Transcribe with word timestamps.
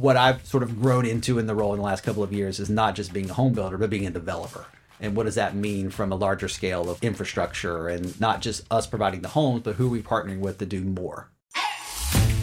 what 0.00 0.16
I've 0.16 0.44
sort 0.44 0.62
of 0.62 0.80
grown 0.80 1.06
into 1.06 1.38
in 1.38 1.46
the 1.46 1.54
role 1.54 1.72
in 1.72 1.78
the 1.78 1.84
last 1.84 2.04
couple 2.04 2.22
of 2.22 2.32
years 2.32 2.60
is 2.60 2.68
not 2.68 2.94
just 2.94 3.14
being 3.14 3.30
a 3.30 3.34
home 3.34 3.54
builder, 3.54 3.78
but 3.78 3.88
being 3.88 4.06
a 4.06 4.10
developer. 4.10 4.66
And 5.00 5.16
what 5.16 5.24
does 5.24 5.36
that 5.36 5.54
mean 5.54 5.88
from 5.90 6.12
a 6.12 6.16
larger 6.16 6.48
scale 6.48 6.90
of 6.90 7.02
infrastructure 7.02 7.88
and 7.88 8.18
not 8.20 8.42
just 8.42 8.70
us 8.70 8.86
providing 8.86 9.22
the 9.22 9.28
homes, 9.28 9.62
but 9.62 9.76
who 9.76 9.86
are 9.86 9.90
we 9.90 10.02
partnering 10.02 10.40
with 10.40 10.58
to 10.58 10.66
do 10.66 10.82
more? 10.82 11.30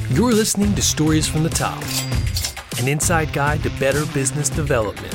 You're 0.09 0.33
listening 0.33 0.73
to 0.75 0.81
Stories 0.81 1.27
from 1.27 1.43
the 1.43 1.49
Top, 1.49 1.83
an 2.79 2.87
inside 2.87 3.31
guide 3.33 3.61
to 3.63 3.69
better 3.79 4.05
business 4.13 4.49
development. 4.49 5.13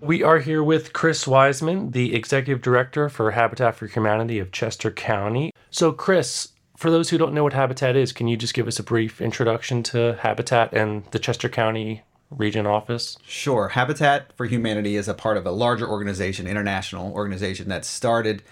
We 0.00 0.22
are 0.22 0.38
here 0.38 0.62
with 0.64 0.92
Chris 0.92 1.26
Wiseman, 1.26 1.92
the 1.92 2.14
Executive 2.14 2.60
Director 2.60 3.08
for 3.08 3.30
Habitat 3.30 3.76
for 3.76 3.86
Humanity 3.86 4.40
of 4.40 4.50
Chester 4.50 4.90
County. 4.90 5.52
So, 5.70 5.92
Chris, 5.92 6.51
for 6.82 6.90
those 6.90 7.10
who 7.10 7.16
don't 7.16 7.32
know 7.32 7.44
what 7.44 7.52
Habitat 7.52 7.94
is, 7.94 8.12
can 8.12 8.26
you 8.26 8.36
just 8.36 8.54
give 8.54 8.66
us 8.66 8.80
a 8.80 8.82
brief 8.82 9.20
introduction 9.20 9.84
to 9.84 10.18
Habitat 10.20 10.72
and 10.72 11.04
the 11.12 11.20
Chester 11.20 11.48
County 11.48 12.02
region 12.28 12.66
office? 12.66 13.16
Sure. 13.24 13.68
Habitat 13.68 14.32
for 14.36 14.46
Humanity 14.46 14.96
is 14.96 15.06
a 15.06 15.14
part 15.14 15.36
of 15.36 15.46
a 15.46 15.52
larger 15.52 15.88
organization, 15.88 16.48
international 16.48 17.12
organization 17.12 17.68
that 17.68 17.84
started 17.84 18.42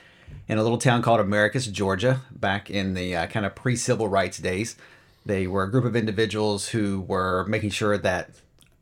in 0.47 0.59
a 0.59 0.63
little 0.63 0.79
town 0.79 1.03
called 1.03 1.19
Americus, 1.19 1.67
Georgia, 1.67 2.21
back 2.31 2.71
in 2.71 2.95
the 2.95 3.17
uh, 3.17 3.27
kind 3.27 3.45
of 3.45 3.57
pre 3.57 3.75
civil 3.75 4.07
rights 4.07 4.39
days. 4.39 4.77
They 5.27 5.49
were 5.49 5.65
a 5.65 5.71
group 5.71 5.85
of 5.85 5.97
individuals 5.97 6.69
who 6.69 7.01
were 7.01 7.45
making 7.47 7.71
sure 7.71 7.99
that 7.99 8.31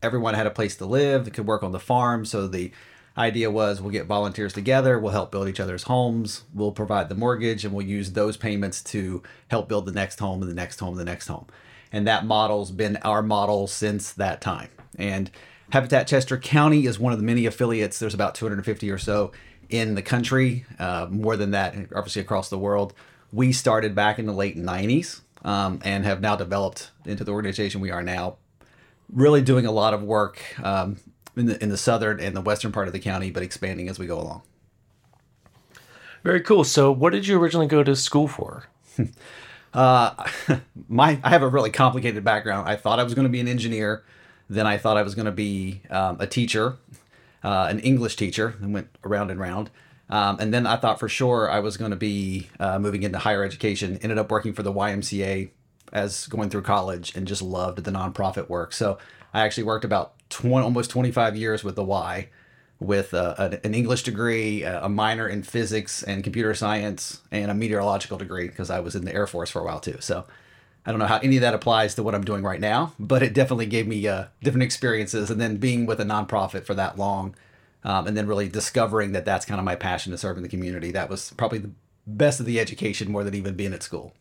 everyone 0.03 0.35
had 0.35 0.45
a 0.45 0.51
place 0.51 0.75
to 0.75 0.85
live, 0.85 1.25
they 1.25 1.31
could 1.31 1.47
work 1.47 1.63
on 1.63 1.71
the 1.71 1.79
farm. 1.79 2.23
So 2.23 2.47
the 2.47 2.71
idea 3.19 3.51
was 3.51 3.81
we'll 3.81 3.91
get 3.91 4.07
volunteers 4.07 4.53
together, 4.53 4.97
we'll 4.97 5.11
help 5.11 5.31
build 5.31 5.49
each 5.49 5.59
other's 5.59 5.83
homes, 5.83 6.43
we'll 6.53 6.71
provide 6.71 7.09
the 7.09 7.15
mortgage, 7.15 7.65
and 7.65 7.73
we'll 7.73 7.85
use 7.85 8.13
those 8.13 8.37
payments 8.37 8.81
to 8.81 9.21
help 9.49 9.67
build 9.67 9.85
the 9.85 9.91
next 9.91 10.19
home 10.19 10.41
and 10.41 10.49
the 10.49 10.55
next 10.55 10.79
home 10.79 10.91
and 10.91 10.99
the 10.99 11.05
next 11.05 11.27
home. 11.27 11.45
And 11.91 12.07
that 12.07 12.25
model's 12.25 12.71
been 12.71 12.97
our 12.97 13.21
model 13.21 13.67
since 13.67 14.13
that 14.13 14.41
time. 14.41 14.69
And 14.97 15.29
Habitat 15.71 16.07
Chester 16.07 16.37
County 16.37 16.85
is 16.85 16.97
one 16.97 17.13
of 17.13 17.19
the 17.19 17.25
many 17.25 17.45
affiliates. 17.45 17.99
There's 17.99 18.13
about 18.13 18.35
250 18.35 18.89
or 18.89 18.97
so 18.97 19.31
in 19.69 19.95
the 19.95 20.01
country, 20.01 20.65
uh, 20.79 21.07
more 21.09 21.35
than 21.35 21.51
that, 21.51 21.75
obviously 21.95 22.21
across 22.21 22.49
the 22.49 22.57
world. 22.57 22.93
We 23.31 23.51
started 23.51 23.93
back 23.93 24.17
in 24.17 24.25
the 24.25 24.33
late 24.33 24.57
90s 24.57 25.21
um, 25.43 25.79
and 25.83 26.05
have 26.05 26.21
now 26.21 26.35
developed 26.35 26.91
into 27.05 27.23
the 27.23 27.31
organization 27.31 27.81
we 27.81 27.91
are 27.91 28.01
now. 28.01 28.37
Really 29.11 29.41
doing 29.41 29.65
a 29.65 29.71
lot 29.71 29.93
of 29.93 30.03
work 30.03 30.41
um, 30.63 30.97
in 31.39 31.45
the 31.47 31.61
in 31.63 31.69
the 31.69 31.77
southern 31.77 32.19
and 32.19 32.35
the 32.35 32.41
western 32.41 32.71
part 32.71 32.87
of 32.87 32.93
the 32.93 32.99
county, 32.99 33.31
but 33.31 33.43
expanding 33.43 33.89
as 33.89 33.97
we 33.97 34.05
go 34.05 34.19
along. 34.19 34.41
Very 36.23 36.41
cool. 36.41 36.63
So, 36.63 36.91
what 36.91 37.13
did 37.13 37.27
you 37.27 37.39
originally 37.39 37.67
go 37.67 37.83
to 37.83 37.95
school 37.95 38.27
for? 38.27 38.67
uh, 39.73 40.27
my 40.89 41.19
I 41.23 41.29
have 41.29 41.41
a 41.41 41.47
really 41.47 41.71
complicated 41.71 42.23
background. 42.23 42.67
I 42.67 42.75
thought 42.75 42.99
I 42.99 43.03
was 43.03 43.13
going 43.13 43.27
to 43.27 43.31
be 43.31 43.39
an 43.39 43.47
engineer, 43.47 44.03
then 44.49 44.67
I 44.67 44.77
thought 44.77 44.97
I 44.97 45.03
was 45.03 45.15
going 45.15 45.25
to 45.25 45.31
be 45.31 45.81
um, 45.89 46.17
a 46.19 46.27
teacher, 46.27 46.77
uh, 47.43 47.67
an 47.69 47.79
English 47.79 48.15
teacher, 48.15 48.55
and 48.61 48.73
went 48.73 48.89
around 49.03 49.31
and 49.31 49.39
round. 49.39 49.69
Um, 50.09 50.37
and 50.39 50.53
then 50.53 50.65
I 50.65 50.75
thought 50.75 50.99
for 50.99 51.07
sure 51.07 51.49
I 51.49 51.59
was 51.59 51.77
going 51.77 51.91
to 51.91 51.97
be 51.97 52.49
uh, 52.59 52.79
moving 52.79 53.03
into 53.03 53.19
higher 53.19 53.43
education. 53.43 53.99
Ended 54.01 54.17
up 54.17 54.31
working 54.31 54.53
for 54.53 54.63
the 54.63 54.73
YMCA 54.73 55.51
as 55.93 56.27
going 56.27 56.49
through 56.49 56.63
college 56.63 57.15
and 57.15 57.27
just 57.27 57.41
loved 57.41 57.83
the 57.83 57.91
nonprofit 57.91 58.49
work. 58.49 58.73
So 58.73 58.97
I 59.33 59.41
actually 59.41 59.63
worked 59.63 59.85
about 59.85 60.13
20, 60.29 60.63
almost 60.63 60.89
25 60.89 61.35
years 61.35 61.63
with 61.63 61.75
the 61.75 61.83
Y 61.83 62.29
with 62.79 63.13
uh, 63.13 63.57
an 63.63 63.73
English 63.73 64.03
degree, 64.03 64.63
a 64.63 64.87
minor 64.87 65.27
in 65.27 65.43
physics 65.43 66.01
and 66.01 66.23
computer 66.23 66.53
science, 66.53 67.21
and 67.29 67.51
a 67.51 67.53
meteorological 67.53 68.17
degree 68.17 68.47
because 68.47 68.69
I 68.69 68.79
was 68.79 68.95
in 68.95 69.03
the 69.03 69.13
Air 69.13 69.27
Force 69.27 69.49
for 69.49 69.61
a 69.61 69.65
while 69.65 69.81
too. 69.81 69.97
So 69.99 70.25
I 70.85 70.91
don't 70.91 70.99
know 70.99 71.07
how 71.07 71.17
any 71.17 71.35
of 71.37 71.41
that 71.41 71.53
applies 71.53 71.95
to 71.95 72.03
what 72.03 72.15
I'm 72.15 72.23
doing 72.23 72.41
right 72.41 72.59
now, 72.59 72.93
but 72.97 73.21
it 73.21 73.33
definitely 73.33 73.65
gave 73.65 73.85
me 73.85 74.07
uh, 74.07 74.25
different 74.41 74.63
experiences. 74.63 75.29
And 75.29 75.41
then 75.41 75.57
being 75.57 75.85
with 75.85 75.99
a 75.99 76.05
nonprofit 76.05 76.63
for 76.63 76.73
that 76.75 76.97
long, 76.97 77.35
um, 77.83 78.07
and 78.07 78.15
then 78.15 78.27
really 78.27 78.47
discovering 78.47 79.11
that 79.11 79.25
that's 79.25 79.45
kind 79.45 79.59
of 79.59 79.65
my 79.65 79.75
passion 79.75 80.11
to 80.11 80.17
serving 80.17 80.43
the 80.43 80.49
community. 80.49 80.91
That 80.91 81.09
was 81.09 81.31
probably 81.31 81.59
the 81.59 81.71
best 82.07 82.39
of 82.39 82.45
the 82.45 82.59
education 82.59 83.11
more 83.11 83.23
than 83.23 83.35
even 83.35 83.55
being 83.55 83.73
at 83.73 83.83
school. 83.83 84.13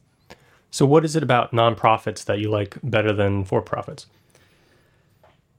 So, 0.71 0.85
what 0.85 1.05
is 1.05 1.17
it 1.17 1.23
about 1.23 1.53
nonprofits 1.53 2.25
that 2.25 2.39
you 2.39 2.51
like 2.51 2.77
better 2.83 3.13
than 3.13 3.45
for 3.45 3.63
profits? 3.63 4.07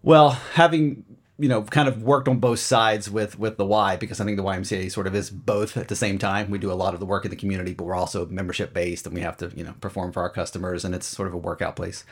Well, 0.02 0.32
having 0.54 1.06
you 1.38 1.48
know 1.48 1.64
kind 1.64 1.88
of 1.88 2.04
worked 2.04 2.28
on 2.28 2.40
both 2.40 2.60
sides 2.60 3.10
with 3.10 3.40
with 3.40 3.58
the 3.58 3.66
Y 3.66 3.96
because 3.96 4.20
I 4.20 4.26
think 4.26 4.38
the 4.38 4.44
YMCA 4.44 4.92
sort 4.92 5.08
of 5.08 5.16
is 5.16 5.30
both 5.30 5.78
at 5.78 5.88
the 5.88 5.96
same 5.96 6.18
time. 6.18 6.50
We 6.50 6.58
do 6.58 6.72
a 6.72 6.74
lot 6.74 6.94
of 6.94 7.00
the 7.00 7.06
work 7.06 7.26
in 7.26 7.32
the 7.32 7.38
community, 7.38 7.74
but 7.74 7.86
we're 7.86 7.96
also 7.96 8.26
membership 8.28 8.74
based, 8.74 9.06
and 9.06 9.16
we 9.16 9.22
have 9.22 9.38
to 9.38 9.52
you 9.56 9.64
know 9.64 9.74
perform 9.82 10.12
for 10.12 10.22
our 10.22 10.30
customers, 10.30 10.86
and 10.86 10.94
it's 10.96 11.06
sort 11.06 11.28
of 11.28 11.34
a 11.34 11.38
workout 11.38 11.76
place. 11.76 12.04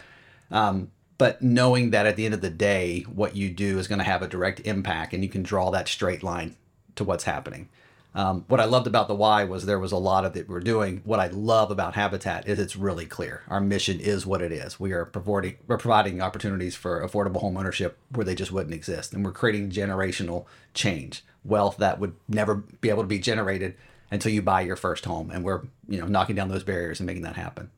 Um, 0.51 0.91
but 1.17 1.41
knowing 1.41 1.89
that 1.91 2.05
at 2.05 2.15
the 2.15 2.25
end 2.25 2.35
of 2.35 2.41
the 2.41 2.49
day, 2.49 3.01
what 3.01 3.35
you 3.35 3.49
do 3.49 3.79
is 3.79 3.87
going 3.87 3.99
to 3.99 4.05
have 4.05 4.21
a 4.21 4.27
direct 4.27 4.61
impact, 4.61 5.13
and 5.13 5.23
you 5.23 5.29
can 5.29 5.43
draw 5.43 5.71
that 5.71 5.87
straight 5.87 6.23
line 6.23 6.55
to 6.95 7.03
what's 7.03 7.23
happening. 7.23 7.69
Um, 8.17 8.45
what 8.47 8.59
I 8.59 8.65
loved 8.65 8.87
about 8.87 9.07
the 9.07 9.13
Y 9.13 9.43
was 9.43 9.67
there 9.67 9.77
was 9.77 9.91
a 9.91 9.97
lot 9.97 10.25
of 10.25 10.35
it 10.35 10.49
we're 10.49 10.59
doing. 10.59 11.01
What 11.05 11.19
I 11.19 11.27
love 11.27 11.69
about 11.69 11.93
Habitat 11.93 12.47
is 12.47 12.57
it's 12.57 12.75
really 12.75 13.05
clear. 13.05 13.43
Our 13.47 13.61
mission 13.61 13.99
is 13.99 14.25
what 14.25 14.41
it 14.41 14.51
is. 14.51 14.79
We 14.79 14.91
are 14.91 15.05
providing 15.05 15.57
we're 15.67 15.77
providing 15.77 16.19
opportunities 16.19 16.75
for 16.75 17.07
affordable 17.07 17.41
home 17.41 17.55
ownership 17.57 17.95
where 18.09 18.25
they 18.25 18.33
just 18.33 18.51
wouldn't 18.51 18.73
exist, 18.73 19.13
and 19.13 19.23
we're 19.23 19.33
creating 19.33 19.69
generational 19.69 20.47
change, 20.73 21.23
wealth 21.45 21.77
that 21.77 21.99
would 21.99 22.15
never 22.27 22.55
be 22.55 22.89
able 22.89 23.03
to 23.03 23.07
be 23.07 23.19
generated 23.19 23.75
until 24.09 24.31
you 24.31 24.41
buy 24.41 24.61
your 24.61 24.75
first 24.75 25.05
home, 25.05 25.29
and 25.29 25.43
we're 25.43 25.61
you 25.87 26.01
know 26.01 26.07
knocking 26.07 26.35
down 26.35 26.49
those 26.49 26.63
barriers 26.63 26.99
and 26.99 27.05
making 27.05 27.21
that 27.21 27.35
happen. 27.35 27.69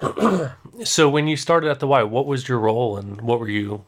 so 0.84 1.08
when 1.08 1.28
you 1.28 1.36
started 1.36 1.70
at 1.70 1.78
the 1.78 1.86
Y, 1.86 2.02
what 2.02 2.26
was 2.26 2.48
your 2.48 2.58
role 2.58 2.96
and 2.96 3.20
what 3.20 3.38
were 3.38 3.48
you 3.48 3.84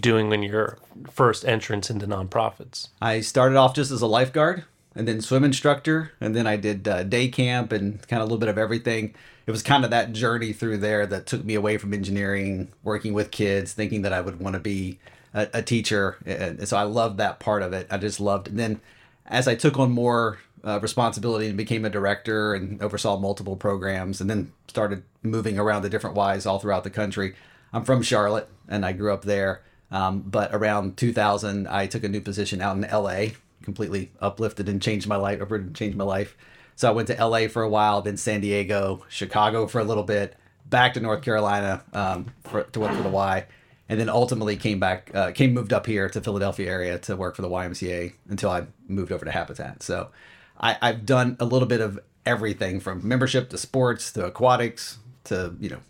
doing 0.00 0.28
when 0.28 0.42
your 0.42 0.78
first 1.10 1.44
entrance 1.44 1.90
into 1.90 2.06
nonprofits? 2.06 2.88
I 3.00 3.20
started 3.20 3.56
off 3.56 3.74
just 3.74 3.90
as 3.90 4.02
a 4.02 4.06
lifeguard 4.06 4.64
and 4.94 5.08
then 5.08 5.20
swim 5.20 5.44
instructor 5.44 6.12
and 6.20 6.34
then 6.34 6.46
I 6.46 6.56
did 6.56 6.86
uh, 6.86 7.02
day 7.02 7.28
camp 7.28 7.72
and 7.72 8.06
kind 8.08 8.22
of 8.22 8.28
a 8.28 8.30
little 8.30 8.38
bit 8.38 8.48
of 8.48 8.58
everything. 8.58 9.14
It 9.46 9.50
was 9.50 9.62
kind 9.62 9.84
of 9.84 9.90
that 9.90 10.12
journey 10.12 10.52
through 10.52 10.78
there 10.78 11.06
that 11.06 11.26
took 11.26 11.44
me 11.44 11.54
away 11.54 11.76
from 11.76 11.92
engineering, 11.92 12.68
working 12.82 13.12
with 13.12 13.30
kids, 13.30 13.72
thinking 13.72 14.02
that 14.02 14.12
I 14.12 14.20
would 14.20 14.40
want 14.40 14.54
to 14.54 14.60
be 14.60 14.98
a, 15.34 15.48
a 15.54 15.62
teacher. 15.62 16.16
And 16.24 16.66
so 16.66 16.76
I 16.76 16.84
loved 16.84 17.18
that 17.18 17.40
part 17.40 17.62
of 17.62 17.72
it. 17.72 17.86
I 17.90 17.98
just 17.98 18.20
loved. 18.20 18.48
And 18.48 18.58
then 18.58 18.80
as 19.26 19.46
I 19.46 19.54
took 19.54 19.78
on 19.78 19.90
more 19.90 20.38
uh, 20.64 20.78
responsibility 20.80 21.46
and 21.46 21.56
became 21.56 21.84
a 21.84 21.90
director 21.90 22.54
and 22.54 22.80
oversaw 22.82 23.18
multiple 23.18 23.56
programs 23.56 24.20
and 24.20 24.30
then 24.30 24.52
started 24.66 25.02
moving 25.22 25.58
around 25.58 25.82
the 25.82 25.90
different 25.90 26.16
Ys 26.16 26.46
all 26.46 26.58
throughout 26.58 26.84
the 26.84 26.90
country. 26.90 27.34
I'm 27.72 27.84
from 27.84 28.02
Charlotte 28.02 28.48
and 28.68 28.84
I 28.84 28.92
grew 28.92 29.12
up 29.12 29.24
there. 29.24 29.62
Um, 29.90 30.20
but 30.20 30.54
around 30.54 30.96
2000, 30.96 31.68
I 31.68 31.86
took 31.86 32.04
a 32.04 32.08
new 32.08 32.20
position 32.20 32.60
out 32.60 32.76
in 32.76 32.82
LA, 32.82 33.34
completely 33.62 34.10
uplifted 34.20 34.68
and 34.68 34.82
changed 34.82 35.06
my 35.06 35.16
life, 35.16 35.40
over 35.40 35.62
changed 35.70 35.96
my 35.96 36.04
life. 36.04 36.36
So 36.76 36.88
I 36.88 36.92
went 36.92 37.08
to 37.08 37.24
LA 37.24 37.48
for 37.48 37.62
a 37.62 37.68
while, 37.68 38.02
then 38.02 38.16
San 38.16 38.40
Diego, 38.40 39.04
Chicago 39.08 39.66
for 39.66 39.80
a 39.80 39.84
little 39.84 40.02
bit, 40.02 40.36
back 40.66 40.94
to 40.94 41.00
North 41.00 41.22
Carolina 41.22 41.84
um, 41.92 42.26
for, 42.42 42.64
to 42.64 42.80
work 42.80 42.92
for 42.92 43.02
the 43.02 43.08
Y, 43.08 43.46
and 43.88 44.00
then 44.00 44.08
ultimately 44.08 44.56
came 44.56 44.80
back, 44.80 45.10
uh, 45.14 45.30
came 45.30 45.54
moved 45.54 45.72
up 45.72 45.86
here 45.86 46.08
to 46.08 46.20
Philadelphia 46.20 46.68
area 46.68 46.98
to 47.00 47.16
work 47.16 47.36
for 47.36 47.42
the 47.42 47.48
YMCA 47.48 48.14
until 48.28 48.50
I 48.50 48.66
moved 48.88 49.12
over 49.12 49.24
to 49.24 49.30
Habitat. 49.30 49.82
So 49.82 50.10
I, 50.58 50.76
I've 50.82 51.06
done 51.06 51.36
a 51.38 51.44
little 51.44 51.68
bit 51.68 51.80
of 51.80 52.00
everything 52.26 52.80
from 52.80 53.06
membership 53.06 53.50
to 53.50 53.58
sports 53.58 54.10
to 54.12 54.24
aquatics 54.24 54.98
to 55.24 55.54
you 55.60 55.68
know 55.68 55.80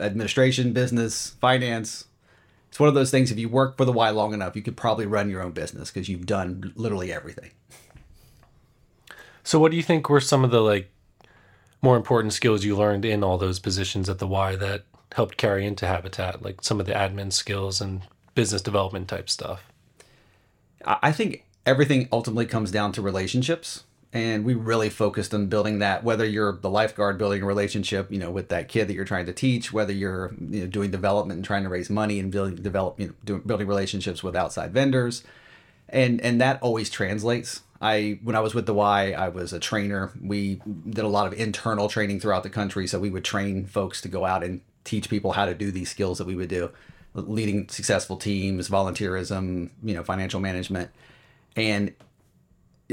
administration, 0.00 0.72
business, 0.72 1.36
finance. 1.40 2.06
It's 2.74 2.80
one 2.80 2.88
of 2.88 2.96
those 2.96 3.12
things. 3.12 3.30
If 3.30 3.38
you 3.38 3.48
work 3.48 3.76
for 3.76 3.84
the 3.84 3.92
Y 3.92 4.10
long 4.10 4.34
enough, 4.34 4.56
you 4.56 4.62
could 4.62 4.76
probably 4.76 5.06
run 5.06 5.30
your 5.30 5.40
own 5.40 5.52
business 5.52 5.92
because 5.92 6.08
you've 6.08 6.26
done 6.26 6.72
literally 6.74 7.12
everything. 7.12 7.52
So, 9.44 9.60
what 9.60 9.70
do 9.70 9.76
you 9.76 9.82
think 9.84 10.10
were 10.10 10.20
some 10.20 10.42
of 10.42 10.50
the 10.50 10.60
like 10.60 10.90
more 11.82 11.96
important 11.96 12.32
skills 12.32 12.64
you 12.64 12.76
learned 12.76 13.04
in 13.04 13.22
all 13.22 13.38
those 13.38 13.60
positions 13.60 14.08
at 14.08 14.18
the 14.18 14.26
Y 14.26 14.56
that 14.56 14.82
helped 15.12 15.36
carry 15.36 15.64
into 15.64 15.86
Habitat, 15.86 16.42
like 16.42 16.64
some 16.64 16.80
of 16.80 16.86
the 16.86 16.94
admin 16.94 17.32
skills 17.32 17.80
and 17.80 18.02
business 18.34 18.60
development 18.60 19.06
type 19.06 19.30
stuff? 19.30 19.70
I 20.84 21.12
think 21.12 21.44
everything 21.64 22.08
ultimately 22.10 22.46
comes 22.46 22.72
down 22.72 22.90
to 22.94 23.02
relationships 23.02 23.84
and 24.14 24.44
we 24.44 24.54
really 24.54 24.88
focused 24.88 25.34
on 25.34 25.48
building 25.48 25.80
that 25.80 26.04
whether 26.04 26.24
you're 26.24 26.52
the 26.52 26.70
lifeguard 26.70 27.18
building 27.18 27.42
a 27.42 27.46
relationship 27.46 28.10
you 28.10 28.18
know 28.18 28.30
with 28.30 28.48
that 28.48 28.68
kid 28.68 28.88
that 28.88 28.94
you're 28.94 29.04
trying 29.04 29.26
to 29.26 29.32
teach 29.32 29.72
whether 29.72 29.92
you're 29.92 30.32
you 30.38 30.60
know, 30.60 30.66
doing 30.66 30.90
development 30.90 31.36
and 31.36 31.44
trying 31.44 31.64
to 31.64 31.68
raise 31.68 31.90
money 31.90 32.20
and 32.20 32.30
building 32.30 32.54
develop 32.54 32.98
you 32.98 33.08
know, 33.08 33.14
doing, 33.24 33.40
building 33.42 33.66
relationships 33.66 34.22
with 34.22 34.34
outside 34.34 34.72
vendors. 34.72 35.24
And 35.88 36.20
and 36.22 36.40
that 36.40 36.62
always 36.62 36.88
translates. 36.88 37.60
I 37.82 38.18
when 38.22 38.34
i 38.34 38.40
was 38.40 38.54
with 38.54 38.64
the 38.64 38.72
y 38.72 39.12
i 39.12 39.28
was 39.28 39.52
a 39.52 39.58
trainer. 39.58 40.12
We 40.22 40.62
did 40.88 41.04
a 41.04 41.08
lot 41.08 41.26
of 41.26 41.34
internal 41.34 41.88
training 41.88 42.20
throughout 42.20 42.44
the 42.44 42.50
country 42.50 42.86
so 42.86 42.98
we 42.98 43.10
would 43.10 43.24
train 43.24 43.66
folks 43.66 44.00
to 44.02 44.08
go 44.08 44.24
out 44.24 44.42
and 44.42 44.62
teach 44.84 45.10
people 45.10 45.32
how 45.32 45.44
to 45.44 45.54
do 45.54 45.70
these 45.70 45.90
skills 45.90 46.18
that 46.18 46.26
we 46.26 46.36
would 46.36 46.48
do 46.48 46.70
leading 47.14 47.68
successful 47.68 48.16
teams 48.16 48.68
volunteerism 48.68 49.70
you 49.82 49.94
know 49.94 50.04
financial 50.04 50.40
management. 50.40 50.90
And 51.56 51.94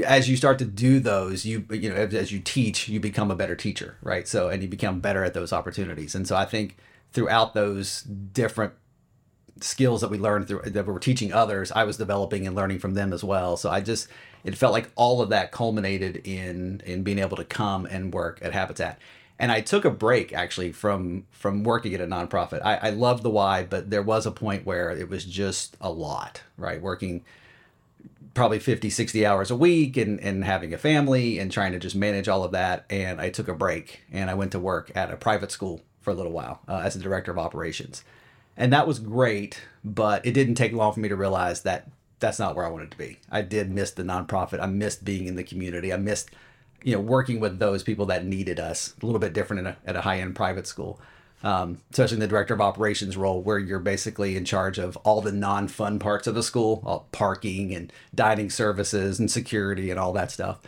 as 0.06 0.28
you 0.28 0.36
start 0.36 0.58
to 0.58 0.64
do 0.64 1.00
those, 1.00 1.44
you 1.44 1.66
you 1.70 1.90
know 1.90 1.96
as, 1.96 2.14
as 2.14 2.32
you 2.32 2.40
teach, 2.40 2.88
you 2.88 3.00
become 3.00 3.30
a 3.30 3.36
better 3.36 3.56
teacher, 3.56 3.96
right? 4.02 4.26
So 4.26 4.48
and 4.48 4.62
you 4.62 4.68
become 4.68 5.00
better 5.00 5.24
at 5.24 5.34
those 5.34 5.52
opportunities. 5.52 6.14
And 6.14 6.26
so 6.26 6.36
I 6.36 6.44
think 6.44 6.76
throughout 7.12 7.54
those 7.54 8.02
different 8.02 8.72
skills 9.60 10.00
that 10.00 10.10
we 10.10 10.18
learned 10.18 10.48
through 10.48 10.62
that 10.62 10.86
we 10.86 10.92
were 10.92 10.98
teaching 10.98 11.32
others, 11.32 11.70
I 11.72 11.84
was 11.84 11.96
developing 11.96 12.46
and 12.46 12.56
learning 12.56 12.78
from 12.78 12.94
them 12.94 13.12
as 13.12 13.22
well. 13.22 13.56
So 13.56 13.70
I 13.70 13.80
just 13.80 14.08
it 14.44 14.56
felt 14.56 14.72
like 14.72 14.90
all 14.96 15.20
of 15.20 15.28
that 15.28 15.52
culminated 15.52 16.16
in 16.26 16.80
in 16.86 17.02
being 17.02 17.18
able 17.18 17.36
to 17.36 17.44
come 17.44 17.86
and 17.86 18.12
work 18.12 18.38
at 18.42 18.52
Habitat. 18.52 18.98
And 19.38 19.50
I 19.50 19.60
took 19.60 19.84
a 19.84 19.90
break 19.90 20.32
actually 20.32 20.72
from 20.72 21.26
from 21.30 21.64
working 21.64 21.92
at 21.94 22.00
a 22.00 22.06
nonprofit. 22.06 22.62
I, 22.64 22.76
I 22.76 22.90
love 22.90 23.22
the 23.22 23.30
Y, 23.30 23.66
but 23.68 23.90
there 23.90 24.02
was 24.02 24.24
a 24.24 24.30
point 24.30 24.64
where 24.64 24.90
it 24.90 25.08
was 25.08 25.24
just 25.24 25.76
a 25.80 25.90
lot, 25.90 26.42
right? 26.56 26.80
Working 26.80 27.24
probably 28.34 28.58
50 28.58 28.90
60 28.90 29.26
hours 29.26 29.50
a 29.50 29.56
week 29.56 29.96
and, 29.96 30.18
and 30.20 30.44
having 30.44 30.72
a 30.72 30.78
family 30.78 31.38
and 31.38 31.52
trying 31.52 31.72
to 31.72 31.78
just 31.78 31.96
manage 31.96 32.28
all 32.28 32.44
of 32.44 32.52
that. 32.52 32.84
And 32.90 33.20
i 33.20 33.30
took 33.30 33.48
a 33.48 33.54
break 33.54 34.02
and 34.10 34.30
i 34.30 34.34
went 34.34 34.52
to 34.52 34.58
work 34.58 34.90
at 34.94 35.10
a 35.10 35.16
private 35.16 35.50
school 35.50 35.82
for 36.00 36.10
a 36.10 36.14
little 36.14 36.32
while 36.32 36.60
uh, 36.68 36.82
as 36.84 36.96
a 36.96 37.00
director 37.00 37.30
of 37.30 37.38
operations. 37.38 38.04
And 38.56 38.72
that 38.72 38.86
was 38.86 38.98
great 38.98 39.60
but 39.84 40.24
it 40.24 40.32
didn't 40.32 40.54
take 40.54 40.72
long 40.72 40.92
for 40.92 41.00
me 41.00 41.08
to 41.08 41.16
realize 41.16 41.62
that 41.62 41.90
that's 42.20 42.38
not 42.38 42.54
where 42.54 42.64
i 42.64 42.70
wanted 42.70 42.90
to 42.90 42.98
be. 42.98 43.18
I 43.30 43.42
did 43.42 43.70
miss 43.70 43.90
the 43.90 44.04
nonprofit. 44.04 44.60
I 44.60 44.66
missed 44.66 45.04
being 45.04 45.26
in 45.26 45.36
the 45.36 45.44
community. 45.44 45.92
I 45.92 45.96
missed 45.96 46.30
you 46.84 46.94
know 46.94 47.00
working 47.00 47.40
with 47.40 47.58
those 47.58 47.82
people 47.82 48.06
that 48.06 48.24
needed 48.24 48.58
us 48.58 48.94
a 49.02 49.06
little 49.06 49.20
bit 49.20 49.32
different 49.32 49.66
a, 49.66 49.76
at 49.84 49.96
a 49.96 50.00
high-end 50.00 50.34
private 50.34 50.66
school 50.66 51.00
um, 51.42 51.80
especially 51.90 52.16
in 52.16 52.20
the 52.20 52.28
director 52.28 52.54
of 52.54 52.60
operations 52.60 53.16
role, 53.16 53.42
where 53.42 53.58
you're 53.58 53.78
basically 53.78 54.36
in 54.36 54.44
charge 54.44 54.78
of 54.78 54.96
all 54.98 55.20
the 55.20 55.32
non 55.32 55.68
fun 55.68 55.98
parts 55.98 56.26
of 56.26 56.34
the 56.34 56.42
school, 56.42 56.82
all 56.84 57.06
parking 57.12 57.74
and 57.74 57.92
dining 58.14 58.50
services 58.50 59.18
and 59.18 59.30
security 59.30 59.90
and 59.90 59.98
all 59.98 60.12
that 60.12 60.30
stuff. 60.30 60.60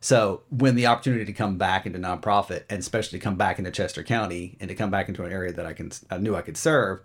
So 0.00 0.42
when 0.50 0.74
the 0.74 0.86
opportunity 0.86 1.24
to 1.24 1.32
come 1.32 1.58
back 1.58 1.86
into 1.86 1.98
nonprofit, 1.98 2.64
and 2.68 2.80
especially 2.80 3.18
to 3.18 3.22
come 3.22 3.36
back 3.36 3.58
into 3.58 3.70
Chester 3.70 4.02
County, 4.02 4.56
and 4.60 4.68
to 4.68 4.74
come 4.74 4.90
back 4.90 5.08
into 5.08 5.24
an 5.24 5.32
area 5.32 5.52
that 5.52 5.66
I 5.66 5.72
can 5.72 5.92
I 6.10 6.18
knew 6.18 6.34
I 6.34 6.42
could 6.42 6.56
serve, 6.56 7.00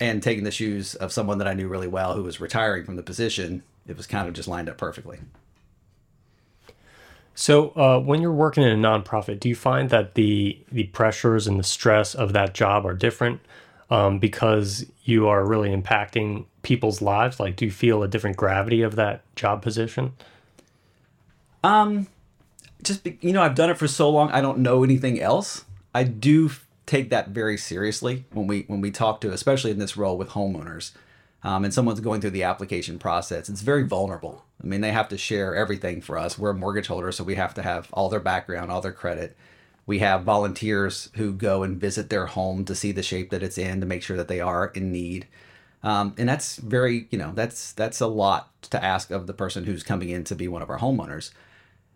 and 0.00 0.22
taking 0.22 0.44
the 0.44 0.50
shoes 0.50 0.94
of 0.94 1.12
someone 1.12 1.38
that 1.38 1.48
I 1.48 1.54
knew 1.54 1.68
really 1.68 1.88
well 1.88 2.14
who 2.14 2.22
was 2.22 2.40
retiring 2.40 2.84
from 2.84 2.96
the 2.96 3.02
position, 3.02 3.62
it 3.86 3.96
was 3.96 4.06
kind 4.06 4.28
of 4.28 4.34
just 4.34 4.48
lined 4.48 4.68
up 4.68 4.78
perfectly. 4.78 5.18
So, 7.38 7.68
uh, 7.76 8.00
when 8.00 8.22
you're 8.22 8.32
working 8.32 8.62
in 8.62 8.70
a 8.70 8.88
nonprofit, 8.88 9.40
do 9.40 9.50
you 9.50 9.54
find 9.54 9.90
that 9.90 10.14
the 10.14 10.58
the 10.72 10.84
pressures 10.84 11.46
and 11.46 11.58
the 11.60 11.64
stress 11.64 12.14
of 12.14 12.32
that 12.32 12.54
job 12.54 12.86
are 12.86 12.94
different 12.94 13.42
um, 13.90 14.18
because 14.18 14.86
you 15.04 15.28
are 15.28 15.44
really 15.44 15.68
impacting 15.68 16.46
people's 16.62 17.02
lives? 17.02 17.38
Like, 17.38 17.56
do 17.56 17.66
you 17.66 17.70
feel 17.70 18.02
a 18.02 18.08
different 18.08 18.38
gravity 18.38 18.80
of 18.80 18.96
that 18.96 19.22
job 19.36 19.60
position? 19.60 20.14
Um, 21.62 22.06
just 22.82 23.04
be, 23.04 23.18
you 23.20 23.34
know, 23.34 23.42
I've 23.42 23.54
done 23.54 23.68
it 23.68 23.76
for 23.76 23.86
so 23.86 24.08
long, 24.08 24.30
I 24.30 24.40
don't 24.40 24.58
know 24.60 24.82
anything 24.82 25.20
else. 25.20 25.66
I 25.94 26.04
do 26.04 26.50
take 26.86 27.10
that 27.10 27.28
very 27.28 27.58
seriously 27.58 28.24
when 28.32 28.46
we 28.46 28.62
when 28.62 28.80
we 28.80 28.90
talk 28.90 29.20
to, 29.20 29.30
especially 29.30 29.72
in 29.72 29.78
this 29.78 29.94
role 29.94 30.16
with 30.16 30.30
homeowners 30.30 30.92
um, 31.46 31.62
and 31.62 31.72
someone's 31.72 32.00
going 32.00 32.20
through 32.20 32.30
the 32.30 32.42
application 32.42 32.98
process, 32.98 33.48
it's 33.48 33.60
very 33.60 33.84
vulnerable. 33.84 34.44
I 34.60 34.66
mean, 34.66 34.80
they 34.80 34.90
have 34.90 35.08
to 35.10 35.16
share 35.16 35.54
everything 35.54 36.00
for 36.00 36.18
us. 36.18 36.36
We're 36.36 36.50
a 36.50 36.54
mortgage 36.54 36.88
holder, 36.88 37.12
so 37.12 37.22
we 37.22 37.36
have 37.36 37.54
to 37.54 37.62
have 37.62 37.88
all 37.92 38.08
their 38.08 38.18
background, 38.18 38.72
all 38.72 38.80
their 38.80 38.90
credit. 38.90 39.36
We 39.86 40.00
have 40.00 40.24
volunteers 40.24 41.08
who 41.14 41.32
go 41.32 41.62
and 41.62 41.80
visit 41.80 42.10
their 42.10 42.26
home 42.26 42.64
to 42.64 42.74
see 42.74 42.90
the 42.90 43.04
shape 43.04 43.30
that 43.30 43.44
it's 43.44 43.58
in 43.58 43.78
to 43.80 43.86
make 43.86 44.02
sure 44.02 44.16
that 44.16 44.26
they 44.26 44.40
are 44.40 44.72
in 44.74 44.90
need. 44.90 45.28
Um, 45.84 46.16
and 46.18 46.28
that's 46.28 46.56
very, 46.56 47.06
you 47.12 47.18
know, 47.18 47.30
that's 47.32 47.70
that's 47.74 48.00
a 48.00 48.08
lot 48.08 48.50
to 48.70 48.84
ask 48.84 49.12
of 49.12 49.28
the 49.28 49.32
person 49.32 49.66
who's 49.66 49.84
coming 49.84 50.08
in 50.08 50.24
to 50.24 50.34
be 50.34 50.48
one 50.48 50.62
of 50.62 50.70
our 50.70 50.80
homeowners. 50.80 51.30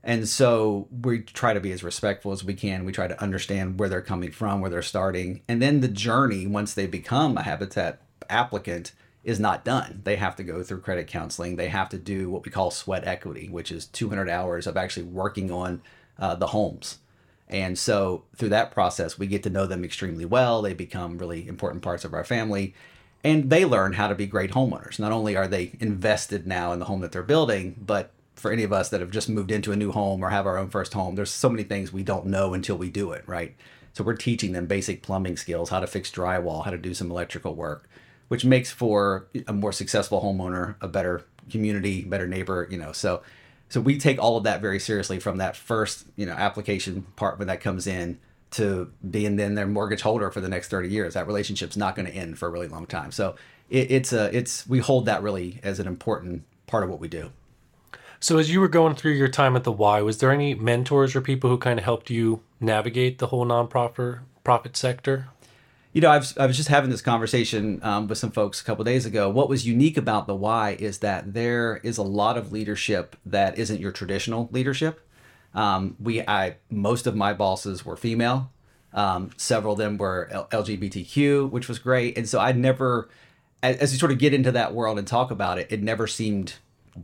And 0.05 0.29
so 0.29 0.87
we 0.93 1.23
try 1.23 1.55
to 1.55 1.61
be 1.61 1.73
as 1.73 1.83
respectful 1.83 2.31
as 2.31 2.45
we 2.45 2.55
can. 2.55 2.85
We 2.85 2.93
try 2.93 3.09
to 3.09 3.21
understand 3.21 3.81
where 3.81 3.89
they're 3.89 4.01
coming 4.01 4.31
from, 4.31 4.61
where 4.61 4.71
they're 4.71 4.81
starting, 4.81 5.43
and 5.49 5.61
then 5.61 5.81
the 5.81 5.89
journey 5.89 6.47
once 6.47 6.73
they 6.73 6.87
become 6.87 7.37
a 7.37 7.43
habitat 7.43 8.01
applicant 8.29 8.93
is 9.23 9.39
not 9.39 9.65
done. 9.65 10.01
They 10.05 10.17
have 10.17 10.37
to 10.37 10.43
go 10.43 10.63
through 10.63 10.81
credit 10.81 11.07
counseling. 11.07 11.57
They 11.57 11.69
have 11.69 11.89
to 11.91 11.99
do 11.99 12.31
what 12.31 12.45
we 12.45 12.51
call 12.51 12.71
sweat 12.71 13.07
equity, 13.07 13.49
which 13.49 13.71
is 13.71 13.87
200 13.87 14.29
hours 14.29 14.67
of 14.67 14.77
actually 14.77 15.05
working 15.05 15.51
on 15.51 15.83
uh, 16.19 16.35
the 16.35 16.49
homes. 16.49 16.99
And 17.49 17.79
so 17.79 18.25
through 18.37 18.51
that 18.51 18.71
process, 18.71 19.19
we 19.19 19.27
get 19.27 19.43
to 19.43 19.51
know 19.51 19.67
them 19.67 19.85
extremely 19.85 20.25
well. 20.25 20.63
They 20.63 20.73
become 20.73 21.19
really 21.19 21.47
important 21.49 21.83
parts 21.83 22.05
of 22.05 22.15
our 22.15 22.25
family. 22.25 22.75
And 23.23 23.51
they 23.51 23.65
learn 23.65 23.95
how 23.95 24.09
to 24.09 24.15
be 24.15 24.27
great 24.27 24.53
homeowners. 24.53 24.99
Not 24.99 25.13
only 25.13 25.37
are 25.37 25.49
they 25.49 25.73
invested 25.81 26.47
now 26.47 26.73
in 26.73 26.79
the 26.79 26.87
home 26.87 27.01
that 27.01 27.13
they're 27.13 27.23
building, 27.23 27.75
but 27.79 28.13
for 28.35 28.51
any 28.51 28.63
of 28.63 28.73
us 28.73 28.89
that 28.89 29.01
have 29.01 29.11
just 29.11 29.29
moved 29.29 29.51
into 29.51 29.73
a 29.73 29.77
new 29.77 29.93
home 29.93 30.25
or 30.25 30.31
have 30.31 30.47
our 30.47 30.57
own 30.57 30.71
first 30.71 30.95
home, 30.95 31.17
there's 31.17 31.31
so 31.31 31.51
many 31.51 31.63
things 31.63 31.93
we 31.93 32.03
don't 32.03 32.25
know 32.25 32.55
until 32.55 32.79
we 32.79 32.89
do 32.89 33.13
it, 33.13 33.23
right? 33.27 33.55
So 33.93 34.05
we're 34.05 34.15
teaching 34.15 34.53
them 34.53 34.67
basic 34.67 35.03
plumbing 35.03 35.37
skills, 35.37 35.69
how 35.69 35.81
to 35.81 35.87
fix 35.87 36.11
drywall, 36.11 36.65
how 36.65 36.71
to 36.71 36.79
do 36.79 36.95
some 36.95 37.11
electrical 37.11 37.55
work, 37.55 37.89
which 38.31 38.45
makes 38.45 38.71
for 38.71 39.27
a 39.49 39.53
more 39.53 39.73
successful 39.73 40.23
homeowner, 40.23 40.77
a 40.81 40.87
better 40.87 41.25
community, 41.51 42.05
better 42.05 42.29
neighbor, 42.29 42.69
you 42.71 42.79
know. 42.79 42.93
So 42.93 43.23
so 43.69 43.81
we 43.81 43.99
take 43.99 44.21
all 44.21 44.37
of 44.37 44.45
that 44.45 44.61
very 44.61 44.79
seriously 44.79 45.19
from 45.19 45.39
that 45.39 45.57
first, 45.57 46.07
you 46.15 46.27
know, 46.27 46.33
application 46.33 47.03
part 47.17 47.41
when 47.41 47.49
that 47.49 47.61
comes 47.61 47.89
in 47.89 48.21
to 48.53 48.93
being 49.09 49.35
then 49.35 49.57
their 49.57 49.67
mortgage 49.67 50.03
holder 50.03 50.31
for 50.31 50.41
the 50.41 50.49
next 50.49 50.69
30 50.69 50.89
years. 50.89 51.15
That 51.15 51.27
relationship's 51.27 51.77
not 51.77 51.97
going 51.97 52.07
to 52.07 52.15
end 52.15 52.39
for 52.39 52.47
a 52.47 52.51
really 52.53 52.69
long 52.69 52.87
time. 52.87 53.11
So 53.11 53.35
it, 53.69 53.91
it's 53.91 54.13
a 54.13 54.37
it's 54.37 54.65
we 54.69 54.79
hold 54.79 55.07
that 55.07 55.25
really 55.25 55.59
as 55.65 55.81
an 55.81 55.89
important 55.89 56.45
part 56.69 56.85
of 56.85 56.91
what 56.91 57.01
we 57.01 57.09
do. 57.09 57.33
So 58.21 58.39
as 58.39 58.49
you 58.49 58.61
were 58.61 58.69
going 58.69 58.95
through 58.95 59.15
your 59.15 59.29
time 59.29 59.57
at 59.57 59.65
the 59.65 59.73
Y, 59.73 60.03
was 60.03 60.19
there 60.19 60.31
any 60.31 60.55
mentors 60.55 61.17
or 61.17 61.21
people 61.21 61.51
who 61.51 61.59
kind 61.59 61.81
of 61.81 61.85
helped 61.85 62.11
you 62.11 62.43
navigate 62.61 63.19
the 63.19 63.27
whole 63.27 63.45
nonprofit 63.45 64.21
profit 64.45 64.77
sector? 64.77 65.27
You 65.93 66.01
know, 66.01 66.11
I've, 66.11 66.33
I 66.39 66.47
was 66.47 66.57
just 66.57 66.69
having 66.69 66.91
this 66.91 67.03
conversation 67.03 67.81
um, 67.83 68.07
with 68.07 68.19
some 68.19 68.31
folks 68.31 68.61
a 68.61 68.65
couple 68.65 68.85
days 68.85 69.07
ago. 69.07 69.29
What 69.29 69.49
was 69.49 69.67
unique 69.67 69.97
about 69.97 70.29
the 70.29 70.37
Y 70.37 70.77
is 70.79 70.99
that 70.99 71.35
there 71.35 71.81
is 71.83 71.99
a 71.99 72.03
lot 72.03 72.39
of 72.39 72.53
leadership 72.53 73.17
that 73.27 73.59
isn't 73.59 73.81
your 73.81 73.91
traditional 73.91 74.49
leadership. 74.53 75.01
Um, 75.53 75.97
we, 75.99 76.21
I, 76.23 76.59
most 76.71 77.09
of 77.09 77.17
my 77.17 77.33
bosses 77.33 77.85
were 77.85 77.97
female. 77.97 78.53
Um, 78.93 79.31
several 79.37 79.73
of 79.73 79.79
them 79.79 79.99
were 79.99 80.29
LGBTQ, 80.53 81.51
which 81.51 81.69
was 81.69 81.81
great. 81.81 82.17
And 82.17 82.29
so 82.29 82.39
I 82.39 82.53
never, 82.53 83.09
as, 83.61 83.77
as 83.79 83.93
you 83.93 83.99
sort 83.99 84.13
of 84.13 84.19
get 84.19 84.33
into 84.33 84.53
that 84.53 84.73
world 84.73 84.97
and 84.97 85.09
talk 85.09 85.33
about 85.33 85.59
it, 85.59 85.67
it 85.71 85.83
never 85.83 86.07
seemed 86.07 86.55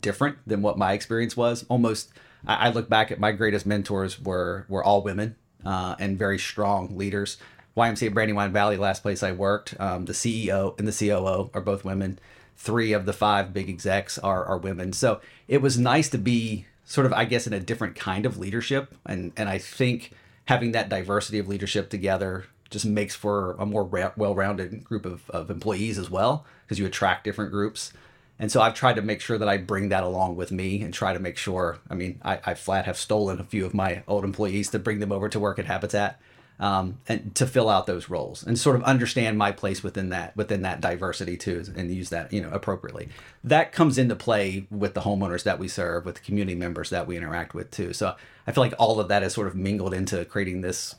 different 0.00 0.38
than 0.47 0.62
what 0.62 0.79
my 0.79 0.93
experience 0.93 1.37
was. 1.37 1.65
Almost, 1.69 2.12
I, 2.47 2.69
I 2.69 2.71
look 2.71 2.88
back 2.88 3.11
at 3.11 3.19
my 3.19 3.33
greatest 3.33 3.67
mentors 3.67 4.21
were 4.21 4.65
were 4.69 4.85
all 4.85 5.03
women 5.03 5.35
uh, 5.65 5.97
and 5.99 6.17
very 6.17 6.38
strong 6.38 6.97
leaders. 6.97 7.38
YMCA 7.76 8.14
Brandywine 8.14 8.52
Valley, 8.52 8.76
last 8.76 9.02
place 9.02 9.23
I 9.23 9.33
worked, 9.33 9.78
um, 9.78 10.06
the 10.06 10.14
CEO 10.14 10.78
and 10.78 10.88
the 10.88 10.92
COO 10.92 11.50
are 11.52 11.61
both 11.61 11.85
women. 11.85 12.18
Three 12.56 12.92
of 12.92 13.04
the 13.04 13.12
five 13.12 13.52
big 13.52 13.68
execs 13.68 14.18
are, 14.18 14.45
are 14.45 14.56
women. 14.56 14.95
So 14.95 15.21
it 15.47 15.61
was 15.61 15.78
nice 15.78 16.09
to 16.11 16.18
be 16.18 16.66
sort 16.87 17.06
of, 17.06 17.12
I 17.12 17.26
guess, 17.26 17.47
in 17.47 17.52
a 17.52 17.61
different 17.61 17.95
kind 17.95 18.25
of 18.25 18.38
leadership. 18.38 18.95
And, 19.04 19.33
and 19.37 19.49
I 19.49 19.59
think 19.59 20.12
having 20.47 20.73
that 20.73 20.88
diversity 20.88 21.38
of 21.38 21.49
leadership 21.49 21.90
together 21.90 22.47
just 22.71 22.87
makes 22.87 23.14
for 23.14 23.52
a 23.59 23.66
more 23.66 23.85
ra- 23.85 24.12
well-rounded 24.16 24.83
group 24.83 25.04
of, 25.04 25.28
of 25.30 25.50
employees 25.50 25.99
as 25.99 26.11
well, 26.11 26.47
because 26.64 26.78
you 26.78 26.87
attract 26.87 27.25
different 27.25 27.50
groups. 27.50 27.92
And 28.38 28.50
so 28.50 28.61
I've 28.61 28.75
tried 28.75 28.97
to 28.97 29.02
make 29.02 29.21
sure 29.21 29.38
that 29.38 29.49
I 29.49 29.59
bring 29.59 29.90
that 29.90 30.02
along 30.02 30.37
with 30.37 30.50
me 30.50 30.83
and 30.83 30.95
try 30.95 31.12
to 31.12 31.18
make 31.18 31.37
sure. 31.37 31.78
I 31.90 31.95
mean, 31.95 32.21
I, 32.23 32.40
I 32.45 32.54
flat 32.54 32.87
have 32.87 32.97
stolen 32.97 33.38
a 33.38 33.45
few 33.45 33.66
of 33.66 33.75
my 33.75 34.02
old 34.09 34.25
employees 34.25 34.71
to 34.71 34.78
bring 34.78 35.00
them 35.00 35.12
over 35.12 35.28
to 35.28 35.40
work 35.40 35.59
at 35.59 35.66
Habitat 35.66 36.21
um, 36.58 36.98
and 37.08 37.34
to 37.34 37.46
fill 37.46 37.68
out 37.68 37.86
those 37.86 38.08
roles 38.08 38.42
and 38.42 38.58
sort 38.58 38.76
of 38.76 38.82
understand 38.84 39.36
my 39.36 39.52
place 39.52 39.82
within 39.82 40.08
that 40.08 40.36
within 40.36 40.62
that 40.62 40.80
diversity 40.80 41.36
too 41.36 41.64
and 41.76 41.94
use 41.94 42.10
that 42.10 42.32
you 42.32 42.40
know 42.40 42.50
appropriately. 42.50 43.08
That 43.44 43.72
comes 43.72 43.98
into 43.98 44.16
play 44.16 44.66
with 44.70 44.94
the 44.94 45.02
homeowners 45.02 45.42
that 45.44 45.58
we 45.58 45.68
serve 45.68 46.04
with 46.04 46.16
the 46.16 46.20
community 46.22 46.54
members 46.54 46.90
that 46.90 47.06
we 47.06 47.16
interact 47.16 47.54
with 47.54 47.70
too. 47.70 47.92
So 47.92 48.16
i 48.46 48.52
feel 48.52 48.62
like 48.62 48.75
all 48.78 49.00
of 49.00 49.08
that 49.08 49.22
is 49.22 49.34
sort 49.34 49.48
of 49.48 49.56
mingled 49.56 49.92
into 49.92 50.25
creating 50.25 50.60
this 50.60 50.94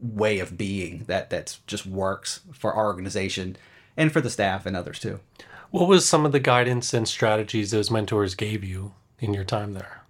way 0.00 0.38
of 0.38 0.56
being 0.56 1.04
that 1.06 1.30
that 1.30 1.58
just 1.66 1.86
works 1.86 2.40
for 2.52 2.72
our 2.72 2.86
organization 2.86 3.56
and 3.96 4.12
for 4.12 4.20
the 4.20 4.30
staff 4.30 4.66
and 4.66 4.76
others 4.76 4.98
too. 4.98 5.20
What 5.70 5.88
was 5.88 6.06
some 6.06 6.26
of 6.26 6.32
the 6.32 6.40
guidance 6.40 6.92
and 6.92 7.08
strategies 7.08 7.70
those 7.70 7.90
mentors 7.90 8.34
gave 8.34 8.62
you 8.62 8.92
in 9.18 9.32
your 9.32 9.44
time 9.44 9.72
there? 9.72 10.02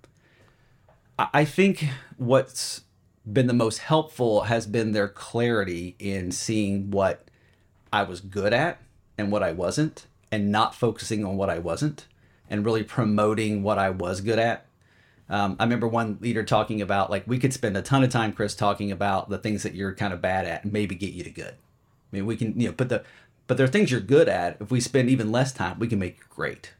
I 1.18 1.44
think 1.44 1.88
what's 2.16 2.82
been 3.30 3.46
the 3.46 3.52
most 3.52 3.78
helpful 3.78 4.42
has 4.42 4.66
been 4.66 4.92
their 4.92 5.08
clarity 5.08 5.94
in 5.98 6.32
seeing 6.32 6.90
what 6.90 7.28
I 7.92 8.02
was 8.02 8.20
good 8.20 8.52
at 8.52 8.80
and 9.16 9.30
what 9.30 9.42
I 9.42 9.52
wasn't, 9.52 10.06
and 10.30 10.50
not 10.50 10.74
focusing 10.74 11.24
on 11.24 11.36
what 11.36 11.50
I 11.50 11.58
wasn't, 11.58 12.06
and 12.48 12.64
really 12.64 12.82
promoting 12.82 13.62
what 13.62 13.78
I 13.78 13.90
was 13.90 14.20
good 14.20 14.38
at. 14.38 14.66
Um, 15.28 15.56
I 15.58 15.64
remember 15.64 15.88
one 15.88 16.18
leader 16.20 16.42
talking 16.42 16.82
about 16.82 17.10
like 17.10 17.24
we 17.26 17.38
could 17.38 17.52
spend 17.52 17.76
a 17.76 17.82
ton 17.82 18.02
of 18.02 18.10
time, 18.10 18.32
Chris, 18.32 18.54
talking 18.54 18.90
about 18.90 19.28
the 19.30 19.38
things 19.38 19.62
that 19.62 19.74
you're 19.74 19.94
kind 19.94 20.12
of 20.12 20.20
bad 20.20 20.46
at 20.46 20.64
and 20.64 20.72
maybe 20.72 20.94
get 20.94 21.12
you 21.12 21.24
to 21.24 21.30
good. 21.30 21.54
I 21.54 22.16
mean, 22.16 22.26
we 22.26 22.36
can 22.36 22.58
you 22.58 22.68
know 22.68 22.74
put 22.74 22.88
the 22.88 23.04
but 23.46 23.56
there 23.56 23.64
are 23.64 23.70
things 23.70 23.90
you're 23.90 24.00
good 24.00 24.28
at. 24.28 24.56
If 24.60 24.70
we 24.70 24.80
spend 24.80 25.08
even 25.08 25.32
less 25.32 25.52
time, 25.52 25.78
we 25.78 25.88
can 25.88 25.98
make 25.98 26.18
you 26.18 26.24
great. 26.28 26.72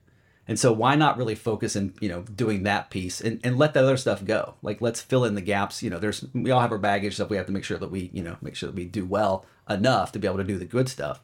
And 0.49 0.59
so 0.59 0.73
why 0.73 0.97
not 0.97 1.17
really 1.17 1.37
focus 1.37 1.77
in, 1.77 1.95
you 2.01 2.09
know, 2.09 2.23
doing 2.23 2.65
that 2.65 2.91
piece 2.91 3.21
and, 3.21 3.41
and 3.45 3.59
let 3.59 3.75
that 3.75 3.85
other 3.85 3.97
stuff 3.97 4.25
go? 4.25 4.55
Like 4.63 4.81
let's 4.81 5.01
fill 5.01 5.25
in 5.25 5.35
the 5.35 5.41
gaps. 5.41 5.83
You 5.83 5.91
know, 5.91 5.99
there's 5.99 6.25
we 6.35 6.51
all 6.51 6.61
have 6.61 6.73
our 6.73 6.79
baggage 6.79 7.15
stuff. 7.15 7.31
We 7.31 7.37
have 7.37 7.47
to 7.47 7.53
make 7.53 7.65
sure 7.65 7.79
that 7.79 7.91
we, 7.91 8.11
you 8.13 8.23
know, 8.23 8.37
make 8.43 8.57
sure 8.57 8.69
that 8.69 8.77
we 8.77 8.85
do 8.85 9.05
well 9.05 9.47
enough 9.71 10.13
to 10.13 10.19
be 10.19 10.27
able 10.27 10.39
to 10.39 10.45
do 10.45 10.59
the 10.59 10.65
good 10.65 10.89
stuff. 10.89 11.21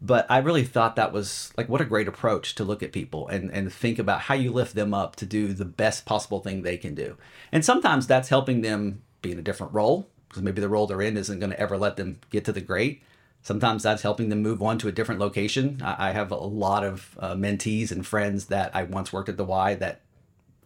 But 0.00 0.26
I 0.28 0.38
really 0.38 0.64
thought 0.64 0.96
that 0.96 1.12
was 1.12 1.52
like 1.56 1.68
what 1.68 1.80
a 1.80 1.86
great 1.86 2.08
approach 2.08 2.54
to 2.56 2.64
look 2.64 2.82
at 2.82 2.92
people 2.92 3.26
and, 3.28 3.50
and 3.50 3.72
think 3.72 3.98
about 3.98 4.22
how 4.22 4.34
you 4.34 4.52
lift 4.52 4.74
them 4.74 4.94
up 4.94 5.16
to 5.16 5.26
do 5.26 5.52
the 5.52 5.64
best 5.64 6.04
possible 6.04 6.40
thing 6.40 6.62
they 6.62 6.76
can 6.76 6.94
do. 6.94 7.16
And 7.50 7.64
sometimes 7.64 8.06
that's 8.06 8.28
helping 8.28 8.60
them 8.60 9.02
be 9.22 9.32
in 9.32 9.38
a 9.38 9.42
different 9.42 9.72
role 9.72 10.08
because 10.28 10.42
maybe 10.42 10.60
the 10.60 10.68
role 10.68 10.86
they're 10.86 11.02
in 11.02 11.16
isn't 11.16 11.40
going 11.40 11.50
to 11.50 11.60
ever 11.60 11.78
let 11.78 11.96
them 11.96 12.18
get 12.30 12.44
to 12.44 12.52
the 12.52 12.60
great 12.60 13.02
Sometimes 13.44 13.82
that's 13.82 14.00
helping 14.00 14.30
them 14.30 14.40
move 14.40 14.62
on 14.62 14.78
to 14.78 14.88
a 14.88 14.92
different 14.92 15.20
location. 15.20 15.82
I, 15.84 16.12
have 16.12 16.30
a 16.30 16.36
lot 16.36 16.82
of 16.82 17.18
uh, 17.20 17.34
mentees 17.34 17.92
and 17.92 18.04
friends 18.04 18.46
that 18.46 18.74
I 18.74 18.84
once 18.84 19.12
worked 19.12 19.28
at 19.28 19.36
the 19.36 19.44
Y 19.44 19.74
that 19.74 20.00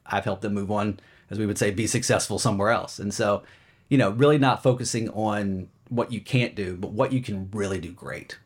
I've 0.06 0.24
helped 0.24 0.42
them 0.42 0.54
move 0.54 0.70
on, 0.70 1.00
as 1.28 1.40
we 1.40 1.46
would 1.46 1.58
say, 1.58 1.72
be 1.72 1.88
successful 1.88 2.38
somewhere 2.38 2.70
else. 2.70 3.00
And 3.00 3.12
so, 3.12 3.42
you 3.88 3.98
know, 3.98 4.10
really 4.10 4.38
not 4.38 4.62
focusing 4.62 5.08
on 5.08 5.68
what 5.88 6.12
you 6.12 6.20
can't 6.20 6.54
do, 6.54 6.76
but 6.76 6.92
what 6.92 7.12
you 7.12 7.20
can 7.20 7.50
really 7.52 7.80
do 7.80 7.90
great. 7.90 8.38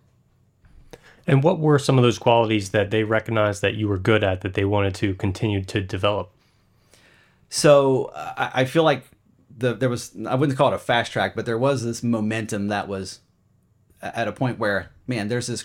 And 1.26 1.42
what 1.42 1.58
were 1.58 1.78
some 1.78 1.98
of 1.98 2.02
those 2.02 2.18
qualities 2.18 2.70
that 2.70 2.90
they 2.90 3.04
recognized 3.04 3.60
that 3.60 3.74
you 3.74 3.86
were 3.86 3.98
good 3.98 4.24
at 4.24 4.40
that 4.40 4.54
they 4.54 4.64
wanted 4.64 4.94
to 4.94 5.14
continue 5.14 5.62
to 5.64 5.82
develop? 5.82 6.30
So 7.50 8.10
I, 8.14 8.50
I 8.54 8.64
feel 8.64 8.82
like 8.82 9.04
the, 9.54 9.74
there 9.74 9.90
was, 9.90 10.16
I 10.26 10.36
wouldn't 10.36 10.56
call 10.56 10.72
it 10.72 10.76
a 10.76 10.78
fast 10.78 11.12
track, 11.12 11.34
but 11.36 11.44
there 11.44 11.58
was 11.58 11.84
this 11.84 12.02
momentum 12.02 12.68
that 12.68 12.88
was 12.88 13.20
at 14.02 14.28
a 14.28 14.32
point 14.32 14.58
where, 14.58 14.90
man, 15.06 15.28
there's 15.28 15.46
this 15.46 15.64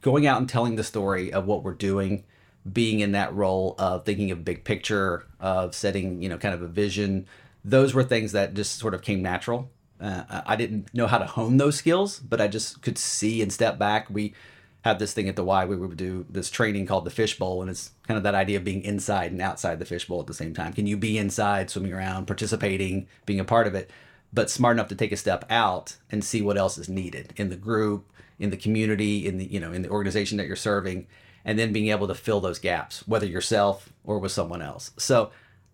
going 0.00 0.26
out 0.26 0.38
and 0.38 0.48
telling 0.48 0.76
the 0.76 0.84
story 0.84 1.32
of 1.32 1.46
what 1.46 1.62
we're 1.62 1.74
doing, 1.74 2.24
being 2.70 3.00
in 3.00 3.12
that 3.12 3.34
role 3.34 3.74
of 3.78 4.04
thinking 4.04 4.30
of 4.30 4.44
big 4.44 4.64
picture, 4.64 5.26
of 5.40 5.74
setting, 5.74 6.22
you 6.22 6.28
know, 6.28 6.38
kind 6.38 6.54
of 6.54 6.62
a 6.62 6.68
vision. 6.68 7.26
Those 7.64 7.94
were 7.94 8.04
things 8.04 8.32
that 8.32 8.54
just 8.54 8.78
sort 8.78 8.94
of 8.94 9.02
came 9.02 9.22
natural. 9.22 9.70
Uh, 10.00 10.42
I 10.46 10.56
didn't 10.56 10.92
know 10.92 11.06
how 11.06 11.18
to 11.18 11.26
hone 11.26 11.58
those 11.58 11.76
skills, 11.76 12.18
but 12.18 12.40
I 12.40 12.48
just 12.48 12.82
could 12.82 12.98
see 12.98 13.40
and 13.40 13.52
step 13.52 13.78
back. 13.78 14.10
We 14.10 14.34
have 14.84 14.98
this 14.98 15.12
thing 15.12 15.28
at 15.28 15.36
the 15.36 15.44
Y 15.44 15.64
we 15.64 15.76
would 15.76 15.96
do 15.96 16.26
this 16.28 16.50
training 16.50 16.86
called 16.86 17.04
the 17.04 17.10
fishbowl, 17.10 17.62
and 17.62 17.70
it's 17.70 17.92
kind 18.08 18.18
of 18.18 18.24
that 18.24 18.34
idea 18.34 18.58
of 18.58 18.64
being 18.64 18.82
inside 18.82 19.30
and 19.30 19.40
outside 19.40 19.78
the 19.78 19.84
fishbowl 19.84 20.20
at 20.20 20.26
the 20.26 20.34
same 20.34 20.54
time. 20.54 20.72
Can 20.72 20.88
you 20.88 20.96
be 20.96 21.18
inside, 21.18 21.70
swimming 21.70 21.92
around, 21.92 22.26
participating, 22.26 23.06
being 23.26 23.38
a 23.38 23.44
part 23.44 23.68
of 23.68 23.76
it? 23.76 23.90
But 24.32 24.50
smart 24.50 24.76
enough 24.76 24.88
to 24.88 24.94
take 24.94 25.12
a 25.12 25.16
step 25.16 25.44
out 25.50 25.96
and 26.10 26.24
see 26.24 26.40
what 26.40 26.56
else 26.56 26.78
is 26.78 26.88
needed 26.88 27.32
in 27.36 27.50
the 27.50 27.56
group, 27.56 28.10
in 28.38 28.50
the 28.50 28.56
community, 28.56 29.26
in 29.26 29.38
the 29.38 29.44
you 29.44 29.60
know 29.60 29.72
in 29.72 29.82
the 29.82 29.90
organization 29.90 30.38
that 30.38 30.46
you're 30.46 30.56
serving, 30.56 31.06
and 31.44 31.58
then 31.58 31.72
being 31.72 31.88
able 31.88 32.08
to 32.08 32.14
fill 32.14 32.40
those 32.40 32.58
gaps, 32.58 33.06
whether 33.06 33.26
yourself 33.26 33.92
or 34.04 34.18
with 34.18 34.32
someone 34.32 34.62
else. 34.62 34.90
So, 34.96 35.30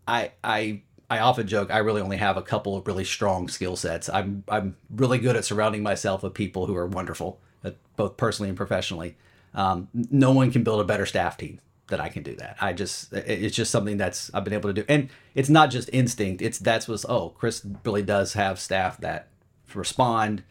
I 0.07 0.33
I 0.43 0.83
I 1.11 1.21
often 1.21 1.47
joke 1.47 1.71
I 1.71 1.79
really 1.79 2.03
only 2.03 2.17
have 2.17 2.37
a 2.37 2.43
couple 2.43 2.77
of 2.77 2.87
really 2.87 3.05
strong 3.05 3.49
skill 3.49 3.77
sets. 3.77 4.09
I'm 4.09 4.45
I'm 4.49 4.77
really 4.91 5.19
good 5.19 5.37
at 5.37 5.45
surrounding 5.45 5.83
myself 5.83 6.23
with 6.23 6.35
people 6.35 6.67
who 6.67 6.77
are 6.77 6.87
wonderful, 6.87 7.39
uh, 7.65 7.71
both 7.97 8.17
personally 8.17 8.49
and 8.49 8.57
professionally. 8.57 9.17
Um, 9.55 9.89
no 9.95 10.33
one 10.33 10.53
can 10.53 10.63
build 10.63 10.81
a 10.81 10.85
better 10.85 11.07
staff 11.07 11.37
team 11.37 11.61
that 11.89 12.01
I 12.01 12.09
can 12.09 12.23
do 12.23 12.35
that. 12.37 12.57
I 12.61 12.73
just 12.73 13.13
it's 13.13 13.57
just 13.57 13.71
something 13.71 13.97
that's 13.97 14.31
I've 14.33 14.45
been 14.45 14.53
able 14.53 14.71
to 14.71 14.75
do, 14.75 14.85
and 14.89 15.09
it's 15.35 15.49
not 15.49 15.71
just 15.71 15.91
instinct. 15.93 16.43
It's 16.43 16.59
that's 16.59 16.89
was 16.89 17.05
oh 17.09 17.31
Chris 17.31 17.67
really 17.85 18.03
does 18.03 18.35
have 18.35 18.59
staff 18.59 18.99
that 18.99 19.29
respond. 19.75 20.43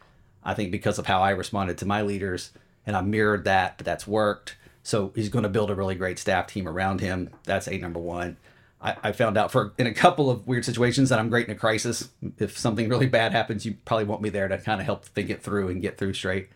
I 0.44 0.54
think 0.54 0.70
because 0.70 0.98
of 0.98 1.06
how 1.06 1.20
I 1.20 1.30
responded 1.30 1.78
to 1.78 1.86
my 1.86 2.02
leaders, 2.02 2.52
and 2.86 2.96
I 2.96 3.00
mirrored 3.00 3.44
that, 3.44 3.76
but 3.76 3.84
that's 3.84 4.06
worked. 4.06 4.56
So 4.82 5.12
he's 5.14 5.28
going 5.28 5.42
to 5.42 5.48
build 5.48 5.70
a 5.70 5.74
really 5.74 5.94
great 5.94 6.18
staff 6.18 6.46
team 6.46 6.66
around 6.66 7.00
him. 7.00 7.30
That's 7.44 7.68
a 7.68 7.76
number 7.76 8.00
one. 8.00 8.36
I, 8.80 8.96
I 9.02 9.12
found 9.12 9.36
out 9.36 9.50
for 9.50 9.72
in 9.76 9.86
a 9.86 9.92
couple 9.92 10.30
of 10.30 10.46
weird 10.46 10.64
situations 10.64 11.08
that 11.08 11.18
I'm 11.18 11.28
great 11.28 11.48
in 11.48 11.52
a 11.52 11.58
crisis. 11.58 12.08
If 12.38 12.56
something 12.56 12.88
really 12.88 13.06
bad 13.06 13.32
happens, 13.32 13.66
you 13.66 13.76
probably 13.84 14.04
want 14.04 14.22
me 14.22 14.30
there 14.30 14.48
to 14.48 14.58
kind 14.58 14.80
of 14.80 14.86
help 14.86 15.04
think 15.04 15.30
it 15.30 15.42
through 15.42 15.68
and 15.68 15.82
get 15.82 15.98
through 15.98 16.14
straight 16.14 16.48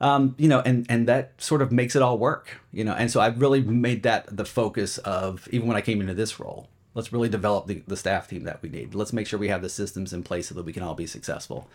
um, 0.00 0.34
you 0.38 0.48
know, 0.48 0.60
and 0.60 0.86
and 0.88 1.08
that 1.08 1.32
sort 1.38 1.62
of 1.62 1.72
makes 1.72 1.96
it 1.96 2.02
all 2.02 2.18
work, 2.18 2.60
you 2.72 2.84
know. 2.84 2.94
And 2.94 3.10
so 3.10 3.20
I've 3.20 3.40
really 3.40 3.62
made 3.62 4.02
that 4.04 4.36
the 4.36 4.44
focus 4.44 4.98
of 4.98 5.48
even 5.50 5.66
when 5.66 5.76
I 5.76 5.80
came 5.80 6.00
into 6.00 6.14
this 6.14 6.38
role. 6.38 6.68
Let's 6.94 7.12
really 7.12 7.28
develop 7.28 7.66
the, 7.66 7.82
the 7.86 7.96
staff 7.96 8.28
team 8.28 8.44
that 8.44 8.60
we 8.60 8.68
need. 8.68 8.94
Let's 8.94 9.12
make 9.12 9.26
sure 9.26 9.38
we 9.38 9.48
have 9.48 9.62
the 9.62 9.68
systems 9.68 10.12
in 10.12 10.24
place 10.24 10.48
so 10.48 10.54
that 10.56 10.64
we 10.64 10.72
can 10.72 10.82
all 10.82 10.94
be 10.94 11.06
successful. 11.06 11.68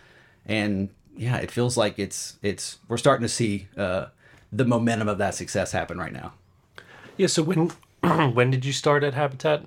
And 0.44 0.90
yeah, 1.16 1.36
it 1.36 1.50
feels 1.50 1.76
like 1.76 1.98
it's 1.98 2.38
it's 2.42 2.78
we're 2.88 2.96
starting 2.96 3.22
to 3.22 3.28
see 3.28 3.68
uh, 3.76 4.06
the 4.52 4.64
momentum 4.64 5.08
of 5.08 5.18
that 5.18 5.34
success 5.34 5.72
happen 5.72 5.98
right 5.98 6.12
now. 6.12 6.32
Yeah. 7.16 7.28
So 7.28 7.42
when 7.42 7.70
when 8.32 8.50
did 8.50 8.64
you 8.64 8.72
start 8.72 9.04
at 9.04 9.14
Habitat? 9.14 9.64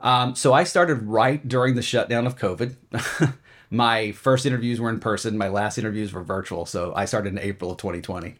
Um, 0.00 0.34
so 0.34 0.52
I 0.52 0.64
started 0.64 1.02
right 1.02 1.46
during 1.46 1.74
the 1.74 1.82
shutdown 1.82 2.26
of 2.26 2.36
COVID. 2.38 2.76
my 3.70 4.12
first 4.12 4.46
interviews 4.46 4.80
were 4.80 4.90
in 4.90 5.00
person. 5.00 5.38
My 5.38 5.48
last 5.48 5.78
interviews 5.78 6.12
were 6.12 6.22
virtual. 6.22 6.66
So 6.66 6.92
I 6.94 7.04
started 7.04 7.32
in 7.32 7.38
April 7.38 7.70
of 7.70 7.78
2020. 7.78 8.34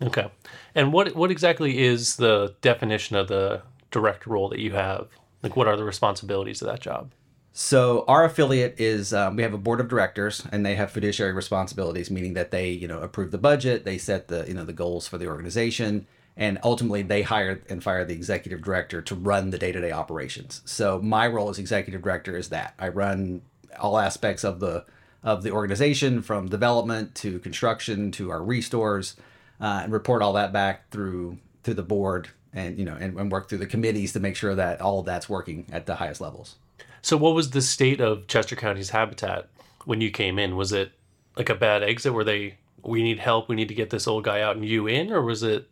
Okay. 0.00 0.30
And 0.74 0.92
what 0.92 1.14
what 1.16 1.30
exactly 1.30 1.78
is 1.78 2.16
the 2.16 2.54
definition 2.60 3.16
of 3.16 3.28
the 3.28 3.62
director 3.90 4.30
role 4.30 4.48
that 4.50 4.60
you 4.60 4.72
have? 4.72 5.08
Like, 5.42 5.56
what 5.56 5.66
are 5.66 5.76
the 5.76 5.84
responsibilities 5.84 6.62
of 6.62 6.68
that 6.68 6.80
job? 6.80 7.12
So 7.52 8.04
our 8.06 8.24
affiliate 8.24 8.78
is 8.78 9.12
um, 9.12 9.34
we 9.34 9.42
have 9.42 9.54
a 9.54 9.58
board 9.58 9.80
of 9.80 9.88
directors, 9.88 10.46
and 10.52 10.64
they 10.64 10.76
have 10.76 10.92
fiduciary 10.92 11.32
responsibilities, 11.32 12.10
meaning 12.10 12.34
that 12.34 12.52
they 12.52 12.70
you 12.70 12.86
know 12.86 13.00
approve 13.00 13.32
the 13.32 13.38
budget, 13.38 13.84
they 13.84 13.98
set 13.98 14.28
the 14.28 14.44
you 14.46 14.54
know 14.54 14.64
the 14.64 14.72
goals 14.72 15.08
for 15.08 15.18
the 15.18 15.26
organization, 15.26 16.06
and 16.36 16.60
ultimately 16.62 17.02
they 17.02 17.22
hire 17.22 17.60
and 17.68 17.82
fire 17.82 18.04
the 18.04 18.14
executive 18.14 18.62
director 18.62 19.02
to 19.02 19.14
run 19.16 19.50
the 19.50 19.58
day 19.58 19.72
to 19.72 19.80
day 19.80 19.90
operations. 19.90 20.62
So 20.64 21.00
my 21.00 21.26
role 21.26 21.48
as 21.48 21.58
executive 21.58 22.02
director 22.02 22.36
is 22.36 22.50
that 22.50 22.74
I 22.78 22.88
run 22.90 23.42
all 23.78 23.98
aspects 23.98 24.44
of 24.44 24.60
the 24.60 24.84
of 25.22 25.42
the 25.42 25.50
organization 25.50 26.22
from 26.22 26.48
development 26.48 27.14
to 27.16 27.38
construction 27.40 28.10
to 28.12 28.30
our 28.30 28.42
restores 28.42 29.16
uh, 29.60 29.80
and 29.82 29.92
report 29.92 30.22
all 30.22 30.32
that 30.32 30.52
back 30.52 30.88
through 30.90 31.38
to 31.64 31.74
the 31.74 31.82
board 31.82 32.28
and 32.52 32.78
you 32.78 32.84
know 32.84 32.94
and, 32.94 33.18
and 33.18 33.30
work 33.32 33.48
through 33.48 33.58
the 33.58 33.66
committees 33.66 34.12
to 34.12 34.20
make 34.20 34.36
sure 34.36 34.54
that 34.54 34.80
all 34.80 35.00
of 35.00 35.06
that's 35.06 35.28
working 35.28 35.66
at 35.72 35.86
the 35.86 35.96
highest 35.96 36.20
levels. 36.20 36.56
So 37.02 37.16
what 37.16 37.34
was 37.34 37.50
the 37.50 37.62
state 37.62 38.00
of 38.00 38.26
chester 38.26 38.56
county's 38.56 38.90
habitat 38.90 39.48
when 39.84 40.00
you 40.00 40.10
came 40.10 40.38
in? 40.38 40.56
Was 40.56 40.72
it 40.72 40.92
like 41.36 41.48
a 41.48 41.54
bad 41.54 41.82
exit? 41.82 42.14
Where 42.14 42.24
they 42.24 42.56
we 42.82 43.02
need 43.02 43.18
help. 43.18 43.48
We 43.48 43.56
need 43.56 43.68
to 43.68 43.74
get 43.74 43.90
this 43.90 44.06
old 44.06 44.24
guy 44.24 44.40
out 44.40 44.56
and 44.56 44.64
you 44.64 44.86
in 44.86 45.12
or 45.12 45.22
was 45.22 45.42
it 45.42 45.68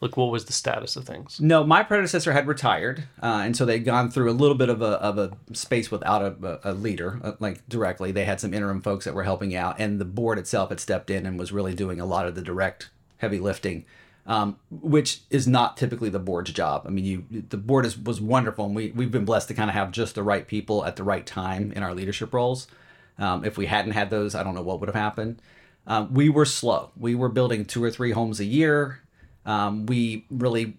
like, 0.00 0.16
what 0.16 0.30
was 0.30 0.44
the 0.44 0.52
status 0.52 0.96
of 0.96 1.04
things? 1.04 1.40
No, 1.40 1.64
my 1.64 1.82
predecessor 1.82 2.32
had 2.32 2.46
retired, 2.46 3.04
uh, 3.22 3.42
and 3.44 3.56
so 3.56 3.64
they'd 3.64 3.84
gone 3.84 4.10
through 4.10 4.30
a 4.30 4.32
little 4.32 4.54
bit 4.54 4.68
of 4.68 4.82
a, 4.82 5.00
of 5.00 5.16
a 5.18 5.32
space 5.54 5.90
without 5.90 6.22
a, 6.22 6.60
a 6.64 6.72
leader, 6.72 7.18
uh, 7.22 7.32
like 7.40 7.66
directly. 7.68 8.12
They 8.12 8.26
had 8.26 8.38
some 8.38 8.52
interim 8.52 8.82
folks 8.82 9.06
that 9.06 9.14
were 9.14 9.24
helping 9.24 9.54
out, 9.54 9.76
and 9.78 9.98
the 9.98 10.04
board 10.04 10.38
itself 10.38 10.68
had 10.68 10.80
stepped 10.80 11.08
in 11.08 11.24
and 11.24 11.38
was 11.38 11.50
really 11.50 11.74
doing 11.74 11.98
a 11.98 12.06
lot 12.06 12.26
of 12.26 12.34
the 12.34 12.42
direct 12.42 12.90
heavy 13.18 13.38
lifting, 13.38 13.86
um, 14.26 14.58
which 14.70 15.22
is 15.30 15.48
not 15.48 15.78
typically 15.78 16.10
the 16.10 16.18
board's 16.18 16.52
job. 16.52 16.82
I 16.86 16.90
mean, 16.90 17.04
you 17.06 17.24
the 17.48 17.56
board 17.56 17.86
is 17.86 17.96
was 17.96 18.20
wonderful, 18.20 18.66
and 18.66 18.76
we 18.76 18.90
we've 18.90 19.10
been 19.10 19.24
blessed 19.24 19.48
to 19.48 19.54
kind 19.54 19.70
of 19.70 19.74
have 19.74 19.92
just 19.92 20.14
the 20.14 20.22
right 20.22 20.46
people 20.46 20.84
at 20.84 20.96
the 20.96 21.04
right 21.04 21.24
time 21.24 21.72
in 21.72 21.82
our 21.82 21.94
leadership 21.94 22.34
roles. 22.34 22.68
Um, 23.18 23.46
if 23.46 23.56
we 23.56 23.64
hadn't 23.64 23.92
had 23.92 24.10
those, 24.10 24.34
I 24.34 24.42
don't 24.42 24.54
know 24.54 24.60
what 24.60 24.80
would 24.80 24.90
have 24.90 24.94
happened. 24.94 25.40
Um, 25.86 26.12
we 26.12 26.28
were 26.28 26.44
slow. 26.44 26.90
We 26.98 27.14
were 27.14 27.28
building 27.30 27.64
two 27.64 27.82
or 27.82 27.90
three 27.90 28.10
homes 28.12 28.40
a 28.40 28.44
year. 28.44 29.00
Um, 29.46 29.86
we 29.86 30.26
really 30.30 30.76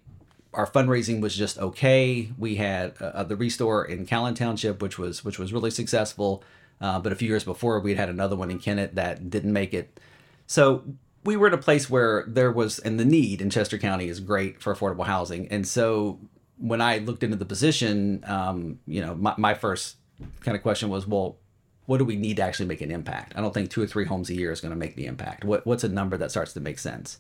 our 0.54 0.68
fundraising 0.68 1.22
was 1.22 1.36
just 1.36 1.58
okay. 1.58 2.32
We 2.38 2.56
had 2.56 2.94
uh, 3.00 3.24
the 3.24 3.36
restore 3.36 3.86
in 3.86 4.06
Caln 4.06 4.34
Township, 4.36 4.82
which 4.82 5.00
was 5.00 5.24
which 5.26 5.40
was 5.40 5.52
really 5.52 5.72
successful. 5.72 6.44
Uh, 6.80 7.00
but 7.00 7.12
a 7.12 7.16
few 7.16 7.28
years 7.28 7.44
before, 7.44 7.80
we'd 7.80 7.98
had 7.98 8.10
another 8.10 8.36
one 8.36 8.52
in 8.52 8.60
Kennett 8.60 8.96
that 8.96 9.30
didn't 9.30 9.52
make 9.54 9.74
it. 9.74 10.00
So 10.46 10.84
we 11.24 11.36
were 11.36 11.48
at 11.48 11.54
a 11.54 11.58
place 11.58 11.90
where 11.90 12.24
there 12.28 12.52
was, 12.52 12.80
and 12.80 13.00
the 13.00 13.06
need 13.06 13.42
in 13.42 13.50
Chester 13.50 13.78
County 13.78 14.08
is 14.08 14.20
great 14.20 14.62
for 14.62 14.74
affordable 14.74 15.06
housing. 15.06 15.48
And 15.50 15.68
so 15.68 16.20
when 16.58 16.82
I 16.82 17.00
looked 17.00 17.24
into 17.24 17.36
the 17.36 17.46
position, 17.46 18.24
um, 18.28 18.80
you 18.88 19.02
know, 19.02 19.16
my, 19.16 19.34
my 19.38 19.54
first 19.54 19.98
kind 20.42 20.56
of 20.56 20.64
question 20.64 20.90
was, 20.90 21.08
well, 21.08 21.38
what 21.86 21.98
do 21.98 22.06
we 22.06 22.16
need 22.16 22.38
to 22.38 22.44
actually 22.44 22.68
make 22.68 22.82
an 22.82 22.92
impact? 22.92 23.34
I 23.36 23.42
don't 23.42 23.54
think 23.54 23.70
two 23.70 23.82
or 23.82 23.88
three 23.88 24.06
homes 24.06 24.30
a 24.30 24.36
year 24.36 24.52
is 24.52 24.62
going 24.62 24.72
to 24.74 24.78
make 24.78 24.96
the 24.96 25.06
impact. 25.06 25.44
What, 25.44 25.66
what's 25.66 25.84
a 25.84 25.90
number 25.90 26.18
that 26.18 26.32
starts 26.32 26.54
to 26.54 26.60
make 26.60 26.80
sense? 26.80 27.20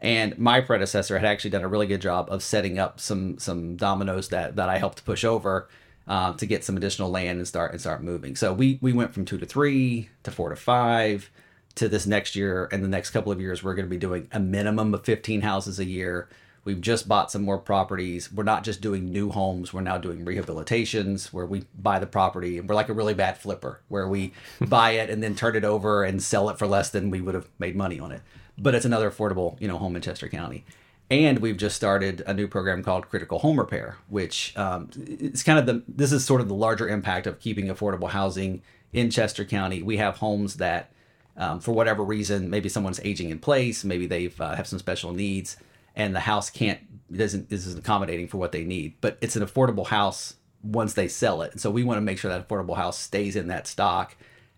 And 0.00 0.38
my 0.38 0.60
predecessor 0.60 1.18
had 1.18 1.26
actually 1.26 1.50
done 1.50 1.62
a 1.62 1.68
really 1.68 1.86
good 1.86 2.00
job 2.00 2.30
of 2.30 2.42
setting 2.42 2.78
up 2.78 3.00
some 3.00 3.38
some 3.38 3.76
dominoes 3.76 4.28
that 4.28 4.56
that 4.56 4.68
I 4.68 4.78
helped 4.78 5.04
push 5.04 5.24
over 5.24 5.68
uh, 6.08 6.32
to 6.34 6.46
get 6.46 6.64
some 6.64 6.76
additional 6.76 7.10
land 7.10 7.38
and 7.38 7.46
start 7.46 7.72
and 7.72 7.80
start 7.80 8.02
moving. 8.02 8.34
So 8.34 8.52
we 8.52 8.78
we 8.80 8.92
went 8.92 9.12
from 9.12 9.24
two 9.24 9.38
to 9.38 9.46
three 9.46 10.08
to 10.22 10.30
four 10.30 10.48
to 10.48 10.56
five 10.56 11.30
to 11.76 11.88
this 11.88 12.06
next 12.06 12.34
year 12.34 12.68
and 12.72 12.82
the 12.82 12.88
next 12.88 13.10
couple 13.10 13.30
of 13.30 13.40
years 13.40 13.62
we're 13.62 13.74
going 13.74 13.86
to 13.86 13.90
be 13.90 13.96
doing 13.96 14.26
a 14.32 14.40
minimum 14.40 14.92
of 14.92 15.04
15 15.04 15.42
houses 15.42 15.78
a 15.78 15.84
year. 15.84 16.28
We've 16.64 16.80
just 16.80 17.08
bought 17.08 17.30
some 17.30 17.42
more 17.42 17.58
properties. 17.58 18.30
We're 18.30 18.44
not 18.44 18.64
just 18.64 18.80
doing 18.82 19.10
new 19.10 19.30
homes, 19.30 19.72
we're 19.72 19.80
now 19.80 19.96
doing 19.96 20.24
rehabilitations 20.24 21.32
where 21.32 21.46
we 21.46 21.64
buy 21.78 21.98
the 21.98 22.06
property 22.06 22.58
and 22.58 22.68
we're 22.68 22.74
like 22.74 22.88
a 22.88 22.92
really 22.94 23.14
bad 23.14 23.38
flipper 23.38 23.80
where 23.88 24.08
we 24.08 24.32
buy 24.60 24.92
it 24.92 25.10
and 25.10 25.22
then 25.22 25.34
turn 25.34 25.56
it 25.56 25.64
over 25.64 26.04
and 26.04 26.22
sell 26.22 26.50
it 26.50 26.58
for 26.58 26.66
less 26.66 26.90
than 26.90 27.10
we 27.10 27.20
would 27.20 27.34
have 27.34 27.48
made 27.58 27.76
money 27.76 28.00
on 28.00 28.12
it 28.12 28.22
but 28.60 28.74
it's 28.74 28.84
another 28.84 29.10
affordable, 29.10 29.60
you 29.60 29.66
know, 29.66 29.78
home 29.78 29.96
in 29.96 30.02
Chester 30.02 30.28
County. 30.28 30.64
And 31.10 31.40
we've 31.40 31.56
just 31.56 31.74
started 31.74 32.22
a 32.26 32.34
new 32.34 32.46
program 32.46 32.84
called 32.84 33.08
Critical 33.08 33.40
Home 33.40 33.58
Repair, 33.58 33.96
which 34.08 34.56
um, 34.56 34.90
it's 34.96 35.42
kind 35.42 35.58
of 35.58 35.66
the 35.66 35.82
this 35.88 36.12
is 36.12 36.24
sort 36.24 36.40
of 36.40 36.46
the 36.46 36.54
larger 36.54 36.88
impact 36.88 37.26
of 37.26 37.40
keeping 37.40 37.66
affordable 37.66 38.10
housing 38.10 38.62
in 38.92 39.10
Chester 39.10 39.44
County. 39.44 39.82
We 39.82 39.96
have 39.96 40.18
homes 40.18 40.56
that, 40.56 40.92
um, 41.36 41.58
for 41.58 41.72
whatever 41.72 42.04
reason, 42.04 42.48
maybe 42.48 42.68
someone's 42.68 43.00
aging 43.02 43.30
in 43.30 43.40
place, 43.40 43.82
maybe 43.82 44.06
they've 44.06 44.40
uh, 44.40 44.54
have 44.54 44.68
some 44.68 44.78
special 44.78 45.12
needs, 45.12 45.56
and 45.96 46.14
the 46.14 46.20
house 46.20 46.48
can't 46.48 46.78
doesn't 47.12 47.50
isn't 47.50 47.78
accommodating 47.78 48.28
for 48.28 48.36
what 48.36 48.52
they 48.52 48.62
need. 48.62 48.94
But 49.00 49.18
it's 49.20 49.34
an 49.34 49.44
affordable 49.44 49.88
house 49.88 50.34
once 50.62 50.94
they 50.94 51.08
sell 51.08 51.42
it, 51.42 51.50
and 51.50 51.60
so 51.60 51.72
we 51.72 51.82
want 51.82 51.96
to 51.96 52.02
make 52.02 52.18
sure 52.18 52.30
that 52.30 52.46
affordable 52.46 52.76
house 52.76 52.96
stays 52.96 53.34
in 53.34 53.48
that 53.48 53.66
stock 53.66 54.14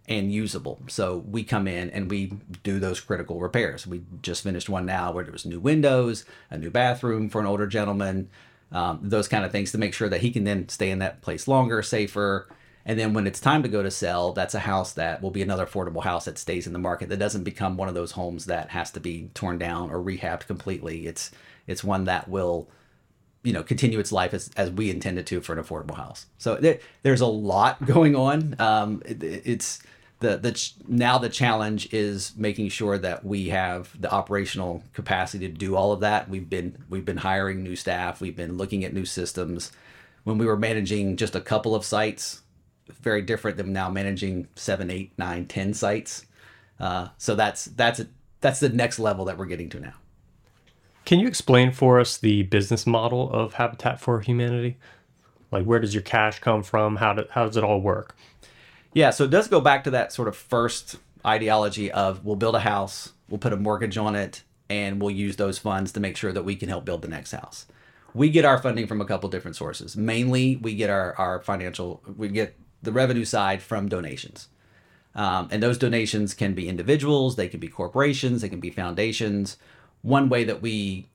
and 0.09 0.33
usable. 0.33 0.81
So 0.89 1.19
we 1.29 1.45
come 1.45 1.69
in 1.69 1.91
and 1.91 2.11
we 2.11 2.33
do 2.63 2.81
those 2.81 3.01
critical 3.01 3.41
repairs. 3.41 3.87
We 3.87 4.03
just 4.21 4.43
finished 4.43 4.69
one 4.69 4.87
now 4.87 5.13
where 5.13 5.25
there 5.25 5.33
was 5.33 5.47
new 5.47 5.61
windows, 5.61 6.25
a 6.51 6.59
new 6.59 6.71
bathroom 6.71 7.29
for 7.29 7.41
an 7.41 7.47
older 7.47 7.67
gentleman, 7.67 8.29
um, 8.73 9.01
those 9.03 9.29
kind 9.29 9.45
of 9.45 9.53
things 9.53 9.71
to 9.73 9.79
make 9.79 9.95
sure 9.95 10.09
that 10.09 10.23
he 10.23 10.31
can 10.31 10.45
then 10.45 10.69
stay 10.69 10.91
in 10.91 10.99
that 10.99 11.21
place 11.21 11.47
longer, 11.47 11.83
safer. 11.83 12.49
And 12.85 12.99
then 12.99 13.15
when 13.15 13.29
it's 13.29 13.39
time 13.39 13.63
to 13.63 13.69
go 13.69 13.83
to 13.83 13.93
sell, 13.93 14.33
that's 14.33 14.55
a 14.55 14.61
house 14.61 14.93
that 14.95 15.23
will 15.23 15.31
be 15.31 15.43
another 15.43 15.67
affordable 15.67 16.03
house 16.03 16.25
that 16.25 16.39
stays 16.39 16.67
in 16.67 16.73
the 16.73 16.79
market 16.81 17.09
that 17.11 17.19
doesn't 17.19 17.45
become 17.45 17.77
one 17.77 17.89
of 17.89 17.95
those 17.95 18.13
homes 18.13 18.47
that 18.47 18.71
has 18.71 18.91
to 18.93 19.01
be 19.01 19.31
torn 19.35 19.59
down 19.59 19.91
or 19.91 19.99
rehabbed 19.99 20.47
completely. 20.47 21.07
It's 21.07 21.31
it's 21.69 21.85
one 21.85 22.05
that 22.05 22.29
will 22.29 22.69
you 23.45 23.53
know 23.53 23.63
continue 23.63 23.99
its 23.99 24.13
life 24.13 24.35
as, 24.35 24.51
as 24.57 24.71
we 24.71 24.91
intended 24.91 25.27
to 25.27 25.41
for 25.41 25.57
an 25.57 25.63
affordable 25.63 25.97
house 25.97 26.27
so 26.39 26.55
there, 26.57 26.79
there's 27.03 27.21
a 27.21 27.27
lot 27.27 27.85
going 27.87 28.15
on 28.15 28.55
um, 28.59 29.03
it, 29.05 29.23
it's 29.23 29.83
the 30.23 30.37
the 30.38 30.73
now 30.88 31.19
the 31.19 31.29
challenge 31.29 31.93
is 31.93 32.33
making 32.37 32.69
sure 32.69 32.97
that 32.97 33.25
we 33.25 33.50
have 33.50 34.00
the 34.00 34.11
operational 34.11 34.83
capacity 34.95 35.47
to 35.47 35.55
do 35.55 35.76
all 35.76 35.93
of 35.93 36.00
that 36.00 36.29
we've 36.29 36.49
been 36.49 36.76
we've 36.88 37.05
been 37.05 37.19
hiring 37.19 37.62
new 37.62 37.76
staff 37.76 38.21
we've 38.21 38.37
been 38.37 38.57
looking 38.57 38.85
at 38.85 38.95
new 38.95 39.05
systems 39.05 39.73
when 40.25 40.38
we 40.38 40.47
were 40.47 40.57
managing 40.57 41.17
just 41.17 41.35
a 41.35 41.41
couple 41.41 41.75
of 41.75 41.85
sites 41.85 42.43
very 43.00 43.23
different 43.23 43.57
than 43.57 43.73
now 43.73 43.91
managing 43.91 44.49
seven 44.57 44.91
eight 44.91 45.12
nine 45.19 45.45
ten 45.47 45.75
sites 45.75 46.25
uh, 46.81 47.09
so 47.19 47.35
that's 47.35 47.67
that's 47.67 48.00
a, 48.00 48.07
that's 48.41 48.61
the 48.61 48.69
next 48.69 48.99
level 48.99 49.26
that 49.26 49.37
we're 49.37 49.47
getting 49.47 49.69
to 49.69 49.79
now 49.79 49.95
can 51.05 51.19
you 51.19 51.26
explain 51.26 51.73
for 51.73 51.99
us 51.99 52.17
the 52.17 52.45
business 52.45 52.87
model 52.87 53.31
of 53.33 53.55
Habitat 53.55 54.00
for 54.00 54.21
Humanity? 54.21 54.76
Like, 55.50 55.64
where 55.64 55.81
does 55.81 55.95
your 55.95 56.02
cash 56.02 56.38
come 56.38 56.62
from? 56.62 56.97
How, 56.97 57.12
do, 57.12 57.25
how 57.31 57.45
does 57.45 57.57
it 57.57 57.64
all 57.64 57.81
work? 57.81 58.14
Yeah, 58.95 59.11
so 59.11 59.25
it 59.25 59.31
does 59.31 59.49
go 59.49 59.61
back 59.61 59.85
to 59.85 59.91
that 59.91 60.13
sort 60.13 60.29
of 60.29 60.37
first 60.37 60.97
ideology 61.25 61.91
of 61.91 62.25
we'll 62.25 62.37
build 62.37 62.55
a 62.55 62.61
house, 62.61 63.13
we'll 63.29 63.39
put 63.39 63.53
a 63.53 63.57
mortgage 63.57 63.97
on 63.97 64.15
it, 64.15 64.43
and 64.69 65.01
we'll 65.01 65.11
use 65.11 65.37
those 65.37 65.59
funds 65.59 65.93
to 65.93 66.01
make 66.01 66.17
sure 66.17 66.33
that 66.33 66.45
we 66.45 66.57
can 66.57 66.69
help 66.69 66.85
build 66.85 67.03
the 67.03 67.09
next 67.09 67.33
house. 67.33 67.67
We 68.15 68.29
get 68.29 68.45
our 68.45 68.59
funding 68.59 68.87
from 68.87 69.01
a 69.01 69.07
couple 69.07 69.31
different 69.31 69.57
sources. 69.57 69.97
Mainly, 69.97 70.57
we 70.57 70.75
get 70.75 70.91
our, 70.91 71.15
our 71.17 71.41
financial, 71.41 72.03
we 72.17 72.29
get 72.29 72.57
the 72.83 72.93
revenue 72.93 73.25
side 73.25 73.63
from 73.63 73.89
donations. 73.89 74.49
Um, 75.15 75.49
and 75.51 75.63
those 75.63 75.79
donations 75.79 76.35
can 76.35 76.55
be 76.55 76.69
individuals, 76.69 77.37
they 77.37 77.49
can 77.49 77.61
be 77.61 77.69
corporations, 77.69 78.43
they 78.43 78.49
can 78.49 78.61
be 78.61 78.71
foundations 78.71 79.57
one 80.03 80.29
way 80.29 80.45
that 80.45 80.61
we 80.61 81.07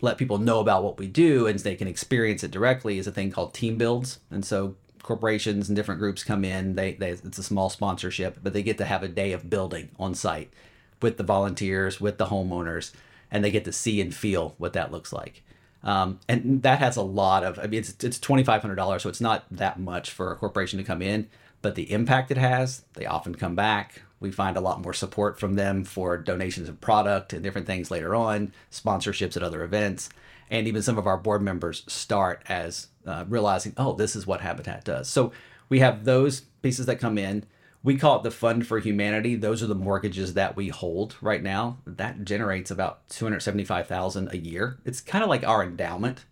let 0.00 0.18
people 0.18 0.38
know 0.38 0.60
about 0.60 0.82
what 0.84 0.98
we 0.98 1.06
do 1.06 1.46
and 1.46 1.58
they 1.58 1.74
can 1.74 1.88
experience 1.88 2.44
it 2.44 2.50
directly 2.50 2.98
is 2.98 3.06
a 3.06 3.12
thing 3.12 3.30
called 3.30 3.52
team 3.52 3.76
builds. 3.76 4.20
And 4.30 4.44
so 4.44 4.76
corporations 5.06 5.68
and 5.68 5.76
different 5.76 6.00
groups 6.00 6.22
come 6.22 6.44
in. 6.44 6.74
They, 6.74 6.92
they 6.92 7.10
it's 7.10 7.38
a 7.38 7.42
small 7.42 7.70
sponsorship, 7.70 8.38
but 8.42 8.52
they 8.52 8.62
get 8.62 8.76
to 8.78 8.84
have 8.84 9.02
a 9.02 9.08
day 9.08 9.32
of 9.32 9.48
building 9.48 9.90
on 9.98 10.14
site 10.14 10.52
with 11.00 11.16
the 11.16 11.24
volunteers, 11.24 12.00
with 12.00 12.18
the 12.18 12.26
homeowners, 12.26 12.92
and 13.30 13.42
they 13.42 13.50
get 13.50 13.64
to 13.64 13.72
see 13.72 14.00
and 14.00 14.14
feel 14.14 14.54
what 14.58 14.74
that 14.74 14.92
looks 14.92 15.12
like. 15.12 15.42
Um, 15.82 16.20
and 16.28 16.62
that 16.62 16.80
has 16.80 16.96
a 16.96 17.02
lot 17.02 17.44
of. 17.44 17.58
I 17.58 17.66
mean, 17.66 17.80
it's 17.80 17.96
it's 18.04 18.18
twenty 18.18 18.44
five 18.44 18.60
hundred 18.60 18.74
dollars, 18.74 19.02
so 19.02 19.08
it's 19.08 19.20
not 19.20 19.44
that 19.50 19.78
much 19.78 20.10
for 20.10 20.32
a 20.32 20.36
corporation 20.36 20.78
to 20.78 20.84
come 20.84 21.00
in, 21.00 21.28
but 21.62 21.76
the 21.76 21.92
impact 21.92 22.30
it 22.30 22.36
has, 22.36 22.84
they 22.94 23.06
often 23.06 23.34
come 23.34 23.54
back 23.54 24.02
we 24.20 24.30
find 24.30 24.56
a 24.56 24.60
lot 24.60 24.82
more 24.82 24.94
support 24.94 25.38
from 25.38 25.54
them 25.54 25.84
for 25.84 26.16
donations 26.16 26.68
of 26.68 26.80
product 26.80 27.32
and 27.32 27.42
different 27.42 27.66
things 27.66 27.90
later 27.90 28.14
on, 28.14 28.52
sponsorships 28.70 29.36
at 29.36 29.42
other 29.42 29.62
events, 29.62 30.08
and 30.50 30.66
even 30.68 30.82
some 30.82 30.98
of 30.98 31.06
our 31.06 31.16
board 31.16 31.42
members 31.42 31.84
start 31.86 32.42
as 32.48 32.88
uh, 33.06 33.24
realizing, 33.28 33.72
oh, 33.76 33.94
this 33.94 34.16
is 34.16 34.26
what 34.26 34.40
Habitat 34.40 34.84
does. 34.84 35.08
So 35.08 35.32
we 35.68 35.80
have 35.80 36.04
those 36.04 36.42
pieces 36.62 36.86
that 36.86 37.00
come 37.00 37.18
in. 37.18 37.44
We 37.82 37.96
call 37.96 38.16
it 38.16 38.22
the 38.22 38.30
Fund 38.30 38.66
for 38.66 38.78
Humanity. 38.78 39.36
Those 39.36 39.62
are 39.62 39.68
the 39.68 39.74
mortgages 39.74 40.34
that 40.34 40.56
we 40.56 40.68
hold 40.68 41.16
right 41.20 41.42
now. 41.42 41.78
That 41.86 42.24
generates 42.24 42.70
about 42.70 43.08
two 43.08 43.24
hundred 43.24 43.40
seventy-five 43.40 43.86
thousand 43.86 44.32
a 44.32 44.38
year. 44.38 44.78
It's 44.84 45.00
kind 45.00 45.22
of 45.22 45.30
like 45.30 45.46
our 45.46 45.62
endowment 45.62 46.24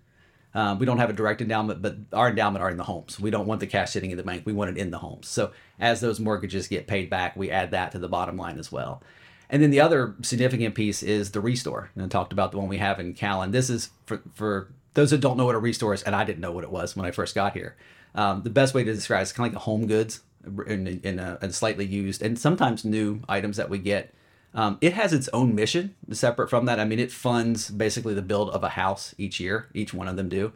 um, 0.55 0.79
we 0.79 0.87
don't 0.87 0.98
have 0.98 1.11
a 1.11 1.14
direct 1.14 1.42
endowment, 1.42 1.83
but 1.83 1.96
our 2.12 2.31
endowment 2.31 2.62
are 2.62 2.70
in 2.70 2.77
the 2.77 2.85
homes. 2.85 3.18
We 3.18 3.31
don't 3.31 3.46
want 3.46 3.61
the 3.61 3.66
cash 3.66 3.90
sitting 3.90 4.12
in 4.12 4.16
the 4.16 4.22
bank. 4.22 4.44
We 4.46 4.53
want 4.53 4.70
it 4.70 4.79
in 4.79 4.92
the 4.92 4.98
homes. 4.98 5.27
So 5.29 5.50
as 5.81 6.00
those 6.00 6.20
mortgages 6.20 6.68
get 6.68 6.87
paid 6.87 7.11
back, 7.11 7.37
we 7.37 7.50
add 7.50 7.72
that 7.72 7.92
to 7.92 7.98
the 7.98 8.09
bottom 8.09 8.37
line 8.37 8.59
as 8.59 8.70
well. 8.70 9.03
And 9.50 9.62
then 9.62 9.70
the 9.70 9.80
other 9.80 10.14
significant 10.22 10.74
piece 10.74 11.02
is 11.02 11.30
the 11.30 11.40
restore. 11.40 11.90
And 11.94 12.04
I 12.04 12.09
talked 12.09 12.33
about 12.33 12.52
the 12.52 12.59
one 12.59 12.68
we 12.68 12.78
have 12.78 12.98
in 12.98 13.14
Caln. 13.14 13.50
This 13.50 13.70
is 13.70 13.90
for, 14.07 14.22
for 14.35 14.72
those 14.94 15.11
that 15.11 15.20
don't 15.20 15.37
know 15.37 15.44
what 15.44 15.54
a 15.54 15.59
restore 15.59 15.94
is, 15.94 16.02
and 16.02 16.14
I 16.14 16.24
didn't 16.24 16.40
know 16.40 16.52
what 16.52 16.64
it 16.64 16.70
was 16.70 16.96
when 16.96 17.07
I 17.07 17.11
first 17.11 17.35
got 17.35 17.52
here. 17.52 17.76
Um, 18.14 18.42
the 18.42 18.50
best 18.50 18.74
way 18.74 18.85
to 18.85 18.94
describe 18.94 19.20
it 19.20 19.24
is 19.24 19.33
kind 19.33 19.48
of 19.48 19.54
like 19.54 19.62
a 19.62 19.64
home 19.64 19.87
goods 19.87 20.20
in, 20.66 20.87
in, 21.02 21.18
in 21.18 21.52
slightly 21.52 21.85
used 21.85 22.22
and 22.22 22.38
sometimes 22.38 22.85
new 22.85 23.20
items 23.28 23.57
that 23.57 23.70
we 23.70 23.78
get 23.78 24.14
um, 24.54 24.78
it 24.80 24.92
has 24.92 25.12
its 25.12 25.28
own 25.33 25.54
mission 25.54 25.94
separate 26.12 26.48
from 26.48 26.66
that. 26.66 26.78
I 26.78 26.85
mean, 26.85 27.00
it 27.00 27.11
funds 27.11 27.70
basically 27.70 28.14
the 28.14 28.22
build 28.22 28.50
of 28.50 28.62
a 28.62 28.70
house 28.70 29.14
each 29.18 29.40
year. 29.40 29.68
Each 29.74 29.92
one 29.92 30.07
of 30.07 30.16
them 30.16 30.28
do. 30.28 30.52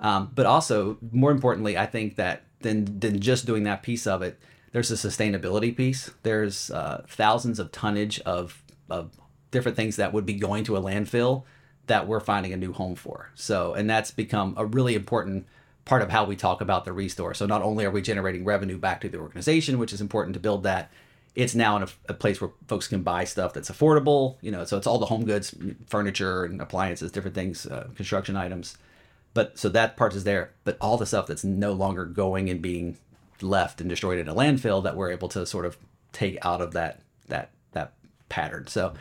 Um, 0.00 0.32
but 0.34 0.46
also, 0.46 0.96
more 1.12 1.30
importantly, 1.30 1.76
I 1.76 1.86
think 1.86 2.16
that 2.16 2.42
than 2.60 2.98
than 2.98 3.20
just 3.20 3.44
doing 3.44 3.64
that 3.64 3.82
piece 3.82 4.06
of 4.06 4.22
it, 4.22 4.40
there's 4.72 4.90
a 4.90 4.94
sustainability 4.94 5.76
piece. 5.76 6.10
There's 6.22 6.70
uh, 6.70 7.04
thousands 7.08 7.58
of 7.58 7.70
tonnage 7.72 8.20
of 8.20 8.62
of 8.90 9.12
different 9.50 9.76
things 9.76 9.96
that 9.96 10.12
would 10.12 10.26
be 10.26 10.34
going 10.34 10.64
to 10.64 10.76
a 10.76 10.80
landfill 10.80 11.44
that 11.86 12.06
we're 12.06 12.20
finding 12.20 12.52
a 12.52 12.56
new 12.56 12.72
home 12.72 12.94
for. 12.94 13.30
So, 13.34 13.74
and 13.74 13.88
that's 13.88 14.10
become 14.10 14.54
a 14.56 14.64
really 14.64 14.94
important 14.94 15.46
part 15.84 16.02
of 16.02 16.10
how 16.10 16.24
we 16.24 16.36
talk 16.36 16.60
about 16.60 16.84
the 16.84 16.92
restore. 16.92 17.34
So, 17.34 17.46
not 17.46 17.62
only 17.62 17.84
are 17.84 17.90
we 17.90 18.02
generating 18.02 18.44
revenue 18.44 18.78
back 18.78 19.00
to 19.02 19.08
the 19.08 19.18
organization, 19.18 19.78
which 19.78 19.92
is 19.92 20.00
important 20.00 20.34
to 20.34 20.40
build 20.40 20.62
that, 20.62 20.90
it's 21.34 21.54
now 21.54 21.76
in 21.76 21.82
a, 21.82 21.88
a, 22.08 22.14
place 22.14 22.40
where 22.40 22.50
folks 22.66 22.88
can 22.88 23.02
buy 23.02 23.24
stuff 23.24 23.54
that's 23.54 23.70
affordable. 23.70 24.36
You 24.40 24.50
know, 24.50 24.64
so 24.64 24.76
it's 24.76 24.86
all 24.86 24.98
the 24.98 25.06
home 25.06 25.24
goods, 25.24 25.54
furniture 25.86 26.44
and 26.44 26.60
appliances, 26.60 27.10
different 27.10 27.34
things, 27.34 27.66
uh, 27.66 27.88
construction 27.94 28.36
items. 28.36 28.76
But 29.34 29.58
so 29.58 29.70
that 29.70 29.96
part 29.96 30.14
is 30.14 30.24
there. 30.24 30.52
But 30.64 30.76
all 30.80 30.98
the 30.98 31.06
stuff 31.06 31.26
that's 31.26 31.44
no 31.44 31.72
longer 31.72 32.04
going 32.04 32.50
and 32.50 32.60
being 32.60 32.98
left 33.42 33.80
and 33.80 33.88
destroyed 33.88 34.18
in 34.18 34.28
a 34.28 34.34
landfill 34.34 34.82
that 34.84 34.96
we're 34.96 35.10
able 35.10 35.28
to 35.28 35.46
sort 35.46 35.66
of 35.66 35.76
take 36.12 36.38
out 36.44 36.60
of 36.60 36.72
that 36.72 37.00
that 37.28 37.50
that 37.72 37.92
pattern. 38.28 38.66
So 38.66 38.94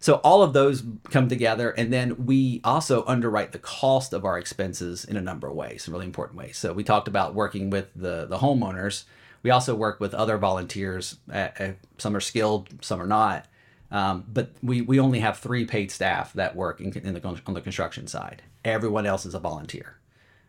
so 0.00 0.16
all 0.16 0.42
of 0.42 0.52
those 0.52 0.84
come 1.10 1.28
together, 1.28 1.70
and 1.70 1.92
then 1.92 2.26
we 2.26 2.60
also 2.62 3.04
underwrite 3.06 3.52
the 3.52 3.58
cost 3.58 4.12
of 4.12 4.24
our 4.24 4.38
expenses 4.38 5.04
in 5.04 5.16
a 5.16 5.20
number 5.20 5.48
of 5.48 5.56
ways, 5.56 5.88
really 5.88 6.06
important 6.06 6.38
ways. 6.38 6.56
So 6.56 6.72
we 6.72 6.84
talked 6.84 7.08
about 7.08 7.34
working 7.34 7.70
with 7.70 7.88
the 7.94 8.26
the 8.26 8.38
homeowners 8.38 9.04
we 9.42 9.50
also 9.50 9.74
work 9.74 10.00
with 10.00 10.14
other 10.14 10.36
volunteers. 10.38 11.16
At, 11.30 11.60
at, 11.60 11.76
some 11.98 12.16
are 12.16 12.20
skilled, 12.20 12.68
some 12.84 13.00
are 13.00 13.06
not. 13.06 13.46
Um, 13.90 14.24
but 14.28 14.50
we, 14.62 14.82
we 14.82 15.00
only 15.00 15.20
have 15.20 15.38
three 15.38 15.64
paid 15.64 15.90
staff 15.90 16.32
that 16.34 16.54
work 16.54 16.80
in, 16.80 16.92
in 16.92 17.14
the, 17.14 17.40
on 17.46 17.54
the 17.54 17.60
construction 17.60 18.06
side. 18.06 18.42
Everyone 18.64 19.06
else 19.06 19.24
is 19.24 19.34
a 19.34 19.38
volunteer, 19.38 19.96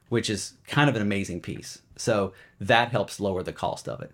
which 0.09 0.29
is 0.29 0.53
kind 0.67 0.89
of 0.89 0.95
an 0.95 1.01
amazing 1.01 1.41
piece. 1.41 1.81
So 1.95 2.33
that 2.59 2.89
helps 2.91 3.19
lower 3.19 3.43
the 3.43 3.53
cost 3.53 3.87
of 3.87 4.01
it. 4.01 4.11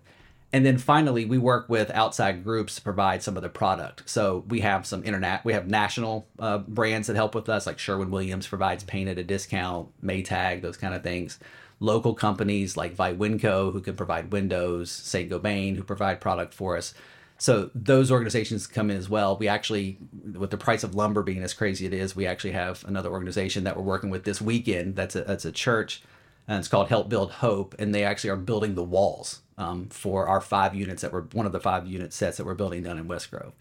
And 0.52 0.64
then 0.64 0.78
finally, 0.78 1.24
we 1.24 1.38
work 1.38 1.68
with 1.68 1.90
outside 1.90 2.44
groups 2.44 2.76
to 2.76 2.82
provide 2.82 3.22
some 3.22 3.36
of 3.36 3.42
the 3.42 3.48
product. 3.48 4.08
So 4.08 4.44
we 4.48 4.60
have 4.60 4.86
some 4.86 5.04
internet, 5.04 5.44
we 5.44 5.52
have 5.52 5.68
national 5.68 6.28
uh, 6.38 6.58
brands 6.58 7.08
that 7.08 7.16
help 7.16 7.34
with 7.34 7.48
us, 7.48 7.66
like 7.66 7.78
Sherwin 7.78 8.10
Williams 8.10 8.46
provides 8.46 8.84
paint 8.84 9.08
at 9.08 9.18
a 9.18 9.24
discount, 9.24 9.88
Maytag, 10.02 10.62
those 10.62 10.76
kind 10.76 10.94
of 10.94 11.02
things 11.02 11.38
local 11.80 12.14
companies 12.14 12.76
like 12.76 12.96
Viwinco 12.96 13.72
who 13.72 13.80
can 13.80 13.96
provide 13.96 14.32
windows, 14.32 14.90
Saint 14.90 15.30
Gobain 15.30 15.76
who 15.76 15.82
provide 15.82 16.20
product 16.20 16.54
for 16.54 16.76
us. 16.76 16.94
So 17.38 17.70
those 17.74 18.10
organizations 18.10 18.66
come 18.66 18.90
in 18.90 18.96
as 18.96 19.10
well. 19.10 19.36
We 19.36 19.48
actually, 19.48 19.98
with 20.32 20.50
the 20.50 20.56
price 20.56 20.82
of 20.82 20.94
lumber 20.94 21.22
being 21.22 21.42
as 21.42 21.52
crazy 21.52 21.84
it 21.86 21.92
is, 21.92 22.16
we 22.16 22.26
actually 22.26 22.52
have 22.52 22.84
another 22.86 23.10
organization 23.10 23.64
that 23.64 23.76
we're 23.76 23.82
working 23.82 24.10
with 24.10 24.24
this 24.24 24.40
weekend. 24.40 24.96
That's 24.96 25.14
a 25.16 25.22
that's 25.22 25.44
a 25.44 25.52
church, 25.52 26.02
and 26.48 26.58
it's 26.58 26.68
called 26.68 26.88
Help 26.88 27.08
Build 27.08 27.32
Hope, 27.32 27.74
and 27.78 27.94
they 27.94 28.04
actually 28.04 28.30
are 28.30 28.36
building 28.36 28.74
the 28.74 28.82
walls 28.82 29.42
um, 29.58 29.88
for 29.90 30.26
our 30.26 30.40
five 30.40 30.74
units 30.74 31.02
that 31.02 31.12
we're 31.12 31.22
one 31.32 31.46
of 31.46 31.52
the 31.52 31.60
five 31.60 31.86
unit 31.86 32.12
sets 32.12 32.38
that 32.38 32.46
we're 32.46 32.54
building 32.54 32.82
down 32.82 32.98
in 32.98 33.06
West 33.06 33.30
Grove. 33.30 33.52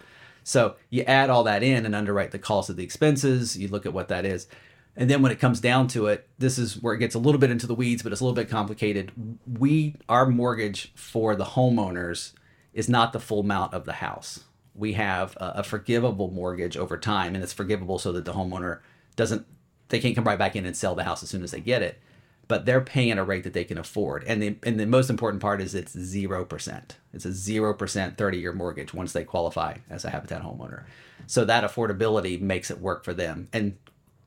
So 0.43 0.75
you 0.89 1.03
add 1.03 1.29
all 1.29 1.43
that 1.43 1.63
in 1.63 1.85
and 1.85 1.95
underwrite 1.95 2.31
the 2.31 2.39
cost 2.39 2.69
of 2.69 2.77
the 2.77 2.83
expenses. 2.83 3.57
You 3.57 3.67
look 3.67 3.85
at 3.85 3.93
what 3.93 4.09
that 4.09 4.25
is. 4.25 4.47
And 4.95 5.09
then 5.09 5.21
when 5.21 5.31
it 5.31 5.39
comes 5.39 5.59
down 5.59 5.87
to 5.89 6.07
it, 6.07 6.29
this 6.37 6.57
is 6.57 6.81
where 6.81 6.93
it 6.93 6.99
gets 6.99 7.15
a 7.15 7.19
little 7.19 7.39
bit 7.41 7.51
into 7.51 7.67
the 7.67 7.75
weeds, 7.75 8.01
but 8.01 8.13
it's 8.13 8.21
a 8.21 8.23
little 8.23 8.35
bit 8.35 8.49
complicated. 8.49 9.11
We 9.45 9.95
our 10.07 10.25
mortgage 10.25 10.93
for 10.95 11.35
the 11.35 11.43
homeowners 11.43 12.31
is 12.75 12.87
not 12.87 13.11
the 13.11 13.19
full 13.19 13.39
amount 13.39 13.73
of 13.73 13.85
the 13.85 13.93
house. 13.93 14.43
We 14.75 14.93
have 14.93 15.35
a, 15.37 15.53
a 15.57 15.63
forgivable 15.63 16.29
mortgage 16.29 16.77
over 16.77 16.97
time, 16.99 17.33
and 17.33 17.43
it's 17.43 17.53
forgivable 17.53 17.97
so 17.97 18.11
that 18.11 18.25
the 18.25 18.33
homeowner 18.33 18.81
doesn't 19.15 19.47
they 19.89 19.99
can't 19.99 20.15
come 20.15 20.25
right 20.25 20.37
back 20.37 20.55
in 20.55 20.65
and 20.65 20.75
sell 20.75 20.93
the 20.93 21.03
house 21.03 21.23
as 21.23 21.29
soon 21.29 21.43
as 21.43 21.51
they 21.51 21.59
get 21.59 21.81
it 21.81 21.99
but 22.47 22.65
they're 22.65 22.81
paying 22.81 23.11
at 23.11 23.17
a 23.17 23.23
rate 23.23 23.43
that 23.43 23.53
they 23.53 23.63
can 23.63 23.77
afford. 23.77 24.23
And 24.25 24.41
the 24.41 24.55
and 24.63 24.79
the 24.79 24.85
most 24.85 25.09
important 25.09 25.41
part 25.41 25.61
is 25.61 25.73
it's 25.73 25.97
zero 25.97 26.45
percent. 26.45 26.97
It's 27.13 27.25
a 27.25 27.31
zero 27.31 27.73
percent 27.73 28.17
thirty 28.17 28.37
year 28.37 28.53
mortgage 28.53 28.93
once 28.93 29.13
they 29.13 29.23
qualify 29.23 29.77
as 29.89 30.05
a 30.05 30.09
Habitat 30.09 30.43
homeowner. 30.43 30.83
So 31.27 31.45
that 31.45 31.63
affordability 31.63 32.39
makes 32.39 32.69
it 32.69 32.79
work 32.79 33.03
for 33.03 33.13
them. 33.13 33.47
And 33.51 33.77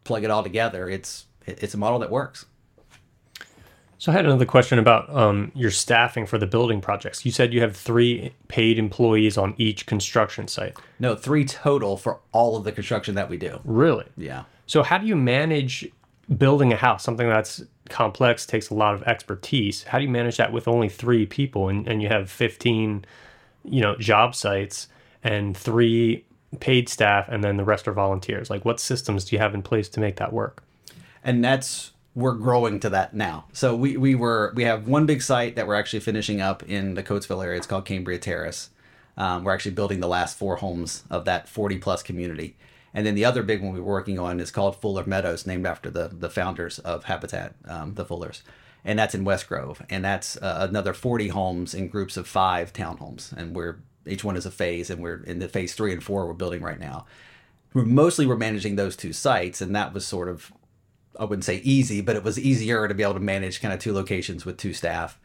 plug 0.04 0.24
it 0.24 0.30
all 0.30 0.42
together, 0.42 0.88
it's 0.88 1.26
it's 1.46 1.74
a 1.74 1.78
model 1.78 1.98
that 2.00 2.10
works. 2.10 2.46
So 3.98 4.12
I 4.12 4.14
had 4.14 4.24
another 4.24 4.46
question 4.46 4.78
about 4.78 5.12
um, 5.14 5.50
your 5.56 5.72
staffing 5.72 6.24
for 6.24 6.38
the 6.38 6.46
building 6.46 6.80
projects. 6.80 7.26
You 7.26 7.32
said 7.32 7.52
you 7.52 7.60
have 7.60 7.76
three 7.76 8.32
paid 8.46 8.78
employees 8.78 9.36
on 9.36 9.54
each 9.58 9.86
construction 9.86 10.46
site. 10.46 10.76
No, 11.00 11.16
three 11.16 11.44
total 11.44 11.96
for 11.96 12.20
all 12.30 12.56
of 12.56 12.62
the 12.62 12.70
construction 12.70 13.16
that 13.16 13.28
we 13.28 13.36
do. 13.36 13.58
Really? 13.64 14.06
Yeah. 14.16 14.44
So 14.66 14.84
how 14.84 14.98
do 14.98 15.06
you 15.06 15.16
manage 15.16 15.88
building 16.36 16.72
a 16.72 16.76
house, 16.76 17.02
something 17.02 17.28
that's 17.28 17.64
complex, 17.88 18.46
takes 18.46 18.70
a 18.70 18.74
lot 18.74 18.94
of 18.94 19.02
expertise? 19.02 19.82
How 19.82 19.98
do 19.98 20.04
you 20.04 20.10
manage 20.10 20.36
that 20.36 20.52
with 20.52 20.68
only 20.68 20.88
three 20.88 21.26
people 21.26 21.68
and, 21.68 21.88
and 21.88 22.00
you 22.00 22.06
have 22.06 22.30
15, 22.30 23.04
you 23.64 23.80
know, 23.80 23.96
job 23.96 24.36
sites 24.36 24.86
and 25.24 25.56
three 25.56 26.24
paid 26.60 26.88
staff 26.88 27.28
and 27.28 27.42
then 27.42 27.56
the 27.56 27.64
rest 27.64 27.88
are 27.88 27.92
volunteers? 27.92 28.48
Like 28.48 28.64
what 28.64 28.78
systems 28.78 29.24
do 29.24 29.34
you 29.34 29.40
have 29.40 29.54
in 29.54 29.62
place 29.62 29.88
to 29.88 30.00
make 30.00 30.16
that 30.16 30.32
work? 30.32 30.62
And 31.24 31.44
that's 31.44 31.90
we're 32.18 32.32
growing 32.32 32.80
to 32.80 32.90
that 32.90 33.14
now. 33.14 33.44
So 33.52 33.76
we, 33.76 33.96
we 33.96 34.16
were 34.16 34.52
we 34.56 34.64
have 34.64 34.88
one 34.88 35.06
big 35.06 35.22
site 35.22 35.54
that 35.54 35.68
we're 35.68 35.76
actually 35.76 36.00
finishing 36.00 36.40
up 36.40 36.64
in 36.64 36.94
the 36.94 37.02
Coatesville 37.04 37.44
area. 37.44 37.56
It's 37.56 37.66
called 37.66 37.84
Cambria 37.84 38.18
Terrace. 38.18 38.70
Um, 39.16 39.44
we're 39.44 39.54
actually 39.54 39.70
building 39.72 40.00
the 40.00 40.08
last 40.08 40.36
four 40.36 40.56
homes 40.56 41.04
of 41.10 41.24
that 41.26 41.48
40 41.48 41.78
plus 41.78 42.02
community. 42.02 42.56
And 42.92 43.06
then 43.06 43.14
the 43.14 43.24
other 43.24 43.44
big 43.44 43.62
one 43.62 43.72
we're 43.72 43.82
working 43.82 44.18
on 44.18 44.40
is 44.40 44.50
called 44.50 44.80
Fuller 44.80 45.04
Meadows, 45.06 45.46
named 45.46 45.64
after 45.64 45.90
the 45.90 46.08
the 46.08 46.28
founders 46.28 46.80
of 46.80 47.04
Habitat, 47.04 47.54
um, 47.66 47.94
the 47.94 48.04
Fullers, 48.04 48.42
and 48.84 48.98
that's 48.98 49.14
in 49.14 49.24
West 49.24 49.48
Grove, 49.48 49.80
and 49.88 50.04
that's 50.04 50.36
uh, 50.38 50.66
another 50.68 50.94
40 50.94 51.28
homes 51.28 51.72
in 51.72 51.86
groups 51.86 52.16
of 52.16 52.26
five 52.26 52.72
townhomes, 52.72 53.32
and 53.32 53.54
we're 53.54 53.78
each 54.06 54.24
one 54.24 54.36
is 54.36 54.46
a 54.46 54.50
phase, 54.50 54.90
and 54.90 55.00
we're 55.00 55.22
in 55.22 55.38
the 55.38 55.48
phase 55.48 55.74
three 55.74 55.92
and 55.92 56.02
four 56.02 56.26
we're 56.26 56.32
building 56.32 56.62
right 56.62 56.80
now. 56.80 57.06
We're 57.74 57.84
mostly 57.84 58.26
we're 58.26 58.36
managing 58.36 58.74
those 58.74 58.96
two 58.96 59.12
sites, 59.12 59.60
and 59.60 59.76
that 59.76 59.94
was 59.94 60.04
sort 60.04 60.28
of 60.28 60.52
I 61.18 61.24
wouldn't 61.24 61.44
say 61.44 61.56
easy, 61.58 62.00
but 62.00 62.16
it 62.16 62.24
was 62.24 62.38
easier 62.38 62.88
to 62.88 62.94
be 62.94 63.02
able 63.02 63.14
to 63.14 63.20
manage 63.20 63.60
kind 63.60 63.74
of 63.74 63.80
two 63.80 63.92
locations 63.92 64.44
with 64.44 64.56
two 64.56 64.72
staff. 64.72 65.18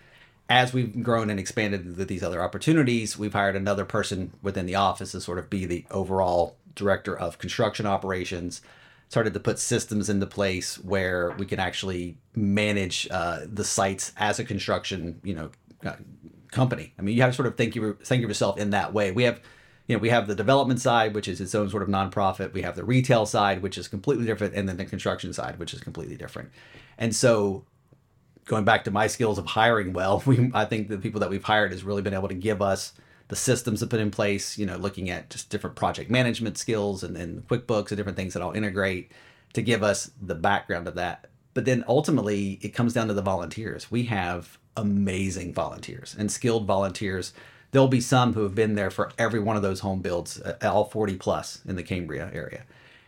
As 0.50 0.74
we've 0.74 1.02
grown 1.02 1.30
and 1.30 1.40
expanded 1.40 1.98
with 1.98 2.08
these 2.08 2.24
other 2.24 2.42
opportunities, 2.44 3.18
we've 3.18 3.34
hired 3.34 3.56
another 3.56 3.86
person 3.86 4.34
within 4.42 4.66
the 4.66 4.76
office 4.76 5.12
to 5.12 5.22
sort 5.22 5.40
of 5.40 5.50
be 5.50 5.66
the 5.66 5.86
overall 5.90 6.58
director 6.76 7.18
of 7.18 7.38
construction 7.38 7.86
operations. 7.86 8.62
Started 9.10 9.34
to 9.34 9.40
put 9.40 9.60
systems 9.60 10.10
into 10.10 10.26
place 10.26 10.80
where 10.80 11.32
we 11.32 11.46
can 11.46 11.60
actually 11.60 12.18
manage 12.36 13.08
uh, 13.12 13.42
the 13.46 13.64
sites 13.64 14.12
as 14.18 14.40
a 14.40 14.44
construction, 14.44 15.22
you 15.24 15.36
know, 15.36 15.52
uh, 15.86 15.96
company. 16.52 16.94
I 16.98 17.02
mean, 17.02 17.16
you 17.16 17.22
have 17.22 17.32
to 17.32 17.36
sort 17.36 17.48
of 17.48 17.56
think 17.56 17.76
you 17.76 17.98
think 18.04 18.24
of 18.24 18.30
yourself 18.30 18.58
in 18.58 18.72
that 18.72 18.94
way. 18.94 19.12
We 19.12 19.24
have 19.24 19.40
you 19.88 19.96
know, 19.96 20.02
we 20.02 20.10
have 20.10 20.28
the 20.28 20.36
development 20.36 20.80
side, 20.80 21.14
which 21.14 21.28
is 21.28 21.42
its 21.42 21.54
own 21.54 21.70
sort 21.70 21.84
of 21.84 21.90
nonprofit. 21.90 22.54
We 22.54 22.62
have 22.62 22.76
the 22.76 22.86
retail 22.86 23.26
side, 23.26 23.62
which 23.62 23.78
is 23.78 23.88
completely 23.88 24.26
different, 24.26 24.54
and 24.54 24.68
then 24.68 24.78
the 24.78 24.86
construction 24.86 25.34
side, 25.34 25.60
which 25.60 25.74
is 25.74 25.82
completely 25.82 26.16
different. 26.16 26.52
And 26.98 27.14
so, 27.14 27.66
going 28.46 28.64
back 28.64 28.86
to 28.86 28.92
my 28.92 29.08
skills 29.08 29.38
of 29.38 29.46
hiring 29.46 29.92
well, 29.92 30.24
we 30.26 30.52
I 30.54 30.66
think 30.66 30.88
the 30.88 30.98
people 30.98 31.20
that 31.20 31.30
we've 31.30 31.44
hired 31.44 31.72
has 31.72 31.84
really 31.84 32.02
been 32.02 32.14
able 32.14 32.30
to 32.30 32.34
give 32.34 32.62
us 32.62 32.94
the 33.28 33.36
systems 33.36 33.82
to 33.82 33.88
put 33.88 34.00
in 34.00 34.10
place. 34.10 34.58
You 34.58 34.66
know, 34.66 34.78
looking 34.78 35.10
at 35.10 35.30
just 35.30 35.50
different 35.50 35.76
project 35.76 36.10
management 36.10 36.58
skills 36.58 37.04
and, 37.04 37.18
and 37.18 37.46
QuickBooks 37.48 37.90
and 37.90 37.98
different 37.98 38.18
things 38.18 38.34
that 38.34 38.42
I'll 38.42 38.52
integrate 38.54 39.12
to 39.54 39.62
give 39.62 39.84
us 39.84 40.12
the 40.22 40.36
background 40.36 40.88
of 40.88 40.96
that. 40.96 41.28
But 41.54 41.66
then 41.66 41.84
ultimately, 41.88 42.58
it 42.62 42.70
comes 42.70 42.94
down 42.94 43.10
to 43.10 43.14
the 43.14 43.22
volunteers. 43.22 43.92
We 43.92 44.04
have 44.04 44.58
amazing 44.76 45.54
volunteers 45.54 46.16
and 46.18 46.32
skilled 46.32 46.66
volunteers 46.66 47.34
there'll 47.74 47.88
be 47.90 48.00
some 48.00 48.34
who 48.34 48.44
have 48.44 48.56
been 48.56 48.76
there 48.76 48.90
for 48.90 49.12
every 49.18 49.40
one 49.40 49.58
of 49.58 49.62
those 49.62 49.82
home 49.82 50.00
builds, 50.00 50.40
uh, 50.40 50.56
all 50.64 50.86
40 50.86 51.18
plus 51.18 51.60
in 51.68 51.76
the 51.76 51.84
Cambria 51.84 52.32
area, 52.34 52.64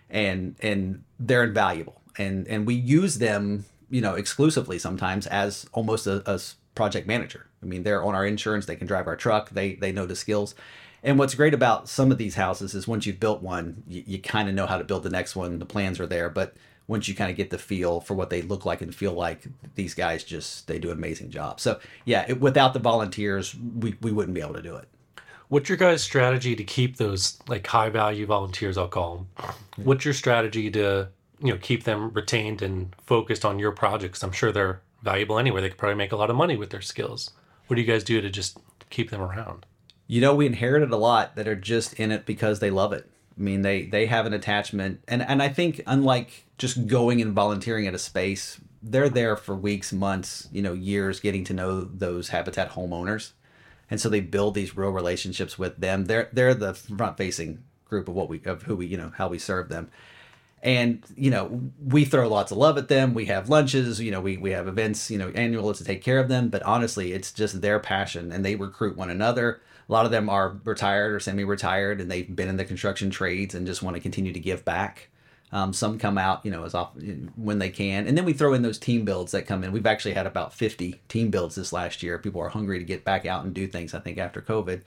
and 0.09 0.55
and 0.59 1.03
they're 1.17 1.43
invaluable. 1.45 2.01
And 2.17 2.47
and 2.47 2.67
we 2.67 2.75
use 2.75 3.19
them, 3.19 3.65
you 3.89 4.01
know, 4.01 4.15
exclusively 4.15 4.77
sometimes 4.79 5.27
as 5.27 5.65
almost 5.71 6.07
a, 6.07 6.29
a 6.29 6.39
project 6.73 7.07
manager. 7.07 7.47
I 7.63 7.65
mean, 7.67 7.83
they're 7.83 8.03
on 8.03 8.15
our 8.15 8.25
insurance. 8.25 8.65
They 8.65 8.75
can 8.75 8.87
drive 8.87 9.07
our 9.07 9.15
truck. 9.15 9.51
They 9.51 9.75
they 9.75 9.91
know 9.91 10.05
the 10.05 10.15
skills. 10.15 10.55
And 11.03 11.19
what's 11.19 11.35
great 11.35 11.53
about 11.53 11.87
some 11.87 12.11
of 12.11 12.17
these 12.17 12.33
houses 12.33 12.73
is 12.73 12.87
once 12.87 13.05
you've 13.05 13.19
built 13.19 13.43
one, 13.43 13.83
you, 13.87 14.03
you 14.07 14.19
kind 14.19 14.49
of 14.49 14.55
know 14.55 14.65
how 14.65 14.79
to 14.79 14.83
build 14.83 15.03
the 15.03 15.11
next 15.11 15.35
one. 15.35 15.59
The 15.59 15.65
plans 15.65 15.99
are 15.99 16.07
there, 16.07 16.29
but 16.29 16.55
once 16.87 17.07
you 17.07 17.15
kind 17.15 17.31
of 17.31 17.37
get 17.37 17.49
the 17.49 17.57
feel 17.57 17.99
for 17.99 18.13
what 18.13 18.29
they 18.29 18.41
look 18.41 18.65
like 18.65 18.81
and 18.81 18.93
feel 18.93 19.13
like 19.13 19.47
these 19.75 19.93
guys 19.93 20.23
just 20.23 20.67
they 20.67 20.79
do 20.79 20.91
an 20.91 20.97
amazing 20.97 21.29
job. 21.29 21.59
So 21.59 21.79
yeah 22.05 22.25
it, 22.27 22.39
without 22.39 22.73
the 22.73 22.79
volunteers 22.79 23.55
we, 23.55 23.95
we 24.01 24.11
wouldn't 24.11 24.35
be 24.35 24.41
able 24.41 24.53
to 24.53 24.61
do 24.61 24.75
it. 24.75 24.87
What's 25.47 25.69
your 25.69 25.77
guys 25.77 26.01
strategy 26.01 26.55
to 26.55 26.63
keep 26.63 26.97
those 26.97 27.39
like 27.47 27.65
high 27.67 27.89
value 27.89 28.25
volunteers 28.25 28.77
i'll 28.77 28.87
call 28.87 29.15
them 29.15 29.27
what's 29.75 30.03
your 30.03 30.13
strategy 30.13 30.71
to 30.71 31.07
you 31.39 31.53
know 31.53 31.59
keep 31.59 31.83
them 31.83 32.11
retained 32.11 32.61
and 32.61 32.95
focused 33.05 33.45
on 33.45 33.59
your 33.59 33.71
projects? 33.71 34.23
I'm 34.23 34.31
sure 34.31 34.51
they're 34.51 34.81
valuable 35.03 35.37
anyway. 35.37 35.61
They 35.61 35.69
could 35.69 35.77
probably 35.77 35.95
make 35.95 36.11
a 36.11 36.15
lot 36.17 36.29
of 36.29 36.35
money 36.35 36.55
with 36.55 36.71
their 36.71 36.81
skills. 36.81 37.31
What 37.67 37.75
do 37.75 37.81
you 37.81 37.87
guys 37.87 38.03
do 38.03 38.21
to 38.21 38.29
just 38.29 38.57
keep 38.89 39.11
them 39.11 39.21
around? 39.21 39.65
You 40.07 40.21
know 40.21 40.35
we 40.35 40.45
inherited 40.45 40.91
a 40.91 40.97
lot 40.97 41.35
that 41.35 41.47
are 41.47 41.55
just 41.55 41.93
in 41.95 42.11
it 42.11 42.25
because 42.25 42.59
they 42.59 42.69
love 42.69 42.93
it 42.93 43.09
I 43.37 43.41
mean, 43.41 43.63
they 43.63 43.85
they 43.85 44.05
have 44.05 44.25
an 44.25 44.33
attachment, 44.33 45.01
and 45.07 45.21
and 45.21 45.43
I 45.43 45.49
think 45.49 45.81
unlike 45.85 46.45
just 46.57 46.87
going 46.87 47.21
and 47.21 47.33
volunteering 47.33 47.85
at 47.85 47.93
a 47.93 47.99
space, 47.99 48.61
they're 48.81 49.09
there 49.09 49.35
for 49.35 49.55
weeks, 49.55 49.91
months, 49.91 50.47
you 50.51 50.61
know, 50.61 50.73
years, 50.73 51.19
getting 51.19 51.43
to 51.45 51.53
know 51.53 51.81
those 51.81 52.29
habitat 52.29 52.71
homeowners, 52.71 53.31
and 53.91 53.99
so 53.99 54.07
they 54.07 54.21
build 54.21 54.55
these 54.55 54.77
real 54.77 54.91
relationships 54.91 55.59
with 55.59 55.77
them. 55.77 56.05
They're 56.05 56.29
they're 56.31 56.53
the 56.53 56.73
front 56.73 57.17
facing 57.17 57.63
group 57.83 58.07
of 58.07 58.15
what 58.15 58.29
we 58.29 58.41
of 58.45 58.63
who 58.63 58.77
we 58.77 58.85
you 58.85 58.97
know 58.97 59.11
how 59.17 59.27
we 59.27 59.37
serve 59.37 59.67
them, 59.67 59.91
and 60.63 61.03
you 61.17 61.29
know 61.29 61.71
we 61.85 62.05
throw 62.05 62.29
lots 62.29 62.53
of 62.53 62.57
love 62.57 62.77
at 62.77 62.87
them. 62.87 63.13
We 63.13 63.25
have 63.25 63.49
lunches, 63.49 63.99
you 63.99 64.11
know, 64.11 64.21
we 64.21 64.37
we 64.37 64.51
have 64.51 64.69
events, 64.69 65.11
you 65.11 65.17
know, 65.17 65.29
annual 65.35 65.73
to 65.73 65.83
take 65.83 66.01
care 66.01 66.19
of 66.19 66.29
them. 66.29 66.47
But 66.47 66.63
honestly, 66.63 67.11
it's 67.11 67.33
just 67.33 67.61
their 67.61 67.79
passion, 67.79 68.31
and 68.31 68.45
they 68.45 68.55
recruit 68.55 68.95
one 68.95 69.09
another 69.09 69.59
a 69.87 69.91
lot 69.91 70.05
of 70.05 70.11
them 70.11 70.29
are 70.29 70.57
retired 70.63 71.13
or 71.13 71.19
semi-retired 71.19 72.01
and 72.01 72.09
they've 72.09 72.35
been 72.35 72.49
in 72.49 72.57
the 72.57 72.65
construction 72.65 73.09
trades 73.09 73.53
and 73.53 73.67
just 73.67 73.83
want 73.83 73.95
to 73.95 74.01
continue 74.01 74.33
to 74.33 74.39
give 74.39 74.65
back. 74.65 75.09
Um, 75.51 75.73
some 75.73 75.99
come 75.99 76.17
out 76.17 76.43
you 76.43 76.51
know 76.51 76.63
as 76.63 76.73
often 76.73 77.31
when 77.35 77.59
they 77.59 77.69
can. 77.69 78.07
And 78.07 78.17
then 78.17 78.25
we 78.25 78.33
throw 78.33 78.53
in 78.53 78.61
those 78.61 78.79
team 78.79 79.05
builds 79.05 79.31
that 79.31 79.45
come 79.45 79.63
in. 79.63 79.71
We've 79.71 79.85
actually 79.85 80.13
had 80.13 80.25
about 80.25 80.53
50 80.53 81.01
team 81.07 81.29
builds 81.29 81.55
this 81.55 81.71
last 81.71 82.01
year. 82.01 82.17
People 82.17 82.41
are 82.41 82.49
hungry 82.49 82.79
to 82.79 82.85
get 82.85 83.05
back 83.05 83.25
out 83.25 83.45
and 83.45 83.53
do 83.53 83.67
things 83.67 83.93
i 83.93 83.99
think 83.99 84.17
after 84.17 84.41
covid. 84.41 84.81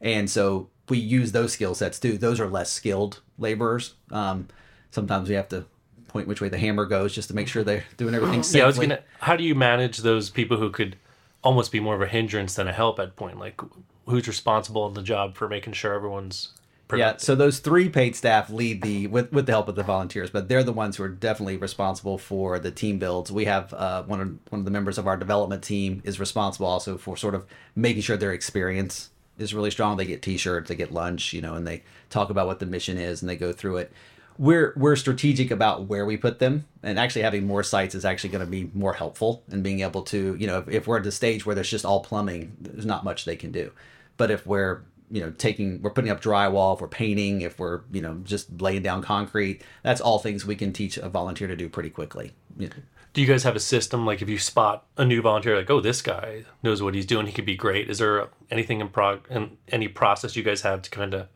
And 0.00 0.30
so 0.30 0.68
we 0.88 0.98
use 0.98 1.32
those 1.32 1.52
skill 1.52 1.74
sets 1.74 2.00
too. 2.00 2.16
Those 2.16 2.40
are 2.40 2.48
less 2.48 2.72
skilled 2.72 3.20
laborers. 3.38 3.94
Um, 4.10 4.48
sometimes 4.90 5.28
we 5.28 5.34
have 5.34 5.48
to 5.50 5.66
point 6.08 6.26
which 6.26 6.40
way 6.40 6.48
the 6.48 6.58
hammer 6.58 6.86
goes 6.86 7.14
just 7.14 7.28
to 7.28 7.36
make 7.36 7.46
sure 7.46 7.62
they're 7.62 7.84
doing 7.96 8.16
everything 8.16 8.42
safely. 8.42 8.58
yeah 8.58 8.64
i 8.64 8.66
was 8.66 8.78
gonna 8.80 8.98
how 9.20 9.36
do 9.36 9.44
you 9.44 9.54
manage 9.54 9.98
those 9.98 10.28
people 10.28 10.56
who 10.56 10.68
could 10.68 10.96
almost 11.42 11.72
be 11.72 11.80
more 11.80 11.94
of 11.94 12.02
a 12.02 12.06
hindrance 12.06 12.54
than 12.54 12.68
a 12.68 12.72
help 12.72 12.98
at 12.98 13.16
point? 13.16 13.38
Like 13.38 13.60
who's 14.06 14.26
responsible 14.26 14.86
in 14.86 14.94
the 14.94 15.02
job 15.02 15.36
for 15.36 15.48
making 15.48 15.72
sure 15.72 15.94
everyone's 15.94 16.52
yeah 16.98 17.16
so 17.16 17.34
those 17.34 17.60
three 17.60 17.88
paid 17.88 18.16
staff 18.16 18.50
lead 18.50 18.82
the 18.82 19.06
with, 19.06 19.32
with 19.32 19.46
the 19.46 19.52
help 19.52 19.68
of 19.68 19.76
the 19.76 19.82
volunteers 19.82 20.30
but 20.30 20.48
they're 20.48 20.64
the 20.64 20.72
ones 20.72 20.96
who 20.96 21.02
are 21.04 21.08
definitely 21.08 21.56
responsible 21.56 22.18
for 22.18 22.58
the 22.58 22.70
team 22.70 22.98
builds. 22.98 23.30
We 23.30 23.44
have 23.44 23.72
uh, 23.72 24.02
one 24.04 24.20
of 24.20 24.38
one 24.48 24.60
of 24.60 24.64
the 24.64 24.70
members 24.70 24.98
of 24.98 25.06
our 25.06 25.16
development 25.16 25.62
team 25.62 26.02
is 26.04 26.18
responsible 26.18 26.66
also 26.66 26.98
for 26.98 27.16
sort 27.16 27.34
of 27.34 27.46
making 27.76 28.02
sure 28.02 28.16
their 28.16 28.32
experience 28.32 29.10
is 29.38 29.54
really 29.54 29.70
strong. 29.70 29.96
They 29.96 30.04
get 30.04 30.22
t-shirts 30.22 30.68
they 30.68 30.74
get 30.74 30.92
lunch 30.92 31.32
you 31.32 31.40
know 31.40 31.54
and 31.54 31.66
they 31.66 31.82
talk 32.08 32.30
about 32.30 32.46
what 32.46 32.58
the 32.58 32.66
mission 32.66 32.98
is 32.98 33.22
and 33.22 33.28
they 33.28 33.36
go 33.36 33.52
through 33.52 33.78
it 33.78 33.92
we're 34.40 34.72
we're 34.74 34.96
strategic 34.96 35.50
about 35.50 35.86
where 35.86 36.06
we 36.06 36.16
put 36.16 36.38
them 36.38 36.64
and 36.82 36.98
actually 36.98 37.20
having 37.20 37.46
more 37.46 37.62
sites 37.62 37.94
is 37.94 38.06
actually 38.06 38.30
going 38.30 38.44
to 38.44 38.50
be 38.50 38.70
more 38.72 38.94
helpful 38.94 39.44
and 39.50 39.62
being 39.62 39.80
able 39.80 40.00
to 40.00 40.34
you 40.36 40.46
know 40.46 40.58
if, 40.60 40.68
if 40.68 40.86
we're 40.86 40.96
at 40.96 41.04
the 41.04 41.12
stage 41.12 41.44
where 41.44 41.54
there's 41.54 41.68
just 41.68 41.84
all 41.84 42.00
plumbing 42.00 42.56
there's 42.58 42.86
not 42.86 43.04
much 43.04 43.26
they 43.26 43.36
can 43.36 43.52
do 43.52 43.70
but 44.16 44.30
if 44.30 44.46
we're 44.46 44.80
you 45.10 45.20
know 45.20 45.30
taking 45.32 45.82
we're 45.82 45.90
putting 45.90 46.10
up 46.10 46.22
drywall 46.22 46.74
if 46.74 46.80
we're 46.80 46.88
painting 46.88 47.42
if 47.42 47.58
we're 47.58 47.82
you 47.92 48.00
know 48.00 48.14
just 48.24 48.62
laying 48.62 48.82
down 48.82 49.02
concrete 49.02 49.60
that's 49.82 50.00
all 50.00 50.18
things 50.18 50.46
we 50.46 50.56
can 50.56 50.72
teach 50.72 50.96
a 50.96 51.10
volunteer 51.10 51.46
to 51.46 51.54
do 51.54 51.68
pretty 51.68 51.90
quickly 51.90 52.32
you 52.56 52.66
know. 52.66 52.76
do 53.12 53.20
you 53.20 53.26
guys 53.26 53.42
have 53.42 53.56
a 53.56 53.60
system 53.60 54.06
like 54.06 54.22
if 54.22 54.28
you 54.30 54.38
spot 54.38 54.86
a 54.96 55.04
new 55.04 55.20
volunteer 55.20 55.54
like 55.54 55.68
oh 55.68 55.82
this 55.82 56.00
guy 56.00 56.44
knows 56.62 56.82
what 56.82 56.94
he's 56.94 57.04
doing 57.04 57.26
he 57.26 57.32
could 57.32 57.44
be 57.44 57.56
great 57.56 57.90
is 57.90 57.98
there 57.98 58.28
anything 58.50 58.80
in 58.80 58.88
prog 58.88 59.20
in 59.28 59.58
any 59.68 59.86
process 59.86 60.34
you 60.34 60.42
guys 60.42 60.62
have 60.62 60.80
to 60.80 60.88
kind 60.88 61.12
of 61.12 61.28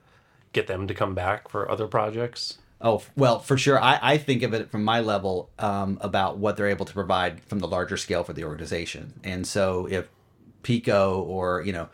get 0.55 0.69
them 0.69 0.87
to 0.87 0.95
come 0.95 1.15
back 1.15 1.51
for 1.51 1.71
other 1.71 1.87
projects 1.87 2.57
Oh 2.85 3.03
well, 3.17 3.39
for 3.39 3.57
sure. 3.57 3.83
I, 3.83 3.99
I 4.03 4.19
think 4.19 4.43
of 4.43 4.53
it 4.53 4.71
from 4.71 4.85
my 4.85 5.01
level 5.01 5.49
um, 5.59 5.97
about 6.03 6.37
what 6.37 6.59
they're 6.59 6.69
able 6.69 6.85
to 6.85 6.93
provide 6.93 7.43
from 7.45 7.59
the 7.59 7.67
larger 7.67 7.97
scale 7.97 8.23
for 8.25 8.35
the 8.35 8.45
organization. 8.45 9.15
And 9.25 9.47
so 9.47 9.87
if 9.91 10.07
PECO 10.63 11.19
or 11.27 11.63
you 11.63 11.73
know 11.73 11.89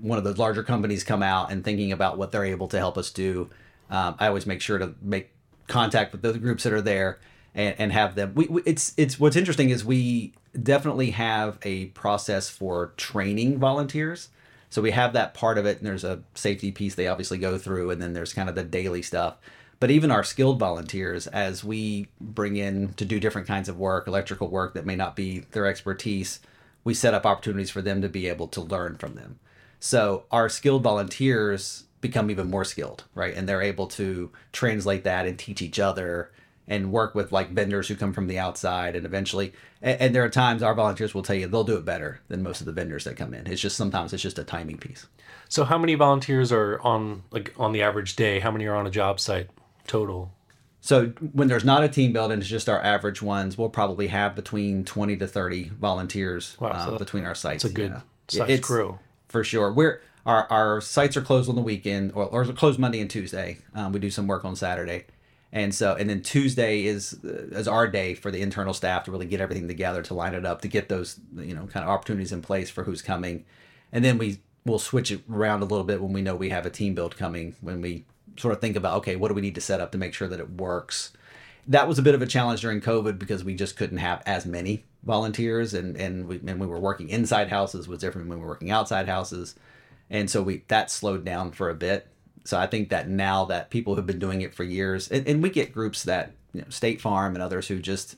one 0.00 0.16
of 0.16 0.24
the 0.24 0.32
larger 0.32 0.62
companies 0.62 1.04
come 1.04 1.22
out 1.22 1.52
and 1.52 1.62
thinking 1.62 1.92
about 1.92 2.16
what 2.16 2.32
they're 2.32 2.44
able 2.46 2.68
to 2.68 2.78
help 2.78 2.96
us 2.96 3.10
do, 3.10 3.50
um, 3.90 4.14
I 4.18 4.28
always 4.28 4.46
make 4.46 4.62
sure 4.62 4.78
to 4.78 4.94
make 5.02 5.30
contact 5.66 6.12
with 6.12 6.22
those 6.22 6.38
groups 6.38 6.62
that 6.64 6.72
are 6.72 6.80
there 6.80 7.18
and, 7.54 7.74
and 7.78 7.92
have 7.92 8.14
them. 8.14 8.32
We, 8.34 8.46
we 8.46 8.62
it's 8.64 8.94
it's 8.96 9.20
what's 9.20 9.36
interesting 9.36 9.68
is 9.68 9.84
we 9.84 10.32
definitely 10.60 11.10
have 11.10 11.58
a 11.64 11.86
process 11.86 12.48
for 12.48 12.94
training 12.96 13.58
volunteers. 13.58 14.30
So 14.70 14.80
we 14.80 14.90
have 14.92 15.12
that 15.12 15.34
part 15.34 15.58
of 15.58 15.66
it, 15.66 15.78
and 15.78 15.86
there's 15.86 16.02
a 16.02 16.22
safety 16.34 16.72
piece 16.72 16.94
they 16.94 17.08
obviously 17.08 17.38
go 17.38 17.58
through, 17.58 17.90
and 17.90 18.00
then 18.00 18.14
there's 18.14 18.32
kind 18.32 18.48
of 18.48 18.54
the 18.54 18.64
daily 18.64 19.02
stuff. 19.02 19.36
But 19.84 19.90
even 19.90 20.10
our 20.10 20.24
skilled 20.24 20.58
volunteers, 20.58 21.26
as 21.26 21.62
we 21.62 22.08
bring 22.18 22.56
in 22.56 22.94
to 22.94 23.04
do 23.04 23.20
different 23.20 23.46
kinds 23.46 23.68
of 23.68 23.76
work, 23.76 24.06
electrical 24.06 24.48
work 24.48 24.72
that 24.72 24.86
may 24.86 24.96
not 24.96 25.14
be 25.14 25.40
their 25.50 25.66
expertise, 25.66 26.40
we 26.84 26.94
set 26.94 27.12
up 27.12 27.26
opportunities 27.26 27.68
for 27.68 27.82
them 27.82 28.00
to 28.00 28.08
be 28.08 28.26
able 28.26 28.48
to 28.48 28.62
learn 28.62 28.96
from 28.96 29.14
them. 29.14 29.40
So 29.80 30.24
our 30.30 30.48
skilled 30.48 30.82
volunteers 30.82 31.84
become 32.00 32.30
even 32.30 32.48
more 32.48 32.64
skilled, 32.64 33.04
right? 33.14 33.34
And 33.36 33.46
they're 33.46 33.60
able 33.60 33.86
to 33.88 34.32
translate 34.52 35.04
that 35.04 35.26
and 35.26 35.38
teach 35.38 35.60
each 35.60 35.78
other 35.78 36.32
and 36.66 36.90
work 36.90 37.14
with 37.14 37.30
like 37.30 37.50
vendors 37.50 37.88
who 37.88 37.94
come 37.94 38.14
from 38.14 38.26
the 38.26 38.38
outside 38.38 38.96
and 38.96 39.04
eventually 39.04 39.52
and, 39.82 40.00
and, 40.00 40.14
there 40.14 40.24
are 40.24 40.30
times 40.30 40.62
our 40.62 40.74
volunteers 40.74 41.14
will 41.14 41.22
tell 41.22 41.36
you 41.36 41.46
they'll 41.46 41.62
do 41.62 41.76
it 41.76 41.84
better 41.84 42.22
than 42.28 42.42
most 42.42 42.60
of 42.60 42.66
the 42.66 42.72
vendors 42.72 43.04
that 43.04 43.18
come 43.18 43.34
in 43.34 43.46
it's 43.46 43.60
just 43.60 43.76
sometimes 43.76 44.14
it's 44.14 44.22
just 44.22 44.38
a 44.38 44.44
timing 44.44 44.78
piece 44.78 45.06
so 45.50 45.62
how 45.62 45.76
many 45.76 45.94
volunteers 45.94 46.50
are 46.52 46.80
on 46.80 47.22
like 47.30 47.52
on 47.58 47.72
the 47.72 47.82
average 47.82 48.16
day 48.16 48.40
how 48.40 48.50
many 48.50 48.64
are 48.64 48.76
on 48.76 48.86
a 48.86 48.90
job 48.90 49.20
site 49.20 49.50
total. 49.86 50.32
So 50.80 51.06
when 51.32 51.48
there's 51.48 51.64
not 51.64 51.82
a 51.82 51.88
team 51.88 52.12
building 52.12 52.40
it's 52.40 52.48
just 52.48 52.68
our 52.68 52.82
average 52.82 53.22
ones 53.22 53.56
we'll 53.56 53.70
probably 53.70 54.08
have 54.08 54.34
between 54.34 54.84
20 54.84 55.16
to 55.16 55.26
30 55.26 55.70
volunteers 55.80 56.58
wow, 56.60 56.68
uh, 56.68 56.86
so 56.86 56.98
between 56.98 57.24
our 57.24 57.34
sites 57.34 57.64
it's 57.64 57.72
a 57.72 57.74
good 57.74 57.90
yeah. 57.90 58.00
size 58.28 58.50
it's, 58.50 58.66
crew. 58.66 58.98
For 59.28 59.42
sure. 59.42 59.72
We're 59.72 60.02
our, 60.26 60.46
our 60.50 60.80
sites 60.82 61.16
are 61.16 61.22
closed 61.22 61.48
on 61.48 61.54
the 61.54 61.62
weekend 61.62 62.12
or, 62.14 62.24
or 62.26 62.44
closed 62.52 62.78
monday 62.78 63.00
and 63.00 63.08
tuesday. 63.08 63.58
Um, 63.74 63.92
we 63.92 63.98
do 63.98 64.10
some 64.10 64.26
work 64.26 64.44
on 64.44 64.56
saturday. 64.56 65.06
And 65.54 65.72
so, 65.72 65.94
and 65.94 66.10
then 66.10 66.20
Tuesday 66.20 66.84
is 66.84 67.16
uh, 67.24 67.56
is 67.56 67.68
our 67.68 67.86
day 67.86 68.14
for 68.14 68.32
the 68.32 68.42
internal 68.42 68.74
staff 68.74 69.04
to 69.04 69.12
really 69.12 69.26
get 69.26 69.40
everything 69.40 69.68
together, 69.68 70.02
to 70.02 70.12
line 70.12 70.34
it 70.34 70.44
up, 70.44 70.62
to 70.62 70.68
get 70.68 70.88
those 70.88 71.20
you 71.36 71.54
know 71.54 71.68
kind 71.68 71.84
of 71.84 71.90
opportunities 71.90 72.32
in 72.32 72.42
place 72.42 72.68
for 72.68 72.82
who's 72.82 73.02
coming, 73.02 73.44
and 73.92 74.04
then 74.04 74.18
we 74.18 74.40
will 74.66 74.80
switch 74.80 75.12
it 75.12 75.22
around 75.30 75.62
a 75.62 75.64
little 75.64 75.84
bit 75.84 76.02
when 76.02 76.12
we 76.12 76.22
know 76.22 76.34
we 76.34 76.48
have 76.50 76.66
a 76.66 76.70
team 76.70 76.92
build 76.92 77.16
coming. 77.16 77.54
When 77.60 77.80
we 77.80 78.04
sort 78.36 78.54
of 78.54 78.60
think 78.60 78.76
about 78.76 78.98
okay, 78.98 79.16
what 79.16 79.28
do 79.28 79.34
we 79.34 79.40
need 79.40 79.54
to 79.54 79.60
set 79.60 79.80
up 79.80 79.92
to 79.92 79.98
make 79.98 80.14
sure 80.14 80.28
that 80.28 80.40
it 80.40 80.50
works. 80.50 81.12
That 81.66 81.88
was 81.88 81.98
a 81.98 82.02
bit 82.02 82.14
of 82.14 82.20
a 82.20 82.26
challenge 82.26 82.60
during 82.60 82.82
COVID 82.82 83.18
because 83.18 83.42
we 83.42 83.54
just 83.54 83.76
couldn't 83.76 83.98
have 83.98 84.22
as 84.26 84.44
many 84.44 84.84
volunteers, 85.02 85.74
and 85.74 85.96
and 85.96 86.26
we, 86.26 86.40
and 86.46 86.60
we 86.60 86.66
were 86.66 86.80
working 86.80 87.08
inside 87.08 87.48
houses 87.48 87.88
was 87.88 88.00
different 88.00 88.28
when 88.28 88.38
we 88.38 88.44
were 88.44 88.50
working 88.50 88.70
outside 88.70 89.08
houses, 89.08 89.54
and 90.10 90.30
so 90.30 90.42
we 90.42 90.64
that 90.68 90.90
slowed 90.90 91.24
down 91.24 91.52
for 91.52 91.70
a 91.70 91.74
bit 91.74 92.08
so 92.44 92.58
I 92.58 92.66
think 92.66 92.90
that 92.90 93.08
now 93.08 93.46
that 93.46 93.70
people 93.70 93.96
have 93.96 94.06
been 94.06 94.18
doing 94.18 94.42
it 94.42 94.54
for 94.54 94.64
years, 94.64 95.10
and, 95.10 95.26
and 95.26 95.42
we 95.42 95.48
get 95.48 95.72
groups 95.72 96.04
that 96.04 96.32
you 96.52 96.60
know, 96.60 96.68
State 96.68 97.00
Farm 97.00 97.34
and 97.34 97.42
others 97.42 97.68
who 97.68 97.78
just 97.80 98.16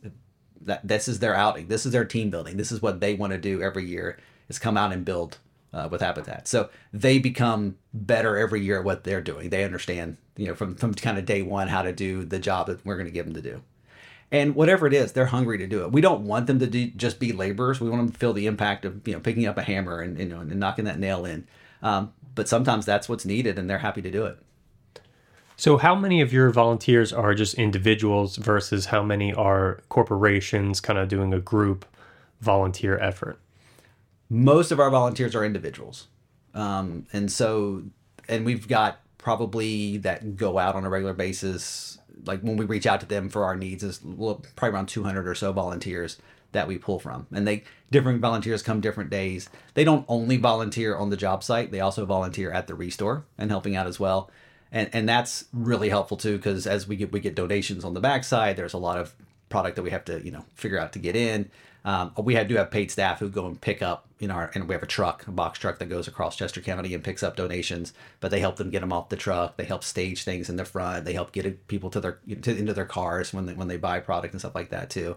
that 0.61 0.87
this 0.87 1.07
is 1.07 1.21
their 1.21 1.35
outing, 1.35 1.69
this 1.69 1.87
is 1.87 1.93
their 1.93 2.05
team 2.05 2.29
building, 2.29 2.57
this 2.57 2.73
is 2.73 2.83
what 2.83 3.01
they 3.01 3.15
want 3.15 3.33
to 3.33 3.39
do 3.39 3.63
every 3.63 3.87
year 3.87 4.19
is 4.49 4.59
come 4.59 4.77
out 4.77 4.93
and 4.93 5.05
build 5.05 5.39
uh, 5.77 5.89
with 5.91 6.01
Habitat. 6.01 6.49
So 6.49 6.71
they 6.93 7.19
become 7.19 7.77
better 7.93 8.39
every 8.39 8.63
year 8.63 8.79
at 8.79 8.85
what 8.85 9.05
they're 9.05 9.21
doing. 9.21 9.51
They 9.51 9.63
understand, 9.63 10.17
you 10.37 10.47
know, 10.47 10.55
from 10.55 10.75
from 10.75 10.95
kind 10.95 11.19
of 11.19 11.27
day 11.27 11.43
one 11.43 11.69
how 11.69 11.83
to 11.83 11.93
do 11.93 12.25
the 12.25 12.39
job 12.39 12.69
that 12.69 12.85
we're 12.85 12.97
going 12.97 13.07
to 13.07 13.13
give 13.13 13.27
them 13.27 13.35
to 13.35 13.43
do. 13.43 13.63
And 14.33 14.55
whatever 14.55 14.87
it 14.87 14.95
is, 14.95 15.13
they're 15.13 15.27
hungry 15.27 15.59
to 15.59 15.67
do 15.67 15.85
it. 15.85 15.93
We 15.93 16.01
don't 16.01 16.23
want 16.23 16.49
them 16.49 16.59
to 16.59 16.67
do, 16.67 16.89
just 16.89 17.21
be 17.21 17.33
laborers. 17.33 17.81
We 17.81 17.91
want 17.91 18.03
them 18.03 18.13
to 18.13 18.19
feel 18.19 18.33
the 18.33 18.47
impact 18.47 18.85
of 18.85 19.07
you 19.07 19.13
know 19.13 19.21
picking 19.21 19.47
up 19.47 19.59
a 19.59 19.63
hammer 19.63 20.01
and 20.01 20.19
you 20.19 20.27
know 20.27 20.41
and 20.41 20.59
knocking 20.59 20.87
that 20.87 20.99
nail 20.99 21.27
in. 21.27 21.47
Um, 21.83 22.13
but 22.35 22.49
sometimes 22.49 22.87
that's 22.87 23.09
what's 23.09 23.27
needed 23.27 23.59
and 23.59 23.69
they're 23.69 23.79
happy 23.79 24.03
to 24.03 24.11
do 24.11 24.25
it. 24.25 24.39
So, 25.59 25.77
how 25.77 25.95
many 25.95 26.21
of 26.21 26.33
your 26.33 26.51
volunteers 26.51 27.13
are 27.13 27.35
just 27.35 27.55
individuals 27.55 28.37
versus 28.37 28.87
how 28.87 29.03
many 29.03 29.33
are 29.33 29.81
corporations 29.89 30.81
kind 30.81 30.99
of 30.99 31.09
doing 31.09 31.33
a 31.33 31.41
group 31.41 31.87
volunteer 32.41 32.99
effort? 32.99 33.39
Most 34.29 34.73
of 34.73 34.81
our 34.81 34.91
volunteers 34.91 35.35
are 35.35 35.45
individuals. 35.45 36.09
Um, 36.55 37.07
and 37.13 37.31
so, 37.31 37.83
and 38.29 38.45
we've 38.45 38.67
got 38.67 39.01
probably 39.19 39.99
that 39.99 40.37
go 40.37 40.59
out 40.59 40.75
on 40.75 40.85
a 40.85 40.89
regular 40.91 41.15
basis. 41.15 41.99
Like 42.25 42.41
when 42.41 42.57
we 42.57 42.65
reach 42.65 42.87
out 42.87 43.01
to 43.01 43.07
them 43.07 43.29
for 43.29 43.45
our 43.45 43.57
needs, 43.57 43.83
is 43.83 43.99
probably 43.99 44.71
around 44.71 44.87
200 44.87 45.29
or 45.29 45.35
so 45.35 45.53
volunteers 45.53 46.19
that 46.53 46.67
we 46.67 46.79
pull 46.79 46.99
from. 46.99 47.27
And 47.33 47.47
they 47.47 47.65
different 47.91 48.21
volunteers 48.21 48.63
come 48.63 48.81
different 48.81 49.11
days. 49.11 49.49
They 49.75 49.85
don't 49.85 50.05
only 50.09 50.37
volunteer 50.39 50.97
on 50.97 51.11
the 51.11 51.17
job 51.17 51.45
site; 51.45 51.71
they 51.71 51.81
also 51.81 52.07
volunteer 52.07 52.51
at 52.51 52.67
the 52.67 52.75
restore 52.75 53.25
and 53.39 53.51
helping 53.51 53.77
out 53.77 53.87
as 53.87 54.01
well. 54.01 54.31
And 54.73 54.89
and 54.93 55.09
that's 55.09 55.45
really 55.53 55.89
helpful 55.89 56.17
too 56.17 56.37
because 56.37 56.67
as 56.67 56.89
we 56.89 56.97
get 56.97 57.13
we 57.13 57.21
get 57.21 57.35
donations 57.35 57.85
on 57.85 57.95
the 57.95 58.01
backside, 58.01 58.57
there's 58.57 58.75
a 58.75 58.79
lot 58.79 58.99
of 58.99 59.15
product 59.49 59.77
that 59.77 59.83
we 59.83 59.91
have 59.91 60.05
to 60.07 60.25
you 60.25 60.31
know 60.31 60.45
figure 60.55 60.79
out 60.79 60.93
to 60.93 60.99
get 60.99 61.17
in. 61.17 61.51
Um, 61.85 62.13
we 62.19 62.35
have, 62.35 62.49
do 62.49 62.57
have 62.57 62.73
paid 62.73 62.91
staff 62.91 63.21
who 63.21 63.29
go 63.29 63.47
and 63.47 63.61
pick 63.61 63.81
up 63.81 64.09
in 64.19 64.33
our 64.33 64.51
and 64.55 64.69
we 64.69 64.75
have 64.75 64.83
a 64.83 64.87
truck, 64.87 65.25
a 65.29 65.31
box 65.31 65.59
truck 65.59 65.79
that 65.79 65.89
goes 65.89 66.09
across 66.09 66.37
Chester 66.37 66.61
County 66.61 66.95
and 66.95 67.05
picks 67.05 67.23
up 67.23 67.37
donations. 67.37 67.93
But 68.21 68.33
they 68.33 68.41
help 68.41 68.57
them 68.57 68.71
get 68.71 68.81
them 68.81 68.93
off 68.93 69.09
the 69.09 69.17
truck. 69.17 69.57
They 69.57 69.65
help 69.65 69.85
stage 69.85 70.25
things 70.25 70.49
in 70.49 70.57
the 70.57 70.65
front. 70.65 71.05
They 71.05 71.13
help 71.13 71.31
get 71.31 71.69
people 71.69 71.91
to 71.91 72.01
their 72.01 72.19
to, 72.43 72.57
into 72.57 72.75
their 72.75 72.87
cars 72.87 73.33
when 73.33 73.47
they 73.47 73.55
when 73.55 73.69
they 73.69 73.77
buy 73.77 74.01
product 74.01 74.35
and 74.35 74.41
stuff 74.41 74.55
like 74.55 74.71
that 74.71 74.91
too 74.91 75.17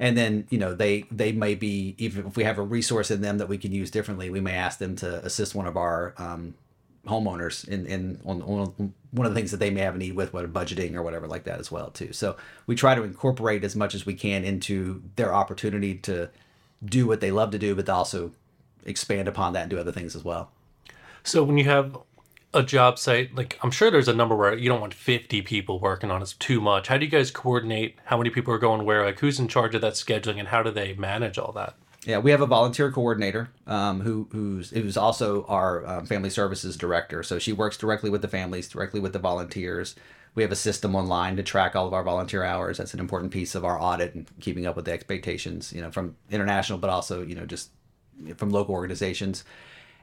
and 0.00 0.16
then 0.16 0.46
you 0.50 0.58
know 0.58 0.74
they 0.74 1.04
they 1.12 1.30
may 1.30 1.54
be 1.54 1.94
even 1.98 2.26
if 2.26 2.36
we 2.36 2.42
have 2.42 2.58
a 2.58 2.62
resource 2.62 3.10
in 3.10 3.20
them 3.20 3.38
that 3.38 3.48
we 3.48 3.58
can 3.58 3.70
use 3.70 3.90
differently 3.90 4.30
we 4.30 4.40
may 4.40 4.54
ask 4.54 4.78
them 4.78 4.96
to 4.96 5.24
assist 5.24 5.54
one 5.54 5.66
of 5.66 5.76
our 5.76 6.14
um, 6.16 6.54
homeowners 7.06 7.68
in 7.68 7.86
in 7.86 8.20
on, 8.24 8.42
on, 8.42 8.94
one 9.12 9.26
of 9.26 9.34
the 9.34 9.38
things 9.38 9.50
that 9.50 9.58
they 9.58 9.70
may 9.70 9.80
have 9.80 9.94
a 9.94 9.98
need 9.98 10.14
with 10.14 10.32
what 10.32 10.52
budgeting 10.52 10.94
or 10.94 11.02
whatever 11.02 11.26
like 11.26 11.44
that 11.44 11.58
as 11.58 11.70
well 11.70 11.90
too. 11.90 12.12
So 12.12 12.36
we 12.66 12.76
try 12.76 12.94
to 12.94 13.02
incorporate 13.02 13.64
as 13.64 13.74
much 13.74 13.94
as 13.94 14.06
we 14.06 14.14
can 14.14 14.44
into 14.44 15.02
their 15.16 15.34
opportunity 15.34 15.94
to 15.96 16.28
do 16.84 17.06
what 17.06 17.20
they 17.20 17.30
love 17.30 17.50
to 17.50 17.58
do 17.58 17.74
but 17.74 17.88
also 17.88 18.32
expand 18.84 19.28
upon 19.28 19.52
that 19.52 19.62
and 19.62 19.70
do 19.70 19.78
other 19.78 19.92
things 19.92 20.14
as 20.14 20.24
well. 20.24 20.50
So 21.22 21.42
when 21.42 21.58
you 21.58 21.64
have 21.64 21.98
a 22.52 22.62
job 22.64 22.98
site 22.98 23.32
like 23.36 23.56
i'm 23.62 23.70
sure 23.70 23.92
there's 23.92 24.08
a 24.08 24.12
number 24.12 24.34
where 24.34 24.52
you 24.56 24.68
don't 24.68 24.80
want 24.80 24.92
50 24.92 25.40
people 25.42 25.78
working 25.78 26.10
on 26.10 26.20
it's 26.22 26.32
too 26.32 26.60
much. 26.60 26.88
How 26.88 26.98
do 26.98 27.04
you 27.04 27.10
guys 27.10 27.30
coordinate? 27.30 27.96
How 28.04 28.16
many 28.16 28.30
people 28.30 28.52
are 28.52 28.58
going 28.58 28.84
where? 28.84 29.04
Like 29.04 29.20
who's 29.20 29.38
in 29.38 29.48
charge 29.48 29.74
of 29.74 29.80
that 29.82 29.92
scheduling 29.94 30.38
and 30.38 30.48
how 30.48 30.62
do 30.62 30.70
they 30.70 30.94
manage 30.94 31.38
all 31.38 31.52
that 31.52 31.76
yeah 32.04 32.18
we 32.18 32.30
have 32.30 32.40
a 32.40 32.46
volunteer 32.46 32.90
coordinator 32.90 33.50
um, 33.66 34.00
who 34.00 34.28
who's 34.32 34.70
who's 34.70 34.96
also 34.96 35.44
our 35.46 35.86
um, 35.86 36.06
family 36.06 36.30
services 36.30 36.76
director. 36.76 37.22
So 37.22 37.38
she 37.38 37.52
works 37.52 37.76
directly 37.76 38.10
with 38.10 38.22
the 38.22 38.28
families 38.28 38.68
directly 38.68 39.00
with 39.00 39.12
the 39.12 39.18
volunteers. 39.18 39.94
We 40.34 40.44
have 40.44 40.52
a 40.52 40.56
system 40.56 40.94
online 40.94 41.36
to 41.36 41.42
track 41.42 41.74
all 41.74 41.88
of 41.88 41.92
our 41.92 42.04
volunteer 42.04 42.44
hours. 42.44 42.78
That's 42.78 42.94
an 42.94 43.00
important 43.00 43.32
piece 43.32 43.54
of 43.54 43.64
our 43.64 43.80
audit 43.80 44.14
and 44.14 44.26
keeping 44.40 44.66
up 44.66 44.76
with 44.76 44.84
the 44.84 44.92
expectations 44.92 45.72
you 45.72 45.80
know 45.80 45.90
from 45.90 46.16
international 46.30 46.78
but 46.78 46.90
also 46.90 47.22
you 47.22 47.34
know 47.34 47.46
just 47.46 47.70
from 48.36 48.50
local 48.50 48.74
organizations. 48.74 49.44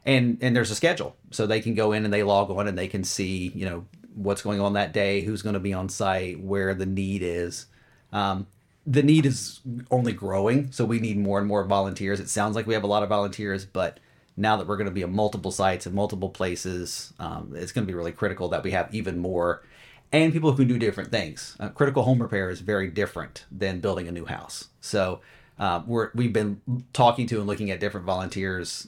And 0.05 0.37
and 0.41 0.55
there's 0.55 0.71
a 0.71 0.75
schedule. 0.75 1.15
So 1.31 1.47
they 1.47 1.61
can 1.61 1.73
go 1.73 1.91
in 1.91 2.05
and 2.05 2.13
they 2.13 2.23
log 2.23 2.49
on 2.51 2.67
and 2.67 2.77
they 2.77 2.87
can 2.87 3.03
see 3.03 3.51
you 3.55 3.65
know 3.65 3.85
what's 4.17 4.41
going 4.41 4.59
on 4.59 4.73
that 4.73 4.93
day 4.93 5.21
who's 5.21 5.41
going 5.41 5.53
to 5.53 5.59
be 5.59 5.73
on 5.73 5.89
site 5.89 6.39
where 6.39 6.73
the 6.73 6.85
need 6.85 7.21
is. 7.21 7.67
Um, 8.11 8.47
the 8.89 9.03
need 9.03 9.25
is 9.25 9.59
only 9.91 10.13
growing 10.13 10.71
so 10.71 10.85
we 10.85 10.99
need 10.99 11.17
more 11.17 11.39
and 11.39 11.47
more 11.47 11.63
volunteers. 11.65 12.19
It 12.19 12.29
sounds 12.29 12.55
like 12.55 12.65
we 12.65 12.73
have 12.73 12.83
a 12.83 12.87
lot 12.87 13.03
of 13.03 13.09
volunteers 13.09 13.65
but 13.65 13.99
now 14.35 14.57
that 14.57 14.67
we're 14.67 14.77
going 14.77 14.87
to 14.87 14.93
be 14.93 15.03
at 15.03 15.09
multiple 15.09 15.51
sites 15.51 15.85
and 15.85 15.93
multiple 15.93 16.29
places 16.29 17.13
um, 17.19 17.53
it's 17.55 17.71
going 17.71 17.85
to 17.85 17.91
be 17.91 17.95
really 17.95 18.11
critical 18.11 18.49
that 18.49 18.63
we 18.63 18.71
have 18.71 18.93
even 18.93 19.19
more 19.19 19.63
and 20.11 20.31
people 20.31 20.51
who 20.51 20.57
can 20.57 20.67
do 20.67 20.79
different 20.79 21.11
things. 21.11 21.57
Uh, 21.59 21.69
critical 21.69 22.03
home 22.03 22.21
repair 22.21 22.49
is 22.49 22.61
very 22.61 22.89
different 22.89 23.45
than 23.51 23.81
building 23.81 24.07
a 24.07 24.11
new 24.11 24.25
house. 24.25 24.69
So 24.79 25.19
uh, 25.59 25.81
we're, 25.85 26.11
we've 26.15 26.31
been 26.31 26.61
talking 26.93 27.27
to 27.27 27.39
and 27.39 27.47
looking 27.47 27.71
at 27.71 27.79
different 27.81 28.05
volunteers 28.05 28.87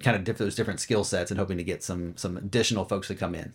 kind 0.00 0.28
of 0.28 0.36
those 0.36 0.54
different 0.54 0.80
skill 0.80 1.04
sets 1.04 1.30
and 1.30 1.40
hoping 1.40 1.56
to 1.56 1.64
get 1.64 1.82
some 1.82 2.16
some 2.16 2.36
additional 2.36 2.84
folks 2.84 3.08
to 3.08 3.14
come 3.14 3.34
in. 3.34 3.54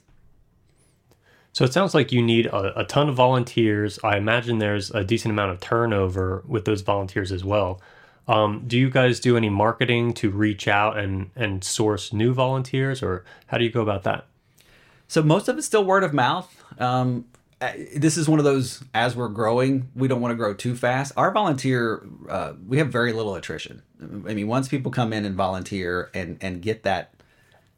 So 1.54 1.64
it 1.64 1.72
sounds 1.72 1.94
like 1.94 2.12
you 2.12 2.22
need 2.22 2.48
a, 2.48 2.80
a, 2.80 2.84
ton 2.84 3.10
of 3.10 3.16
volunteers. 3.16 4.00
I 4.04 4.18
imagine 4.18 4.58
there's 4.58 4.90
a 4.90 5.04
decent 5.04 5.32
amount 5.32 5.52
of 5.52 5.60
turnover 5.60 6.44
with 6.48 6.66
those 6.66 6.82
volunteers 6.82 7.32
as 7.32 7.44
well. 7.44 7.80
Um, 8.28 8.64
do 8.66 8.78
you 8.78 8.90
guys 8.90 9.20
do 9.20 9.38
any 9.38 9.50
marketing 9.50 10.14
to 10.16 10.32
reach 10.32 10.68
out 10.68 10.98
and 10.98 11.30
and 11.36 11.64
source 11.64 12.12
new 12.12 12.34
volunteers, 12.34 13.04
or 13.04 13.24
how 13.48 13.58
do 13.58 13.66
you 13.66 13.70
go 13.70 13.82
about 13.82 14.04
that? 14.04 14.26
So 15.08 15.22
most 15.22 15.48
of 15.48 15.58
it's 15.58 15.68
still 15.68 15.84
word 15.84 16.04
of 16.04 16.14
mouth. 16.14 16.64
Um, 16.80 17.26
this 17.96 18.18
is 18.18 18.28
one 18.28 18.40
of 18.40 18.46
those 18.46 18.84
as 18.94 19.16
we're 19.16 19.30
growing 19.30 19.90
we 19.96 20.08
don't 20.08 20.22
want 20.22 20.32
to 20.32 20.36
grow 20.36 20.54
too 20.54 20.76
fast 20.76 21.14
our 21.16 21.32
volunteer 21.32 22.06
uh, 22.30 22.54
we 22.68 22.78
have 22.78 22.90
very 22.90 23.14
little 23.14 23.36
attrition 23.36 23.82
i 24.02 24.34
mean 24.34 24.48
once 24.48 24.68
people 24.68 24.92
come 24.92 25.14
in 25.14 25.24
and 25.24 25.36
volunteer 25.36 26.10
and 26.14 26.38
and 26.42 26.62
get 26.62 26.84
that 26.84 27.13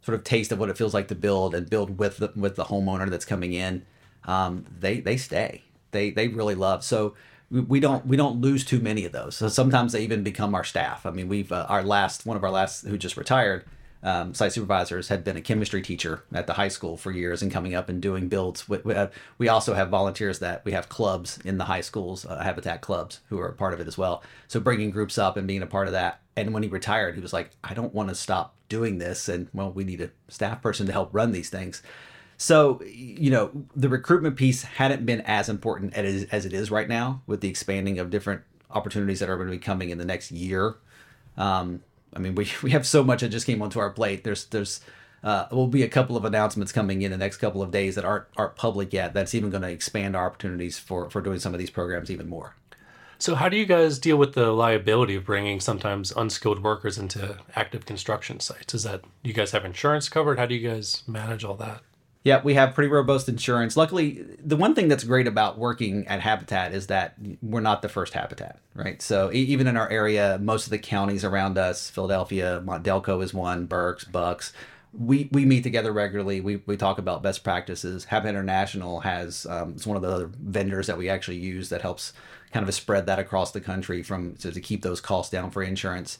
sort 0.06 0.16
of 0.16 0.24
taste 0.24 0.52
of 0.52 0.60
what 0.60 0.70
it 0.70 0.78
feels 0.78 0.94
like 0.94 1.08
to 1.10 1.16
build 1.16 1.56
and 1.56 1.70
build 1.70 1.98
with 1.98 2.18
the 2.18 2.32
with 2.36 2.56
the 2.56 2.66
homeowner 2.66 3.10
that's 3.10 3.26
coming 3.26 3.54
in 3.54 3.86
um, 4.28 4.66
they 4.80 5.00
they 5.00 5.18
stay. 5.18 5.64
They 5.92 6.12
they 6.12 6.28
really 6.28 6.56
love. 6.56 6.84
So 6.84 7.16
we 7.50 7.80
don't 7.80 8.06
we 8.06 8.18
don't 8.18 8.42
lose 8.42 8.66
too 8.66 8.80
many 8.80 9.06
of 9.06 9.12
those. 9.12 9.36
So 9.36 9.48
sometimes 9.48 9.94
they 9.94 10.02
even 10.04 10.24
become 10.24 10.56
our 10.56 10.64
staff. 10.64 11.06
I 11.06 11.12
mean 11.12 11.28
we've 11.28 11.52
uh, 11.52 11.66
our 11.70 11.84
last 11.84 12.26
one 12.26 12.38
of 12.38 12.44
our 12.44 12.52
last 12.52 12.86
who 12.86 12.98
just 12.98 13.18
retired 13.18 13.66
um, 14.06 14.36
site 14.36 14.54
supervisors 14.54 15.08
had 15.08 15.24
been 15.24 15.36
a 15.36 15.42
chemistry 15.42 15.82
teacher 15.82 16.24
at 16.32 16.46
the 16.46 16.54
high 16.54 16.68
school 16.68 16.96
for 16.96 17.12
years 17.12 17.42
and 17.42 17.52
coming 17.52 17.74
up 17.74 17.90
and 17.90 18.00
doing 18.00 18.28
builds. 18.28 18.70
We, 18.70 18.78
we, 18.84 18.94
have, 18.94 19.12
we 19.40 19.50
also 19.50 19.74
have 19.74 19.90
volunteers 19.90 20.38
that 20.40 20.64
we 20.64 20.74
have 20.74 20.88
clubs 20.90 21.40
in 21.44 21.58
the 21.58 21.66
high 21.66 21.82
schools, 21.82 22.24
uh, 22.24 22.44
habitat 22.44 22.82
clubs, 22.82 23.22
who 23.30 23.40
are 23.40 23.48
a 23.48 23.54
part 23.54 23.74
of 23.74 23.80
it 23.80 23.88
as 23.88 23.98
well. 23.98 24.22
So 24.48 24.60
bringing 24.60 24.92
groups 24.92 25.18
up 25.18 25.38
and 25.38 25.48
being 25.48 25.64
a 25.64 25.68
part 25.68 25.88
of 25.88 25.94
that. 25.94 26.22
And 26.36 26.54
when 26.54 26.62
he 26.62 26.70
retired, 26.70 27.16
he 27.16 27.22
was 27.22 27.34
like, 27.34 27.50
I 27.64 27.74
don't 27.74 27.96
want 27.96 28.10
to 28.10 28.16
stop 28.16 28.56
doing 28.70 29.00
this. 29.00 29.28
And 29.28 29.50
well, 29.54 29.72
we 29.72 29.84
need 29.84 30.02
a 30.02 30.12
staff 30.28 30.62
person 30.62 30.86
to 30.86 30.92
help 30.92 31.10
run 31.12 31.32
these 31.32 31.50
things. 31.50 31.82
So, 32.38 32.84
you 32.86 33.32
know, 33.32 33.66
the 33.76 33.90
recruitment 33.90 34.36
piece 34.36 34.62
hadn't 34.62 35.04
been 35.08 35.22
as 35.22 35.50
important 35.50 35.96
as, 35.96 36.26
as 36.26 36.46
it 36.46 36.54
is 36.54 36.70
right 36.70 36.88
now 36.88 37.24
with 37.26 37.42
the 37.42 37.50
expanding 37.50 37.98
of 37.98 38.12
different 38.12 38.42
opportunities 38.70 39.20
that 39.20 39.30
are 39.30 39.38
going 39.38 39.48
to 39.48 39.54
be 39.54 39.58
coming 39.58 39.90
in 39.90 39.98
the 39.98 40.06
next 40.06 40.32
year. 40.32 40.76
Um, 41.38 41.82
I 42.16 42.20
mean, 42.20 42.36
we, 42.36 42.50
we 42.64 42.72
have 42.72 42.86
so 42.88 43.04
much 43.04 43.22
that 43.22 43.30
just 43.30 43.46
came 43.46 43.62
onto 43.62 43.80
our 43.80 43.90
plate. 43.90 44.24
There's 44.24 44.46
there's 44.46 44.82
uh, 45.24 45.48
will 45.52 45.68
be 45.68 45.84
a 45.84 45.90
couple 45.90 46.16
of 46.16 46.24
announcements 46.24 46.72
coming 46.72 47.02
in 47.02 47.12
the 47.12 47.18
next 47.18 47.38
couple 47.38 47.62
of 47.62 47.72
days 47.72 47.96
that 47.96 48.06
aren't 48.06 48.26
aren't 48.38 48.56
public 48.56 48.94
yet. 48.94 49.14
That's 49.14 49.36
even 49.36 49.50
going 49.50 49.64
to 49.64 49.70
expand 49.70 50.16
our 50.16 50.28
opportunities 50.28 50.78
for 50.78 51.10
for 51.10 51.22
doing 51.22 51.40
some 51.40 51.54
of 51.54 51.60
these 51.60 51.72
programs 51.72 52.12
even 52.12 52.30
more. 52.30 52.56
So, 53.18 53.36
how 53.36 53.50
do 53.50 53.58
you 53.58 53.66
guys 53.66 53.98
deal 53.98 54.18
with 54.18 54.34
the 54.34 54.52
liability 54.52 55.16
of 55.16 55.26
bringing 55.26 55.60
sometimes 55.60 56.12
unskilled 56.12 56.62
workers 56.62 56.98
into 56.98 57.38
active 57.56 57.86
construction 57.86 58.40
sites? 58.40 58.74
Is 58.74 58.84
that 58.84 59.02
you 59.24 59.34
guys 59.34 59.52
have 59.52 59.66
insurance 59.66 60.10
covered? 60.10 60.38
How 60.38 60.46
do 60.46 60.56
you 60.56 60.70
guys 60.70 61.04
manage 61.08 61.44
all 61.44 61.56
that? 61.56 61.82
Yeah, 62.26 62.42
we 62.44 62.56
have 62.56 62.74
pretty 62.74 62.90
robust 62.90 63.30
insurance. 63.30 63.78
Luckily, 63.78 64.26
the 64.44 64.56
one 64.56 64.74
thing 64.74 64.88
that's 64.88 65.04
great 65.04 65.28
about 65.28 65.60
working 65.60 66.08
at 66.08 66.22
Habitat 66.22 66.74
is 66.74 66.88
that 66.88 67.14
we're 67.44 67.62
not 67.62 67.84
the 67.84 67.88
first 67.88 68.14
Habitat, 68.14 68.58
right? 68.74 69.00
So 69.00 69.32
even 69.32 69.68
in 69.68 69.78
our 69.78 69.88
area, 69.92 70.40
most 70.42 70.66
of 70.66 70.72
the 70.72 70.80
counties 70.80 71.24
around 71.24 71.60
us, 71.60 71.88
Philadelphia, 71.92 72.64
Delco 72.66 73.24
is 73.24 73.32
one, 73.32 73.68
Berks, 73.68 74.06
Bucks, 74.06 74.54
we, 74.92 75.30
we 75.32 75.46
meet 75.46 75.62
together 75.62 75.92
regularly. 75.92 76.42
We, 76.42 76.64
we 76.66 76.78
talk 76.78 76.98
about 76.98 77.22
best 77.22 77.44
practices. 77.44 78.06
Habitat 78.06 78.32
International 78.32 79.02
has 79.02 79.46
um, 79.46 79.74
it's 79.76 79.86
one 79.86 79.96
of 79.96 80.02
the 80.02 80.10
other 80.10 80.32
vendors 80.40 80.88
that 80.88 80.98
we 80.98 81.10
actually 81.10 81.38
use 81.38 81.70
that 81.70 81.84
helps 81.84 82.12
kind 82.52 82.68
of 82.68 82.74
spread 82.74 83.06
that 83.06 83.20
across 83.20 83.52
the 83.52 83.62
country 83.62 84.02
from 84.02 84.36
so 84.40 84.50
to 84.50 84.62
keep 84.62 84.82
those 84.82 85.00
costs 85.00 85.32
down 85.32 85.52
for 85.52 85.62
insurance. 85.62 86.18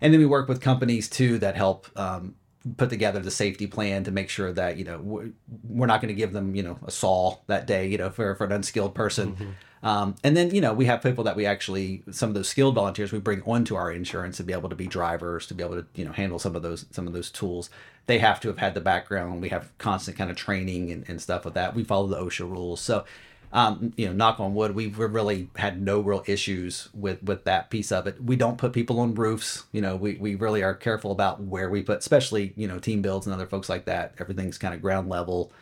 And 0.00 0.14
then 0.14 0.20
we 0.20 0.26
work 0.26 0.48
with 0.48 0.62
companies 0.62 1.10
too 1.10 1.38
that 1.40 1.56
help 1.56 1.88
um, 1.94 2.36
put 2.76 2.90
together 2.90 3.20
the 3.20 3.30
safety 3.30 3.66
plan 3.66 4.04
to 4.04 4.10
make 4.10 4.28
sure 4.28 4.52
that 4.52 4.76
you 4.76 4.84
know 4.84 5.32
we're 5.64 5.86
not 5.86 6.00
going 6.00 6.08
to 6.08 6.18
give 6.18 6.32
them 6.32 6.54
you 6.54 6.62
know 6.62 6.78
a 6.84 6.90
saw 6.90 7.38
that 7.46 7.66
day 7.66 7.86
you 7.88 7.98
know 7.98 8.10
for, 8.10 8.34
for 8.34 8.44
an 8.44 8.52
unskilled 8.52 8.94
person. 8.94 9.32
Mm-hmm. 9.32 9.86
um, 9.86 10.14
and 10.22 10.36
then 10.36 10.54
you 10.54 10.60
know 10.60 10.72
we 10.72 10.86
have 10.86 11.02
people 11.02 11.24
that 11.24 11.36
we 11.36 11.44
actually 11.46 12.02
some 12.10 12.28
of 12.28 12.34
those 12.34 12.48
skilled 12.48 12.74
volunteers 12.74 13.12
we 13.12 13.18
bring 13.18 13.42
onto 13.42 13.74
our 13.74 13.90
insurance 13.90 14.36
to 14.36 14.44
be 14.44 14.52
able 14.52 14.68
to 14.68 14.76
be 14.76 14.86
drivers 14.86 15.46
to 15.46 15.54
be 15.54 15.64
able 15.64 15.76
to 15.76 15.86
you 15.94 16.04
know 16.04 16.12
handle 16.12 16.38
some 16.38 16.54
of 16.54 16.62
those 16.62 16.86
some 16.90 17.06
of 17.06 17.12
those 17.12 17.30
tools. 17.30 17.70
They 18.06 18.18
have 18.18 18.40
to 18.40 18.48
have 18.48 18.58
had 18.58 18.74
the 18.74 18.80
background. 18.80 19.42
We 19.42 19.50
have 19.50 19.70
constant 19.78 20.16
kind 20.16 20.28
of 20.28 20.36
training 20.36 20.90
and, 20.90 21.04
and 21.08 21.22
stuff 21.22 21.44
with 21.44 21.54
that. 21.54 21.74
We 21.74 21.84
follow 21.84 22.08
the 22.08 22.20
osha 22.20 22.48
rules. 22.48 22.80
So 22.80 23.04
um, 23.52 23.92
you 23.96 24.06
know, 24.06 24.12
knock 24.12 24.40
on 24.40 24.54
wood, 24.54 24.74
we've 24.74 24.98
really 24.98 25.48
had 25.56 25.80
no 25.80 26.00
real 26.00 26.22
issues 26.26 26.88
with 26.94 27.22
with 27.22 27.44
that 27.44 27.68
piece 27.70 27.92
of 27.92 28.06
it. 28.06 28.22
We 28.22 28.36
don't 28.36 28.56
put 28.56 28.72
people 28.72 28.98
on 28.98 29.14
roofs. 29.14 29.64
You 29.72 29.82
know, 29.82 29.94
we, 29.94 30.14
we 30.14 30.34
really 30.34 30.62
are 30.62 30.74
careful 30.74 31.12
about 31.12 31.40
where 31.40 31.68
we 31.68 31.82
put, 31.82 31.98
especially 31.98 32.54
you 32.56 32.66
know, 32.66 32.78
team 32.78 33.02
builds 33.02 33.26
and 33.26 33.34
other 33.34 33.46
folks 33.46 33.68
like 33.68 33.84
that. 33.84 34.14
Everything's 34.18 34.58
kind 34.58 34.74
of 34.74 34.80
ground 34.80 35.08
level. 35.08 35.52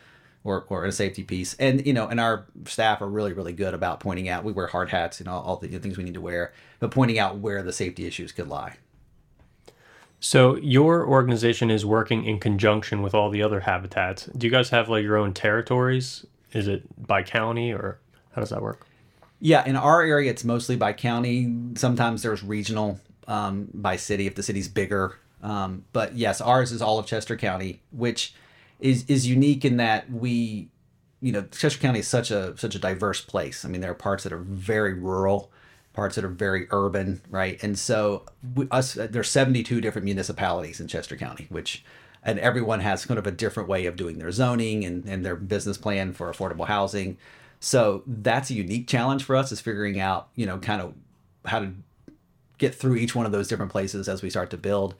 Or, 0.42 0.64
or 0.70 0.86
a 0.86 0.90
safety 0.90 1.22
piece 1.22 1.52
and 1.60 1.86
you 1.86 1.92
know 1.92 2.08
and 2.08 2.18
our 2.18 2.46
staff 2.64 3.02
are 3.02 3.08
really 3.10 3.34
really 3.34 3.52
good 3.52 3.74
about 3.74 4.00
pointing 4.00 4.26
out 4.30 4.42
we 4.42 4.52
wear 4.54 4.68
hard 4.68 4.88
hats 4.88 5.20
and 5.20 5.28
all, 5.28 5.42
all 5.42 5.56
the 5.58 5.68
things 5.78 5.98
we 5.98 6.02
need 6.04 6.14
to 6.14 6.22
wear 6.22 6.54
but 6.78 6.90
pointing 6.90 7.18
out 7.18 7.36
where 7.36 7.62
the 7.62 7.74
safety 7.74 8.06
issues 8.06 8.32
could 8.32 8.48
lie 8.48 8.78
so 10.18 10.56
your 10.56 11.06
organization 11.06 11.70
is 11.70 11.84
working 11.84 12.24
in 12.24 12.40
conjunction 12.40 13.02
with 13.02 13.14
all 13.14 13.28
the 13.28 13.42
other 13.42 13.60
habitats. 13.60 14.26
Do 14.36 14.46
you 14.46 14.50
guys 14.50 14.70
have 14.70 14.88
like 14.88 15.02
your 15.02 15.18
own 15.18 15.34
territories 15.34 16.24
is 16.52 16.68
it 16.68 16.82
by 17.06 17.22
county 17.22 17.72
or 17.72 18.00
how 18.32 18.40
does 18.40 18.50
that 18.50 18.62
work? 18.62 18.86
Yeah, 19.40 19.64
in 19.64 19.76
our 19.76 20.02
area, 20.02 20.30
it's 20.30 20.44
mostly 20.44 20.76
by 20.76 20.92
county. 20.92 21.52
Sometimes 21.74 22.22
there's 22.22 22.42
regional 22.42 23.00
um, 23.26 23.68
by 23.72 23.96
city 23.96 24.26
if 24.26 24.34
the 24.34 24.42
city's 24.42 24.68
bigger. 24.68 25.18
Um, 25.42 25.84
but 25.92 26.14
yes, 26.14 26.40
ours 26.40 26.72
is 26.72 26.82
all 26.82 26.98
of 26.98 27.06
Chester 27.06 27.36
County, 27.36 27.80
which 27.90 28.34
is 28.78 29.04
is 29.08 29.26
unique 29.26 29.64
in 29.64 29.78
that 29.78 30.10
we, 30.10 30.68
you 31.20 31.32
know, 31.32 31.42
Chester 31.50 31.78
County 31.80 32.00
is 32.00 32.08
such 32.08 32.30
a 32.30 32.56
such 32.58 32.74
a 32.74 32.78
diverse 32.78 33.22
place. 33.22 33.64
I 33.64 33.68
mean, 33.68 33.80
there 33.80 33.90
are 33.90 33.94
parts 33.94 34.24
that 34.24 34.32
are 34.32 34.38
very 34.38 34.92
rural, 34.92 35.50
parts 35.94 36.16
that 36.16 36.24
are 36.24 36.28
very 36.28 36.66
urban, 36.70 37.22
right? 37.30 37.62
And 37.62 37.78
so 37.78 38.26
we, 38.54 38.68
us, 38.70 38.92
there's 38.94 39.30
72 39.30 39.80
different 39.80 40.04
municipalities 40.04 40.80
in 40.80 40.88
Chester 40.88 41.16
County, 41.16 41.46
which 41.48 41.82
and 42.22 42.38
everyone 42.38 42.80
has 42.80 43.06
kind 43.06 43.18
of 43.18 43.26
a 43.26 43.30
different 43.30 43.68
way 43.68 43.86
of 43.86 43.96
doing 43.96 44.18
their 44.18 44.30
zoning 44.30 44.84
and, 44.84 45.06
and 45.06 45.24
their 45.24 45.36
business 45.36 45.78
plan 45.78 46.12
for 46.12 46.30
affordable 46.32 46.66
housing. 46.66 47.16
So 47.60 48.02
that's 48.06 48.50
a 48.50 48.54
unique 48.54 48.88
challenge 48.88 49.24
for 49.24 49.36
us 49.36 49.52
is 49.52 49.60
figuring 49.60 50.00
out, 50.00 50.28
you 50.34 50.46
know, 50.46 50.58
kind 50.58 50.82
of 50.82 50.94
how 51.44 51.60
to 51.60 51.72
get 52.58 52.74
through 52.74 52.96
each 52.96 53.14
one 53.14 53.26
of 53.26 53.32
those 53.32 53.48
different 53.48 53.72
places 53.72 54.08
as 54.08 54.22
we 54.22 54.30
start 54.30 54.50
to 54.50 54.58
build. 54.58 54.94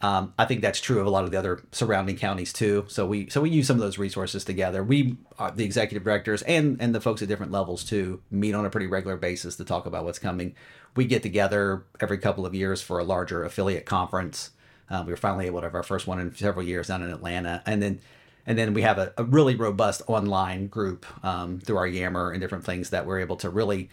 Um, 0.00 0.32
I 0.38 0.44
think 0.44 0.62
that's 0.62 0.80
true 0.80 1.00
of 1.00 1.06
a 1.06 1.10
lot 1.10 1.24
of 1.24 1.32
the 1.32 1.38
other 1.38 1.60
surrounding 1.72 2.16
counties 2.16 2.52
too. 2.52 2.84
So 2.88 3.04
we 3.04 3.28
so 3.30 3.40
we 3.40 3.50
use 3.50 3.66
some 3.66 3.76
of 3.76 3.80
those 3.80 3.98
resources 3.98 4.44
together. 4.44 4.84
We 4.84 5.16
uh, 5.38 5.50
the 5.50 5.64
executive 5.64 6.04
directors 6.04 6.42
and 6.42 6.80
and 6.80 6.94
the 6.94 7.00
folks 7.00 7.20
at 7.20 7.28
different 7.28 7.50
levels 7.50 7.82
too 7.82 8.22
meet 8.30 8.54
on 8.54 8.64
a 8.64 8.70
pretty 8.70 8.86
regular 8.86 9.16
basis 9.16 9.56
to 9.56 9.64
talk 9.64 9.86
about 9.86 10.04
what's 10.04 10.20
coming. 10.20 10.54
We 10.94 11.04
get 11.04 11.24
together 11.24 11.84
every 12.00 12.18
couple 12.18 12.46
of 12.46 12.54
years 12.54 12.80
for 12.80 13.00
a 13.00 13.04
larger 13.04 13.42
affiliate 13.42 13.86
conference 13.86 14.50
uh, 14.90 15.02
we 15.04 15.12
were 15.12 15.16
finally 15.16 15.46
able 15.46 15.60
to 15.60 15.66
have 15.66 15.74
our 15.74 15.82
first 15.82 16.06
one 16.06 16.18
in 16.18 16.34
several 16.34 16.64
years 16.64 16.88
down 16.88 17.02
in 17.02 17.10
Atlanta, 17.10 17.62
and 17.66 17.82
then 17.82 18.00
and 18.46 18.56
then 18.56 18.72
we 18.72 18.82
have 18.82 18.98
a, 18.98 19.12
a 19.18 19.24
really 19.24 19.54
robust 19.54 20.00
online 20.06 20.68
group 20.68 21.04
um, 21.24 21.60
through 21.60 21.76
our 21.76 21.86
Yammer 21.86 22.30
and 22.30 22.40
different 22.40 22.64
things 22.64 22.90
that 22.90 23.06
we're 23.06 23.20
able 23.20 23.36
to 23.36 23.50
really. 23.50 23.90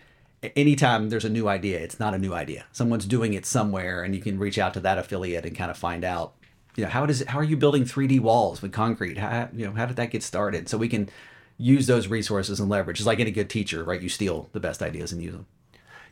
Anytime 0.55 1.09
there's 1.09 1.25
a 1.25 1.29
new 1.29 1.47
idea, 1.47 1.79
it's 1.79 1.99
not 1.99 2.13
a 2.13 2.19
new 2.19 2.33
idea. 2.33 2.65
Someone's 2.71 3.05
doing 3.07 3.33
it 3.33 3.47
somewhere, 3.47 4.03
and 4.03 4.13
you 4.13 4.21
can 4.21 4.37
reach 4.37 4.59
out 4.59 4.75
to 4.75 4.79
that 4.81 4.99
affiliate 4.99 5.43
and 5.43 5.55
kind 5.55 5.71
of 5.71 5.77
find 5.77 6.03
out, 6.03 6.35
you 6.75 6.83
know, 6.83 6.89
how 6.89 7.05
does 7.05 7.23
how 7.25 7.39
are 7.39 7.43
you 7.43 7.57
building 7.57 7.83
3D 7.83 8.19
walls 8.19 8.61
with 8.61 8.71
concrete? 8.71 9.17
How 9.17 9.49
you 9.53 9.65
know 9.65 9.73
how 9.73 9.87
did 9.87 9.95
that 9.95 10.11
get 10.11 10.23
started? 10.23 10.69
So 10.69 10.77
we 10.77 10.87
can 10.87 11.09
use 11.57 11.87
those 11.87 12.07
resources 12.07 12.59
and 12.59 12.69
leverage. 12.69 12.99
It's 12.99 13.07
like 13.07 13.19
any 13.19 13.31
good 13.31 13.49
teacher, 13.49 13.83
right? 13.83 14.01
You 14.01 14.09
steal 14.09 14.49
the 14.51 14.59
best 14.59 14.81
ideas 14.81 15.11
and 15.11 15.21
use 15.21 15.33
them. 15.33 15.47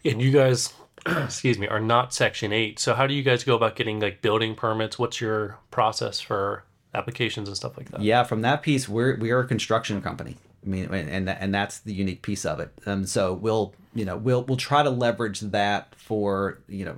And 0.05 0.21
you 0.21 0.31
guys 0.31 0.73
excuse 1.05 1.57
me, 1.57 1.67
are 1.67 1.79
not 1.79 2.13
Section 2.13 2.53
8. 2.53 2.79
So 2.79 2.93
how 2.93 3.07
do 3.07 3.13
you 3.13 3.23
guys 3.23 3.43
go 3.43 3.55
about 3.55 3.75
getting 3.75 3.99
like 3.99 4.21
building 4.21 4.55
permits? 4.55 4.97
What's 4.97 5.19
your 5.19 5.57
process 5.71 6.19
for 6.19 6.63
applications 6.93 7.47
and 7.47 7.57
stuff 7.57 7.77
like 7.77 7.91
that? 7.91 8.01
Yeah, 8.01 8.23
from 8.23 8.41
that 8.41 8.61
piece, 8.61 8.87
we're 8.87 9.17
we 9.17 9.31
are 9.31 9.39
a 9.39 9.47
construction 9.47 10.01
company. 10.01 10.37
I 10.65 10.69
mean, 10.69 10.93
and 10.93 11.29
and 11.29 11.53
that's 11.53 11.79
the 11.79 11.93
unique 11.93 12.21
piece 12.21 12.45
of 12.45 12.59
it. 12.59 12.71
And 12.85 13.07
so 13.07 13.33
we'll 13.33 13.73
you 13.93 14.05
know 14.05 14.15
we'll 14.15 14.43
we'll 14.43 14.57
try 14.57 14.83
to 14.83 14.89
leverage 14.89 15.41
that 15.41 15.93
for 15.95 16.59
you 16.67 16.85
know 16.85 16.95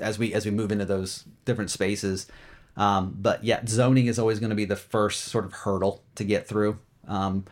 as 0.00 0.18
we 0.18 0.32
as 0.34 0.44
we 0.44 0.50
move 0.50 0.70
into 0.70 0.84
those 0.84 1.24
different 1.44 1.70
spaces. 1.70 2.26
Um, 2.76 3.16
but 3.18 3.44
yeah, 3.44 3.62
zoning 3.66 4.06
is 4.06 4.18
always 4.18 4.38
going 4.38 4.50
to 4.50 4.56
be 4.56 4.64
the 4.64 4.76
first 4.76 5.24
sort 5.24 5.44
of 5.44 5.52
hurdle 5.52 6.02
to 6.14 6.24
get 6.24 6.46
through. 6.46 6.78
Um, 7.08 7.44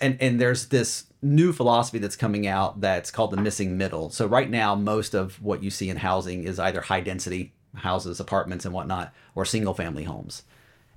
and 0.00 0.16
and 0.20 0.40
there's 0.40 0.66
this 0.66 1.04
new 1.20 1.52
philosophy 1.52 1.98
that's 1.98 2.16
coming 2.16 2.46
out 2.46 2.80
that's 2.80 3.10
called 3.10 3.30
the 3.30 3.36
missing 3.36 3.76
middle. 3.76 4.10
So 4.10 4.26
right 4.26 4.50
now, 4.50 4.74
most 4.74 5.14
of 5.14 5.40
what 5.42 5.62
you 5.62 5.70
see 5.70 5.90
in 5.90 5.98
housing 5.98 6.44
is 6.44 6.58
either 6.58 6.80
high 6.80 7.00
density 7.00 7.52
houses, 7.74 8.20
apartments, 8.20 8.64
and 8.64 8.74
whatnot, 8.74 9.14
or 9.34 9.44
single 9.44 9.74
family 9.74 10.04
homes. 10.04 10.42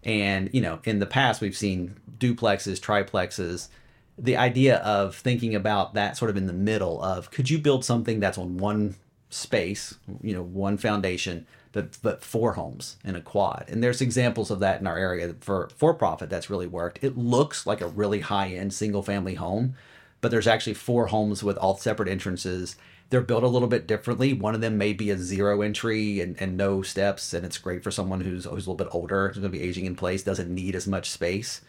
And 0.04 0.50
you 0.54 0.62
know, 0.62 0.80
in 0.84 1.00
the 1.00 1.06
past, 1.06 1.42
we've 1.42 1.58
seen 1.58 1.96
duplexes, 2.18 2.80
triplexes. 2.80 3.70
The 4.18 4.38
idea 4.38 4.78
of 4.78 5.16
thinking 5.16 5.56
about 5.56 5.94
that 5.96 6.16
sort 6.16 6.32
of 6.32 6.38
in 6.38 6.48
the 6.48 6.54
middle 6.54 7.02
of 7.02 7.32
could 7.32 7.50
you 7.50 7.60
build 7.60 7.84
something 7.84 8.20
that's 8.20 8.38
on 8.38 8.58
one 8.58 8.96
space, 9.30 9.96
you 10.22 10.34
know, 10.34 10.44
one 10.44 10.78
foundation 10.78 11.46
but 11.76 12.02
but 12.02 12.24
four 12.24 12.54
homes 12.54 12.96
in 13.04 13.18
a 13.18 13.22
quad. 13.22 13.66
And 13.68 13.84
there's 13.84 14.00
examples 14.00 14.50
of 14.50 14.62
that 14.62 14.80
in 14.80 14.88
our 14.88 14.98
area 14.98 15.36
for 15.42 15.70
for 15.76 15.94
profit 15.94 16.30
that's 16.30 16.50
really 16.50 16.68
worked. 16.68 17.04
It 17.04 17.18
looks 17.18 17.68
like 17.68 17.82
a 17.82 17.88
really 17.88 18.22
high 18.22 18.48
end 18.48 18.74
single 18.74 19.04
family 19.04 19.36
home, 19.36 19.76
but 20.22 20.32
there's 20.32 20.48
actually 20.48 20.76
four 20.76 21.08
homes 21.08 21.44
with 21.44 21.58
all 21.58 21.76
separate 21.76 22.08
entrances. 22.08 22.78
They're 23.10 23.20
built 23.20 23.44
a 23.44 23.50
little 23.50 23.68
bit 23.68 23.88
differently. 23.88 24.32
One 24.32 24.56
of 24.56 24.62
them 24.62 24.78
may 24.78 24.94
be 24.94 25.10
a 25.10 25.18
zero 25.18 25.62
entry 25.62 26.22
and, 26.22 26.42
and 26.42 26.56
no 26.56 26.82
steps, 26.82 27.34
and 27.34 27.46
it's 27.46 27.58
great 27.58 27.84
for 27.84 27.92
someone 27.92 28.22
who's, 28.22 28.46
who's 28.46 28.66
a 28.66 28.72
little 28.72 28.76
bit 28.76 28.88
older, 28.92 29.28
who's 29.28 29.38
going 29.38 29.52
to 29.52 29.58
be 29.58 29.64
aging 29.64 29.86
in 29.86 29.96
place, 29.96 30.24
doesn't 30.24 30.50
need 30.50 30.76
as 30.76 30.88
much 30.88 31.12
space. 31.12 31.62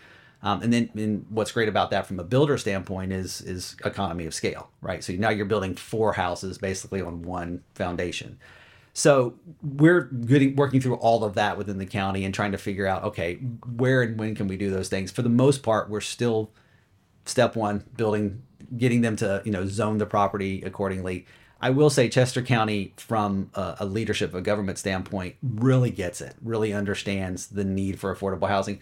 Um, 0.42 0.62
and 0.62 0.72
then 0.72 0.90
and 0.94 1.26
what's 1.28 1.52
great 1.52 1.68
about 1.68 1.90
that 1.90 2.07
from 2.07 2.20
a 2.20 2.24
builder 2.24 2.57
standpoint 2.57 3.12
is 3.12 3.40
is 3.40 3.76
economy 3.84 4.24
of 4.24 4.34
scale, 4.34 4.70
right? 4.80 5.02
So 5.02 5.12
now 5.14 5.30
you're 5.30 5.46
building 5.46 5.74
four 5.74 6.12
houses 6.12 6.59
basically 6.59 7.00
on 7.02 7.22
one 7.22 7.64
foundation. 7.74 8.38
So 8.97 9.34
we're 9.62 10.05
getting, 10.05 10.57
working 10.57 10.80
through 10.80 10.94
all 10.94 11.22
of 11.22 11.34
that 11.34 11.59
within 11.59 11.76
the 11.76 11.84
county 11.84 12.24
and 12.24 12.32
trying 12.32 12.53
to 12.53 12.59
figure 12.59 12.86
out, 12.86 13.05
okay, 13.05 13.34
where 13.34 14.01
and 14.01 14.18
when 14.18 14.34
can 14.34 14.49
we 14.49 14.57
do 14.57 14.70
those 14.70 14.88
things? 14.88 15.11
For 15.11 15.20
the 15.20 15.28
most 15.28 15.62
part, 15.62 15.90
we're 15.90 16.01
still 16.01 16.51
step 17.26 17.57
one, 17.57 17.84
building, 17.99 18.42
getting 18.74 19.03
them 19.03 19.14
to, 19.16 19.42
you 19.44 19.53
know, 19.53 19.66
zone 19.66 19.99
the 19.99 20.07
property 20.07 20.62
accordingly. 20.62 21.26
I 21.61 21.68
will 21.68 21.90
say 21.90 22.09
Chester 22.09 22.40
County, 22.40 22.94
from 22.97 23.51
a, 23.53 23.76
a 23.80 23.84
leadership, 23.84 24.32
a 24.32 24.40
government 24.40 24.78
standpoint, 24.78 25.36
really 25.42 25.90
gets 25.90 26.22
it, 26.22 26.34
really 26.42 26.72
understands 26.72 27.49
the 27.49 27.64
need 27.64 28.01
for 28.01 28.16
affordable 28.16 28.49
housing. 28.49 28.80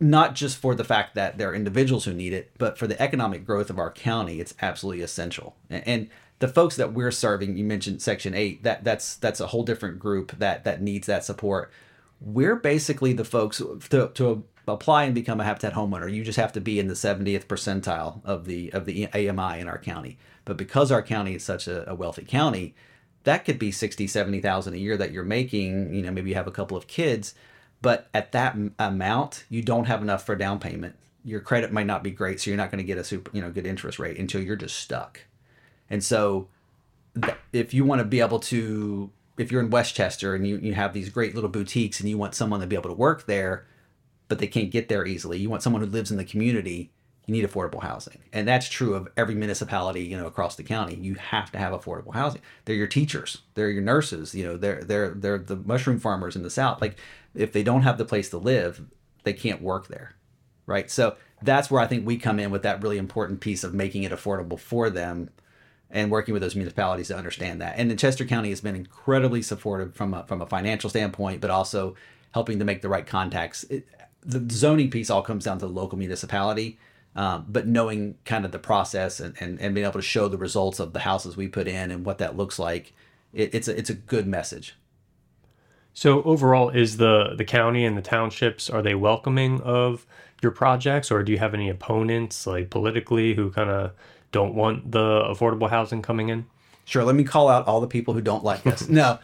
Not 0.00 0.34
just 0.34 0.56
for 0.56 0.74
the 0.74 0.84
fact 0.84 1.14
that 1.16 1.36
there 1.36 1.50
are 1.50 1.54
individuals 1.54 2.06
who 2.06 2.14
need 2.14 2.32
it, 2.32 2.50
but 2.56 2.78
for 2.78 2.86
the 2.86 2.98
economic 3.02 3.44
growth 3.44 3.68
of 3.68 3.78
our 3.78 3.90
county, 3.90 4.40
it's 4.40 4.54
absolutely 4.62 5.02
essential. 5.02 5.54
And, 5.68 6.08
the 6.38 6.48
folks 6.48 6.76
that 6.76 6.92
we're 6.92 7.10
serving, 7.10 7.56
you 7.56 7.64
mentioned 7.64 8.02
Section 8.02 8.34
Eight, 8.34 8.62
that 8.62 8.84
that's 8.84 9.16
that's 9.16 9.40
a 9.40 9.48
whole 9.48 9.62
different 9.62 9.98
group 9.98 10.32
that 10.38 10.64
that 10.64 10.82
needs 10.82 11.06
that 11.06 11.24
support. 11.24 11.70
We're 12.20 12.56
basically 12.56 13.12
the 13.12 13.24
folks 13.24 13.58
to, 13.90 14.08
to 14.14 14.44
apply 14.68 15.04
and 15.04 15.14
become 15.14 15.40
a 15.40 15.44
Habitat 15.44 15.74
homeowner. 15.74 16.12
You 16.12 16.24
just 16.24 16.38
have 16.38 16.52
to 16.54 16.60
be 16.60 16.78
in 16.78 16.88
the 16.88 16.94
70th 16.94 17.46
percentile 17.46 18.24
of 18.24 18.46
the 18.46 18.72
of 18.72 18.84
the 18.84 19.06
AMI 19.12 19.60
in 19.60 19.68
our 19.68 19.78
county. 19.78 20.18
But 20.44 20.56
because 20.56 20.92
our 20.92 21.02
county 21.02 21.34
is 21.34 21.44
such 21.44 21.68
a, 21.68 21.90
a 21.90 21.94
wealthy 21.94 22.24
county, 22.24 22.74
that 23.24 23.44
could 23.44 23.58
be 23.58 23.72
60, 23.72 24.06
70,000 24.06 24.74
a 24.74 24.76
year 24.76 24.96
that 24.96 25.10
you're 25.10 25.24
making, 25.24 25.92
you 25.92 26.02
know, 26.02 26.12
maybe 26.12 26.30
you 26.30 26.36
have 26.36 26.46
a 26.46 26.52
couple 26.52 26.76
of 26.76 26.86
kids, 26.86 27.34
but 27.82 28.08
at 28.14 28.32
that 28.32 28.56
amount, 28.78 29.44
you 29.50 29.62
don't 29.62 29.86
have 29.86 30.02
enough 30.02 30.24
for 30.24 30.36
down 30.36 30.60
payment. 30.60 30.94
Your 31.24 31.40
credit 31.40 31.72
might 31.72 31.86
not 31.86 32.04
be 32.04 32.12
great, 32.12 32.40
so 32.40 32.50
you're 32.50 32.56
not 32.56 32.70
going 32.70 32.78
to 32.78 32.84
get 32.84 32.98
a 32.98 33.04
super, 33.04 33.32
you 33.34 33.42
know, 33.42 33.50
good 33.50 33.66
interest 33.66 33.98
rate 33.98 34.18
until 34.18 34.40
you're 34.40 34.54
just 34.54 34.76
stuck. 34.76 35.22
And 35.90 36.02
so 36.02 36.48
if 37.52 37.72
you 37.72 37.84
want 37.84 38.00
to 38.00 38.04
be 38.04 38.20
able 38.20 38.40
to 38.40 39.10
if 39.38 39.52
you're 39.52 39.60
in 39.60 39.70
West 39.70 39.94
Chester 39.94 40.34
and 40.34 40.46
you, 40.46 40.56
you 40.58 40.74
have 40.74 40.92
these 40.92 41.10
great 41.10 41.34
little 41.34 41.50
boutiques 41.50 42.00
and 42.00 42.08
you 42.08 42.16
want 42.16 42.34
someone 42.34 42.60
to 42.60 42.66
be 42.66 42.76
able 42.76 42.90
to 42.90 42.96
work 42.96 43.26
there, 43.26 43.66
but 44.28 44.38
they 44.38 44.46
can't 44.46 44.70
get 44.70 44.88
there 44.88 45.06
easily. 45.06 45.38
You 45.38 45.50
want 45.50 45.62
someone 45.62 45.82
who 45.82 45.88
lives 45.88 46.10
in 46.10 46.16
the 46.16 46.24
community, 46.24 46.90
you 47.26 47.34
need 47.34 47.44
affordable 47.44 47.82
housing. 47.82 48.22
And 48.32 48.48
that's 48.48 48.68
true 48.68 48.94
of 48.94 49.08
every 49.16 49.34
municipality, 49.34 50.04
you 50.04 50.16
know, 50.16 50.26
across 50.26 50.56
the 50.56 50.62
county. 50.62 50.94
You 50.94 51.14
have 51.16 51.50
to 51.52 51.58
have 51.58 51.72
affordable 51.72 52.14
housing. 52.14 52.40
They're 52.64 52.76
your 52.76 52.86
teachers, 52.86 53.42
they're 53.54 53.70
your 53.70 53.82
nurses, 53.82 54.34
you 54.34 54.44
know, 54.44 54.56
they're 54.56 54.82
they're 54.82 55.10
they're 55.10 55.38
the 55.38 55.56
mushroom 55.56 55.98
farmers 55.98 56.36
in 56.36 56.42
the 56.42 56.50
south. 56.50 56.80
Like 56.80 56.98
if 57.34 57.52
they 57.52 57.62
don't 57.62 57.82
have 57.82 57.98
the 57.98 58.04
place 58.04 58.30
to 58.30 58.38
live, 58.38 58.82
they 59.24 59.32
can't 59.32 59.60
work 59.60 59.88
there. 59.88 60.14
Right? 60.66 60.90
So 60.90 61.16
that's 61.42 61.70
where 61.70 61.80
I 61.80 61.86
think 61.86 62.06
we 62.06 62.16
come 62.16 62.40
in 62.40 62.50
with 62.50 62.62
that 62.62 62.82
really 62.82 62.98
important 62.98 63.40
piece 63.40 63.62
of 63.62 63.74
making 63.74 64.02
it 64.02 64.12
affordable 64.12 64.58
for 64.58 64.88
them 64.88 65.30
and 65.90 66.10
working 66.10 66.32
with 66.32 66.42
those 66.42 66.56
municipalities 66.56 67.08
to 67.08 67.16
understand 67.16 67.60
that. 67.60 67.78
And 67.78 67.96
Chester 67.98 68.24
County 68.24 68.50
has 68.50 68.60
been 68.60 68.76
incredibly 68.76 69.42
supportive 69.42 69.94
from 69.94 70.14
a, 70.14 70.24
from 70.24 70.42
a 70.42 70.46
financial 70.46 70.90
standpoint, 70.90 71.40
but 71.40 71.50
also 71.50 71.94
helping 72.32 72.58
to 72.58 72.64
make 72.64 72.82
the 72.82 72.88
right 72.88 73.06
contacts. 73.06 73.64
It, 73.64 73.86
the 74.22 74.44
zoning 74.52 74.90
piece 74.90 75.08
all 75.08 75.22
comes 75.22 75.44
down 75.44 75.58
to 75.58 75.66
the 75.66 75.72
local 75.72 75.96
municipality, 75.96 76.78
um, 77.14 77.46
but 77.48 77.66
knowing 77.66 78.16
kind 78.24 78.44
of 78.44 78.52
the 78.52 78.58
process 78.58 79.20
and, 79.20 79.34
and, 79.40 79.60
and 79.60 79.74
being 79.74 79.86
able 79.86 80.00
to 80.00 80.02
show 80.02 80.28
the 80.28 80.36
results 80.36 80.80
of 80.80 80.92
the 80.92 81.00
houses 81.00 81.36
we 81.36 81.48
put 81.48 81.68
in 81.68 81.90
and 81.90 82.04
what 82.04 82.18
that 82.18 82.36
looks 82.36 82.58
like, 82.58 82.92
it, 83.32 83.54
it's 83.54 83.68
a, 83.68 83.78
it's 83.78 83.90
a 83.90 83.94
good 83.94 84.26
message. 84.26 84.74
So 85.94 86.22
overall, 86.24 86.68
is 86.68 86.98
the 86.98 87.34
the 87.38 87.44
county 87.44 87.86
and 87.86 87.96
the 87.96 88.02
townships 88.02 88.68
are 88.68 88.82
they 88.82 88.94
welcoming 88.94 89.62
of 89.62 90.04
your 90.42 90.52
projects, 90.52 91.10
or 91.10 91.22
do 91.22 91.32
you 91.32 91.38
have 91.38 91.54
any 91.54 91.70
opponents 91.70 92.46
like 92.46 92.68
politically 92.68 93.32
who 93.32 93.50
kind 93.50 93.70
of 93.70 93.92
don't 94.32 94.54
want 94.54 94.90
the 94.92 95.22
affordable 95.24 95.70
housing 95.70 96.02
coming 96.02 96.28
in? 96.28 96.46
Sure, 96.84 97.04
let 97.04 97.16
me 97.16 97.24
call 97.24 97.48
out 97.48 97.66
all 97.66 97.80
the 97.80 97.86
people 97.86 98.14
who 98.14 98.20
don't 98.20 98.44
like 98.44 98.62
this. 98.62 98.88
no, 98.88 99.18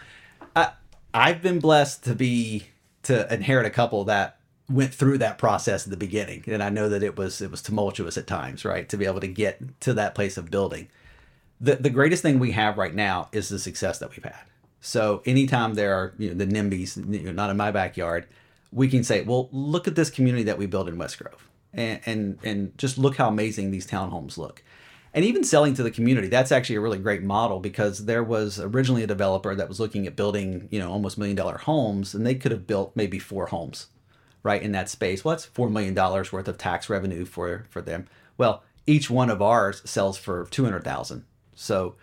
I, 0.57 0.73
I've 1.15 1.43
been 1.43 1.61
blessed 1.61 2.05
to 2.05 2.15
be 2.15 2.67
to 3.05 3.33
inherit 3.33 3.67
a 3.67 3.71
couple 3.71 4.05
that 4.05 4.39
went 4.69 4.95
through 4.95 5.19
that 5.19 5.39
process 5.39 5.85
at 5.85 5.91
the 5.91 5.97
beginning, 5.97 6.45
and 6.47 6.63
I 6.63 6.71
know 6.71 6.89
that 6.89 7.03
it 7.03 7.17
was 7.17 7.41
it 7.41 7.51
was 7.51 7.63
tumultuous 7.63 8.17
at 8.17 8.27
times, 8.27 8.65
right? 8.65 8.89
To 8.89 8.97
be 8.97 9.07
able 9.07 9.21
to 9.21 9.29
get 9.29 9.81
to 9.83 9.95
that 9.95 10.15
place 10.15 10.37
of 10.37 10.51
building. 10.51 10.89
The 11.61 11.77
the 11.77 11.91
greatest 11.91 12.23
thing 12.23 12.39
we 12.39 12.53
have 12.53 12.79
right 12.79 12.95
now 12.95 13.29
is 13.33 13.49
the 13.49 13.59
success 13.59 13.99
that 13.99 14.11
we've 14.11 14.25
had. 14.25 14.45
So 14.81 15.23
anytime 15.25 15.75
there 15.75 15.95
are 15.95 16.15
you 16.19 16.35
know 16.35 16.45
the 16.45 16.47
NIMBYs, 16.47 17.13
you 17.13 17.25
know, 17.25 17.33
not 17.33 17.51
in 17.51 17.57
my 17.57 17.71
backyard, 17.71 18.27
we 18.73 18.89
can 18.89 19.05
say, 19.05 19.23
well, 19.23 19.49
look 19.53 19.87
at 19.87 19.95
this 19.95 20.11
community 20.11 20.43
that 20.45 20.59
we 20.59 20.67
built 20.67 20.89
in 20.89 20.99
West 20.99 21.19
Grove, 21.19 21.49
and 21.73 22.01
and 22.07 22.39
and 22.43 22.79
just 22.79 22.99
look 22.99 23.17
how 23.17 23.29
amazing 23.29 23.71
these 23.71 23.87
townhomes 23.87 24.37
look 24.37 24.65
and 25.15 25.25
even 25.25 25.45
selling 25.45 25.75
to 25.75 25.83
the 25.83 25.91
community 25.91 26.29
that's 26.29 26.53
actually 26.53 26.77
a 26.77 26.81
really 26.81 26.99
great 26.99 27.23
model 27.23 27.61
because 27.61 28.07
there 28.07 28.23
was 28.25 28.59
originally 28.61 29.03
a 29.03 29.07
developer 29.07 29.55
that 29.55 29.69
was 29.69 29.81
looking 29.81 30.07
at 30.07 30.17
building 30.17 30.69
you 30.71 30.79
know 30.79 30.91
almost 30.91 31.19
million 31.19 31.37
dollar 31.37 31.59
homes 31.59 32.15
and 32.15 32.27
they 32.27 32.35
could 32.35 32.53
have 32.53 32.67
built 32.67 32.93
maybe 32.95 33.19
four 33.19 33.47
homes 33.47 33.89
right 34.43 34.63
in 34.63 34.73
that 34.73 34.89
space. 34.89 35.25
Well 35.25 35.35
that's 35.35 35.45
four 35.45 35.71
million 35.71 35.95
dollars 35.95 36.33
worth 36.33 36.49
of 36.49 36.59
tax 36.59 36.89
revenue 36.89 37.25
for 37.25 37.67
for 37.71 37.83
them. 37.83 38.07
Well 38.39 38.63
each 38.87 39.11
one 39.11 39.31
of 39.31 39.41
ours 39.41 39.83
sells 39.85 40.19
for 40.19 40.47
200000 40.51 41.25
so 41.55 41.95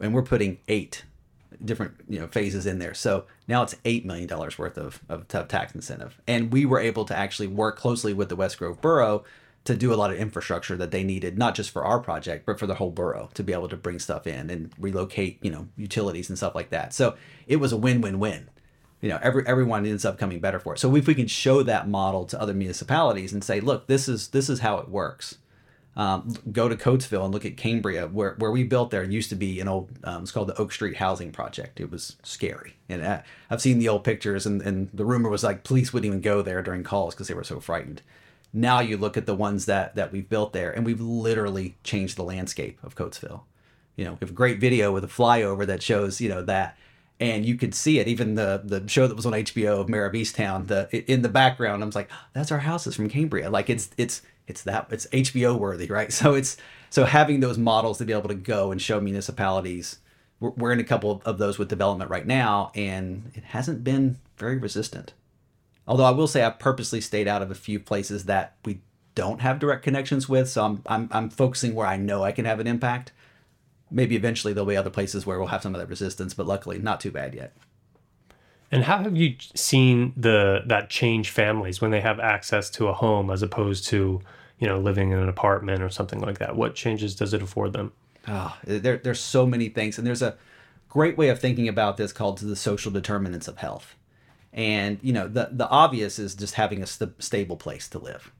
and 0.00 0.14
we're 0.14 0.22
putting 0.22 0.58
eight 0.68 1.04
different 1.64 1.94
you 2.08 2.18
know 2.18 2.26
phases 2.28 2.66
in 2.66 2.78
there. 2.78 2.94
So 2.94 3.24
now 3.46 3.62
it's 3.62 3.74
eight 3.84 4.04
million 4.04 4.28
dollars 4.28 4.58
worth 4.58 4.78
of, 4.78 5.00
of 5.08 5.26
tax 5.48 5.74
incentive. 5.74 6.20
And 6.26 6.52
we 6.52 6.64
were 6.64 6.78
able 6.78 7.04
to 7.06 7.16
actually 7.16 7.48
work 7.48 7.76
closely 7.76 8.12
with 8.12 8.28
the 8.28 8.36
west 8.36 8.58
grove 8.58 8.80
borough 8.80 9.24
to 9.68 9.76
do 9.76 9.92
a 9.92 9.96
lot 9.96 10.10
of 10.10 10.18
infrastructure 10.18 10.76
that 10.76 10.90
they 10.90 11.04
needed, 11.04 11.38
not 11.38 11.54
just 11.54 11.70
for 11.70 11.84
our 11.84 12.00
project, 12.00 12.44
but 12.44 12.58
for 12.58 12.66
the 12.66 12.74
whole 12.74 12.90
borough 12.90 13.30
to 13.34 13.42
be 13.44 13.52
able 13.52 13.68
to 13.68 13.76
bring 13.76 13.98
stuff 13.98 14.26
in 14.26 14.50
and 14.50 14.72
relocate, 14.78 15.38
you 15.42 15.50
know, 15.50 15.68
utilities 15.76 16.28
and 16.28 16.36
stuff 16.36 16.54
like 16.54 16.70
that. 16.70 16.92
So 16.92 17.16
it 17.46 17.56
was 17.56 17.72
a 17.72 17.76
win-win-win. 17.76 18.48
You 19.00 19.10
know, 19.10 19.18
every 19.22 19.46
everyone 19.46 19.86
ends 19.86 20.04
up 20.04 20.18
coming 20.18 20.40
better 20.40 20.58
for 20.58 20.74
it. 20.74 20.78
So 20.78 20.94
if 20.96 21.06
we 21.06 21.14
can 21.14 21.28
show 21.28 21.62
that 21.62 21.88
model 21.88 22.24
to 22.26 22.40
other 22.40 22.52
municipalities 22.52 23.32
and 23.32 23.44
say, 23.44 23.60
look, 23.60 23.86
this 23.86 24.08
is 24.08 24.28
this 24.28 24.48
is 24.48 24.60
how 24.60 24.78
it 24.78 24.88
works. 24.88 25.38
Um, 25.96 26.34
go 26.50 26.68
to 26.68 26.76
Coatesville 26.76 27.24
and 27.24 27.32
look 27.32 27.44
at 27.44 27.56
Cambria, 27.56 28.08
where 28.08 28.34
where 28.38 28.50
we 28.50 28.64
built 28.64 28.90
there 28.90 29.04
used 29.04 29.30
to 29.30 29.36
be 29.36 29.60
an 29.60 29.68
old. 29.68 29.90
Um, 30.02 30.22
it's 30.22 30.32
called 30.32 30.48
the 30.48 30.58
Oak 30.58 30.72
Street 30.72 30.96
Housing 30.96 31.30
Project. 31.30 31.78
It 31.78 31.92
was 31.92 32.16
scary, 32.22 32.74
and 32.88 33.06
I, 33.06 33.22
I've 33.50 33.62
seen 33.62 33.78
the 33.78 33.88
old 33.88 34.02
pictures, 34.02 34.46
and, 34.46 34.62
and 34.62 34.88
the 34.92 35.04
rumor 35.04 35.28
was 35.28 35.44
like 35.44 35.62
police 35.62 35.92
wouldn't 35.92 36.06
even 36.06 36.20
go 36.20 36.42
there 36.42 36.62
during 36.62 36.82
calls 36.82 37.14
because 37.14 37.28
they 37.28 37.34
were 37.34 37.44
so 37.44 37.60
frightened 37.60 38.02
now 38.58 38.80
you 38.80 38.96
look 38.96 39.16
at 39.16 39.26
the 39.26 39.34
ones 39.34 39.66
that 39.66 39.94
that 39.94 40.12
we've 40.12 40.28
built 40.28 40.52
there 40.52 40.70
and 40.70 40.84
we've 40.84 41.00
literally 41.00 41.76
changed 41.84 42.16
the 42.16 42.24
landscape 42.24 42.78
of 42.82 42.96
coatesville. 42.96 43.42
You 43.96 44.04
know 44.04 44.12
we 44.12 44.18
have 44.20 44.30
a 44.30 44.34
great 44.34 44.58
video 44.58 44.92
with 44.92 45.04
a 45.04 45.08
flyover 45.08 45.66
that 45.66 45.82
shows 45.82 46.20
you 46.20 46.28
know 46.28 46.42
that 46.42 46.76
and 47.20 47.46
you 47.46 47.56
could 47.56 47.74
see 47.74 47.98
it. 47.98 48.08
Even 48.08 48.34
the 48.34 48.60
the 48.64 48.86
show 48.88 49.06
that 49.06 49.16
was 49.16 49.26
on 49.26 49.32
hbo 49.32 49.80
of 49.80 49.88
Mare 49.88 50.06
of 50.06 50.12
Easttown 50.12 50.66
the 50.66 50.88
in 51.10 51.22
the 51.22 51.28
background 51.28 51.82
i 51.82 51.86
was 51.86 51.94
like 51.94 52.10
that's 52.32 52.52
our 52.52 52.58
houses 52.58 52.96
from 52.96 53.08
cambria. 53.08 53.48
Like 53.50 53.70
it's 53.70 53.90
it's 53.96 54.22
it's 54.46 54.62
that 54.62 54.88
it's 54.90 55.06
hbo 55.06 55.58
worthy 55.58 55.86
right? 55.86 56.12
So 56.20 56.34
it's 56.34 56.56
so 56.90 57.04
having 57.04 57.40
those 57.40 57.58
models 57.58 57.98
to 57.98 58.04
be 58.04 58.12
able 58.12 58.28
to 58.28 58.34
go 58.34 58.72
and 58.72 58.82
show 58.82 59.00
municipalities 59.00 59.98
we're, 60.40 60.50
we're 60.50 60.72
in 60.72 60.80
a 60.80 60.84
couple 60.84 61.22
of 61.24 61.38
those 61.38 61.58
with 61.58 61.68
development 61.68 62.10
right 62.10 62.26
now 62.26 62.70
and 62.74 63.30
it 63.34 63.44
hasn't 63.44 63.84
been 63.84 64.18
very 64.36 64.56
resistant 64.56 65.12
Although 65.88 66.04
I 66.04 66.10
will 66.10 66.28
say 66.28 66.42
I've 66.42 66.58
purposely 66.58 67.00
stayed 67.00 67.26
out 67.26 67.40
of 67.40 67.50
a 67.50 67.54
few 67.54 67.80
places 67.80 68.26
that 68.26 68.56
we 68.64 68.80
don't 69.14 69.40
have 69.40 69.58
direct 69.58 69.82
connections 69.82 70.28
with, 70.28 70.48
so 70.48 70.64
I'm 70.64 70.82
I'm, 70.86 71.08
I'm 71.10 71.30
focusing 71.30 71.74
where 71.74 71.86
I 71.86 71.96
know 71.96 72.22
I 72.22 72.30
can 72.30 72.44
have 72.44 72.60
an 72.60 72.66
impact. 72.66 73.10
Maybe 73.90 74.14
eventually 74.14 74.52
there'll 74.52 74.68
be 74.68 74.76
other 74.76 74.90
places 74.90 75.24
where 75.24 75.38
we'll 75.38 75.48
have 75.48 75.62
some 75.62 75.74
of 75.74 75.80
that 75.80 75.88
resistance, 75.88 76.34
but 76.34 76.46
luckily 76.46 76.78
not 76.78 77.00
too 77.00 77.10
bad 77.10 77.34
yet. 77.34 77.56
And 78.70 78.84
how 78.84 78.98
have 78.98 79.16
you 79.16 79.36
seen 79.54 80.12
the 80.14 80.62
that 80.66 80.90
change 80.90 81.30
families 81.30 81.80
when 81.80 81.90
they 81.90 82.02
have 82.02 82.20
access 82.20 82.68
to 82.70 82.88
a 82.88 82.92
home 82.92 83.30
as 83.30 83.42
opposed 83.42 83.86
to 83.86 84.20
you 84.58 84.66
know 84.68 84.78
living 84.78 85.10
in 85.10 85.18
an 85.18 85.28
apartment 85.28 85.82
or 85.82 85.88
something 85.88 86.20
like 86.20 86.38
that? 86.38 86.54
What 86.54 86.74
changes 86.74 87.14
does 87.16 87.32
it 87.32 87.40
afford 87.40 87.72
them? 87.72 87.92
Oh, 88.26 88.54
there, 88.62 88.98
there's 88.98 89.20
so 89.20 89.46
many 89.46 89.70
things, 89.70 89.96
and 89.96 90.06
there's 90.06 90.20
a 90.20 90.36
great 90.90 91.16
way 91.16 91.30
of 91.30 91.40
thinking 91.40 91.66
about 91.66 91.96
this 91.96 92.12
called 92.12 92.38
the 92.38 92.56
social 92.56 92.92
determinants 92.92 93.48
of 93.48 93.56
health. 93.56 93.94
And 94.58 94.98
you 95.02 95.12
know, 95.12 95.28
the 95.28 95.50
the 95.52 95.68
obvious 95.68 96.18
is 96.18 96.34
just 96.34 96.54
having 96.54 96.82
a 96.82 96.86
st- 96.86 97.22
stable 97.22 97.56
place 97.56 97.88
to 97.90 97.98
live. 98.00 98.32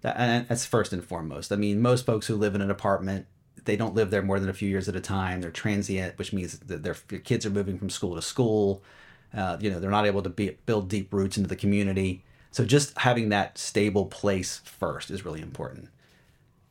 That, 0.00 0.48
that's 0.48 0.64
first 0.64 0.94
and 0.94 1.04
foremost. 1.04 1.52
I 1.52 1.56
mean, 1.56 1.82
most 1.82 2.06
folks 2.06 2.26
who 2.26 2.36
live 2.36 2.54
in 2.54 2.62
an 2.62 2.70
apartment, 2.70 3.26
they 3.64 3.76
don't 3.76 3.94
live 3.94 4.10
there 4.10 4.22
more 4.22 4.40
than 4.40 4.48
a 4.48 4.54
few 4.54 4.68
years 4.68 4.88
at 4.88 4.96
a 4.96 5.00
time. 5.00 5.42
They're 5.42 5.50
transient, 5.50 6.16
which 6.18 6.32
means 6.32 6.58
that 6.58 6.82
their, 6.82 6.96
their 7.08 7.18
kids 7.18 7.44
are 7.44 7.50
moving 7.50 7.78
from 7.78 7.90
school 7.90 8.14
to 8.14 8.22
school. 8.22 8.82
Uh, 9.36 9.58
you 9.60 9.70
know, 9.70 9.78
they're 9.78 9.90
not 9.90 10.06
able 10.06 10.22
to 10.22 10.30
be, 10.30 10.56
build 10.64 10.88
deep 10.88 11.12
roots 11.12 11.36
into 11.36 11.48
the 11.48 11.56
community. 11.56 12.24
So 12.50 12.64
just 12.64 12.96
having 12.96 13.28
that 13.28 13.58
stable 13.58 14.06
place 14.06 14.62
first 14.64 15.10
is 15.10 15.24
really 15.24 15.42
important. 15.42 15.90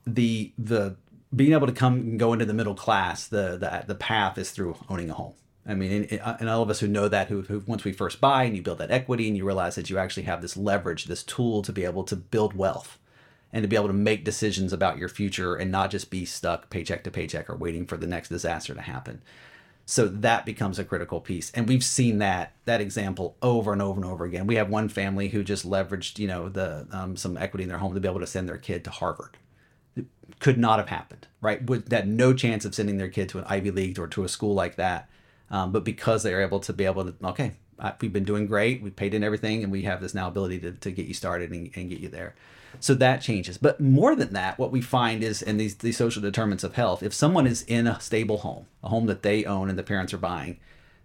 The 0.08 0.54
the 0.58 0.96
being 1.36 1.54
able 1.54 1.68
to 1.68 1.74
come 1.74 1.96
and 1.96 2.20
go 2.20 2.34
into 2.34 2.46
the 2.46 2.54
middle 2.54 2.74
class, 2.74 3.28
the 3.28 3.58
the 3.58 3.84
the 3.86 3.96
path 3.96 4.40
is 4.40 4.50
through 4.50 4.76
owning 4.90 5.12
a 5.12 5.14
home. 5.14 5.36
I 5.68 5.74
mean, 5.74 6.08
and, 6.10 6.22
and 6.40 6.50
all 6.50 6.62
of 6.62 6.70
us 6.70 6.80
who 6.80 6.88
know 6.88 7.10
that, 7.10 7.28
who, 7.28 7.42
who 7.42 7.62
once 7.68 7.84
we 7.84 7.92
first 7.92 8.22
buy 8.22 8.44
and 8.44 8.56
you 8.56 8.62
build 8.62 8.78
that 8.78 8.92
equity 8.92 9.28
and 9.28 9.36
you 9.36 9.46
realize 9.46 9.76
that 9.76 9.90
you 9.90 9.98
actually 9.98 10.24
have 10.24 10.42
this 10.42 10.56
leverage, 10.56 11.06
this 11.06 11.24
tool 11.24 11.62
to 11.64 11.74
be 11.74 11.84
able 11.84 12.04
to 12.06 12.16
build 12.16 12.54
wealth 12.54 12.98
and 13.52 13.64
to 13.64 13.68
be 13.68 13.76
able 13.76 13.88
to 13.88 13.94
make 13.94 14.24
decisions 14.24 14.72
about 14.72 14.98
your 14.98 15.10
future 15.10 15.56
and 15.56 15.72
not 15.72 15.92
just 15.92 16.10
be 16.10 16.26
stuck 16.26 16.70
paycheck 16.70 17.04
to 17.04 17.12
paycheck 17.12 17.50
or 17.50 17.56
waiting 17.56 17.86
for 17.86 17.98
the 17.98 18.08
next 18.08 18.30
disaster 18.30 18.74
to 18.74 18.82
happen. 18.82 19.22
So 19.86 20.08
that 20.08 20.46
becomes 20.46 20.80
a 20.80 20.84
critical 20.84 21.22
piece. 21.22 21.50
And 21.52 21.68
we've 21.68 21.84
seen 21.84 22.18
that 22.20 22.54
that 22.66 22.82
example 22.82 23.38
over 23.42 23.72
and 23.72 23.82
over 23.82 24.02
and 24.02 24.10
over 24.10 24.26
again. 24.26 24.46
We 24.46 24.56
have 24.56 24.70
one 24.70 24.90
family 24.90 25.30
who 25.30 25.46
just 25.46 25.66
leveraged, 25.66 26.20
you 26.20 26.28
know, 26.28 26.50
the 26.50 26.88
um, 26.92 27.16
some 27.16 27.38
equity 27.38 27.64
in 27.64 27.70
their 27.70 27.78
home 27.78 27.94
to 27.94 28.02
be 28.02 28.08
able 28.08 28.20
to 28.20 28.28
send 28.28 28.50
their 28.50 28.58
kid 28.58 28.84
to 28.84 28.90
Harvard. 28.90 29.38
It 29.96 30.06
could 30.40 30.58
not 30.58 30.80
have 30.80 30.90
happened, 30.90 31.28
right? 31.40 31.66
Would 31.66 31.88
that 31.88 32.06
no 32.06 32.34
chance 32.34 32.66
of 32.66 32.76
sending 32.76 32.98
their 32.98 33.08
kid 33.08 33.30
to 33.30 33.40
an 33.40 33.46
Ivy 33.48 33.72
League 33.72 33.98
or 33.98 34.08
to 34.08 34.26
a 34.26 34.30
school 34.30 34.54
like 34.54 34.76
that, 34.76 35.10
um, 35.50 35.72
but 35.72 35.84
because 35.84 36.24
they 36.24 36.34
are 36.34 36.42
able 36.42 36.60
to 36.62 36.74
be 36.74 36.86
able 36.86 37.06
to, 37.06 37.14
okay, 37.24 37.54
we've 38.02 38.14
been 38.14 38.24
doing 38.24 38.48
great, 38.48 38.82
we 38.82 38.90
paid 38.90 39.14
in 39.14 39.24
everything, 39.24 39.64
and 39.64 39.72
we 39.72 39.84
have 39.84 40.02
this 40.02 40.14
now 40.14 40.28
ability 40.28 40.60
to, 40.60 40.72
to 40.72 40.92
get 40.92 41.06
you 41.06 41.14
started 41.14 41.52
and, 41.52 41.70
and 41.76 41.90
get 41.90 42.00
you 42.00 42.10
there. 42.10 42.36
So 42.80 42.94
that 42.96 43.22
changes. 43.22 43.58
But 43.58 43.80
more 43.80 44.16
than 44.16 44.34
that, 44.34 44.60
what 44.60 44.72
we 44.72 44.82
find 44.82 45.24
is 45.24 45.42
in 45.42 45.58
these 45.58 45.76
these 45.76 45.98
social 45.98 46.22
determinants 46.22 46.64
of 46.64 46.76
health, 46.76 47.02
if 47.02 47.14
someone 47.14 47.48
is 47.48 47.64
in 47.64 47.88
a 47.88 48.00
stable 48.00 48.40
home, 48.40 48.68
a 48.84 48.90
home 48.90 49.08
that 49.08 49.24
they 49.24 49.46
own 49.46 49.70
and 49.70 49.80
the 49.80 49.84
parents 49.84 50.14
are 50.14 50.20
buying, 50.20 50.58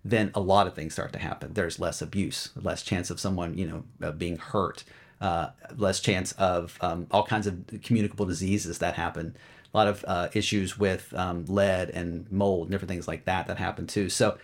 then 0.04 0.30
a 0.34 0.40
lot 0.40 0.66
of 0.66 0.74
things 0.74 0.92
start 0.92 1.12
to 1.12 1.18
happen. 1.18 1.54
There's 1.54 1.78
less 1.78 2.02
abuse, 2.02 2.50
less 2.56 2.82
chance 2.82 3.10
of 3.10 3.20
someone, 3.20 3.56
you 3.56 3.66
know, 3.66 4.08
uh, 4.08 4.12
being 4.12 4.36
hurt, 4.36 4.84
uh, 5.20 5.50
less 5.76 6.00
chance 6.00 6.32
of 6.32 6.76
um, 6.80 7.06
all 7.10 7.24
kinds 7.24 7.46
of 7.46 7.64
communicable 7.82 8.26
diseases 8.26 8.78
that 8.78 8.94
happen. 8.94 9.36
A 9.74 9.76
lot 9.76 9.88
of 9.88 10.04
uh, 10.06 10.28
issues 10.34 10.78
with 10.78 11.12
um, 11.14 11.46
lead 11.46 11.90
and 11.90 12.30
mold 12.30 12.62
and 12.62 12.70
different 12.70 12.90
things 12.90 13.08
like 13.08 13.24
that 13.24 13.46
that 13.46 13.58
happen 13.58 13.86
too. 13.86 14.08
So 14.08 14.36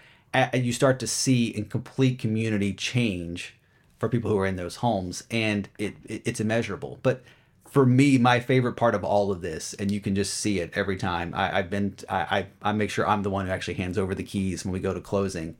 you 0.55 0.72
start 0.72 0.99
to 1.01 1.07
see 1.07 1.49
in 1.49 1.66
complete 1.66 2.18
community 2.18 2.72
change 2.72 3.55
for 3.99 4.09
people 4.09 4.31
who 4.31 4.39
are 4.39 4.47
in 4.47 4.57
those 4.57 4.76
homes, 4.76 5.24
and 5.31 5.68
it, 5.79 5.97
it 6.05 6.22
it's 6.24 6.41
immeasurable. 6.41 6.99
But 7.03 7.22
for 7.68 7.85
me, 7.85 8.16
my 8.16 8.41
favorite 8.41 8.74
part 8.74 8.95
of 8.95 9.05
all 9.05 9.31
of 9.31 9.43
this, 9.43 9.74
and 9.74 9.91
you 9.91 10.01
can 10.01 10.14
just 10.14 10.35
see 10.35 10.61
it 10.61 10.72
every 10.74 10.97
time. 10.97 11.35
I, 11.35 11.49
have 11.49 11.70
been, 11.70 11.97
I, 12.09 12.16
I, 12.62 12.70
I 12.70 12.72
make 12.72 12.91
sure 12.91 13.07
I'm 13.07 13.22
the 13.22 13.31
one 13.31 13.47
who 13.47 13.53
actually 13.53 13.74
hands 13.74 13.99
over 13.99 14.14
the 14.14 14.22
keys 14.22 14.64
when 14.64 14.72
we 14.72 14.81
go 14.81 14.95
to 14.95 15.01
closing, 15.01 15.57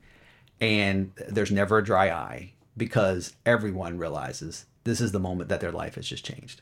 and 0.59 1.11
there's 1.27 1.51
never 1.51 1.77
a 1.77 1.83
dry 1.83 2.09
eye 2.09 2.53
because 2.75 3.35
everyone 3.45 3.97
realizes 3.97 4.65
this 4.85 5.01
is 5.01 5.11
the 5.11 5.19
moment 5.19 5.49
that 5.49 5.59
their 5.59 5.71
life 5.71 5.95
has 5.95 6.07
just 6.07 6.25
changed. 6.25 6.61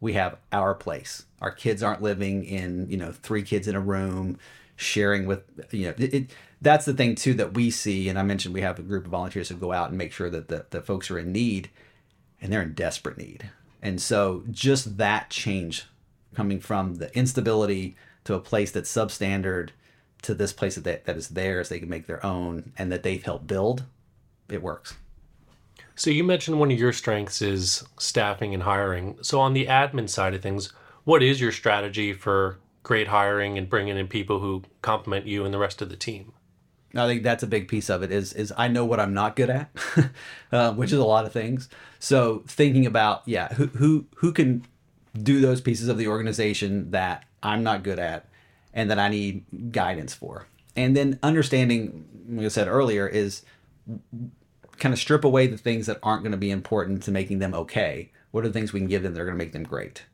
We 0.00 0.12
have 0.14 0.36
our 0.52 0.74
place. 0.74 1.24
Our 1.40 1.50
kids 1.50 1.82
aren't 1.82 2.02
living 2.02 2.44
in, 2.44 2.88
you 2.88 2.96
know, 2.96 3.12
three 3.12 3.42
kids 3.42 3.66
in 3.68 3.74
a 3.74 3.80
room, 3.80 4.38
sharing 4.76 5.26
with, 5.26 5.42
you 5.70 5.86
know, 5.86 5.94
it, 5.98 6.14
it 6.14 6.30
that's 6.60 6.84
the 6.84 6.94
thing 6.94 7.14
too 7.14 7.34
that 7.34 7.54
we 7.54 7.70
see. 7.70 8.08
And 8.08 8.18
I 8.18 8.22
mentioned 8.22 8.54
we 8.54 8.62
have 8.62 8.78
a 8.78 8.82
group 8.82 9.04
of 9.04 9.10
volunteers 9.10 9.48
who 9.48 9.56
go 9.56 9.72
out 9.72 9.88
and 9.88 9.98
make 9.98 10.12
sure 10.12 10.30
that 10.30 10.48
the, 10.48 10.66
the 10.70 10.80
folks 10.80 11.10
are 11.10 11.18
in 11.18 11.32
need, 11.32 11.70
and 12.40 12.52
they're 12.52 12.62
in 12.62 12.74
desperate 12.74 13.18
need 13.18 13.50
and 13.82 14.00
so 14.00 14.42
just 14.50 14.96
that 14.98 15.30
change 15.30 15.86
coming 16.34 16.60
from 16.60 16.96
the 16.96 17.16
instability 17.16 17.96
to 18.24 18.34
a 18.34 18.40
place 18.40 18.70
that's 18.70 18.92
substandard 18.92 19.70
to 20.22 20.34
this 20.34 20.52
place 20.52 20.74
that, 20.74 21.04
that 21.04 21.16
is 21.16 21.28
theirs, 21.28 21.68
they 21.68 21.78
can 21.78 21.88
make 21.88 22.06
their 22.06 22.24
own, 22.24 22.72
and 22.76 22.90
that 22.90 23.02
they've 23.02 23.22
helped 23.22 23.46
build, 23.46 23.84
it 24.48 24.62
works. 24.62 24.96
So 25.98 26.10
you 26.10 26.22
mentioned 26.22 26.60
one 26.60 26.70
of 26.70 26.78
your 26.78 26.92
strengths 26.92 27.42
is 27.42 27.84
staffing 27.98 28.54
and 28.54 28.62
hiring. 28.62 29.18
So 29.20 29.40
on 29.40 29.52
the 29.52 29.66
admin 29.66 30.08
side 30.08 30.32
of 30.32 30.40
things, 30.40 30.72
what 31.02 31.24
is 31.24 31.40
your 31.40 31.50
strategy 31.50 32.12
for 32.12 32.60
great 32.84 33.08
hiring 33.08 33.58
and 33.58 33.68
bringing 33.68 33.96
in 33.96 34.06
people 34.06 34.38
who 34.38 34.62
complement 34.80 35.26
you 35.26 35.44
and 35.44 35.52
the 35.52 35.58
rest 35.58 35.82
of 35.82 35.88
the 35.88 35.96
team? 35.96 36.34
I 36.94 37.08
think 37.08 37.24
that's 37.24 37.42
a 37.42 37.48
big 37.48 37.66
piece 37.66 37.90
of 37.90 38.04
it. 38.04 38.12
Is 38.12 38.32
is 38.32 38.52
I 38.56 38.68
know 38.68 38.84
what 38.84 39.00
I'm 39.00 39.12
not 39.12 39.34
good 39.34 39.50
at, 39.50 39.70
uh, 40.52 40.72
which 40.74 40.92
is 40.92 41.00
a 41.00 41.04
lot 41.04 41.26
of 41.26 41.32
things. 41.32 41.68
So 41.98 42.44
thinking 42.46 42.86
about 42.86 43.22
yeah, 43.26 43.52
who 43.54 43.66
who 43.66 44.06
who 44.18 44.32
can 44.32 44.64
do 45.20 45.40
those 45.40 45.60
pieces 45.60 45.88
of 45.88 45.98
the 45.98 46.06
organization 46.06 46.92
that 46.92 47.26
I'm 47.42 47.64
not 47.64 47.82
good 47.82 47.98
at, 47.98 48.28
and 48.72 48.88
that 48.88 49.00
I 49.00 49.08
need 49.08 49.72
guidance 49.72 50.14
for, 50.14 50.46
and 50.76 50.96
then 50.96 51.18
understanding, 51.24 52.06
like 52.30 52.46
I 52.46 52.48
said 52.48 52.68
earlier, 52.68 53.06
is 53.08 53.42
kind 54.78 54.92
of 54.92 54.98
strip 54.98 55.24
away 55.24 55.46
the 55.46 55.58
things 55.58 55.86
that 55.86 55.98
aren't 56.02 56.22
going 56.22 56.32
to 56.32 56.38
be 56.38 56.50
important 56.50 57.02
to 57.04 57.10
making 57.10 57.38
them 57.38 57.54
okay. 57.54 58.10
What 58.30 58.44
are 58.44 58.48
the 58.48 58.52
things 58.52 58.72
we 58.72 58.80
can 58.80 58.88
give 58.88 59.02
them 59.02 59.14
that 59.14 59.20
are 59.20 59.24
going 59.24 59.38
to 59.38 59.44
make 59.44 59.52
them 59.52 59.64
great? 59.64 60.04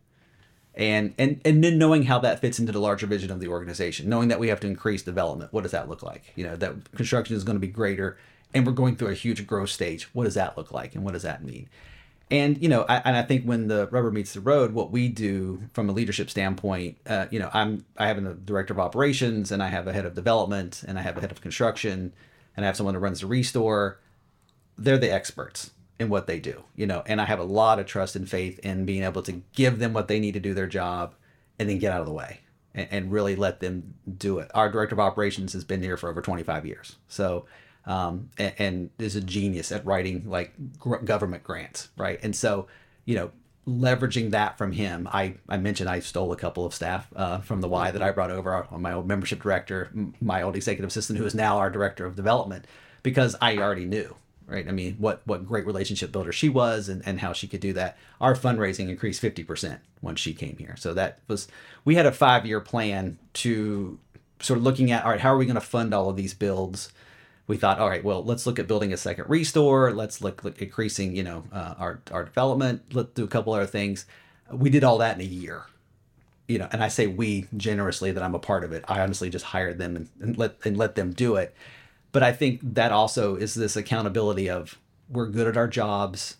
and 0.76 1.14
and 1.18 1.40
and 1.44 1.62
then 1.62 1.78
knowing 1.78 2.04
how 2.04 2.18
that 2.18 2.40
fits 2.40 2.58
into 2.58 2.72
the 2.72 2.80
larger 2.80 3.06
vision 3.06 3.30
of 3.30 3.40
the 3.40 3.48
organization 3.48 4.08
knowing 4.08 4.28
that 4.28 4.40
we 4.40 4.48
have 4.48 4.60
to 4.60 4.66
increase 4.66 5.02
development 5.02 5.52
what 5.52 5.62
does 5.62 5.72
that 5.72 5.88
look 5.88 6.02
like 6.02 6.32
you 6.34 6.44
know 6.44 6.56
that 6.56 6.92
construction 6.94 7.36
is 7.36 7.44
going 7.44 7.56
to 7.56 7.60
be 7.60 7.68
greater 7.68 8.16
and 8.52 8.66
we're 8.66 8.72
going 8.72 8.96
through 8.96 9.08
a 9.08 9.14
huge 9.14 9.46
growth 9.46 9.70
stage 9.70 10.12
what 10.14 10.24
does 10.24 10.34
that 10.34 10.56
look 10.56 10.72
like 10.72 10.94
and 10.94 11.04
what 11.04 11.12
does 11.12 11.22
that 11.22 11.44
mean 11.44 11.68
and 12.30 12.60
you 12.60 12.68
know 12.68 12.82
I, 12.88 12.96
and 13.04 13.16
i 13.16 13.22
think 13.22 13.44
when 13.44 13.68
the 13.68 13.86
rubber 13.88 14.10
meets 14.10 14.34
the 14.34 14.40
road 14.40 14.72
what 14.72 14.90
we 14.90 15.08
do 15.08 15.62
from 15.72 15.88
a 15.88 15.92
leadership 15.92 16.28
standpoint 16.28 16.96
uh, 17.06 17.26
you 17.30 17.38
know 17.38 17.50
i'm 17.52 17.84
i 17.96 18.08
have 18.08 18.18
a 18.18 18.34
director 18.34 18.72
of 18.72 18.80
operations 18.80 19.52
and 19.52 19.62
i 19.62 19.68
have 19.68 19.86
a 19.86 19.92
head 19.92 20.06
of 20.06 20.14
development 20.14 20.82
and 20.86 20.98
i 20.98 21.02
have 21.02 21.16
a 21.16 21.20
head 21.20 21.30
of 21.30 21.40
construction 21.40 22.12
and 22.56 22.64
i 22.64 22.66
have 22.66 22.76
someone 22.76 22.94
who 22.94 23.00
runs 23.00 23.20
the 23.20 23.26
restore 23.26 24.00
they're 24.76 24.98
the 24.98 25.12
experts 25.12 25.70
in 25.98 26.08
what 26.08 26.26
they 26.26 26.40
do, 26.40 26.64
you 26.74 26.86
know, 26.86 27.02
and 27.06 27.20
I 27.20 27.24
have 27.24 27.38
a 27.38 27.44
lot 27.44 27.78
of 27.78 27.86
trust 27.86 28.16
and 28.16 28.28
faith 28.28 28.58
in 28.60 28.84
being 28.84 29.04
able 29.04 29.22
to 29.22 29.42
give 29.52 29.78
them 29.78 29.92
what 29.92 30.08
they 30.08 30.18
need 30.18 30.34
to 30.34 30.40
do 30.40 30.54
their 30.54 30.66
job 30.66 31.14
and 31.58 31.68
then 31.68 31.78
get 31.78 31.92
out 31.92 32.00
of 32.00 32.06
the 32.06 32.12
way 32.12 32.40
and, 32.74 32.88
and 32.90 33.12
really 33.12 33.36
let 33.36 33.60
them 33.60 33.94
do 34.18 34.38
it. 34.38 34.50
Our 34.54 34.70
director 34.70 34.94
of 34.94 35.00
operations 35.00 35.52
has 35.52 35.64
been 35.64 35.82
here 35.82 35.96
for 35.96 36.10
over 36.10 36.20
25 36.20 36.66
years. 36.66 36.96
So, 37.08 37.46
um, 37.86 38.30
and, 38.38 38.54
and 38.58 38.90
is 38.98 39.14
a 39.14 39.20
genius 39.20 39.70
at 39.70 39.84
writing 39.86 40.28
like 40.28 40.52
gr- 40.78 40.96
government 40.96 41.44
grants, 41.44 41.88
right? 41.96 42.18
And 42.22 42.34
so, 42.34 42.66
you 43.04 43.14
know, 43.14 43.30
leveraging 43.66 44.30
that 44.30 44.58
from 44.58 44.72
him, 44.72 45.08
I, 45.10 45.34
I 45.48 45.56
mentioned 45.56 45.88
I 45.88 46.00
stole 46.00 46.32
a 46.32 46.36
couple 46.36 46.66
of 46.66 46.74
staff 46.74 47.08
uh, 47.14 47.38
from 47.38 47.60
the 47.60 47.68
Y 47.68 47.90
that 47.90 48.02
I 48.02 48.10
brought 48.10 48.30
over 48.30 48.66
on 48.70 48.82
my 48.82 48.92
old 48.92 49.06
membership 49.06 49.42
director, 49.42 49.90
my 50.20 50.42
old 50.42 50.56
executive 50.56 50.88
assistant, 50.88 51.18
who 51.18 51.24
is 51.24 51.34
now 51.34 51.58
our 51.58 51.70
director 51.70 52.04
of 52.04 52.16
development, 52.16 52.66
because 53.02 53.36
I 53.40 53.56
already 53.58 53.86
knew, 53.86 54.16
right? 54.46 54.66
I 54.68 54.72
mean, 54.72 54.96
what 54.98 55.22
what 55.24 55.46
great 55.46 55.66
relationship 55.66 56.12
builder 56.12 56.32
she 56.32 56.48
was, 56.48 56.88
and 56.88 57.02
and 57.06 57.20
how 57.20 57.32
she 57.32 57.46
could 57.46 57.60
do 57.60 57.72
that. 57.74 57.96
Our 58.20 58.34
fundraising 58.34 58.88
increased 58.88 59.20
fifty 59.20 59.44
percent 59.44 59.80
when 60.00 60.16
she 60.16 60.34
came 60.34 60.56
here. 60.56 60.76
So 60.76 60.94
that 60.94 61.20
was 61.28 61.48
we 61.84 61.94
had 61.94 62.06
a 62.06 62.12
five 62.12 62.46
year 62.46 62.60
plan 62.60 63.18
to 63.34 63.98
sort 64.40 64.58
of 64.58 64.64
looking 64.64 64.90
at 64.90 65.04
all 65.04 65.10
right, 65.10 65.20
how 65.20 65.34
are 65.34 65.38
we 65.38 65.46
going 65.46 65.54
to 65.54 65.60
fund 65.60 65.94
all 65.94 66.08
of 66.08 66.16
these 66.16 66.34
builds? 66.34 66.92
We 67.46 67.58
thought, 67.58 67.78
all 67.78 67.90
right, 67.90 68.02
well, 68.02 68.24
let's 68.24 68.46
look 68.46 68.58
at 68.58 68.66
building 68.66 68.92
a 68.92 68.96
second 68.96 69.28
restore. 69.28 69.92
Let's 69.92 70.22
look, 70.22 70.44
look 70.44 70.62
increasing, 70.62 71.14
you 71.14 71.22
know, 71.22 71.44
uh, 71.52 71.74
our 71.78 72.00
our 72.10 72.24
development. 72.24 72.82
Let's 72.92 73.10
do 73.10 73.24
a 73.24 73.28
couple 73.28 73.52
other 73.52 73.66
things. 73.66 74.06
We 74.50 74.70
did 74.70 74.84
all 74.84 74.98
that 74.98 75.16
in 75.16 75.20
a 75.20 75.28
year 75.28 75.66
you 76.46 76.58
know, 76.58 76.68
and 76.70 76.82
I 76.82 76.88
say 76.88 77.06
we 77.06 77.46
generously 77.56 78.12
that 78.12 78.22
I'm 78.22 78.34
a 78.34 78.38
part 78.38 78.64
of 78.64 78.72
it. 78.72 78.84
I 78.86 79.00
honestly 79.00 79.30
just 79.30 79.46
hired 79.46 79.78
them 79.78 79.96
and, 79.96 80.08
and, 80.20 80.38
let 80.38 80.56
and 80.64 80.76
let 80.76 80.94
them 80.94 81.12
do 81.12 81.36
it. 81.36 81.54
But 82.14 82.22
I 82.22 82.32
think 82.32 82.60
that 82.62 82.92
also 82.92 83.34
is 83.34 83.54
this 83.54 83.74
accountability 83.74 84.48
of 84.48 84.78
we're 85.08 85.26
good 85.26 85.48
at 85.48 85.56
our 85.56 85.66
jobs. 85.66 86.36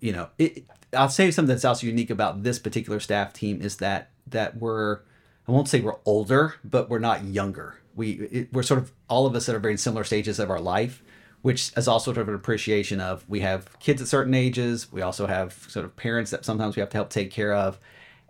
You 0.00 0.12
know, 0.12 0.30
it, 0.38 0.64
I'll 0.94 1.10
say 1.10 1.30
something 1.30 1.50
that's 1.50 1.66
also 1.66 1.86
unique 1.86 2.08
about 2.08 2.42
this 2.42 2.58
particular 2.58 2.98
staff 3.00 3.34
team 3.34 3.60
is 3.60 3.76
that 3.76 4.08
that 4.28 4.56
we're 4.56 5.00
I 5.46 5.52
won't 5.52 5.68
say 5.68 5.80
we're 5.80 5.98
older, 6.06 6.54
but 6.64 6.88
we're 6.88 7.00
not 7.00 7.22
younger. 7.22 7.76
We 7.94 8.12
it, 8.12 8.48
we're 8.50 8.62
sort 8.62 8.80
of 8.80 8.92
all 9.06 9.26
of 9.26 9.34
us 9.34 9.46
at 9.46 9.54
a 9.54 9.58
very 9.58 9.76
similar 9.76 10.04
stages 10.04 10.38
of 10.38 10.48
our 10.50 10.58
life, 10.58 11.02
which 11.42 11.70
is 11.76 11.86
also 11.86 12.14
sort 12.14 12.22
of 12.22 12.28
an 12.30 12.34
appreciation 12.34 12.98
of 12.98 13.28
we 13.28 13.40
have 13.40 13.78
kids 13.80 14.00
at 14.00 14.08
certain 14.08 14.32
ages. 14.32 14.90
We 14.90 15.02
also 15.02 15.26
have 15.26 15.52
sort 15.68 15.84
of 15.84 15.94
parents 15.96 16.30
that 16.30 16.46
sometimes 16.46 16.76
we 16.76 16.80
have 16.80 16.88
to 16.88 16.96
help 16.96 17.10
take 17.10 17.30
care 17.30 17.52
of, 17.52 17.78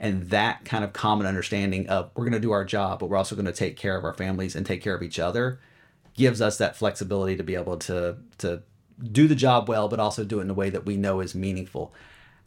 and 0.00 0.28
that 0.30 0.64
kind 0.64 0.82
of 0.82 0.92
common 0.92 1.28
understanding 1.28 1.88
of 1.88 2.10
we're 2.16 2.24
going 2.24 2.32
to 2.32 2.40
do 2.40 2.50
our 2.50 2.64
job, 2.64 2.98
but 2.98 3.06
we're 3.06 3.16
also 3.16 3.36
going 3.36 3.46
to 3.46 3.52
take 3.52 3.76
care 3.76 3.96
of 3.96 4.02
our 4.02 4.14
families 4.14 4.56
and 4.56 4.66
take 4.66 4.82
care 4.82 4.96
of 4.96 5.04
each 5.04 5.20
other 5.20 5.60
gives 6.14 6.40
us 6.40 6.58
that 6.58 6.76
flexibility 6.76 7.36
to 7.36 7.42
be 7.42 7.54
able 7.54 7.76
to 7.76 8.16
to 8.38 8.62
do 9.10 9.26
the 9.26 9.34
job 9.34 9.68
well, 9.68 9.88
but 9.88 10.00
also 10.00 10.24
do 10.24 10.38
it 10.38 10.42
in 10.42 10.50
a 10.50 10.54
way 10.54 10.70
that 10.70 10.86
we 10.86 10.96
know 10.96 11.20
is 11.20 11.34
meaningful. 11.34 11.92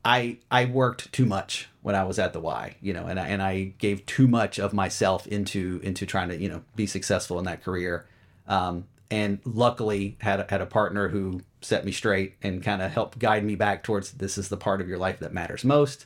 I 0.05 0.37
I 0.49 0.65
worked 0.65 1.11
too 1.11 1.25
much 1.25 1.69
when 1.81 1.95
I 1.95 2.03
was 2.03 2.19
at 2.19 2.33
the 2.33 2.39
Y, 2.39 2.75
you 2.81 2.93
know, 2.93 3.05
and 3.05 3.19
I, 3.19 3.27
and 3.27 3.41
I 3.41 3.73
gave 3.77 4.05
too 4.05 4.27
much 4.27 4.59
of 4.59 4.73
myself 4.73 5.27
into 5.27 5.79
into 5.83 6.05
trying 6.05 6.29
to 6.29 6.37
you 6.37 6.49
know 6.49 6.61
be 6.75 6.87
successful 6.87 7.39
in 7.39 7.45
that 7.45 7.63
career. 7.63 8.07
Um, 8.47 8.85
and 9.09 9.39
luckily 9.45 10.17
had 10.19 10.49
had 10.49 10.61
a 10.61 10.65
partner 10.65 11.09
who 11.09 11.41
set 11.61 11.85
me 11.85 11.91
straight 11.91 12.35
and 12.41 12.63
kind 12.63 12.81
of 12.81 12.91
helped 12.91 13.19
guide 13.19 13.43
me 13.43 13.55
back 13.55 13.83
towards 13.83 14.11
this 14.11 14.37
is 14.37 14.49
the 14.49 14.57
part 14.57 14.81
of 14.81 14.87
your 14.87 14.97
life 14.97 15.19
that 15.19 15.33
matters 15.33 15.63
most. 15.63 16.05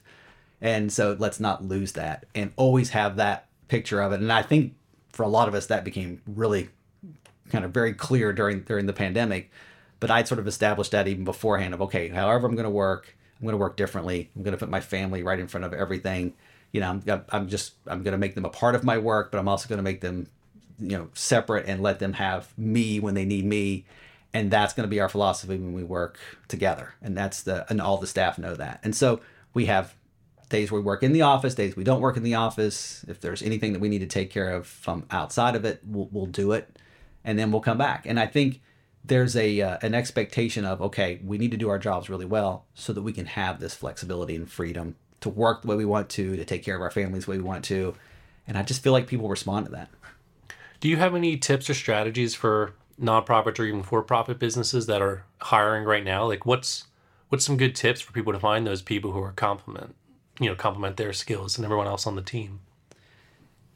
And 0.61 0.91
so 0.93 1.15
let's 1.17 1.39
not 1.39 1.63
lose 1.63 1.93
that 1.93 2.25
and 2.35 2.53
always 2.55 2.91
have 2.91 3.15
that 3.15 3.47
picture 3.67 4.01
of 4.01 4.11
it. 4.11 4.19
And 4.19 4.31
I 4.31 4.43
think 4.43 4.75
for 5.11 5.23
a 5.23 5.27
lot 5.27 5.47
of 5.47 5.55
us 5.55 5.65
that 5.67 5.83
became 5.83 6.21
really 6.27 6.69
kind 7.51 7.65
of 7.65 7.71
very 7.71 7.93
clear 7.93 8.33
during 8.33 8.61
during 8.61 8.85
the 8.85 8.93
pandemic. 8.93 9.51
But 9.99 10.09
I'd 10.09 10.27
sort 10.27 10.39
of 10.39 10.47
established 10.47 10.91
that 10.91 11.07
even 11.07 11.23
beforehand 11.23 11.73
of 11.73 11.81
okay, 11.83 12.07
however 12.07 12.47
I'm 12.47 12.55
going 12.55 12.63
to 12.63 12.69
work, 12.69 13.15
I'm 13.39 13.45
going 13.45 13.53
to 13.53 13.57
work 13.57 13.77
differently. 13.77 14.29
I'm 14.35 14.43
going 14.43 14.53
to 14.53 14.57
put 14.57 14.69
my 14.69 14.81
family 14.81 15.21
right 15.23 15.39
in 15.39 15.47
front 15.47 15.65
of 15.65 15.73
everything. 15.73 16.33
You 16.71 16.81
know, 16.81 17.01
I'm, 17.07 17.25
I'm 17.29 17.49
just 17.49 17.73
I'm 17.85 18.01
going 18.01 18.13
to 18.13 18.17
make 18.17 18.35
them 18.35 18.45
a 18.45 18.49
part 18.49 18.75
of 18.75 18.83
my 18.83 18.97
work, 18.97 19.31
but 19.31 19.37
I'm 19.37 19.47
also 19.47 19.67
going 19.67 19.77
to 19.77 19.83
make 19.83 20.01
them, 20.01 20.27
you 20.79 20.97
know, 20.97 21.09
separate 21.13 21.67
and 21.67 21.83
let 21.83 21.99
them 21.99 22.13
have 22.13 22.57
me 22.57 22.99
when 22.99 23.13
they 23.13 23.25
need 23.25 23.45
me. 23.45 23.85
And 24.33 24.49
that's 24.49 24.73
going 24.73 24.87
to 24.87 24.89
be 24.89 25.01
our 25.01 25.09
philosophy 25.09 25.57
when 25.57 25.73
we 25.73 25.83
work 25.83 26.17
together. 26.47 26.95
And 27.01 27.17
that's 27.17 27.43
the 27.43 27.69
and 27.69 27.81
all 27.81 27.97
the 27.97 28.07
staff 28.07 28.37
know 28.37 28.55
that. 28.55 28.79
And 28.83 28.95
so 28.95 29.19
we 29.53 29.65
have 29.65 29.93
days 30.49 30.71
we 30.71 30.79
work 30.79 31.03
in 31.03 31.13
the 31.13 31.21
office, 31.21 31.55
days 31.55 31.75
we 31.75 31.83
don't 31.83 32.01
work 32.01 32.17
in 32.17 32.23
the 32.23 32.35
office. 32.35 33.05
If 33.07 33.21
there's 33.21 33.41
anything 33.41 33.73
that 33.73 33.79
we 33.79 33.89
need 33.89 33.99
to 33.99 34.07
take 34.07 34.29
care 34.29 34.49
of 34.49 34.67
from 34.67 35.05
outside 35.11 35.55
of 35.55 35.65
it, 35.65 35.81
we'll, 35.85 36.09
we'll 36.11 36.25
do 36.25 36.51
it 36.53 36.77
and 37.23 37.37
then 37.37 37.51
we'll 37.51 37.61
come 37.61 37.77
back. 37.77 38.05
And 38.05 38.19
I 38.19 38.27
think 38.27 38.61
there's 39.03 39.35
a 39.35 39.61
uh, 39.61 39.77
an 39.81 39.93
expectation 39.93 40.65
of 40.65 40.81
okay, 40.81 41.19
we 41.23 41.37
need 41.37 41.51
to 41.51 41.57
do 41.57 41.69
our 41.69 41.79
jobs 41.79 42.09
really 42.09 42.25
well 42.25 42.65
so 42.73 42.93
that 42.93 43.01
we 43.01 43.13
can 43.13 43.25
have 43.25 43.59
this 43.59 43.75
flexibility 43.75 44.35
and 44.35 44.49
freedom 44.49 44.95
to 45.21 45.29
work 45.29 45.61
the 45.61 45.67
way 45.67 45.75
we 45.75 45.85
want 45.85 46.09
to, 46.09 46.35
to 46.35 46.45
take 46.45 46.63
care 46.63 46.75
of 46.75 46.81
our 46.81 46.91
families 46.91 47.25
the 47.25 47.31
way 47.31 47.37
we 47.37 47.43
want 47.43 47.63
to. 47.65 47.95
And 48.47 48.57
I 48.57 48.63
just 48.63 48.83
feel 48.83 48.91
like 48.91 49.07
people 49.07 49.29
respond 49.29 49.67
to 49.67 49.71
that. 49.71 49.89
Do 50.79 50.89
you 50.89 50.97
have 50.97 51.13
any 51.15 51.37
tips 51.37 51.69
or 51.69 51.75
strategies 51.75 52.33
for 52.33 52.73
nonprofits 52.99 53.59
or 53.59 53.65
even 53.65 53.83
for-profit 53.83 54.39
businesses 54.39 54.87
that 54.87 55.01
are 55.01 55.25
hiring 55.39 55.85
right 55.85 56.03
now? 56.03 56.25
Like 56.25 56.45
what's 56.45 56.85
what's 57.29 57.45
some 57.45 57.57
good 57.57 57.75
tips 57.75 58.01
for 58.01 58.11
people 58.11 58.33
to 58.33 58.39
find 58.39 58.65
those 58.67 58.81
people 58.81 59.11
who 59.11 59.21
are 59.21 59.31
complement, 59.31 59.95
you 60.39 60.49
know, 60.49 60.55
complement 60.55 60.97
their 60.97 61.13
skills 61.13 61.57
and 61.57 61.65
everyone 61.65 61.87
else 61.87 62.05
on 62.05 62.15
the 62.15 62.21
team? 62.21 62.59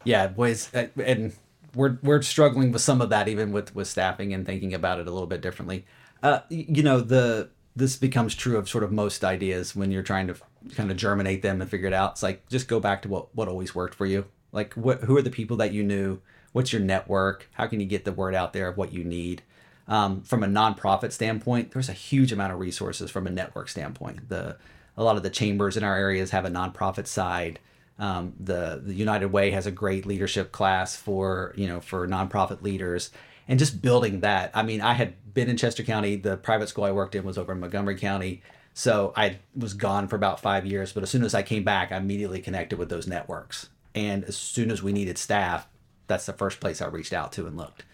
Yeah, 0.03 0.27
boys, 0.27 0.73
uh, 0.73 0.87
and 1.03 1.33
we're 1.75 1.97
we're 2.01 2.21
struggling 2.21 2.71
with 2.71 2.81
some 2.81 3.01
of 3.01 3.09
that 3.09 3.27
even 3.27 3.51
with 3.51 3.75
with 3.75 3.87
staffing 3.87 4.33
and 4.33 4.45
thinking 4.45 4.73
about 4.73 4.99
it 4.99 5.07
a 5.07 5.11
little 5.11 5.27
bit 5.27 5.41
differently. 5.41 5.85
Uh, 6.23 6.39
you 6.49 6.83
know, 6.83 7.01
the 7.01 7.49
this 7.75 7.97
becomes 7.97 8.33
true 8.33 8.57
of 8.57 8.69
sort 8.69 8.83
of 8.83 8.91
most 8.91 9.23
ideas 9.23 9.75
when 9.75 9.91
you're 9.91 10.03
trying 10.03 10.27
to 10.27 10.35
kind 10.75 10.89
of 10.89 10.97
germinate 10.97 11.41
them 11.41 11.61
and 11.61 11.69
figure 11.69 11.87
it 11.87 11.93
out. 11.93 12.13
It's 12.13 12.23
like 12.23 12.47
just 12.49 12.67
go 12.67 12.79
back 12.79 13.01
to 13.03 13.09
what 13.09 13.35
what 13.35 13.47
always 13.47 13.75
worked 13.75 13.95
for 13.95 14.05
you. 14.05 14.25
Like 14.51 14.73
what 14.73 15.03
who 15.03 15.17
are 15.17 15.21
the 15.21 15.29
people 15.29 15.57
that 15.57 15.73
you 15.73 15.83
knew? 15.83 16.21
What's 16.53 16.71
your 16.71 16.81
network? 16.81 17.49
How 17.53 17.67
can 17.67 17.79
you 17.81 17.85
get 17.85 18.05
the 18.05 18.13
word 18.13 18.33
out 18.33 18.53
there 18.53 18.69
of 18.69 18.77
what 18.77 18.93
you 18.93 19.03
need? 19.03 19.43
Um, 19.87 20.21
from 20.21 20.43
a 20.43 20.47
nonprofit 20.47 21.11
standpoint, 21.11 21.71
there's 21.71 21.89
a 21.89 21.93
huge 21.93 22.31
amount 22.31 22.53
of 22.53 22.59
resources 22.59 23.11
from 23.11 23.27
a 23.27 23.29
network 23.29 23.69
standpoint. 23.69 24.29
The 24.29 24.57
a 24.97 25.03
lot 25.03 25.17
of 25.17 25.23
the 25.23 25.29
chambers 25.29 25.75
in 25.75 25.83
our 25.83 25.95
areas 25.95 26.31
have 26.31 26.45
a 26.45 26.49
nonprofit 26.49 27.07
side. 27.07 27.59
Um, 27.97 28.33
the 28.39 28.81
the 28.83 28.93
United 28.93 29.27
Way 29.27 29.51
has 29.51 29.65
a 29.65 29.71
great 29.71 30.05
leadership 30.05 30.51
class 30.51 30.95
for 30.95 31.53
you 31.55 31.67
know 31.67 31.79
for 31.79 32.07
nonprofit 32.07 32.61
leaders, 32.61 33.09
and 33.47 33.57
just 33.57 33.81
building 33.81 34.19
that. 34.19 34.51
I 34.53 34.63
mean, 34.63 34.81
I 34.81 34.93
had 34.93 35.33
been 35.33 35.49
in 35.49 35.55
Chester 35.55 35.83
County. 35.83 36.17
The 36.17 36.35
private 36.37 36.67
school 36.67 36.83
I 36.83 36.91
worked 36.91 37.15
in 37.15 37.23
was 37.23 37.37
over 37.37 37.53
in 37.53 37.59
Montgomery 37.61 37.97
County, 37.97 38.41
so 38.73 39.13
I 39.15 39.39
was 39.55 39.73
gone 39.73 40.09
for 40.09 40.17
about 40.17 40.41
five 40.41 40.65
years. 40.65 40.91
But 40.91 41.03
as 41.03 41.09
soon 41.09 41.23
as 41.23 41.33
I 41.33 41.41
came 41.41 41.63
back, 41.63 41.93
I 41.93 41.97
immediately 41.97 42.41
connected 42.41 42.77
with 42.77 42.89
those 42.89 43.07
networks, 43.07 43.69
and 43.93 44.25
as 44.25 44.35
soon 44.35 44.71
as 44.71 44.83
we 44.83 44.91
needed 44.91 45.17
staff, 45.17 45.67
that's 46.07 46.25
the 46.25 46.33
first 46.33 46.59
place 46.59 46.81
I 46.81 46.87
reached 46.87 47.13
out 47.13 47.31
to 47.33 47.47
and 47.47 47.55
looked. 47.55 47.85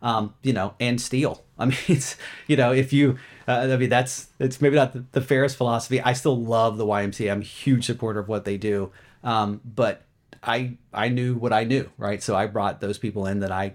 Um, 0.00 0.34
you 0.42 0.52
know, 0.54 0.74
and 0.80 1.00
steal. 1.00 1.44
I 1.58 1.66
mean, 1.66 1.78
it's 1.88 2.16
you 2.46 2.56
know, 2.56 2.72
if 2.72 2.94
you, 2.94 3.18
uh, 3.46 3.68
I 3.70 3.76
mean, 3.76 3.90
that's 3.90 4.28
it's 4.38 4.62
maybe 4.62 4.76
not 4.76 4.94
the, 4.94 5.04
the 5.12 5.20
fairest 5.20 5.56
philosophy. 5.58 6.00
I 6.00 6.14
still 6.14 6.42
love 6.42 6.78
the 6.78 6.86
YMCA. 6.86 7.30
I'm 7.30 7.42
a 7.42 7.44
huge 7.44 7.84
supporter 7.84 8.18
of 8.18 8.28
what 8.28 8.46
they 8.46 8.56
do. 8.56 8.90
Um, 9.24 9.60
but 9.64 10.02
I 10.42 10.76
I 10.92 11.08
knew 11.08 11.34
what 11.34 11.52
I 11.52 11.64
knew, 11.64 11.90
right? 11.98 12.22
So 12.22 12.34
I 12.34 12.46
brought 12.46 12.80
those 12.80 12.98
people 12.98 13.26
in 13.26 13.40
that 13.40 13.52
I 13.52 13.74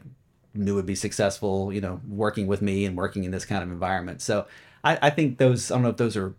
knew 0.53 0.75
would 0.75 0.85
be 0.85 0.95
successful, 0.95 1.71
you 1.71 1.81
know, 1.81 2.01
working 2.07 2.47
with 2.47 2.61
me 2.61 2.85
and 2.85 2.97
working 2.97 3.23
in 3.23 3.31
this 3.31 3.45
kind 3.45 3.63
of 3.63 3.71
environment. 3.71 4.21
So 4.21 4.47
I, 4.83 4.97
I 5.01 5.09
think 5.09 5.37
those 5.37 5.71
I 5.71 5.75
don't 5.75 5.83
know 5.83 5.89
if 5.89 5.97
those 5.97 6.17
are 6.17 6.33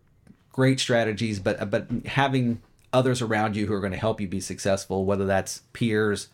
great 0.52 0.80
strategies, 0.80 1.40
but 1.40 1.70
but 1.70 1.88
having 2.06 2.61
others 2.92 3.22
around 3.22 3.56
you 3.56 3.66
who 3.66 3.74
are 3.74 3.80
going 3.80 3.92
to 3.92 3.98
help 3.98 4.20
you 4.20 4.28
be 4.28 4.40
successful, 4.40 5.04
whether 5.04 5.26
that's 5.26 5.62
peers, 5.72 6.28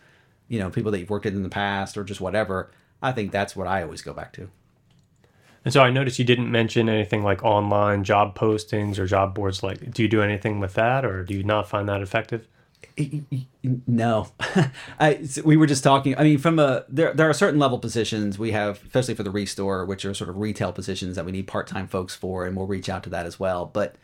you 0.48 0.58
know, 0.58 0.70
people 0.70 0.90
that 0.92 0.98
you've 0.98 1.10
worked 1.10 1.24
with 1.24 1.34
in 1.34 1.42
the 1.42 1.48
past 1.48 1.96
or 1.96 2.04
just 2.04 2.20
whatever, 2.20 2.70
I 3.02 3.12
think 3.12 3.32
that's 3.32 3.56
what 3.56 3.66
I 3.66 3.82
always 3.82 4.02
go 4.02 4.12
back 4.12 4.32
to. 4.34 4.48
And 5.64 5.72
so 5.72 5.82
I 5.82 5.90
noticed 5.90 6.18
you 6.18 6.24
didn't 6.24 6.50
mention 6.50 6.88
anything 6.88 7.22
like 7.22 7.42
online 7.42 8.04
job 8.04 8.38
postings 8.38 8.98
or 8.98 9.06
job 9.06 9.34
boards. 9.34 9.62
Like, 9.62 9.92
do 9.92 10.02
you 10.02 10.08
do 10.08 10.20
anything 10.20 10.60
with 10.60 10.74
that, 10.74 11.04
or 11.04 11.24
do 11.24 11.34
you 11.34 11.42
not 11.42 11.68
find 11.68 11.88
that 11.88 12.02
effective? 12.02 12.46
No, 13.86 14.28
I, 15.00 15.26
we 15.44 15.56
were 15.56 15.66
just 15.66 15.84
talking. 15.84 16.16
I 16.18 16.22
mean, 16.22 16.38
from 16.38 16.58
a 16.58 16.84
there, 16.88 17.12
there 17.14 17.28
are 17.28 17.32
certain 17.32 17.58
level 17.58 17.78
positions 17.78 18.38
we 18.38 18.52
have, 18.52 18.82
especially 18.84 19.14
for 19.14 19.22
the 19.22 19.30
restore, 19.30 19.84
which 19.84 20.04
are 20.04 20.14
sort 20.14 20.30
of 20.30 20.36
retail 20.38 20.72
positions 20.72 21.16
that 21.16 21.24
we 21.24 21.32
need 21.32 21.46
part 21.46 21.66
time 21.66 21.86
folks 21.86 22.14
for, 22.14 22.46
and 22.46 22.56
we'll 22.56 22.66
reach 22.66 22.88
out 22.88 23.02
to 23.04 23.10
that 23.10 23.26
as 23.26 23.40
well. 23.40 23.64
But 23.66 23.96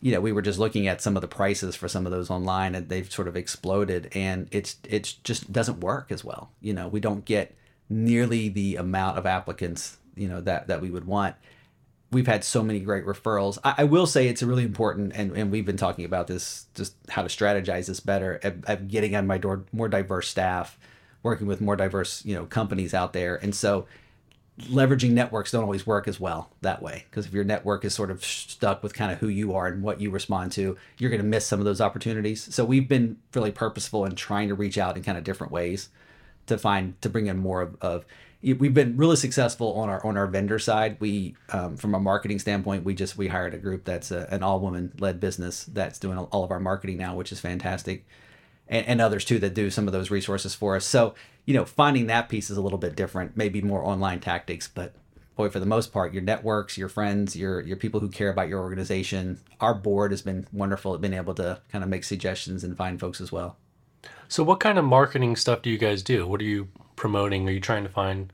you 0.00 0.12
know, 0.12 0.20
we 0.20 0.32
were 0.32 0.42
just 0.42 0.58
looking 0.58 0.86
at 0.86 1.00
some 1.00 1.16
of 1.16 1.22
the 1.22 1.28
prices 1.28 1.74
for 1.74 1.88
some 1.88 2.06
of 2.06 2.12
those 2.12 2.30
online, 2.30 2.74
and 2.74 2.88
they've 2.88 3.10
sort 3.10 3.28
of 3.28 3.36
exploded, 3.36 4.10
and 4.14 4.48
it's 4.50 4.76
it's 4.88 5.12
just 5.12 5.52
doesn't 5.52 5.80
work 5.80 6.10
as 6.10 6.24
well. 6.24 6.50
You 6.60 6.72
know, 6.72 6.88
we 6.88 7.00
don't 7.00 7.24
get 7.24 7.54
nearly 7.88 8.48
the 8.48 8.76
amount 8.76 9.16
of 9.16 9.26
applicants 9.26 9.98
you 10.16 10.26
know 10.26 10.40
that 10.40 10.66
that 10.66 10.80
we 10.80 10.90
would 10.90 11.04
want 11.04 11.36
we've 12.10 12.26
had 12.26 12.44
so 12.44 12.62
many 12.62 12.80
great 12.80 13.04
referrals. 13.04 13.58
I, 13.64 13.74
I, 13.78 13.84
will 13.84 14.06
say 14.06 14.28
it's 14.28 14.42
really 14.42 14.64
important, 14.64 15.12
and, 15.14 15.32
and 15.36 15.50
we've 15.50 15.66
been 15.66 15.76
talking 15.76 16.04
about 16.04 16.26
this, 16.26 16.66
just 16.74 16.94
how 17.08 17.22
to 17.22 17.28
strategize 17.28 17.86
this 17.86 18.00
better 18.00 18.40
at, 18.42 18.56
at 18.68 18.88
getting 18.88 19.16
on 19.16 19.26
my 19.26 19.38
door 19.38 19.64
more 19.72 19.88
diverse 19.88 20.28
staff, 20.28 20.78
working 21.22 21.46
with 21.46 21.60
more 21.60 21.76
diverse 21.76 22.24
you 22.24 22.34
know 22.34 22.46
companies 22.46 22.94
out 22.94 23.12
there, 23.12 23.36
and 23.36 23.54
so 23.54 23.86
leveraging 24.62 25.10
networks 25.10 25.50
don't 25.50 25.64
always 25.64 25.86
work 25.86 26.08
as 26.08 26.18
well 26.18 26.50
that 26.62 26.80
way 26.80 27.04
because 27.10 27.26
if 27.26 27.32
your 27.34 27.44
network 27.44 27.84
is 27.84 27.92
sort 27.92 28.10
of 28.10 28.24
stuck 28.24 28.82
with 28.82 28.94
kind 28.94 29.12
of 29.12 29.18
who 29.18 29.28
you 29.28 29.54
are 29.54 29.66
and 29.66 29.82
what 29.82 30.00
you 30.00 30.10
respond 30.10 30.50
to 30.50 30.74
you're 30.96 31.10
going 31.10 31.20
to 31.20 31.26
miss 31.26 31.46
some 31.46 31.58
of 31.58 31.66
those 31.66 31.80
opportunities. 31.80 32.54
So 32.54 32.64
we've 32.64 32.88
been 32.88 33.18
really 33.34 33.52
purposeful 33.52 34.06
in 34.06 34.14
trying 34.14 34.48
to 34.48 34.54
reach 34.54 34.78
out 34.78 34.96
in 34.96 35.02
kind 35.02 35.18
of 35.18 35.24
different 35.24 35.52
ways 35.52 35.90
to 36.46 36.58
find 36.58 37.00
to 37.02 37.08
bring 37.08 37.26
in 37.26 37.36
more 37.38 37.62
of, 37.62 37.76
of 37.80 38.04
we've 38.42 38.74
been 38.74 38.96
really 38.96 39.16
successful 39.16 39.74
on 39.74 39.88
our 39.88 40.04
on 40.04 40.16
our 40.16 40.26
vendor 40.26 40.58
side. 40.58 40.96
We, 41.00 41.34
um, 41.50 41.76
from 41.76 41.94
a 41.94 42.00
marketing 42.00 42.38
standpoint, 42.38 42.84
we 42.84 42.94
just 42.94 43.16
we 43.16 43.28
hired 43.28 43.54
a 43.54 43.58
group 43.58 43.84
that's 43.84 44.10
a, 44.10 44.28
an 44.30 44.42
all 44.42 44.60
woman 44.60 44.92
led 44.98 45.20
business 45.20 45.64
that's 45.64 45.98
doing 45.98 46.18
all 46.18 46.44
of 46.44 46.50
our 46.50 46.60
marketing 46.60 46.98
now, 46.98 47.16
which 47.16 47.32
is 47.32 47.40
fantastic, 47.40 48.06
and, 48.68 48.86
and, 48.86 49.00
others 49.00 49.24
too 49.24 49.38
that 49.40 49.54
do 49.54 49.70
some 49.70 49.86
of 49.86 49.92
those 49.92 50.10
resources 50.10 50.54
for 50.54 50.76
us. 50.76 50.84
So 50.84 51.14
you 51.44 51.54
know, 51.54 51.64
finding 51.64 52.06
that 52.08 52.28
piece 52.28 52.50
is 52.50 52.56
a 52.56 52.62
little 52.62 52.78
bit 52.78 52.96
different, 52.96 53.36
maybe 53.36 53.62
more 53.62 53.84
online 53.84 54.20
tactics, 54.20 54.68
but 54.68 54.94
boy, 55.36 55.48
for 55.48 55.60
the 55.60 55.66
most 55.66 55.92
part, 55.92 56.12
your 56.12 56.22
networks, 56.22 56.76
your 56.78 56.88
friends, 56.88 57.36
your 57.36 57.60
your 57.60 57.76
people 57.76 58.00
who 58.00 58.08
care 58.08 58.30
about 58.30 58.48
your 58.48 58.60
organization. 58.60 59.40
Our 59.60 59.74
board 59.74 60.10
has 60.10 60.22
been 60.22 60.46
wonderful 60.52 60.94
at 60.94 61.00
being 61.00 61.14
able 61.14 61.34
to 61.34 61.60
kind 61.70 61.82
of 61.82 61.90
make 61.90 62.04
suggestions 62.04 62.64
and 62.64 62.76
find 62.76 63.00
folks 63.00 63.20
as 63.20 63.32
well. 63.32 63.56
So, 64.28 64.42
what 64.42 64.60
kind 64.60 64.78
of 64.78 64.84
marketing 64.84 65.36
stuff 65.36 65.62
do 65.62 65.70
you 65.70 65.78
guys 65.78 66.02
do? 66.02 66.26
What 66.26 66.40
are 66.40 66.44
you 66.44 66.68
promoting? 66.96 67.48
Are 67.48 67.52
you 67.52 67.60
trying 67.60 67.84
to 67.84 67.90
find 67.90 68.32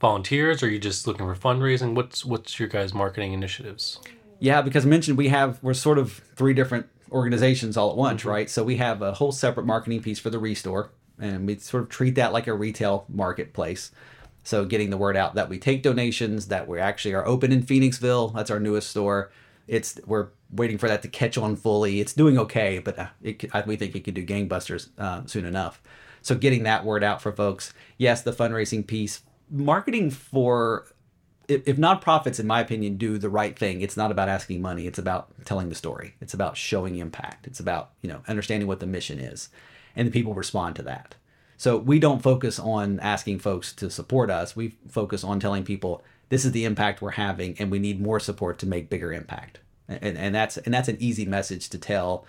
volunteers? 0.00 0.62
Or 0.62 0.66
are 0.66 0.70
you 0.70 0.78
just 0.78 1.06
looking 1.06 1.26
for 1.26 1.34
fundraising? 1.34 1.94
What's 1.94 2.24
what's 2.24 2.58
your 2.58 2.68
guys' 2.68 2.94
marketing 2.94 3.32
initiatives? 3.32 3.98
Yeah, 4.38 4.62
because 4.62 4.84
I 4.84 4.88
mentioned 4.88 5.18
we 5.18 5.28
have 5.28 5.58
we're 5.62 5.74
sort 5.74 5.98
of 5.98 6.20
three 6.36 6.54
different 6.54 6.86
organizations 7.10 7.76
all 7.76 7.90
at 7.90 7.96
once, 7.96 8.20
mm-hmm. 8.20 8.30
right? 8.30 8.50
So 8.50 8.64
we 8.64 8.76
have 8.76 9.02
a 9.02 9.12
whole 9.12 9.32
separate 9.32 9.66
marketing 9.66 10.02
piece 10.02 10.18
for 10.18 10.30
the 10.30 10.38
Restore, 10.38 10.90
and 11.18 11.46
we 11.46 11.58
sort 11.58 11.84
of 11.84 11.88
treat 11.88 12.14
that 12.16 12.32
like 12.32 12.46
a 12.46 12.54
retail 12.54 13.04
marketplace. 13.08 13.90
So 14.44 14.64
getting 14.64 14.90
the 14.90 14.96
word 14.96 15.16
out 15.16 15.34
that 15.36 15.48
we 15.48 15.58
take 15.58 15.82
donations, 15.82 16.48
that 16.48 16.66
we 16.66 16.80
actually 16.80 17.14
are 17.14 17.26
open 17.26 17.52
in 17.52 17.62
Phoenixville. 17.62 18.34
That's 18.34 18.50
our 18.50 18.58
newest 18.58 18.90
store. 18.90 19.30
It's 19.68 20.00
we're 20.04 20.28
waiting 20.52 20.78
for 20.78 20.88
that 20.88 21.02
to 21.02 21.08
catch 21.08 21.38
on 21.38 21.56
fully. 21.56 22.00
It's 22.00 22.12
doing 22.12 22.38
okay, 22.38 22.78
but 22.78 22.98
uh, 22.98 23.06
it, 23.22 23.44
we 23.66 23.76
think 23.76 23.96
it 23.96 24.04
could 24.04 24.14
do 24.14 24.24
gangbusters 24.24 24.88
uh, 24.98 25.22
soon 25.26 25.44
enough. 25.44 25.82
So 26.20 26.34
getting 26.36 26.62
that 26.64 26.84
word 26.84 27.02
out 27.02 27.20
for 27.20 27.32
folks. 27.32 27.74
Yes, 27.98 28.22
the 28.22 28.32
fundraising 28.32 28.86
piece, 28.86 29.22
marketing 29.50 30.10
for 30.10 30.86
if, 31.48 31.66
if 31.66 31.76
nonprofits, 31.76 32.38
in 32.38 32.46
my 32.46 32.60
opinion, 32.60 32.96
do 32.96 33.18
the 33.18 33.28
right 33.28 33.58
thing, 33.58 33.80
it's 33.80 33.96
not 33.96 34.10
about 34.10 34.28
asking 34.28 34.62
money. 34.62 34.86
It's 34.86 34.98
about 34.98 35.32
telling 35.44 35.68
the 35.68 35.74
story. 35.74 36.14
It's 36.20 36.34
about 36.34 36.56
showing 36.56 36.96
impact. 36.96 37.46
It's 37.46 37.60
about 37.60 37.90
you 38.02 38.08
know 38.08 38.22
understanding 38.28 38.68
what 38.68 38.80
the 38.80 38.86
mission 38.86 39.18
is, 39.18 39.48
and 39.96 40.06
the 40.06 40.12
people 40.12 40.34
respond 40.34 40.76
to 40.76 40.82
that. 40.82 41.16
So 41.56 41.76
we 41.76 41.98
don't 41.98 42.22
focus 42.22 42.58
on 42.58 42.98
asking 43.00 43.38
folks 43.38 43.72
to 43.74 43.90
support 43.90 44.30
us. 44.30 44.56
We 44.56 44.76
focus 44.88 45.22
on 45.22 45.38
telling 45.38 45.64
people 45.64 46.02
this 46.28 46.44
is 46.44 46.52
the 46.52 46.64
impact 46.64 47.02
we're 47.02 47.12
having, 47.12 47.56
and 47.58 47.70
we 47.70 47.78
need 47.78 48.00
more 48.00 48.18
support 48.18 48.58
to 48.60 48.66
make 48.66 48.90
bigger 48.90 49.12
impact. 49.12 49.60
And, 50.00 50.16
and 50.16 50.34
that's 50.34 50.56
and 50.58 50.72
that's 50.72 50.88
an 50.88 50.96
easy 51.00 51.24
message 51.24 51.68
to 51.70 51.78
tell 51.78 52.24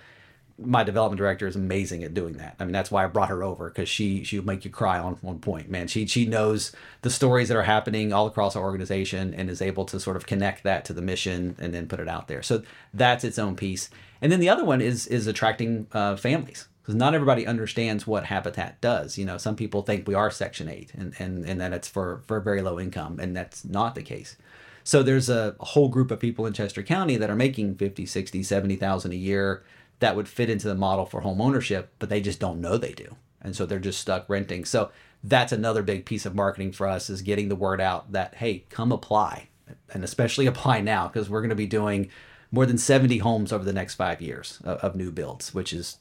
my 0.59 0.84
development 0.84 1.18
director 1.18 1.47
is 1.47 1.55
amazing 1.55 2.03
at 2.03 2.14
doing 2.14 2.34
that. 2.34 2.55
I 2.59 2.66
mean, 2.66 2.74
that's 2.74 2.91
why 2.91 3.03
I 3.03 3.07
brought 3.07 3.30
her 3.30 3.43
over 3.43 3.70
because 3.70 3.89
she 3.89 4.24
she'll 4.24 4.43
make 4.43 4.64
you 4.64 4.72
cry 4.72 4.99
on 4.99 5.18
one 5.22 5.39
point, 5.39 5.70
man. 5.70 5.88
She 5.88 6.05
she 6.05 6.26
knows 6.26 6.72
the 7.01 7.09
stories 7.09 7.47
that 7.47 7.57
are 7.57 7.64
happening 7.64 8.14
all 8.14 8.28
across 8.28 8.55
our 8.55 8.64
organization 8.64 9.34
and 9.34 9.49
is 9.49 9.61
able 9.61 9.86
to 9.86 9.99
sort 9.99 10.16
of 10.16 10.26
connect 10.26 10.64
that 10.64 10.86
to 10.86 10.93
the 10.93 11.01
mission 11.01 11.55
and 11.59 11.74
then 11.74 11.88
put 11.88 11.99
it 11.99 12.07
out 12.07 12.28
there. 12.28 12.43
So 12.43 12.64
that's 12.93 13.24
its 13.24 13.39
own 13.39 13.55
piece. 13.55 13.89
And 14.22 14.32
then 14.32 14.39
the 14.39 14.49
other 14.49 14.64
one 14.64 14.82
is 14.82 15.07
is 15.07 15.28
attracting 15.28 15.88
uh, 15.91 16.16
families 16.18 16.68
because 16.82 16.95
not 16.95 17.16
everybody 17.16 17.47
understands 17.47 18.05
what 18.05 18.26
Habitat 18.26 18.80
does. 18.82 19.18
You 19.18 19.26
know, 19.26 19.38
some 19.38 19.55
people 19.55 19.82
think 19.82 20.07
we 20.07 20.14
are 20.14 20.30
Section 20.30 20.70
Eight 20.70 20.93
and 20.93 21.14
and 21.18 21.45
and 21.45 21.59
that 21.61 21.74
it's 21.74 21.88
for 21.88 22.22
for 22.28 22.39
very 22.39 22.61
low 22.61 22.80
income, 22.80 23.20
and 23.20 23.36
that's 23.36 23.66
not 23.66 23.95
the 23.95 24.03
case. 24.03 24.38
So 24.84 25.02
there's 25.02 25.30
a 25.30 25.56
whole 25.60 25.88
group 25.88 26.12
of 26.12 26.20
people 26.20 26.46
in 26.46 26.54
Chester 26.54 26.84
County 26.84 27.16
that 27.18 27.30
are 27.30 27.36
making 27.36 27.76
50, 27.76 28.06
60, 28.06 28.44
70,000 28.44 29.12
a 29.12 29.16
year 29.16 29.64
that 30.00 30.16
would 30.16 30.28
fit 30.28 30.50
into 30.50 30.68
the 30.68 30.76
model 30.76 31.06
for 31.06 31.22
home 31.22 31.40
ownership, 31.40 31.94
but 32.00 32.10
they 32.10 32.20
just 32.20 32.40
don't 32.40 32.60
know 32.60 32.78
they 32.78 32.92
do. 32.92 33.16
And 33.42 33.56
so 33.56 33.66
they're 33.66 33.80
just 33.80 34.00
stuck 34.00 34.28
renting. 34.28 34.66
So 34.66 34.92
that's 35.24 35.52
another 35.52 35.84
big 35.84 36.06
piece 36.06 36.26
of 36.26 36.36
marketing 36.36 36.74
for 36.74 36.88
us 36.88 37.10
is 37.10 37.22
getting 37.22 37.50
the 37.50 37.56
word 37.56 37.80
out 37.80 38.12
that 38.12 38.36
hey, 38.36 38.66
come 38.70 38.92
apply. 38.92 39.50
And 39.94 40.04
especially 40.04 40.46
apply 40.48 40.82
now 40.82 41.08
because 41.08 41.30
we're 41.30 41.42
going 41.42 41.50
to 41.50 41.56
be 41.56 41.68
doing 41.68 42.10
more 42.52 42.66
than 42.66 42.78
70 42.78 43.20
homes 43.20 43.52
over 43.52 43.64
the 43.64 43.74
next 43.74 43.96
5 43.96 44.22
years 44.22 44.60
of, 44.64 44.78
of 44.80 44.96
new 44.96 45.12
builds, 45.12 45.54
which 45.54 45.74
is 45.74 45.98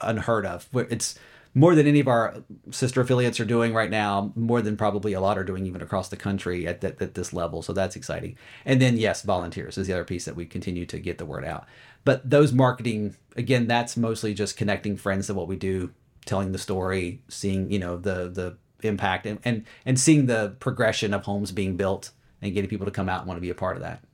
unheard 0.00 0.46
of. 0.46 0.68
It's 0.74 1.18
more 1.56 1.74
than 1.74 1.86
any 1.86 2.00
of 2.00 2.06
our 2.06 2.34
sister 2.70 3.00
affiliates 3.00 3.40
are 3.40 3.46
doing 3.46 3.72
right 3.72 3.88
now, 3.88 4.30
more 4.36 4.60
than 4.60 4.76
probably 4.76 5.14
a 5.14 5.20
lot 5.22 5.38
are 5.38 5.42
doing 5.42 5.64
even 5.64 5.80
across 5.80 6.10
the 6.10 6.16
country 6.16 6.66
at, 6.66 6.84
at, 6.84 7.00
at 7.00 7.14
this 7.14 7.32
level. 7.32 7.62
So 7.62 7.72
that's 7.72 7.96
exciting. 7.96 8.36
And 8.66 8.78
then, 8.78 8.98
yes, 8.98 9.22
volunteers 9.22 9.78
is 9.78 9.86
the 9.86 9.94
other 9.94 10.04
piece 10.04 10.26
that 10.26 10.36
we 10.36 10.44
continue 10.44 10.84
to 10.84 10.98
get 11.00 11.16
the 11.16 11.24
word 11.24 11.46
out. 11.46 11.64
But 12.04 12.28
those 12.28 12.52
marketing, 12.52 13.16
again, 13.36 13.66
that's 13.66 13.96
mostly 13.96 14.34
just 14.34 14.58
connecting 14.58 14.98
friends 14.98 15.28
to 15.28 15.34
what 15.34 15.48
we 15.48 15.56
do, 15.56 15.94
telling 16.26 16.52
the 16.52 16.58
story, 16.58 17.22
seeing, 17.28 17.72
you 17.72 17.78
know, 17.78 17.96
the, 17.96 18.28
the 18.28 18.58
impact 18.86 19.24
and, 19.24 19.38
and, 19.42 19.64
and 19.86 19.98
seeing 19.98 20.26
the 20.26 20.56
progression 20.60 21.14
of 21.14 21.24
homes 21.24 21.52
being 21.52 21.78
built 21.78 22.10
and 22.42 22.52
getting 22.52 22.68
people 22.68 22.84
to 22.84 22.92
come 22.92 23.08
out 23.08 23.20
and 23.20 23.28
want 23.28 23.38
to 23.38 23.42
be 23.42 23.48
a 23.48 23.54
part 23.54 23.78
of 23.78 23.82
that. 23.82 24.04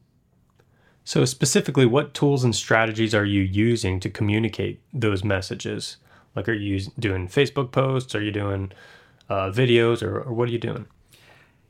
So, 1.03 1.25
specifically, 1.25 1.87
what 1.87 2.15
tools 2.15 2.45
and 2.45 2.55
strategies 2.55 3.17
are 3.17 3.25
you 3.25 3.43
using 3.43 3.99
to 3.99 4.09
communicate 4.09 4.81
those 4.93 5.25
messages? 5.25 5.97
Like, 6.35 6.49
are 6.49 6.55
you 6.55 6.81
doing 6.99 7.29
Facebook 7.29 7.73
posts? 7.73 8.15
Are 8.15 8.23
you 8.23 8.33
doing 8.33 8.73
uh, 9.29 9.51
videos, 9.51 10.03
or, 10.03 10.21
or 10.21 10.33
what 10.33 10.49
are 10.49 10.53
you 10.53 10.59
doing? 10.59 10.87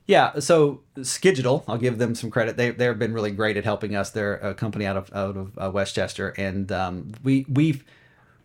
Yeah, 0.06 0.40
so 0.40 0.80
Skigital, 0.96 1.64
I'll 1.68 1.78
give 1.78 1.98
them 1.98 2.14
some 2.14 2.30
credit. 2.30 2.56
They 2.56 2.70
they've 2.70 2.98
been 2.98 3.14
really 3.14 3.30
great 3.30 3.56
at 3.56 3.64
helping 3.64 3.94
us. 3.94 4.10
They're 4.10 4.34
a 4.34 4.54
company 4.54 4.84
out 4.84 4.96
of 4.96 5.12
out 5.14 5.36
of 5.36 5.58
uh, 5.58 5.70
West 5.70 5.94
Chester, 5.94 6.30
and 6.36 6.70
um, 6.72 7.12
we 7.22 7.46
we've 7.48 7.84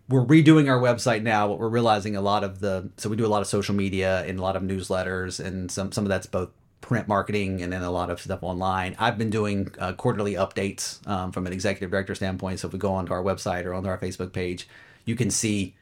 we're 0.08 0.26
redoing 0.26 0.70
our 0.70 0.80
website 0.80 1.24
now. 1.24 1.48
What 1.48 1.60
we're 1.60 1.70
realizing 1.70 2.16
a 2.16 2.22
lot 2.22 2.44
of 2.44 2.60
the 2.60 2.90
so 2.98 3.10
we 3.10 3.16
do 3.16 3.26
a 3.26 3.28
lot 3.28 3.42
of 3.42 3.48
social 3.48 3.76
media 3.76 4.24
and 4.26 4.40
a 4.40 4.42
lot 4.42 4.56
of 4.56 4.64
newsletters, 4.64 5.44
and 5.44 5.72
some 5.72 5.92
some 5.92 6.06
of 6.06 6.10
that's 6.10 6.28
both 6.28 6.50
print 6.80 7.08
marketing 7.08 7.62
and 7.62 7.74
then 7.74 7.82
a 7.82 7.92
lot 7.92 8.10
of 8.10 8.22
stuff 8.22 8.44
online. 8.44 8.96
I've 9.00 9.18
been 9.18 9.30
doing 9.30 9.72
uh, 9.80 9.94
quarterly 9.94 10.36
updates 10.36 11.06
um, 11.08 11.32
from 11.32 11.48
an 11.48 11.54
executive 11.54 11.92
director 11.92 12.16
standpoint. 12.16 12.60
So 12.60 12.68
if 12.68 12.74
we 12.74 12.80
go 12.80 12.94
onto 12.94 13.12
our 13.12 13.24
website 13.24 13.66
or 13.66 13.74
onto 13.74 13.90
our 13.90 13.98
Facebook 13.98 14.32
page, 14.32 14.70
you 15.04 15.16
can 15.16 15.30
see 15.30 15.76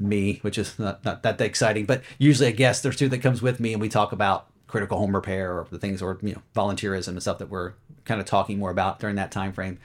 me, 0.00 0.38
which 0.42 0.58
is 0.58 0.78
not, 0.78 1.04
not 1.04 1.22
that 1.22 1.40
exciting, 1.40 1.84
but 1.84 2.02
usually 2.18 2.48
a 2.48 2.52
guest 2.52 2.82
there's 2.82 2.96
two 2.96 3.08
that 3.08 3.18
comes 3.18 3.42
with 3.42 3.60
me 3.60 3.72
and 3.72 3.80
we 3.80 3.88
talk 3.88 4.12
about 4.12 4.48
critical 4.66 4.98
home 4.98 5.14
repair 5.14 5.52
or 5.52 5.66
the 5.70 5.78
things 5.78 6.02
or 6.02 6.18
you 6.22 6.34
know 6.34 6.42
volunteerism 6.54 7.08
and 7.08 7.22
stuff 7.22 7.38
that 7.38 7.48
we're 7.48 7.72
kind 8.04 8.20
of 8.20 8.26
talking 8.26 8.58
more 8.58 8.70
about 8.70 9.00
during 9.00 9.16
that 9.16 9.30
time 9.30 9.52
frame. 9.52 9.78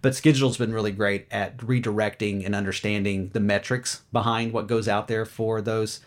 But 0.00 0.12
Skigital's 0.12 0.56
been 0.56 0.72
really 0.72 0.92
great 0.92 1.26
at 1.30 1.56
redirecting 1.58 2.46
and 2.46 2.54
understanding 2.54 3.30
the 3.32 3.40
metrics 3.40 4.02
behind 4.12 4.52
what 4.52 4.68
goes 4.68 4.86
out 4.86 5.08
there 5.08 5.24
for 5.24 5.60
those. 5.60 6.00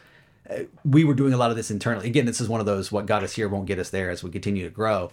Uh, 0.49 0.63
we 0.85 1.03
were 1.03 1.13
doing 1.13 1.33
a 1.33 1.37
lot 1.37 1.51
of 1.51 1.57
this 1.57 1.69
internally. 1.69 2.07
Again, 2.07 2.25
this 2.25 2.39
is 2.39 2.47
one 2.47 2.61
of 2.61 2.65
those 2.65 2.91
what 2.91 3.05
got 3.05 3.23
us 3.23 3.33
here 3.33 3.49
won't 3.49 3.65
get 3.65 3.79
us 3.79 3.89
there 3.89 4.09
as 4.09 4.23
we 4.23 4.31
continue 4.31 4.63
to 4.63 4.69
grow. 4.69 5.11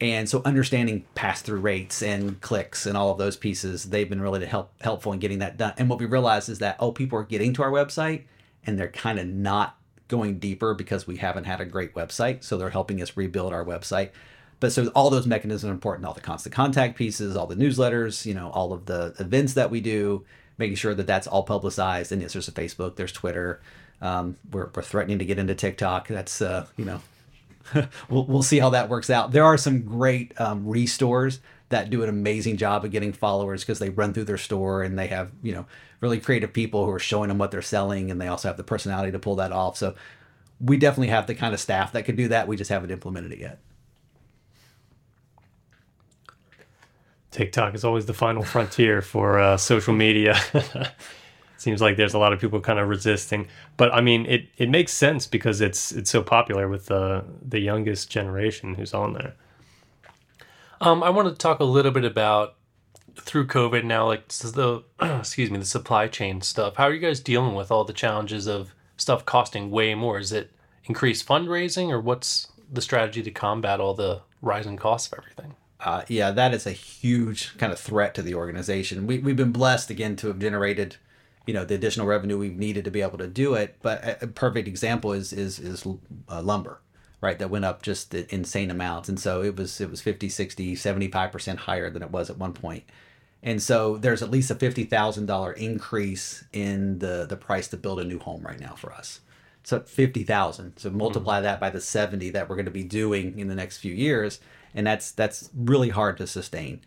And 0.00 0.28
so 0.28 0.42
understanding 0.44 1.04
pass 1.14 1.42
through 1.42 1.60
rates 1.60 2.02
and 2.02 2.40
clicks 2.40 2.86
and 2.86 2.96
all 2.96 3.10
of 3.10 3.18
those 3.18 3.36
pieces, 3.36 3.84
they've 3.84 4.08
been 4.08 4.20
really 4.20 4.44
help, 4.46 4.72
helpful 4.80 5.12
in 5.12 5.18
getting 5.18 5.40
that 5.40 5.56
done. 5.56 5.74
And 5.76 5.88
what 5.90 5.98
we 5.98 6.06
realized 6.06 6.48
is 6.48 6.60
that, 6.60 6.76
oh, 6.78 6.92
people 6.92 7.18
are 7.18 7.24
getting 7.24 7.52
to 7.54 7.62
our 7.62 7.70
website 7.70 8.22
and 8.64 8.78
they're 8.78 8.88
kind 8.88 9.18
of 9.18 9.26
not 9.26 9.76
going 10.06 10.38
deeper 10.38 10.72
because 10.72 11.06
we 11.06 11.16
haven't 11.16 11.44
had 11.44 11.60
a 11.60 11.64
great 11.64 11.94
website. 11.94 12.44
So 12.44 12.56
they're 12.56 12.70
helping 12.70 13.02
us 13.02 13.16
rebuild 13.16 13.52
our 13.52 13.64
website. 13.64 14.10
But 14.60 14.72
so 14.72 14.88
all 14.88 15.10
those 15.10 15.26
mechanisms 15.26 15.68
are 15.68 15.72
important, 15.72 16.06
all 16.06 16.14
the 16.14 16.20
constant 16.20 16.54
contact 16.54 16.96
pieces, 16.96 17.36
all 17.36 17.46
the 17.46 17.56
newsletters, 17.56 18.24
you 18.24 18.34
know, 18.34 18.50
all 18.50 18.72
of 18.72 18.86
the 18.86 19.14
events 19.18 19.54
that 19.54 19.70
we 19.70 19.80
do, 19.80 20.24
making 20.58 20.76
sure 20.76 20.94
that 20.94 21.06
that's 21.06 21.26
all 21.26 21.42
publicized. 21.42 22.12
And 22.12 22.22
yes, 22.22 22.32
there's 22.32 22.48
a 22.48 22.52
Facebook, 22.52 22.96
there's 22.96 23.12
Twitter. 23.12 23.60
Um, 24.00 24.36
we're, 24.52 24.70
we're 24.74 24.82
threatening 24.82 25.18
to 25.18 25.24
get 25.24 25.38
into 25.38 25.54
TikTok. 25.54 26.08
That's, 26.08 26.40
uh, 26.40 26.66
you 26.76 26.84
know, 26.84 27.00
we'll, 28.08 28.24
we'll 28.26 28.42
see 28.42 28.58
how 28.58 28.70
that 28.70 28.88
works 28.88 29.10
out. 29.10 29.32
There 29.32 29.44
are 29.44 29.56
some 29.56 29.82
great 29.82 30.38
um, 30.40 30.66
restores 30.66 31.40
that 31.68 31.90
do 31.90 32.02
an 32.02 32.08
amazing 32.08 32.56
job 32.56 32.84
of 32.84 32.90
getting 32.90 33.12
followers 33.12 33.62
because 33.62 33.78
they 33.78 33.90
run 33.90 34.14
through 34.14 34.24
their 34.24 34.38
store 34.38 34.82
and 34.82 34.98
they 34.98 35.08
have, 35.08 35.30
you 35.42 35.52
know, 35.52 35.66
really 36.00 36.18
creative 36.20 36.52
people 36.52 36.84
who 36.84 36.90
are 36.90 36.98
showing 36.98 37.28
them 37.28 37.38
what 37.38 37.50
they're 37.50 37.62
selling 37.62 38.10
and 38.10 38.20
they 38.20 38.28
also 38.28 38.48
have 38.48 38.56
the 38.56 38.64
personality 38.64 39.12
to 39.12 39.18
pull 39.18 39.36
that 39.36 39.52
off. 39.52 39.76
So 39.76 39.94
we 40.60 40.76
definitely 40.76 41.08
have 41.08 41.26
the 41.26 41.34
kind 41.34 41.52
of 41.52 41.60
staff 41.60 41.92
that 41.92 42.04
could 42.04 42.16
do 42.16 42.28
that. 42.28 42.48
We 42.48 42.56
just 42.56 42.70
haven't 42.70 42.90
implemented 42.90 43.32
it 43.32 43.38
yet. 43.38 43.60
TikTok 47.30 47.74
is 47.74 47.84
always 47.84 48.06
the 48.06 48.14
final 48.14 48.42
frontier 48.42 49.02
for 49.02 49.38
uh, 49.38 49.56
social 49.56 49.92
media. 49.94 50.38
Seems 51.58 51.82
like 51.82 51.96
there's 51.96 52.14
a 52.14 52.18
lot 52.18 52.32
of 52.32 52.40
people 52.40 52.60
kind 52.60 52.78
of 52.78 52.88
resisting, 52.88 53.48
but 53.76 53.92
I 53.92 54.00
mean, 54.00 54.24
it, 54.26 54.48
it 54.56 54.70
makes 54.70 54.92
sense 54.92 55.26
because 55.26 55.60
it's 55.60 55.92
it's 55.92 56.08
so 56.08 56.22
popular 56.22 56.68
with 56.68 56.86
the 56.86 57.24
the 57.42 57.58
youngest 57.58 58.10
generation 58.10 58.76
who's 58.76 58.94
on 58.94 59.12
there. 59.12 59.34
Um, 60.80 61.02
I 61.02 61.10
want 61.10 61.28
to 61.28 61.34
talk 61.34 61.58
a 61.58 61.64
little 61.64 61.90
bit 61.90 62.04
about 62.04 62.54
through 63.16 63.46
COVID 63.48 63.84
now, 63.84 64.06
like 64.06 64.28
the 64.28 64.84
excuse 65.00 65.50
me, 65.50 65.58
the 65.58 65.64
supply 65.64 66.06
chain 66.06 66.40
stuff. 66.40 66.76
How 66.76 66.84
are 66.84 66.92
you 66.92 67.00
guys 67.00 67.20
dealing 67.20 67.54
with 67.54 67.70
all 67.70 67.84
the 67.84 67.92
challenges 67.92 68.46
of 68.46 68.74
stuff 68.96 69.24
costing 69.24 69.70
way 69.70 69.94
more? 69.94 70.18
Is 70.18 70.32
it 70.32 70.52
increased 70.84 71.26
fundraising, 71.26 71.90
or 71.90 72.00
what's 72.00 72.48
the 72.72 72.80
strategy 72.80 73.22
to 73.22 73.30
combat 73.30 73.80
all 73.80 73.94
the 73.94 74.22
rising 74.40 74.76
costs 74.76 75.12
of 75.12 75.18
everything? 75.18 75.54
Uh, 75.80 76.02
yeah, 76.08 76.30
that 76.30 76.52
is 76.52 76.66
a 76.66 76.72
huge 76.72 77.56
kind 77.56 77.72
of 77.72 77.78
threat 77.78 78.14
to 78.14 78.22
the 78.22 78.34
organization. 78.34 79.06
We 79.06 79.18
we've 79.18 79.36
been 79.36 79.52
blessed 79.52 79.90
again 79.90 80.16
to 80.16 80.28
have 80.28 80.38
generated, 80.38 80.96
you 81.48 81.54
know, 81.54 81.64
the 81.64 81.74
additional 81.74 82.06
revenue 82.06 82.38
we've 82.38 82.56
needed 82.56 82.84
to 82.84 82.90
be 82.92 83.02
able 83.02 83.18
to 83.18 83.26
do 83.26 83.54
it. 83.54 83.76
But 83.82 84.22
a, 84.22 84.28
perfect 84.28 84.68
example 84.68 85.12
is 85.12 85.32
is 85.32 85.58
is 85.58 85.84
uh, 86.28 86.42
lumber 86.42 86.80
right 87.20 87.40
that 87.40 87.50
went 87.50 87.64
up 87.64 87.82
just 87.82 88.14
insane 88.14 88.70
amounts 88.70 89.08
and 89.08 89.18
so 89.18 89.42
it 89.42 89.56
was 89.56 89.80
it 89.80 89.90
was 89.90 90.00
50 90.00 90.28
60 90.28 90.76
75% 90.76 91.56
higher 91.56 91.90
than 91.90 92.00
it 92.00 92.12
was 92.12 92.30
at 92.30 92.38
one 92.38 92.52
point 92.52 92.84
and 93.42 93.62
so 93.62 93.96
there's 93.96 94.22
at 94.22 94.30
least 94.30 94.50
a 94.50 94.54
$50,000 94.54 95.56
increase 95.56 96.44
in 96.52 96.98
the, 96.98 97.26
the 97.28 97.36
price 97.36 97.68
to 97.68 97.76
build 97.76 98.00
a 98.00 98.04
new 98.04 98.18
home 98.18 98.42
right 98.42 98.58
now 98.58 98.74
for 98.74 98.92
us. 98.92 99.20
So 99.62 99.80
50,000. 99.80 100.76
So 100.76 100.90
multiply 100.90 101.40
mm. 101.40 101.42
that 101.42 101.60
by 101.60 101.70
the 101.70 101.80
70 101.80 102.30
that 102.30 102.48
we're 102.48 102.56
going 102.56 102.64
to 102.64 102.70
be 102.70 102.84
doing 102.84 103.38
in 103.38 103.48
the 103.48 103.54
next 103.54 103.78
few 103.78 103.92
years. 103.92 104.40
And 104.74 104.86
that's, 104.86 105.12
that's 105.12 105.50
really 105.54 105.90
hard 105.90 106.16
to 106.18 106.26
sustain. 106.26 106.80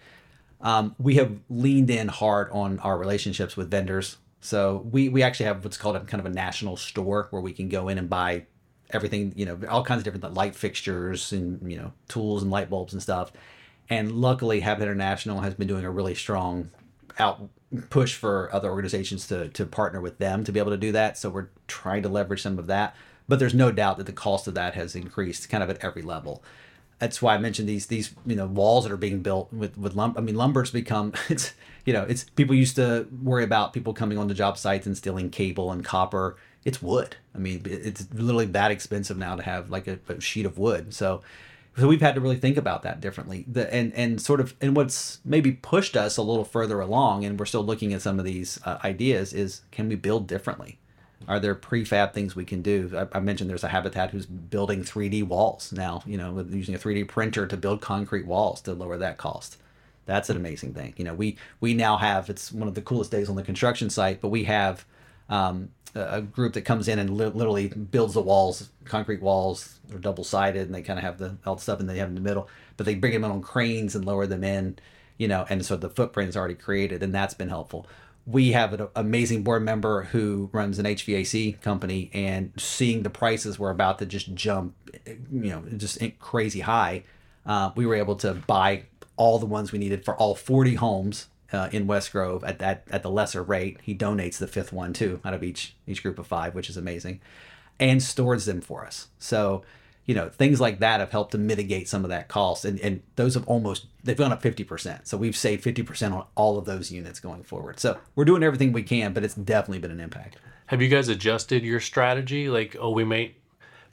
Um, 0.59 0.95
we 0.99 1.15
have 1.15 1.39
leaned 1.49 1.89
in 1.89 2.07
hard 2.07 2.49
on 2.51 2.79
our 2.79 2.97
relationships 2.97 3.55
with 3.55 3.71
vendors. 3.71 4.17
So 4.41 4.87
we, 4.91 5.07
we 5.09 5.23
actually 5.23 5.45
have 5.45 5.63
what's 5.63 5.77
called 5.77 5.95
a 5.95 6.01
kind 6.01 6.19
of 6.19 6.25
a 6.25 6.33
national 6.33 6.75
store 6.77 7.27
where 7.29 7.41
we 7.41 7.53
can 7.53 7.69
go 7.69 7.87
in 7.87 7.97
and 7.97 8.09
buy 8.09 8.45
everything, 8.89 9.33
you 9.35 9.45
know, 9.45 9.57
all 9.69 9.83
kinds 9.83 9.99
of 9.99 10.03
different 10.03 10.33
light 10.33 10.55
fixtures 10.55 11.31
and, 11.31 11.71
you 11.71 11.77
know, 11.77 11.93
tools 12.07 12.41
and 12.41 12.51
light 12.51 12.69
bulbs 12.69 12.93
and 12.93 13.01
stuff 13.01 13.31
and 13.91 14.13
luckily, 14.13 14.61
Habitat 14.61 14.87
International 14.87 15.41
has 15.41 15.53
been 15.53 15.67
doing 15.67 15.83
a 15.83 15.91
really 15.91 16.15
strong 16.15 16.71
out 17.19 17.49
push 17.89 18.15
for 18.15 18.49
other 18.53 18.69
organizations 18.69 19.27
to 19.27 19.49
to 19.49 19.65
partner 19.65 19.99
with 19.99 20.17
them 20.17 20.45
to 20.45 20.51
be 20.53 20.59
able 20.59 20.71
to 20.71 20.77
do 20.77 20.93
that. 20.93 21.17
So 21.17 21.29
we're 21.29 21.49
trying 21.67 22.01
to 22.03 22.09
leverage 22.09 22.41
some 22.41 22.57
of 22.57 22.67
that. 22.67 22.95
But 23.27 23.37
there's 23.37 23.53
no 23.53 23.69
doubt 23.69 23.97
that 23.97 24.05
the 24.05 24.13
cost 24.13 24.47
of 24.47 24.53
that 24.53 24.75
has 24.75 24.95
increased 24.95 25.49
kind 25.49 25.61
of 25.61 25.69
at 25.69 25.83
every 25.83 26.01
level. 26.01 26.41
That's 27.01 27.19
why 27.19 27.33
I 27.33 27.39
mentioned 27.39 27.67
these 27.67 27.87
these 27.87 28.13
you 28.27 28.35
know 28.35 28.45
walls 28.45 28.83
that 28.83 28.93
are 28.93 28.97
being 28.97 29.23
built 29.23 29.51
with 29.51 29.75
with 29.75 29.95
lumber. 29.95 30.19
I 30.19 30.21
mean, 30.21 30.35
lumber's 30.35 30.69
become 30.69 31.13
it's 31.29 31.53
you 31.83 31.93
know 31.93 32.03
it's 32.03 32.25
people 32.35 32.53
used 32.53 32.75
to 32.75 33.07
worry 33.23 33.43
about 33.43 33.73
people 33.73 33.91
coming 33.91 34.19
on 34.19 34.27
the 34.27 34.35
job 34.35 34.55
sites 34.55 34.85
and 34.85 34.95
stealing 34.95 35.31
cable 35.31 35.71
and 35.71 35.83
copper. 35.83 36.37
It's 36.63 36.79
wood. 36.79 37.15
I 37.33 37.39
mean, 37.39 37.63
it's 37.65 38.07
literally 38.13 38.45
that 38.45 38.69
expensive 38.69 39.17
now 39.17 39.35
to 39.35 39.41
have 39.41 39.71
like 39.71 39.87
a, 39.87 39.97
a 40.09 40.21
sheet 40.21 40.45
of 40.45 40.59
wood. 40.59 40.93
So 40.93 41.23
so 41.75 41.87
we've 41.87 42.01
had 42.01 42.13
to 42.13 42.21
really 42.21 42.35
think 42.35 42.55
about 42.55 42.83
that 42.83 43.01
differently 43.01 43.45
the, 43.47 43.73
and 43.73 43.91
and 43.95 44.21
sort 44.21 44.39
of 44.39 44.53
and 44.61 44.75
what's 44.75 45.21
maybe 45.25 45.53
pushed 45.53 45.97
us 45.97 46.17
a 46.17 46.21
little 46.21 46.45
further 46.45 46.81
along 46.81 47.25
and 47.25 47.39
we're 47.39 47.47
still 47.47 47.63
looking 47.63 47.93
at 47.93 48.03
some 48.03 48.19
of 48.19 48.25
these 48.25 48.59
uh, 48.63 48.77
ideas 48.83 49.33
is 49.33 49.61
can 49.71 49.89
we 49.89 49.95
build 49.95 50.27
differently 50.27 50.77
are 51.27 51.39
there 51.39 51.55
prefab 51.55 52.13
things 52.13 52.35
we 52.35 52.45
can 52.45 52.61
do 52.61 52.91
I, 52.95 53.17
I, 53.17 53.19
mentioned 53.19 53.49
there's 53.49 53.63
a 53.63 53.69
habitat 53.69 54.11
who's 54.11 54.25
building 54.25 54.83
3d 54.83 55.23
walls 55.27 55.71
now 55.71 56.03
you 56.05 56.17
know 56.17 56.45
using 56.49 56.75
a 56.75 56.79
3d 56.79 57.07
printer 57.07 57.47
to 57.47 57.57
build 57.57 57.81
concrete 57.81 58.25
walls 58.25 58.61
to 58.61 58.73
lower 58.73 58.97
that 58.97 59.17
cost 59.17 59.57
that's 60.05 60.29
an 60.29 60.37
amazing 60.37 60.73
thing 60.73 60.93
you 60.97 61.05
know 61.05 61.13
we 61.13 61.37
we 61.59 61.73
now 61.73 61.97
have 61.97 62.29
it's 62.29 62.51
one 62.51 62.67
of 62.67 62.75
the 62.75 62.81
coolest 62.81 63.11
days 63.11 63.29
on 63.29 63.35
the 63.35 63.43
construction 63.43 63.89
site 63.89 64.21
but 64.21 64.29
we 64.29 64.43
have 64.45 64.85
um, 65.29 65.69
a 65.95 66.21
group 66.21 66.53
that 66.53 66.61
comes 66.61 66.87
in 66.87 66.99
and 66.99 67.17
li- 67.17 67.25
literally 67.25 67.67
builds 67.67 68.13
the 68.13 68.21
walls, 68.21 68.69
concrete 68.85 69.21
walls. 69.21 69.79
They're 69.87 69.99
double 69.99 70.23
sided, 70.23 70.63
and 70.65 70.75
they 70.75 70.81
kind 70.81 70.99
of 70.99 71.03
have 71.03 71.17
the 71.17 71.37
all 71.45 71.55
the 71.55 71.61
stuff, 71.61 71.79
and 71.79 71.89
they 71.89 71.97
have 71.97 72.09
in 72.09 72.15
the 72.15 72.21
middle. 72.21 72.47
But 72.77 72.85
they 72.85 72.95
bring 72.95 73.13
them 73.13 73.23
in 73.23 73.31
on 73.31 73.41
cranes 73.41 73.95
and 73.95 74.05
lower 74.05 74.25
them 74.25 74.43
in, 74.43 74.77
you 75.17 75.27
know, 75.27 75.45
and 75.49 75.65
so 75.65 75.75
the 75.75 75.89
footprint 75.89 76.29
is 76.29 76.37
already 76.37 76.55
created, 76.55 77.03
and 77.03 77.13
that's 77.13 77.33
been 77.33 77.49
helpful. 77.49 77.87
We 78.25 78.51
have 78.51 78.73
an 78.73 78.87
amazing 78.95 79.43
board 79.43 79.63
member 79.63 80.03
who 80.03 80.49
runs 80.53 80.79
an 80.79 80.85
HVAC 80.85 81.61
company, 81.61 82.09
and 82.13 82.53
seeing 82.57 83.03
the 83.03 83.09
prices 83.09 83.57
were 83.57 83.71
about 83.71 83.99
to 83.99 84.05
just 84.05 84.33
jump, 84.33 84.75
you 85.05 85.49
know, 85.49 85.63
just 85.77 85.99
crazy 86.19 86.59
high. 86.59 87.03
Uh, 87.45 87.71
we 87.75 87.85
were 87.85 87.95
able 87.95 88.15
to 88.17 88.33
buy 88.33 88.83
all 89.17 89.39
the 89.39 89.45
ones 89.45 89.71
we 89.71 89.79
needed 89.79 90.05
for 90.05 90.15
all 90.15 90.35
40 90.35 90.75
homes 90.75 91.27
uh, 91.51 91.69
in 91.71 91.87
West 91.87 92.11
Grove 92.11 92.43
at 92.43 92.59
that 92.59 92.83
at 92.91 93.03
the 93.03 93.09
lesser 93.09 93.43
rate. 93.43 93.79
He 93.81 93.95
donates 93.95 94.37
the 94.37 94.47
fifth 94.47 94.71
one 94.71 94.93
too 94.93 95.19
out 95.25 95.33
of 95.33 95.43
each 95.43 95.75
each 95.87 96.01
group 96.03 96.19
of 96.19 96.27
five, 96.27 96.55
which 96.55 96.69
is 96.69 96.77
amazing, 96.77 97.19
and 97.79 98.01
stores 98.01 98.45
them 98.45 98.61
for 98.61 98.85
us. 98.85 99.07
So 99.19 99.63
you 100.05 100.15
know 100.15 100.29
things 100.29 100.59
like 100.59 100.79
that 100.79 100.99
have 100.99 101.11
helped 101.11 101.31
to 101.31 101.37
mitigate 101.37 101.87
some 101.87 102.03
of 102.03 102.09
that 102.09 102.27
cost, 102.27 102.65
and 102.65 102.79
and 102.79 103.01
those 103.15 103.33
have 103.35 103.47
almost 103.47 103.87
they've 104.03 104.17
gone 104.17 104.31
up 104.31 104.41
fifty 104.41 104.63
percent. 104.63 105.07
So 105.07 105.17
we've 105.17 105.35
saved 105.35 105.63
fifty 105.63 105.83
percent 105.83 106.13
on 106.13 106.25
all 106.35 106.57
of 106.57 106.65
those 106.65 106.91
units 106.91 107.19
going 107.19 107.43
forward. 107.43 107.79
So 107.79 107.99
we're 108.15 108.25
doing 108.25 108.43
everything 108.43 108.71
we 108.71 108.83
can, 108.83 109.13
but 109.13 109.23
it's 109.23 109.35
definitely 109.35 109.79
been 109.79 109.91
an 109.91 109.99
impact. 109.99 110.37
Have 110.67 110.81
you 110.81 110.87
guys 110.87 111.09
adjusted 111.09 111.63
your 111.63 111.79
strategy? 111.79 112.49
Like, 112.49 112.75
oh, 112.79 112.91
we 112.91 113.03
may 113.03 113.35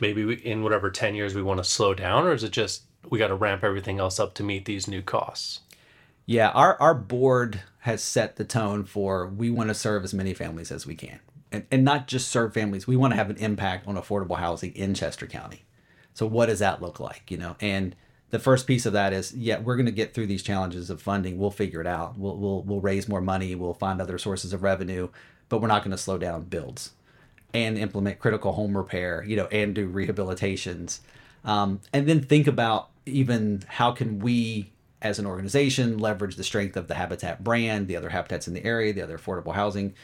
maybe 0.00 0.24
we, 0.24 0.34
in 0.36 0.62
whatever 0.62 0.90
10 0.90 1.14
years 1.14 1.34
we 1.34 1.42
want 1.42 1.58
to 1.58 1.64
slow 1.64 1.94
down, 1.94 2.24
or 2.24 2.32
is 2.32 2.44
it 2.44 2.52
just 2.52 2.82
we 3.08 3.18
got 3.18 3.28
to 3.28 3.34
ramp 3.34 3.64
everything 3.64 3.98
else 3.98 4.20
up 4.20 4.34
to 4.34 4.42
meet 4.42 4.64
these 4.64 4.88
new 4.88 5.02
costs? 5.02 5.60
Yeah, 6.26 6.50
our, 6.50 6.78
our 6.80 6.94
board 6.94 7.62
has 7.80 8.02
set 8.02 8.36
the 8.36 8.44
tone 8.44 8.84
for 8.84 9.26
we 9.26 9.50
want 9.50 9.68
to 9.68 9.74
serve 9.74 10.04
as 10.04 10.12
many 10.12 10.34
families 10.34 10.70
as 10.70 10.86
we 10.86 10.94
can. 10.94 11.20
And, 11.50 11.64
and 11.70 11.84
not 11.84 12.06
just 12.06 12.28
serve 12.28 12.52
families, 12.52 12.86
we 12.86 12.96
want 12.96 13.12
to 13.12 13.16
have 13.16 13.30
an 13.30 13.38
impact 13.38 13.88
on 13.88 13.96
affordable 13.96 14.36
housing 14.36 14.74
in 14.74 14.92
Chester 14.92 15.26
County. 15.26 15.64
So, 16.18 16.26
what 16.26 16.46
does 16.46 16.58
that 16.58 16.82
look 16.82 16.98
like? 16.98 17.30
You 17.30 17.36
know, 17.36 17.54
and 17.60 17.94
the 18.30 18.40
first 18.40 18.66
piece 18.66 18.86
of 18.86 18.92
that 18.92 19.12
is 19.12 19.32
yeah 19.34 19.60
we're 19.60 19.76
going 19.76 19.86
to 19.86 19.92
get 19.92 20.14
through 20.14 20.26
these 20.26 20.42
challenges 20.42 20.90
of 20.90 21.00
funding. 21.00 21.38
We'll 21.38 21.52
figure 21.52 21.80
it 21.80 21.86
out. 21.86 22.18
We'll, 22.18 22.36
we'll, 22.36 22.62
we'll 22.62 22.80
raise 22.80 23.08
more 23.08 23.20
money. 23.20 23.54
We'll 23.54 23.72
find 23.72 24.00
other 24.00 24.18
sources 24.18 24.52
of 24.52 24.62
revenue 24.62 25.08
but 25.48 25.60
we're 25.60 25.68
not 25.68 25.82
going 25.82 25.92
to 25.92 25.98
slow 25.98 26.18
down 26.18 26.42
builds 26.42 26.92
and 27.54 27.78
implement 27.78 28.18
critical 28.18 28.52
home 28.52 28.76
repair 28.76 29.24
you 29.24 29.36
know 29.36 29.46
and 29.46 29.74
do 29.74 29.88
rehabilitations. 29.88 31.00
Um, 31.44 31.80
and 31.92 32.08
then 32.08 32.20
think 32.20 32.46
about 32.46 32.90
even 33.06 33.62
how 33.66 33.92
can 33.92 34.18
we 34.18 34.72
as 35.00 35.18
an 35.18 35.26
organization 35.26 35.98
leverage 35.98 36.34
the 36.34 36.44
strength 36.44 36.76
of 36.76 36.88
the 36.88 36.94
habitat 36.94 37.44
brand 37.44 37.86
the 37.86 37.96
other 37.96 38.08
habitats 38.08 38.48
in 38.48 38.54
the 38.54 38.64
area 38.64 38.92
the 38.92 39.02
other 39.02 39.16
affordable 39.16 39.54
housing 39.54 39.94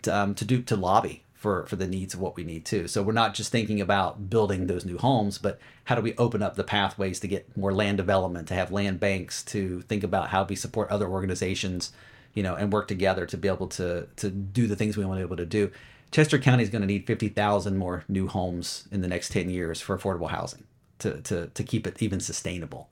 to, 0.00 0.16
um, 0.16 0.34
to 0.34 0.44
do 0.44 0.62
to 0.62 0.74
lobby 0.74 1.22
for 1.38 1.64
for 1.66 1.76
the 1.76 1.86
needs 1.86 2.14
of 2.14 2.20
what 2.20 2.36
we 2.36 2.42
need 2.42 2.64
too. 2.64 2.88
So 2.88 3.02
we're 3.02 3.12
not 3.12 3.32
just 3.32 3.52
thinking 3.52 3.80
about 3.80 4.28
building 4.28 4.66
those 4.66 4.84
new 4.84 4.98
homes, 4.98 5.38
but 5.38 5.60
how 5.84 5.94
do 5.94 6.02
we 6.02 6.14
open 6.16 6.42
up 6.42 6.56
the 6.56 6.64
pathways 6.64 7.20
to 7.20 7.28
get 7.28 7.56
more 7.56 7.72
land 7.72 7.96
development, 7.96 8.48
to 8.48 8.54
have 8.54 8.72
land 8.72 8.98
banks, 8.98 9.44
to 9.44 9.82
think 9.82 10.02
about 10.02 10.30
how 10.30 10.44
we 10.44 10.56
support 10.56 10.90
other 10.90 11.08
organizations, 11.08 11.92
you 12.34 12.42
know, 12.42 12.56
and 12.56 12.72
work 12.72 12.88
together 12.88 13.24
to 13.26 13.36
be 13.36 13.46
able 13.46 13.68
to 13.68 14.08
to 14.16 14.30
do 14.30 14.66
the 14.66 14.74
things 14.74 14.96
we 14.96 15.04
want 15.04 15.20
to 15.20 15.26
be 15.26 15.28
able 15.28 15.36
to 15.36 15.46
do. 15.46 15.70
Chester 16.10 16.38
County 16.38 16.62
is 16.62 16.70
going 16.70 16.82
to 16.82 16.86
need 16.86 17.06
50,000 17.06 17.76
more 17.76 18.04
new 18.08 18.28
homes 18.28 18.88
in 18.90 19.02
the 19.02 19.08
next 19.08 19.30
10 19.30 19.50
years 19.50 19.80
for 19.80 19.96
affordable 19.96 20.30
housing 20.30 20.64
to, 21.00 21.20
to, 21.20 21.48
to 21.48 21.62
keep 21.62 21.86
it 21.86 22.02
even 22.02 22.18
sustainable. 22.18 22.88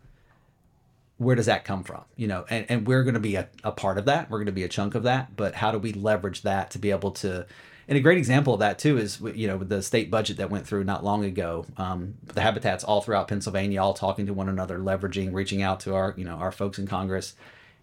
Where 1.19 1.35
does 1.35 1.47
that 1.47 1.65
come 1.65 1.83
from? 1.83 2.05
You 2.15 2.29
know, 2.29 2.45
and, 2.51 2.67
and 2.69 2.87
we're 2.87 3.03
going 3.05 3.15
to 3.15 3.21
be 3.21 3.37
a, 3.37 3.49
a 3.65 3.73
part 3.73 3.97
of 3.97 4.05
that. 4.05 4.31
We're 4.31 4.39
going 4.39 4.47
to 4.47 4.53
be 4.53 4.65
a 4.65 4.69
chunk 4.69 4.95
of 4.95 5.05
that. 5.05 5.35
But 5.35 5.55
how 5.55 5.73
do 5.73 5.79
we 5.79 5.95
leverage 5.95 6.43
that 6.43 6.71
to 6.73 6.79
be 6.79 6.91
able 6.91 7.13
to 7.13 7.47
and 7.89 7.97
a 7.97 8.01
great 8.01 8.19
example 8.19 8.55
of 8.55 8.61
that 8.61 8.79
too 8.79 8.99
is 8.99 9.21
you 9.35 9.47
know 9.47 9.59
the 9.59 9.83
state 9.83 10.11
budget 10.11 10.39
that 10.39 10.51
went 10.51 10.67
through 10.67 10.85
not 10.85 11.05
long 11.05 11.25
ago. 11.25 11.67
Um, 11.77 12.15
the 12.25 12.41
habitats 12.41 12.85
all 12.85 13.01
throughout 13.01 13.29
Pennsylvania, 13.29 13.81
all 13.81 13.95
talking 13.95 14.27
to 14.27 14.35
one 14.35 14.49
another, 14.49 14.79
leveraging, 14.79 15.33
reaching 15.33 15.63
out 15.63 15.81
to 15.81 15.95
our 15.95 16.15
you 16.17 16.25
know 16.25 16.35
our 16.37 16.53
folks 16.53 16.79
in 16.79 16.87
Congress, 16.87 17.35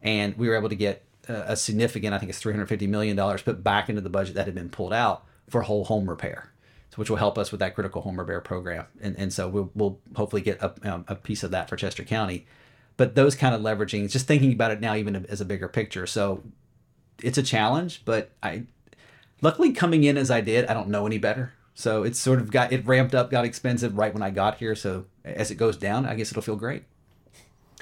and 0.02 0.38
we 0.38 0.48
were 0.48 0.56
able 0.56 0.70
to 0.70 0.76
get 0.76 1.04
a, 1.28 1.54
a 1.54 1.56
significant, 1.56 2.14
I 2.14 2.20
think 2.20 2.30
it's 2.30 2.40
three 2.40 2.54
hundred 2.54 2.68
fifty 2.68 2.88
million 2.88 3.16
dollars 3.16 3.42
put 3.42 3.64
back 3.64 3.90
into 3.90 4.02
the 4.02 4.10
budget 4.10 4.36
that 4.36 4.46
had 4.46 4.56
been 4.56 4.70
pulled 4.70 4.94
out 4.94 5.26
for 5.50 5.62
whole 5.62 5.86
home 5.86 6.10
repair. 6.10 6.50
Which 6.96 7.10
will 7.10 7.18
help 7.18 7.40
us 7.40 7.52
with 7.52 7.60
that 7.62 7.74
critical 7.74 8.04
home 8.04 8.20
repair 8.20 8.40
program, 8.40 8.86
and 9.02 9.18
and 9.18 9.34
so 9.34 9.48
we'll, 9.48 9.72
we'll 9.74 10.00
hopefully 10.16 10.44
get 10.44 10.62
a, 10.62 10.76
um, 10.84 11.06
a 11.08 11.16
piece 11.16 11.42
of 11.42 11.50
that 11.50 11.68
for 11.68 11.76
Chester 11.76 12.04
County. 12.04 12.46
But 12.98 13.16
those 13.16 13.34
kind 13.36 13.56
of 13.56 13.62
leveraging, 13.62 14.12
just 14.12 14.28
thinking 14.28 14.54
about 14.54 14.70
it 14.70 14.80
now, 14.80 14.94
even 14.94 15.26
as 15.26 15.42
a 15.42 15.46
bigger 15.46 15.68
picture. 15.68 16.06
So 16.06 16.44
it's 17.24 17.40
a 17.40 17.42
challenge, 17.42 18.04
but 18.06 18.30
I 18.44 18.66
luckily 19.44 19.74
coming 19.74 20.04
in 20.04 20.18
as 20.18 20.32
I 20.32 20.42
did, 20.42 20.66
I 20.66 20.74
don't 20.74 20.90
know 20.90 21.06
any 21.06 21.20
better. 21.20 21.54
So 21.76 22.04
it's 22.04 22.20
sort 22.20 22.40
of 22.40 22.52
got 22.52 22.72
it 22.72 22.86
ramped 22.86 23.14
up, 23.14 23.30
got 23.30 23.46
expensive 23.46 23.98
right 23.98 24.14
when 24.14 24.24
I 24.24 24.30
got 24.30 24.58
here. 24.58 24.76
So 24.76 25.06
as 25.24 25.52
it 25.52 25.56
goes 25.56 25.78
down, 25.78 26.06
I 26.06 26.16
guess 26.16 26.32
it'll 26.32 26.42
feel 26.42 26.56
great. 26.56 26.84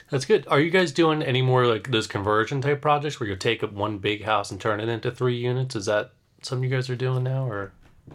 That's 0.10 0.26
good. 0.26 0.46
Are 0.48 0.60
you 0.60 0.72
guys 0.72 0.92
doing 0.92 1.22
any 1.22 1.42
more 1.42 1.66
like 1.66 1.92
those 1.92 2.08
conversion 2.08 2.62
type 2.62 2.82
projects 2.82 3.20
where 3.20 3.30
you 3.30 3.36
take 3.36 3.64
up 3.64 3.72
one 3.72 3.98
big 3.98 4.24
house 4.24 4.52
and 4.52 4.60
turn 4.60 4.82
it 4.82 4.90
into 4.90 5.12
three 5.12 5.38
units? 5.38 5.76
Is 5.76 5.86
that 5.86 6.12
something 6.42 6.70
you 6.70 6.76
guys 6.76 6.90
are 6.90 6.98
doing 6.98 7.24
now, 7.24 7.48
or? 7.48 7.72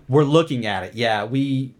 We're 0.08 0.24
looking 0.24 0.66
at 0.66 0.82
it. 0.82 0.94
Yeah, 0.94 1.24
we 1.24 1.74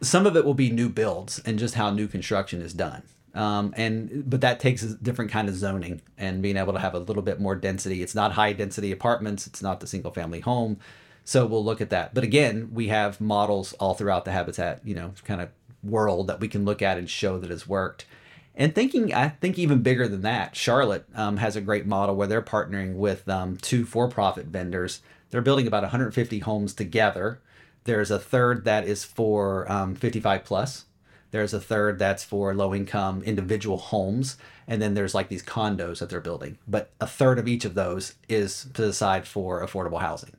some 0.00 0.26
of 0.26 0.36
it 0.36 0.44
will 0.44 0.54
be 0.54 0.70
new 0.70 0.88
builds 0.88 1.40
and 1.40 1.58
just 1.58 1.74
how 1.74 1.90
new 1.90 2.06
construction 2.06 2.60
is 2.62 2.72
done. 2.72 3.02
Um, 3.34 3.74
and 3.76 4.28
but 4.28 4.40
that 4.40 4.60
takes 4.60 4.82
a 4.82 4.94
different 4.94 5.30
kind 5.30 5.48
of 5.48 5.54
zoning 5.54 6.00
and 6.16 6.42
being 6.42 6.56
able 6.56 6.72
to 6.72 6.78
have 6.78 6.94
a 6.94 6.98
little 6.98 7.22
bit 7.22 7.40
more 7.40 7.54
density. 7.54 8.02
It's 8.02 8.14
not 8.14 8.32
high 8.32 8.52
density 8.52 8.90
apartments. 8.90 9.46
It's 9.46 9.62
not 9.62 9.80
the 9.80 9.86
single 9.86 10.10
family 10.10 10.40
home. 10.40 10.78
So 11.24 11.44
we'll 11.44 11.64
look 11.64 11.80
at 11.80 11.90
that. 11.90 12.14
But 12.14 12.24
again, 12.24 12.70
we 12.72 12.88
have 12.88 13.20
models 13.20 13.74
all 13.74 13.94
throughout 13.94 14.24
the 14.24 14.32
habitat, 14.32 14.80
you 14.82 14.94
know, 14.94 15.12
kind 15.24 15.42
of 15.42 15.50
world 15.82 16.26
that 16.28 16.40
we 16.40 16.48
can 16.48 16.64
look 16.64 16.80
at 16.80 16.98
and 16.98 17.08
show 17.08 17.38
that 17.38 17.50
has 17.50 17.68
worked. 17.68 18.06
And 18.54 18.74
thinking, 18.74 19.14
I 19.14 19.28
think 19.28 19.58
even 19.58 19.82
bigger 19.82 20.08
than 20.08 20.22
that, 20.22 20.56
Charlotte 20.56 21.04
um, 21.14 21.36
has 21.36 21.54
a 21.54 21.60
great 21.60 21.86
model 21.86 22.16
where 22.16 22.26
they're 22.26 22.42
partnering 22.42 22.94
with 22.94 23.28
um, 23.28 23.56
two 23.58 23.84
for-profit 23.84 24.46
vendors. 24.46 25.00
They're 25.30 25.42
building 25.42 25.66
about 25.66 25.82
150 25.82 26.40
homes 26.40 26.74
together. 26.74 27.40
There's 27.84 28.10
a 28.10 28.18
third 28.18 28.64
that 28.64 28.84
is 28.84 29.04
for 29.04 29.70
um, 29.70 29.94
55 29.94 30.44
plus, 30.44 30.86
there's 31.30 31.52
a 31.52 31.60
third 31.60 31.98
that's 31.98 32.24
for 32.24 32.54
low 32.54 32.74
income 32.74 33.22
individual 33.22 33.76
homes. 33.76 34.36
And 34.66 34.80
then 34.80 34.94
there's 34.94 35.14
like 35.14 35.28
these 35.28 35.42
condos 35.42 35.98
that 35.98 36.10
they're 36.10 36.20
building. 36.20 36.58
But 36.66 36.90
a 37.00 37.06
third 37.06 37.38
of 37.38 37.48
each 37.48 37.64
of 37.64 37.74
those 37.74 38.14
is 38.28 38.66
to 38.74 38.82
the 38.82 38.92
side 38.92 39.26
for 39.26 39.64
affordable 39.64 40.00
housing. 40.00 40.36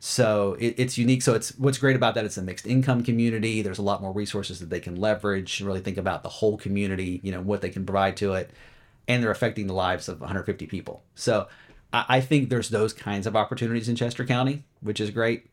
So 0.00 0.56
it, 0.60 0.74
it's 0.76 0.98
unique. 0.98 1.22
So 1.22 1.34
it's 1.34 1.56
what's 1.58 1.78
great 1.78 1.96
about 1.96 2.14
that. 2.14 2.24
It's 2.24 2.36
a 2.36 2.42
mixed 2.42 2.66
income 2.66 3.02
community. 3.02 3.62
There's 3.62 3.78
a 3.78 3.82
lot 3.82 4.02
more 4.02 4.12
resources 4.12 4.60
that 4.60 4.70
they 4.70 4.80
can 4.80 4.96
leverage. 4.96 5.60
Really 5.60 5.80
think 5.80 5.96
about 5.96 6.22
the 6.22 6.28
whole 6.28 6.58
community. 6.58 7.20
You 7.22 7.32
know 7.32 7.40
what 7.40 7.62
they 7.62 7.70
can 7.70 7.86
provide 7.86 8.16
to 8.18 8.34
it, 8.34 8.50
and 9.08 9.22
they're 9.22 9.30
affecting 9.30 9.66
the 9.66 9.72
lives 9.72 10.08
of 10.08 10.20
150 10.20 10.66
people. 10.66 11.02
So 11.14 11.48
I, 11.92 12.04
I 12.08 12.20
think 12.20 12.50
there's 12.50 12.68
those 12.68 12.92
kinds 12.92 13.26
of 13.26 13.34
opportunities 13.34 13.88
in 13.88 13.96
Chester 13.96 14.26
County, 14.26 14.64
which 14.82 15.00
is 15.00 15.10
great 15.10 15.46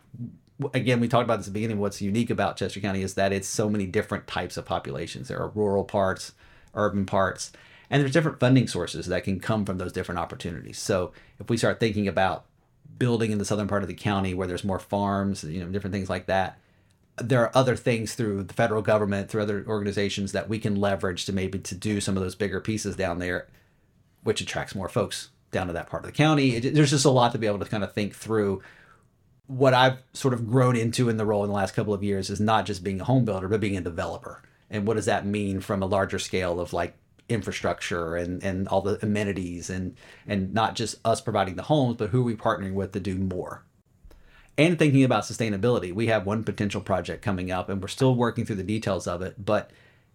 again, 0.73 0.99
we 0.99 1.07
talked 1.07 1.23
about 1.23 1.37
this 1.37 1.47
at 1.47 1.53
the 1.53 1.59
beginning. 1.59 1.79
What's 1.79 2.01
unique 2.01 2.29
about 2.29 2.57
Chester 2.57 2.79
County 2.79 3.01
is 3.01 3.15
that 3.15 3.33
it's 3.33 3.47
so 3.47 3.69
many 3.69 3.85
different 3.85 4.27
types 4.27 4.57
of 4.57 4.65
populations. 4.65 5.27
There 5.27 5.39
are 5.39 5.49
rural 5.49 5.83
parts, 5.83 6.33
urban 6.73 7.05
parts, 7.05 7.51
and 7.89 8.01
there's 8.01 8.13
different 8.13 8.39
funding 8.39 8.67
sources 8.67 9.07
that 9.07 9.23
can 9.23 9.39
come 9.39 9.65
from 9.65 9.77
those 9.77 9.91
different 9.91 10.19
opportunities. 10.19 10.79
So 10.79 11.11
if 11.39 11.49
we 11.49 11.57
start 11.57 11.79
thinking 11.79 12.07
about 12.07 12.45
building 12.97 13.31
in 13.31 13.37
the 13.37 13.45
southern 13.45 13.67
part 13.67 13.81
of 13.81 13.87
the 13.87 13.93
county 13.93 14.33
where 14.33 14.47
there's 14.47 14.63
more 14.63 14.79
farms, 14.79 15.43
you 15.43 15.59
know, 15.63 15.69
different 15.71 15.93
things 15.93 16.09
like 16.09 16.27
that, 16.27 16.57
there 17.17 17.41
are 17.41 17.51
other 17.55 17.75
things 17.75 18.15
through 18.15 18.43
the 18.43 18.53
federal 18.53 18.81
government, 18.81 19.29
through 19.29 19.41
other 19.41 19.65
organizations 19.67 20.31
that 20.31 20.47
we 20.47 20.59
can 20.59 20.75
leverage 20.75 21.25
to 21.25 21.33
maybe 21.33 21.59
to 21.59 21.75
do 21.75 21.99
some 21.99 22.15
of 22.15 22.23
those 22.23 22.35
bigger 22.35 22.61
pieces 22.61 22.95
down 22.95 23.19
there, 23.19 23.47
which 24.23 24.41
attracts 24.41 24.75
more 24.75 24.89
folks 24.89 25.29
down 25.51 25.67
to 25.67 25.73
that 25.73 25.87
part 25.87 26.03
of 26.03 26.11
the 26.11 26.15
county. 26.15 26.55
It, 26.55 26.73
there's 26.73 26.91
just 26.91 27.05
a 27.05 27.09
lot 27.09 27.33
to 27.33 27.37
be 27.37 27.47
able 27.47 27.59
to 27.59 27.65
kind 27.65 27.83
of 27.83 27.93
think 27.93 28.15
through 28.15 28.61
what 29.51 29.73
I've 29.73 29.97
sort 30.13 30.33
of 30.33 30.49
grown 30.49 30.77
into 30.77 31.09
in 31.09 31.17
the 31.17 31.25
role 31.25 31.43
in 31.43 31.49
the 31.49 31.55
last 31.55 31.73
couple 31.73 31.93
of 31.93 32.03
years 32.03 32.29
is 32.29 32.39
not 32.39 32.65
just 32.65 32.83
being 32.83 33.01
a 33.01 33.03
home 33.03 33.25
builder, 33.25 33.49
but 33.49 33.59
being 33.59 33.75
a 33.75 33.81
developer. 33.81 34.41
And 34.69 34.87
what 34.87 34.95
does 34.95 35.05
that 35.05 35.25
mean 35.25 35.59
from 35.59 35.83
a 35.83 35.87
larger 35.87 36.19
scale 36.19 36.61
of 36.61 36.71
like 36.71 36.95
infrastructure 37.27 38.15
and, 38.15 38.41
and 38.43 38.67
all 38.69 38.81
the 38.81 38.97
amenities 39.01 39.69
and 39.69 39.95
and 40.25 40.53
not 40.53 40.75
just 40.75 40.95
us 41.05 41.19
providing 41.19 41.55
the 41.55 41.63
homes, 41.63 41.97
but 41.97 42.09
who 42.09 42.21
are 42.21 42.25
we 42.25 42.35
partnering 42.35 42.73
with 42.73 42.93
to 42.93 43.01
do 43.01 43.15
more? 43.15 43.65
And 44.57 44.79
thinking 44.79 45.03
about 45.03 45.23
sustainability. 45.23 45.93
We 45.93 46.07
have 46.07 46.25
one 46.25 46.43
potential 46.43 46.81
project 46.81 47.21
coming 47.21 47.51
up 47.51 47.67
and 47.67 47.81
we're 47.81 47.89
still 47.89 48.15
working 48.15 48.45
through 48.45 48.57
the 48.57 48.63
details 48.63 49.05
of 49.05 49.21
it, 49.21 49.43
but 49.43 49.71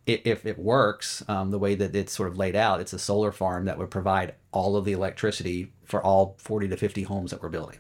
if 0.07 0.47
it 0.47 0.59
works 0.59 1.23
um, 1.29 1.51
the 1.51 1.59
way 1.59 1.75
that 1.75 1.95
it's 1.95 2.13
sort 2.13 2.31
of 2.31 2.39
laid 2.39 2.57
out, 2.57 2.81
it's 2.81 2.93
a 2.93 2.99
solar 2.99 3.33
farm 3.33 3.67
that 3.67 3.77
would 3.77 3.91
provide 3.91 4.35
all 4.53 4.77
of 4.77 4.85
the 4.85 4.93
electricity 4.93 5.73
for 5.85 6.03
all 6.03 6.37
40 6.39 6.69
to 6.69 6.77
50 6.77 7.03
homes 7.03 7.33
that 7.33 7.43
we're 7.43 7.49
building. 7.49 7.79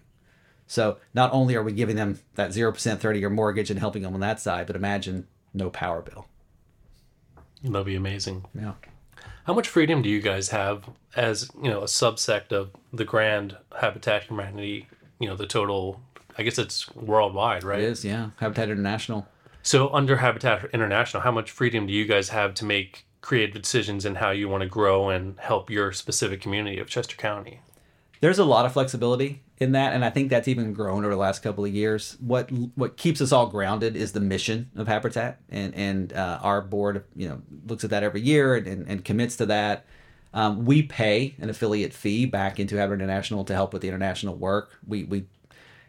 So 0.66 0.98
not 1.14 1.32
only 1.32 1.54
are 1.54 1.62
we 1.62 1.72
giving 1.72 1.96
them 1.96 2.18
that 2.34 2.50
0% 2.50 2.98
30 2.98 3.18
year 3.18 3.30
mortgage 3.30 3.70
and 3.70 3.78
helping 3.78 4.02
them 4.02 4.14
on 4.14 4.20
that 4.20 4.40
side, 4.40 4.66
but 4.66 4.76
imagine 4.76 5.26
no 5.54 5.70
power 5.70 6.02
bill. 6.02 6.26
That'd 7.62 7.86
be 7.86 7.96
amazing. 7.96 8.44
Yeah. 8.54 8.74
How 9.44 9.54
much 9.54 9.68
freedom 9.68 10.02
do 10.02 10.08
you 10.08 10.20
guys 10.20 10.48
have 10.48 10.84
as, 11.14 11.48
you 11.62 11.70
know, 11.70 11.80
a 11.80 11.86
subsect 11.86 12.52
of 12.52 12.70
the 12.92 13.04
grand 13.04 13.56
Habitat 13.80 14.24
Humanity, 14.24 14.88
you 15.20 15.28
know, 15.28 15.36
the 15.36 15.46
total, 15.46 16.00
I 16.36 16.42
guess 16.42 16.58
it's 16.58 16.92
worldwide, 16.94 17.62
right? 17.62 17.80
It 17.80 17.84
is, 17.84 18.04
yeah. 18.04 18.30
Habitat 18.36 18.68
International. 18.68 19.26
So 19.62 19.88
under 19.92 20.16
Habitat 20.16 20.70
International, 20.72 21.22
how 21.22 21.30
much 21.30 21.50
freedom 21.50 21.86
do 21.86 21.92
you 21.92 22.06
guys 22.06 22.28
have 22.30 22.54
to 22.54 22.64
make 22.64 23.06
creative 23.20 23.60
decisions 23.60 24.04
in 24.04 24.16
how 24.16 24.30
you 24.30 24.48
want 24.48 24.62
to 24.62 24.68
grow 24.68 25.08
and 25.08 25.38
help 25.40 25.70
your 25.70 25.92
specific 25.92 26.40
community 26.40 26.78
of 26.78 26.88
Chester 26.88 27.16
County? 27.16 27.60
There's 28.20 28.38
a 28.38 28.44
lot 28.44 28.66
of 28.66 28.72
flexibility 28.72 29.42
in 29.58 29.72
that, 29.72 29.94
and 29.94 30.04
I 30.04 30.10
think 30.10 30.28
that's 30.28 30.48
even 30.48 30.72
grown 30.72 31.04
over 31.04 31.14
the 31.14 31.20
last 31.20 31.42
couple 31.42 31.64
of 31.64 31.72
years. 31.72 32.16
What 32.20 32.50
what 32.74 32.96
keeps 32.96 33.20
us 33.20 33.32
all 33.32 33.46
grounded 33.46 33.96
is 33.96 34.12
the 34.12 34.20
mission 34.20 34.70
of 34.76 34.86
Habitat, 34.86 35.40
and 35.48 35.74
and 35.74 36.12
uh, 36.12 36.38
our 36.42 36.60
board, 36.60 37.04
you 37.14 37.28
know, 37.28 37.42
looks 37.66 37.82
at 37.82 37.90
that 37.90 38.02
every 38.02 38.20
year 38.20 38.54
and, 38.54 38.66
and, 38.66 38.88
and 38.88 39.04
commits 39.04 39.36
to 39.36 39.46
that. 39.46 39.86
Um, 40.34 40.66
we 40.66 40.82
pay 40.82 41.34
an 41.38 41.48
affiliate 41.48 41.94
fee 41.94 42.26
back 42.26 42.60
into 42.60 42.76
Habitat 42.76 43.00
International 43.00 43.44
to 43.44 43.54
help 43.54 43.72
with 43.72 43.80
the 43.80 43.88
international 43.88 44.36
work. 44.36 44.78
We 44.86 45.04
we 45.04 45.26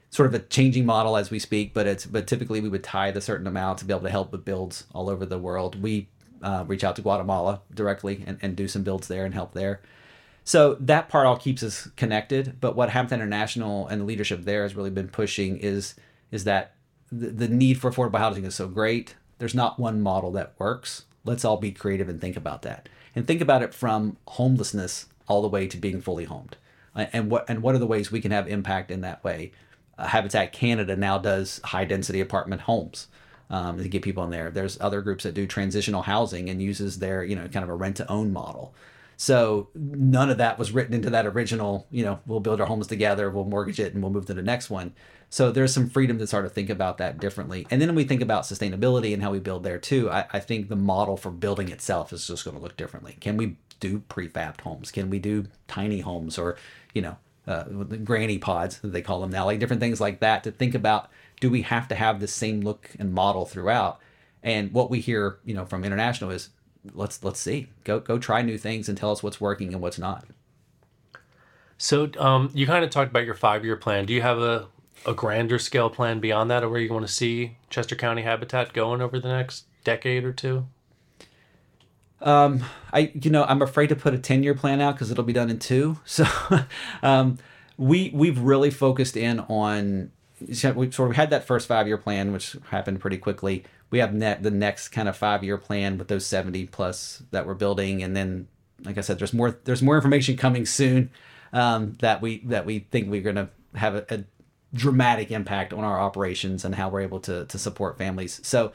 sort 0.10 0.28
of 0.28 0.34
a 0.34 0.40
changing 0.40 0.86
model 0.86 1.18
as 1.18 1.30
we 1.30 1.40
speak, 1.40 1.74
but 1.74 1.88
it's 1.88 2.06
but 2.06 2.28
typically 2.28 2.62
we 2.62 2.70
would 2.70 2.84
tithe 2.84 3.18
a 3.18 3.22
certain 3.22 3.48
amount 3.48 3.80
to 3.80 3.86
be 3.86 3.94
able 3.94 4.04
to 4.04 4.10
help 4.10 4.32
with 4.32 4.46
builds 4.46 4.86
all 4.94 5.10
over 5.10 5.26
the 5.26 5.38
world. 5.38 5.82
We 5.82 6.08
uh, 6.42 6.64
reach 6.68 6.86
out 6.86 6.96
to 6.96 7.02
Guatemala 7.02 7.62
directly 7.74 8.24
and, 8.26 8.38
and 8.42 8.56
do 8.56 8.68
some 8.68 8.84
builds 8.84 9.10
there 9.10 9.26
and 9.26 9.34
help 9.34 9.54
there. 9.54 9.82
So 10.48 10.78
that 10.80 11.10
part 11.10 11.28
all 11.28 11.36
keeps 11.36 11.62
us 11.62 11.90
connected. 11.98 12.62
But 12.62 12.74
what 12.74 12.92
Habitat 12.92 13.20
International 13.20 13.86
and 13.86 14.00
the 14.00 14.06
leadership 14.06 14.46
there 14.46 14.64
has 14.64 14.76
really 14.76 14.90
been 14.90 15.10
pushing 15.10 15.58
is 15.58 15.94
is 16.32 16.46
that 16.46 16.74
the, 17.12 17.28
the 17.28 17.48
need 17.50 17.82
for 17.82 17.92
affordable 17.92 18.20
housing 18.20 18.46
is 18.46 18.56
so 18.56 18.70
great. 18.70 19.16
There's 19.40 19.54
not 19.54 19.78
one 19.78 20.02
model 20.02 20.32
that 20.32 20.54
works. 20.58 21.04
Let's 21.26 21.44
all 21.44 21.58
be 21.58 21.74
creative 21.74 22.08
and 22.08 22.22
think 22.22 22.38
about 22.38 22.62
that, 22.62 22.88
and 23.14 23.28
think 23.28 23.42
about 23.42 23.62
it 23.62 23.74
from 23.74 24.16
homelessness 24.26 25.08
all 25.28 25.42
the 25.42 25.50
way 25.50 25.68
to 25.68 25.76
being 25.76 26.00
fully 26.00 26.24
homed, 26.24 26.56
and 26.96 27.30
what 27.30 27.44
and 27.50 27.62
what 27.62 27.76
are 27.76 27.80
the 27.80 27.86
ways 27.86 28.10
we 28.10 28.22
can 28.22 28.32
have 28.32 28.48
impact 28.48 28.90
in 28.90 29.02
that 29.02 29.26
way. 29.26 29.52
Uh, 29.98 30.08
Habitat 30.08 30.54
Canada 30.54 30.96
now 30.96 31.18
does 31.18 31.60
high 31.66 31.84
density 31.84 32.22
apartment 32.22 32.62
homes 32.62 33.08
um, 33.50 33.80
to 33.80 33.90
get 33.90 34.02
people 34.02 34.24
in 34.24 34.30
there. 34.30 34.50
There's 34.50 34.80
other 34.80 35.02
groups 35.02 35.26
that 35.26 35.34
do 35.34 35.46
transitional 35.46 36.04
housing 36.04 36.50
and 36.50 36.62
uses 36.62 37.00
their 37.00 37.22
you 37.22 37.36
know 37.36 37.50
kind 37.50 37.66
of 37.66 37.70
a 37.70 37.76
rent 37.76 37.98
to 37.98 38.10
own 38.10 38.32
model. 38.32 38.74
So 39.20 39.70
none 39.74 40.30
of 40.30 40.38
that 40.38 40.60
was 40.60 40.72
written 40.72 40.94
into 40.94 41.10
that 41.10 41.26
original, 41.26 41.88
you 41.90 42.06
know, 42.06 42.20
we'll 42.28 42.40
build 42.40 42.62
our 42.62 42.68
homes 42.68 42.86
together, 42.86 43.32
we'll 43.32 43.46
mortgage 43.46 43.80
it, 43.80 43.94
and 43.94 44.04
we'll 44.04 44.12
move 44.12 44.28
to 44.28 44.34
the 44.36 44.44
next 44.44 44.70
one. 44.70 44.94
So 45.30 45.52
there's 45.52 45.74
some 45.74 45.90
freedom 45.90 46.20
to 46.20 46.28
start 46.28 46.46
to 46.46 46.50
think 46.50 46.70
about 46.70 47.00
that 47.00 47.20
differently. 47.20 47.66
And 47.72 47.82
then 47.82 47.96
we 47.96 48.04
think 48.04 48.22
about 48.22 48.44
sustainability 48.44 49.14
and 49.14 49.24
how 49.24 49.32
we 49.32 49.40
build 49.40 49.64
there 49.64 49.80
too. 49.80 50.10
I, 50.10 50.26
I 50.32 50.40
think 50.40 50.70
the 50.70 50.76
model 50.76 51.18
for 51.18 51.32
building 51.32 51.70
itself 51.70 52.14
is 52.14 52.28
just 52.28 52.46
going 52.46 52.56
to 52.56 52.62
look 52.62 52.78
differently. 52.78 53.18
Can 53.20 53.38
we 53.38 53.58
do 53.80 54.04
prefabbed 54.08 54.62
homes? 54.62 54.92
Can 54.92 55.10
we 55.10 55.18
do 55.18 55.48
tiny 55.68 56.02
homes 56.02 56.38
or, 56.38 56.56
you 56.94 57.02
know, 57.02 57.18
uh, 57.48 57.64
granny 57.64 58.38
pods, 58.38 58.80
that 58.80 58.90
they 58.90 59.02
call 59.02 59.22
them 59.22 59.32
now, 59.32 59.46
like 59.46 59.60
different 59.60 59.80
things 59.80 60.00
like 60.00 60.20
that 60.20 60.44
to 60.44 60.52
think 60.52 60.76
about 60.76 61.10
do 61.40 61.50
we 61.50 61.62
have 61.62 61.88
to 61.88 61.96
have 61.96 62.20
the 62.20 62.28
same 62.28 62.62
look 62.62 62.92
and 63.00 63.14
model 63.14 63.46
throughout? 63.46 64.00
And 64.44 64.72
what 64.72 64.90
we 64.90 65.00
hear, 65.00 65.40
you 65.46 65.54
know, 65.54 65.66
from 65.66 65.84
international 65.84 66.32
is 66.32 66.50
let's 66.94 67.24
let's 67.24 67.40
see 67.40 67.68
go 67.84 68.00
go 68.00 68.18
try 68.18 68.42
new 68.42 68.58
things 68.58 68.90
and 68.90 68.98
tell 68.98 69.12
us 69.12 69.22
what's 69.24 69.40
working 69.42 69.74
and 69.74 69.82
what's 69.82 70.00
not 70.00 70.26
So 71.78 72.10
um, 72.18 72.50
you 72.54 72.66
kind 72.66 72.84
of 72.84 72.90
talked 72.90 73.12
about 73.12 73.26
your 73.26 73.36
five 73.36 73.64
year 73.64 73.76
plan. 73.78 74.06
Do 74.06 74.14
you 74.14 74.22
have 74.24 74.40
a, 74.40 74.68
a 75.06 75.14
grander 75.14 75.60
scale 75.60 75.90
plan 75.92 76.20
beyond 76.20 76.50
that, 76.50 76.64
or 76.64 76.70
where 76.70 76.82
you 76.82 76.92
want 76.92 77.06
to 77.06 77.14
see 77.14 77.58
Chester 77.70 77.96
County 77.96 78.24
Habitat 78.24 78.74
going 78.74 79.00
over 79.02 79.20
the 79.20 79.28
next 79.28 79.66
decade 79.84 80.24
or 80.24 80.34
two? 80.34 80.66
um 82.22 82.64
i 82.92 83.12
you 83.14 83.30
know 83.30 83.44
i'm 83.44 83.62
afraid 83.62 83.88
to 83.88 83.96
put 83.96 84.14
a 84.14 84.18
10 84.18 84.44
year 84.44 84.56
plan 84.56 84.82
out 84.82 84.96
because 84.96 85.12
it'll 85.12 85.24
be 85.24 85.34
done 85.34 85.50
in 85.50 85.60
two 85.60 86.00
so 86.06 86.26
um 87.04 87.38
we 87.78 88.12
we've 88.14 88.40
really 88.40 88.72
focused 88.72 89.16
in 89.16 89.40
on 89.42 90.12
so 90.52 90.72
we 90.72 90.92
sort 90.92 91.10
of 91.12 91.16
had 91.16 91.30
that 91.30 91.46
first 91.46 91.68
five 91.68 91.88
year 91.88 91.98
plan 91.98 92.32
which 92.32 92.56
happened 92.70 93.00
pretty 93.00 93.18
quickly 93.18 93.64
we 93.90 94.00
have 94.00 94.14
net 94.14 94.44
the 94.44 94.52
next 94.52 94.90
kind 94.90 95.08
of 95.08 95.16
five 95.16 95.44
year 95.44 95.58
plan 95.58 95.98
with 95.98 96.08
those 96.08 96.26
70 96.26 96.68
plus 96.68 97.24
that 97.32 97.46
we're 97.46 97.54
building. 97.54 98.04
And 98.04 98.16
then 98.16 98.48
like 98.84 98.98
i 98.98 99.02
said 99.02 99.18
there's 99.18 99.34
more 99.34 99.58
there's 99.64 99.82
more 99.82 99.96
information 99.96 100.38
coming 100.38 100.66
soon 100.66 101.10
um, 101.54 101.94
that 102.00 102.22
we 102.22 102.40
that 102.46 102.66
we 102.66 102.80
think 102.80 103.10
we're 103.10 103.22
going 103.22 103.36
to 103.36 103.50
have 103.76 103.96
a, 103.96 104.06
a 104.10 104.24
dramatic 104.74 105.32
impact 105.32 105.74
on 105.74 105.84
our 105.84 106.00
operations 106.00 106.66
and 106.66 106.76
how 106.76 106.90
we're 106.90 107.02
able 107.02 107.20
to 107.22 107.46
to 107.46 107.58
support 107.58 107.98
families. 107.98 108.40
So 108.44 108.74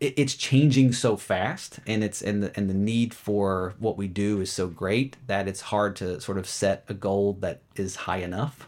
it, 0.00 0.14
it's 0.16 0.34
changing 0.34 0.92
so 0.92 1.16
fast 1.16 1.80
and 1.86 2.02
it's 2.02 2.22
and 2.22 2.42
the 2.42 2.56
and 2.56 2.68
the 2.68 2.74
need 2.74 3.14
for 3.14 3.74
what 3.78 3.96
we 3.96 4.08
do 4.08 4.40
is 4.40 4.50
so 4.50 4.68
great 4.68 5.16
that 5.26 5.48
it's 5.48 5.60
hard 5.60 5.96
to 5.96 6.20
sort 6.20 6.38
of 6.38 6.48
set 6.48 6.84
a 6.88 6.94
goal 6.94 7.34
that 7.40 7.60
is 7.76 7.96
high 7.96 8.18
enough 8.18 8.67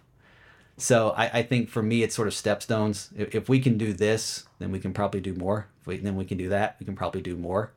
so 0.81 1.11
I, 1.11 1.39
I 1.39 1.43
think 1.43 1.69
for 1.69 1.83
me, 1.83 2.03
it's 2.03 2.15
sort 2.15 2.29
of 2.29 2.35
stepstones. 2.35 3.09
If, 3.17 3.35
if 3.35 3.49
we 3.49 3.61
can 3.61 3.79
do 3.79 3.93
this, 3.93 4.45
then 4.59 4.73
we 4.73 4.81
can 4.81 4.93
probably 4.93 5.21
do 5.21 5.35
more. 5.35 5.69
If 5.81 5.87
we, 5.87 5.97
then 5.99 6.17
we 6.17 6.25
can 6.25 6.39
do 6.39 6.49
that, 6.49 6.77
we 6.81 6.87
can 6.87 6.97
probably 6.97 7.23
do 7.23 7.37
more. 7.37 7.73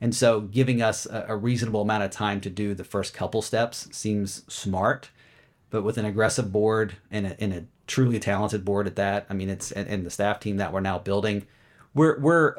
And 0.00 0.14
so 0.14 0.40
giving 0.40 0.80
us 0.80 1.06
a, 1.06 1.26
a 1.28 1.36
reasonable 1.36 1.82
amount 1.82 2.04
of 2.04 2.10
time 2.10 2.40
to 2.42 2.50
do 2.50 2.74
the 2.74 2.84
first 2.84 3.12
couple 3.12 3.42
steps 3.42 3.88
seems 3.92 4.42
smart. 4.52 5.10
But 5.70 5.82
with 5.82 5.98
an 5.98 6.04
aggressive 6.04 6.50
board 6.50 6.96
and 7.10 7.26
a, 7.26 7.40
and 7.40 7.52
a 7.52 7.64
truly 7.86 8.18
talented 8.18 8.64
board 8.64 8.86
at 8.86 8.96
that, 8.96 9.26
I 9.30 9.34
mean, 9.34 9.48
it's 9.48 9.70
and, 9.70 9.88
and 9.88 10.04
the 10.04 10.10
staff 10.10 10.40
team 10.40 10.56
that 10.56 10.72
we're 10.72 10.80
now 10.80 10.98
building, 10.98 11.46
we're 11.94 12.18
we're 12.18 12.56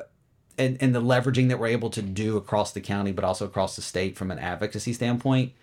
and, 0.58 0.78
and 0.80 0.96
the 0.96 1.02
leveraging 1.02 1.50
that 1.50 1.60
we're 1.60 1.68
able 1.68 1.90
to 1.90 2.02
do 2.02 2.38
across 2.38 2.72
the 2.72 2.82
county, 2.82 3.12
but 3.12 3.26
also 3.26 3.46
across 3.46 3.76
the 3.76 3.82
state 3.82 4.16
from 4.16 4.32
an 4.32 4.40
advocacy 4.40 4.94
standpoint, 4.94 5.54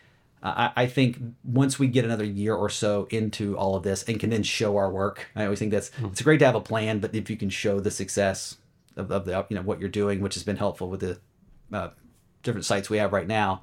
I, 0.42 0.70
I 0.76 0.86
think 0.86 1.18
once 1.44 1.78
we 1.78 1.88
get 1.88 2.04
another 2.04 2.24
year 2.24 2.54
or 2.54 2.68
so 2.68 3.08
into 3.10 3.56
all 3.56 3.74
of 3.74 3.82
this 3.82 4.02
and 4.04 4.20
can 4.20 4.30
then 4.30 4.42
show 4.42 4.76
our 4.76 4.90
work, 4.90 5.26
I 5.34 5.44
always 5.44 5.58
think 5.58 5.72
that's 5.72 5.90
it's 6.04 6.22
great 6.22 6.38
to 6.38 6.46
have 6.46 6.54
a 6.54 6.60
plan, 6.60 7.00
but 7.00 7.14
if 7.14 7.28
you 7.28 7.36
can 7.36 7.50
show 7.50 7.80
the 7.80 7.90
success 7.90 8.56
of, 8.96 9.10
of 9.10 9.24
the 9.24 9.46
you 9.48 9.56
know 9.56 9.62
what 9.62 9.80
you're 9.80 9.88
doing, 9.88 10.20
which 10.20 10.34
has 10.34 10.44
been 10.44 10.56
helpful 10.56 10.88
with 10.88 11.00
the 11.00 11.18
uh, 11.72 11.90
different 12.42 12.64
sites 12.64 12.88
we 12.88 12.98
have 12.98 13.12
right 13.12 13.26
now, 13.26 13.62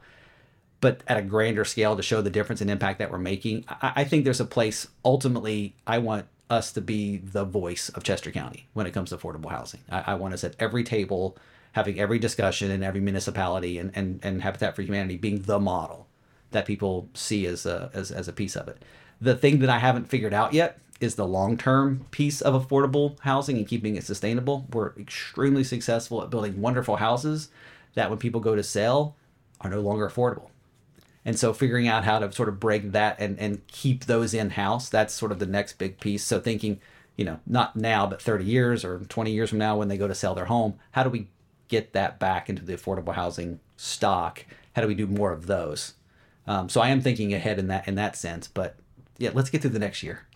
but 0.82 1.02
at 1.08 1.18
a 1.18 1.22
grander 1.22 1.66
scale 1.66 1.96
to 1.96 2.04
show 2.04 2.22
the 2.22 2.30
difference 2.30 2.62
and 2.62 2.70
impact 2.70 3.00
that 3.00 3.12
we're 3.12 3.18
making, 3.18 3.66
I, 3.70 3.94
I 3.98 4.04
think 4.04 4.26
there's 4.26 4.42
a 4.42 4.46
place. 4.46 4.88
Ultimately, 5.04 5.76
I 5.88 6.00
want 6.00 6.26
us 6.50 6.72
to 6.74 6.82
be 6.82 7.18
the 7.18 7.46
voice 7.46 7.90
of 7.90 8.04
Chester 8.04 8.32
County 8.32 8.68
when 8.74 8.86
it 8.86 8.92
comes 8.92 9.10
to 9.10 9.18
affordable 9.18 9.50
housing. 9.50 9.82
I, 9.90 10.04
I 10.08 10.14
want 10.16 10.34
us 10.34 10.44
at 10.44 10.56
every 10.60 10.84
table, 10.84 11.38
having 11.72 12.00
every 12.00 12.20
discussion 12.20 12.70
in 12.70 12.84
every 12.84 13.02
municipality, 13.02 13.78
and 13.78 13.92
and, 13.96 14.20
and 14.24 14.42
Habitat 14.42 14.76
for 14.76 14.82
Humanity 14.82 15.16
being 15.16 15.44
the 15.44 15.60
model 15.60 16.08
that 16.56 16.66
people 16.66 17.10
see 17.14 17.45
as 17.45 17.66
a 17.66 17.91
as, 17.93 18.12
as 18.12 18.28
a 18.28 18.34
piece 18.34 18.56
of 18.56 18.68
it. 18.68 18.82
The 19.22 19.36
thing 19.36 19.60
that 19.60 19.70
I 19.70 19.80
haven't 19.80 20.10
figured 20.10 20.34
out 20.34 20.53
yet 20.53 20.80
is 20.99 21.16
the 21.16 21.28
long 21.28 21.58
term 21.58 22.06
piece 22.12 22.41
of 22.41 22.53
affordable 22.53 23.20
housing 23.20 23.58
and 23.58 23.68
keeping 23.68 23.95
it 23.95 24.03
sustainable. 24.03 24.66
We're 24.72 24.93
extremely 24.97 25.64
successful 25.64 26.24
at 26.24 26.30
building 26.30 26.62
wonderful 26.62 26.95
houses 26.97 27.49
that 27.95 28.10
when 28.10 28.20
people 28.20 28.41
go 28.41 28.56
to 28.56 28.64
sell 28.64 29.16
are 29.62 29.70
no 29.70 29.82
longer 29.82 30.08
affordable. 30.10 30.49
And 31.26 31.38
so 31.38 31.53
figuring 31.53 31.88
out 31.88 32.06
how 32.06 32.20
to 32.20 32.32
sort 32.32 32.49
of 32.49 32.60
break 32.60 32.91
that 32.91 33.20
and, 33.20 33.38
and 33.39 33.66
keep 33.68 34.06
those 34.06 34.34
in 34.34 34.51
house, 34.51 34.89
that's 34.89 35.14
sort 35.14 35.32
of 35.32 35.39
the 35.39 35.45
next 35.45 35.78
big 35.78 35.99
piece. 35.99 36.24
So 36.24 36.39
thinking, 36.39 36.80
you 37.18 37.26
know, 37.26 37.39
not 37.47 37.76
now, 37.76 38.06
but 38.06 38.22
30 38.22 38.45
years 38.45 38.86
or 38.86 38.99
20 38.99 39.32
years 39.32 39.49
from 39.49 39.60
now 39.60 39.78
when 39.78 39.88
they 39.88 39.97
go 39.97 40.08
to 40.08 40.16
sell 40.16 40.36
their 40.36 40.45
home, 40.45 40.76
how 40.91 41.03
do 41.03 41.10
we 41.10 41.28
get 41.68 41.93
that 41.93 42.20
back 42.20 42.47
into 42.49 42.64
the 42.64 42.76
affordable 42.76 43.16
housing 43.16 43.60
stock? 43.76 44.45
How 44.76 44.82
do 44.82 44.88
we 44.88 44.95
do 44.95 45.08
more 45.08 45.32
of 45.32 45.47
those? 45.47 45.95
Um, 46.48 46.70
so 46.70 46.82
I 46.82 46.89
am 46.89 47.02
thinking 47.02 47.34
ahead 47.34 47.60
in 47.60 47.68
that 47.68 47.88
in 47.88 47.96
that 47.96 48.16
sense, 48.16 48.48
but 48.48 48.76
yeah, 49.18 49.32
let's 49.34 49.50
get 49.50 49.62
through 49.62 49.72
the 49.72 49.80
next 49.80 50.04
year. 50.04 50.28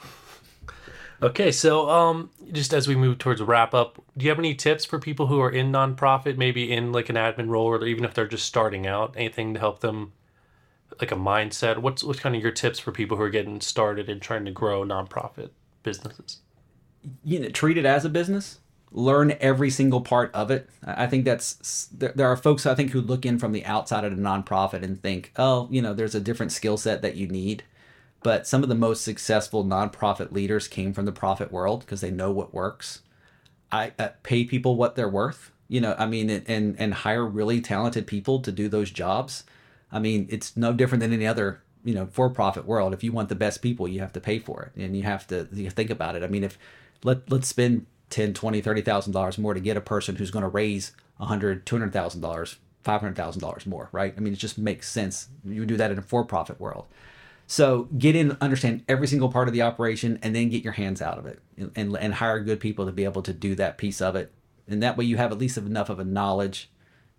Okay, 1.21 1.51
so 1.51 1.89
um, 1.89 2.29
just 2.53 2.73
as 2.73 2.87
we 2.87 2.95
move 2.95 3.17
towards 3.17 3.41
a 3.41 3.45
wrap 3.45 3.73
up, 3.73 4.01
do 4.17 4.23
you 4.23 4.29
have 4.29 4.39
any 4.39 4.55
tips 4.55 4.85
for 4.85 4.99
people 4.99 5.27
who 5.27 5.41
are 5.41 5.49
in 5.49 5.69
nonprofit, 5.69 6.37
maybe 6.37 6.71
in 6.71 6.93
like 6.93 7.09
an 7.09 7.17
admin 7.17 7.49
role, 7.49 7.67
or 7.67 7.85
even 7.85 8.05
if 8.05 8.13
they're 8.13 8.27
just 8.27 8.45
starting 8.45 8.87
out, 8.87 9.15
anything 9.17 9.53
to 9.53 9.59
help 9.59 9.81
them, 9.81 10.13
like 11.01 11.11
a 11.11 11.15
mindset? 11.15 11.79
What's 11.79 12.03
what's 12.03 12.21
kind 12.21 12.35
of 12.35 12.41
your 12.41 12.51
tips 12.51 12.79
for 12.79 12.93
people 12.93 13.17
who 13.17 13.23
are 13.23 13.29
getting 13.29 13.59
started 13.59 14.09
and 14.09 14.21
trying 14.21 14.45
to 14.45 14.51
grow 14.51 14.83
nonprofit 14.83 15.49
businesses? 15.83 16.39
You 17.23 17.39
know, 17.39 17.49
treat 17.49 17.77
it 17.77 17.85
as 17.85 18.05
a 18.05 18.09
business. 18.09 18.59
Learn 18.91 19.35
every 19.39 19.69
single 19.69 20.01
part 20.01 20.33
of 20.33 20.49
it. 20.49 20.67
I 20.83 21.05
think 21.07 21.25
that's 21.25 21.87
there, 21.87 22.11
there 22.15 22.27
are 22.27 22.37
folks 22.37 22.65
I 22.65 22.73
think 22.75 22.91
who 22.91 23.01
look 23.01 23.25
in 23.25 23.37
from 23.37 23.51
the 23.51 23.65
outside 23.65 24.03
at 24.03 24.11
a 24.11 24.15
nonprofit 24.15 24.83
and 24.83 25.01
think, 25.01 25.31
oh, 25.35 25.67
you 25.69 25.81
know, 25.81 25.93
there's 25.93 26.15
a 26.15 26.19
different 26.19 26.51
skill 26.51 26.77
set 26.77 27.01
that 27.03 27.15
you 27.15 27.27
need. 27.27 27.63
But 28.21 28.47
some 28.47 28.63
of 28.63 28.69
the 28.69 28.75
most 28.75 29.03
successful 29.03 29.63
nonprofit 29.63 30.31
leaders 30.31 30.67
came 30.67 30.93
from 30.93 31.05
the 31.05 31.11
profit 31.11 31.51
world 31.51 31.81
because 31.81 32.01
they 32.01 32.11
know 32.11 32.31
what 32.31 32.53
works. 32.53 33.01
I 33.71 33.93
uh, 33.99 34.09
pay 34.23 34.43
people 34.43 34.75
what 34.75 34.95
they're 34.95 35.07
worth. 35.07 35.51
You 35.67 35.81
know, 35.81 35.95
I 35.97 36.05
mean, 36.05 36.29
and 36.29 36.75
and 36.79 36.93
hire 36.93 37.25
really 37.25 37.61
talented 37.61 38.07
people 38.07 38.41
to 38.41 38.51
do 38.51 38.67
those 38.67 38.91
jobs. 38.91 39.43
I 39.91 39.99
mean, 39.99 40.27
it's 40.29 40.57
no 40.57 40.73
different 40.73 41.01
than 41.01 41.13
any 41.13 41.27
other 41.27 41.61
you 41.83 41.93
know 41.93 42.07
for-profit 42.07 42.65
world. 42.65 42.93
If 42.93 43.03
you 43.03 43.11
want 43.11 43.29
the 43.29 43.35
best 43.35 43.61
people, 43.61 43.87
you 43.87 43.99
have 43.99 44.13
to 44.13 44.19
pay 44.19 44.39
for 44.39 44.63
it, 44.63 44.81
and 44.81 44.97
you 44.97 45.03
have 45.03 45.27
to 45.27 45.47
you 45.53 45.69
think 45.69 45.89
about 45.89 46.15
it. 46.15 46.23
I 46.23 46.27
mean, 46.27 46.43
if 46.43 46.57
let 47.03 47.29
let's 47.31 47.47
spend 47.47 47.85
10 48.09 48.33
20 48.33 48.61
30 48.61 48.81
thousand 48.81 49.13
dollars 49.13 49.37
more 49.37 49.53
to 49.53 49.59
get 49.59 49.77
a 49.77 49.81
person 49.81 50.15
who's 50.15 50.31
going 50.31 50.43
to 50.43 50.49
raise 50.49 50.91
a 51.19 51.25
hundred 51.25 51.65
two 51.65 51.75
hundred 51.75 51.93
thousand 51.93 52.21
dollars 52.21 52.57
five 52.83 53.01
hundred 53.01 53.15
thousand 53.15 53.41
dollars 53.41 53.65
more 53.65 53.89
right? 53.91 54.13
I 54.17 54.19
mean 54.19 54.33
it 54.33 54.39
just 54.39 54.57
makes 54.57 54.89
sense. 54.89 55.29
You 55.45 55.65
do 55.65 55.77
that 55.77 55.91
in 55.91 55.97
a 55.97 56.01
for-profit 56.01 56.59
world. 56.59 56.85
So 57.51 57.87
get 57.97 58.15
in, 58.15 58.37
understand 58.41 58.83
every 58.87 59.07
single 59.07 59.31
part 59.31 59.47
of 59.47 59.55
the 59.55 59.63
operation, 59.63 60.19
and 60.21 60.35
then 60.35 60.49
get 60.49 60.63
your 60.63 60.73
hands 60.73 61.01
out 61.01 61.17
of 61.17 61.25
it, 61.25 61.39
and, 61.57 61.71
and 61.75 61.97
and 61.97 62.13
hire 62.13 62.39
good 62.39 62.59
people 62.59 62.85
to 62.85 62.91
be 62.91 63.05
able 63.05 63.23
to 63.23 63.33
do 63.33 63.55
that 63.55 63.79
piece 63.79 64.01
of 64.01 64.15
it. 64.15 64.31
And 64.67 64.83
that 64.83 64.97
way, 64.97 65.05
you 65.05 65.17
have 65.17 65.31
at 65.31 65.39
least 65.39 65.57
enough 65.57 65.89
of 65.89 65.97
a 65.97 66.03
knowledge 66.03 66.69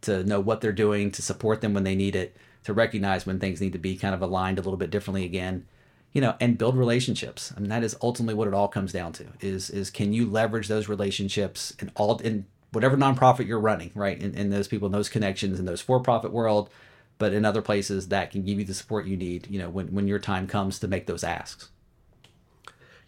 to 0.03 0.23
know 0.23 0.39
what 0.39 0.61
they're 0.61 0.71
doing, 0.71 1.11
to 1.11 1.21
support 1.21 1.61
them 1.61 1.75
when 1.75 1.83
they 1.83 1.97
need 1.97 2.15
it, 2.15 2.37
to 2.63 2.73
recognize 2.73 3.27
when 3.27 3.41
things 3.41 3.61
need 3.61 3.73
to 3.73 3.79
be 3.79 3.97
kind 3.97 4.15
of 4.15 4.23
aligned 4.23 4.61
a 4.61 4.63
little 4.63 4.77
bit 4.77 4.91
differently 4.91 5.25
again, 5.25 5.67
you 6.13 6.21
know, 6.21 6.37
and 6.41 6.59
build 6.59 6.77
relationships. 6.77 7.53
I 7.57 7.61
mean, 7.61 7.71
that 7.71 7.85
is 7.85 7.97
ultimately 8.03 8.35
what 8.35 8.49
it 8.49 8.55
all 8.55 8.69
comes 8.69 8.93
down 8.93 9.13
to: 9.15 9.27
is 9.41 9.71
is 9.71 9.91
can 9.91 10.13
you 10.13 10.27
leverage 10.27 10.69
those 10.69 10.89
relationships 10.89 11.75
and 11.79 11.91
all 11.95 12.19
in 12.19 12.47
whatever 12.73 12.97
nonprofit 12.97 13.47
you're 13.47 13.61
running, 13.61 13.91
right? 13.95 14.21
And, 14.23 14.35
and 14.37 14.53
those 14.53 14.69
people, 14.69 14.87
and 14.87 14.95
those 14.95 15.09
connections 15.09 15.59
in 15.59 15.67
those 15.67 15.81
for-profit 15.81 16.33
world 16.33 16.71
but 17.19 17.35
in 17.35 17.45
other 17.45 17.61
places 17.61 18.09
that 18.09 18.31
can 18.31 18.43
give 18.43 18.59
you 18.59 18.65
the 18.65 18.73
support 18.73 19.05
you 19.05 19.15
need 19.15 19.47
you 19.51 19.59
know 19.59 19.69
when, 19.69 19.89
when 19.89 20.09
your 20.09 20.19
time 20.19 20.47
comes 20.47 20.79
to 20.79 20.89
make 20.89 21.07
those 21.07 21.23
asks 21.23 21.69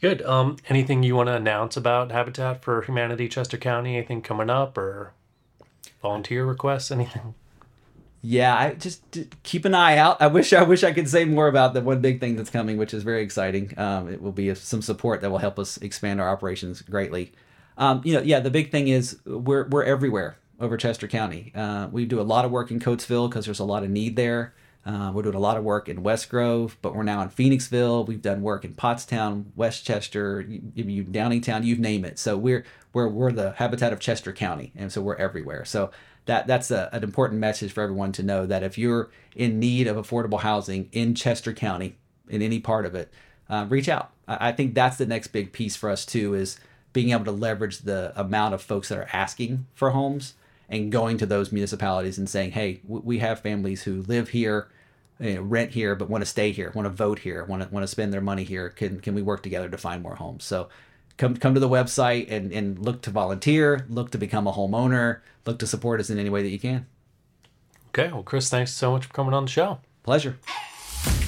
Good. 0.03 0.21
Um, 0.23 0.57
anything 0.69 1.05
you 1.05 1.15
want 1.15 1.29
to 1.29 1.37
announce 1.37 1.77
about 1.77 2.11
Habitat 2.11 2.65
for 2.65 2.83
Humanity 2.83 3.29
Chester 3.29 3.57
County? 3.57 3.97
Anything 3.97 4.21
coming 4.21 4.51
up 4.51 4.77
or 4.77 5.13
volunteer 6.03 6.45
requests? 6.45 6.91
Anything? 6.91 7.35
Yeah 8.25 8.57
i 8.57 8.75
just 8.75 9.03
keep 9.43 9.65
an 9.65 9.75
eye 9.75 9.97
out 9.99 10.23
i 10.23 10.29
wish 10.29 10.53
i 10.53 10.63
wish 10.63 10.85
i 10.85 10.93
could 10.93 11.09
say 11.09 11.25
more 11.25 11.49
about 11.49 11.75
the 11.75 11.81
one 11.81 12.01
big 12.01 12.21
thing 12.21 12.37
that's 12.37 12.51
coming 12.51 12.77
which 12.79 12.95
is 12.95 13.03
very 13.03 13.23
exciting 13.23 13.75
um, 13.79 14.09
it 14.09 14.23
will 14.23 14.33
be 14.33 14.55
some 14.55 14.81
support 14.83 15.21
that 15.23 15.31
will 15.31 15.39
help 15.39 15.59
us 15.59 15.77
expand 15.79 16.21
our 16.21 16.29
operations 16.31 16.83
greatly 16.83 17.33
Um, 17.79 18.03
you 18.05 18.15
know, 18.15 18.23
yeah, 18.23 18.41
the 18.41 18.51
big 18.51 18.71
thing 18.71 18.89
is 18.89 19.19
we're 19.27 19.67
we're 19.69 19.85
everywhere 19.85 20.37
over 20.61 20.77
Chester 20.77 21.09
County. 21.09 21.53
Uh, 21.55 21.89
we 21.91 22.05
do 22.05 22.21
a 22.21 22.23
lot 22.23 22.45
of 22.45 22.51
work 22.53 22.71
in 22.71 22.79
Coatesville 22.81 23.29
because 23.31 23.47
there's 23.47 23.61
a 23.61 23.65
lot 23.65 23.83
of 23.83 23.91
need 23.91 24.17
there. 24.17 24.55
Uh, 24.85 25.11
we're 25.15 25.23
doing 25.23 25.37
a 25.37 25.41
lot 25.41 25.57
of 25.57 25.65
work 25.65 25.89
in 25.89 26.03
West 26.03 26.29
Grove, 26.29 26.77
but 26.83 26.95
we're 26.95 27.05
now 27.05 27.23
in 27.23 27.29
Phoenixville. 27.31 28.07
We've 28.07 28.21
done 28.23 28.43
work 28.43 28.65
in 28.65 28.75
Pottstown, 28.75 29.47
West 29.57 29.87
Chester, 29.87 30.41
you, 30.43 30.61
you, 30.75 31.05
Downingtown, 31.05 31.65
you 31.65 31.77
name 31.77 32.05
it. 32.05 32.19
So 32.19 32.37
we're 32.37 32.65
we're 32.93 33.09
we're 33.09 33.33
the 33.33 33.53
habitat 33.53 33.93
of 33.93 34.01
Chester 34.01 34.33
County, 34.33 34.73
and 34.77 34.93
so 34.93 35.01
we're 35.01 35.17
everywhere. 35.17 35.65
So 35.65 35.91
that 36.27 36.47
that's 36.47 36.71
a, 36.71 36.89
an 36.93 37.03
important 37.03 37.41
message 37.41 37.73
for 37.73 37.83
everyone 37.83 38.13
to 38.13 38.23
know 38.23 38.47
that 38.47 38.63
if 38.63 38.79
you're 38.79 39.11
in 39.35 39.59
need 39.59 39.87
of 39.87 39.97
affordable 39.97 40.41
housing 40.41 40.89
in 40.93 41.15
Chester 41.15 41.53
County, 41.53 41.97
in 42.29 42.43
any 42.43 42.61
part 42.61 42.87
of 42.87 42.95
it, 42.95 43.13
uh, 43.49 43.67
reach 43.69 43.89
out. 43.89 44.13
I, 44.29 44.49
I 44.49 44.53
think 44.53 44.75
that's 44.75 44.97
the 44.97 45.07
next 45.07 45.29
big 45.29 45.53
piece 45.53 45.77
for 45.77 45.91
us 45.91 46.07
too 46.07 46.35
is 46.35 46.59
being 46.93 47.11
able 47.11 47.25
to 47.25 47.33
leverage 47.33 47.79
the 47.79 48.13
amount 48.17 48.55
of 48.55 48.63
folks 48.63 48.89
that 48.89 48.99
are 48.99 49.09
asking 49.13 49.67
for 49.75 49.91
homes 49.91 50.35
and 50.69 50.93
going 50.93 51.19
to 51.19 51.27
those 51.27 51.53
municipalities 51.53 52.19
and 52.19 52.29
saying, 52.29 52.53
"Hey, 52.53 52.81
we 52.87 53.19
have 53.19 53.41
families 53.41 53.83
who 53.83 54.03
live 54.03 54.31
here, 54.31 54.69
you 55.19 55.35
know, 55.35 55.43
rent 55.43 55.73
here, 55.73 55.95
but 55.95 56.09
want 56.09 56.23
to 56.23 56.27
stay 56.27 56.53
here, 56.53 56.71
want 56.75 56.87
to 56.87 56.91
vote 56.91 57.21
here, 57.21 57.45
want 57.45 57.63
to 57.63 57.69
want 57.69 57.83
to 57.83 57.89
spend 57.89 58.13
their 58.13 58.21
money 58.21 58.45
here. 58.45 58.69
Can 58.69 59.01
can 59.01 59.15
we 59.15 59.23
work 59.23 59.43
together 59.43 59.69
to 59.69 59.79
find 59.79 60.03
more 60.03 60.15
homes?" 60.15 60.45
So 60.45 60.69
come 61.17 61.37
come 61.37 61.55
to 61.55 61.61
the 61.61 61.69
website 61.69 62.31
and 62.31 62.53
and 62.53 62.79
look 62.79 63.03
to 63.03 63.11
volunteer, 63.11 63.87
look 63.89 64.11
to 64.11 64.19
become 64.19 64.47
a 64.47 64.53
homeowner, 64.53 65.21
look 65.47 65.59
to 65.61 65.67
support 65.67 66.01
us 66.01 66.11
in 66.11 66.19
any 66.19 66.31
way 66.31 66.43
that 66.43 66.51
you 66.51 66.59
can. 66.59 66.87
Okay, 67.89 68.11
well, 68.11 68.23
Chris, 68.23 68.49
thanks 68.49 68.73
so 68.73 68.93
much 68.93 69.07
for 69.07 69.13
coming 69.13 69.35
on 69.35 69.45
the 69.45 69.51
show. 69.51 69.79
Pleasure. 70.03 70.39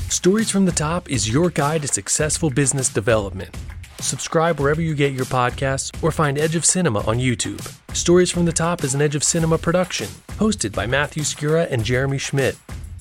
Stories 0.09 0.51
from 0.51 0.65
the 0.65 0.73
Top 0.73 1.11
is 1.11 1.29
your 1.29 1.51
guide 1.51 1.83
to 1.83 1.89
successful 1.89 2.49
business 2.49 2.89
development. 2.89 3.55
Subscribe 4.01 4.61
wherever 4.61 4.81
you 4.81 4.95
get 4.95 5.13
your 5.13 5.25
podcasts 5.25 5.91
or 6.03 6.11
find 6.11 6.39
Edge 6.39 6.57
of 6.57 6.65
Cinema 6.65 7.01
on 7.01 7.19
YouTube. 7.19 7.61
Stories 7.95 8.31
from 8.31 8.45
the 8.45 8.53
Top 8.53 8.85
is 8.85 8.95
an 8.95 9.03
Edge 9.03 9.15
of 9.15 9.25
Cinema 9.25 9.59
production, 9.59 10.09
hosted 10.39 10.73
by 10.73 10.87
Matthew 10.87 11.23
Skura 11.23 11.71
and 11.71 11.85
Jeremy 11.85 12.19
Schmidt. 12.19 12.57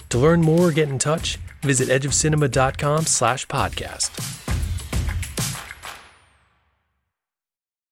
To 0.10 0.18
learn 0.18 0.42
more 0.42 0.70
or 0.70 0.72
get 0.72 0.90
in 0.90 1.00
touch, 1.00 1.38
visit 1.62 1.90
edgeofcinema.com 1.90 3.06
slash 3.06 3.48
podcast. 3.48 4.33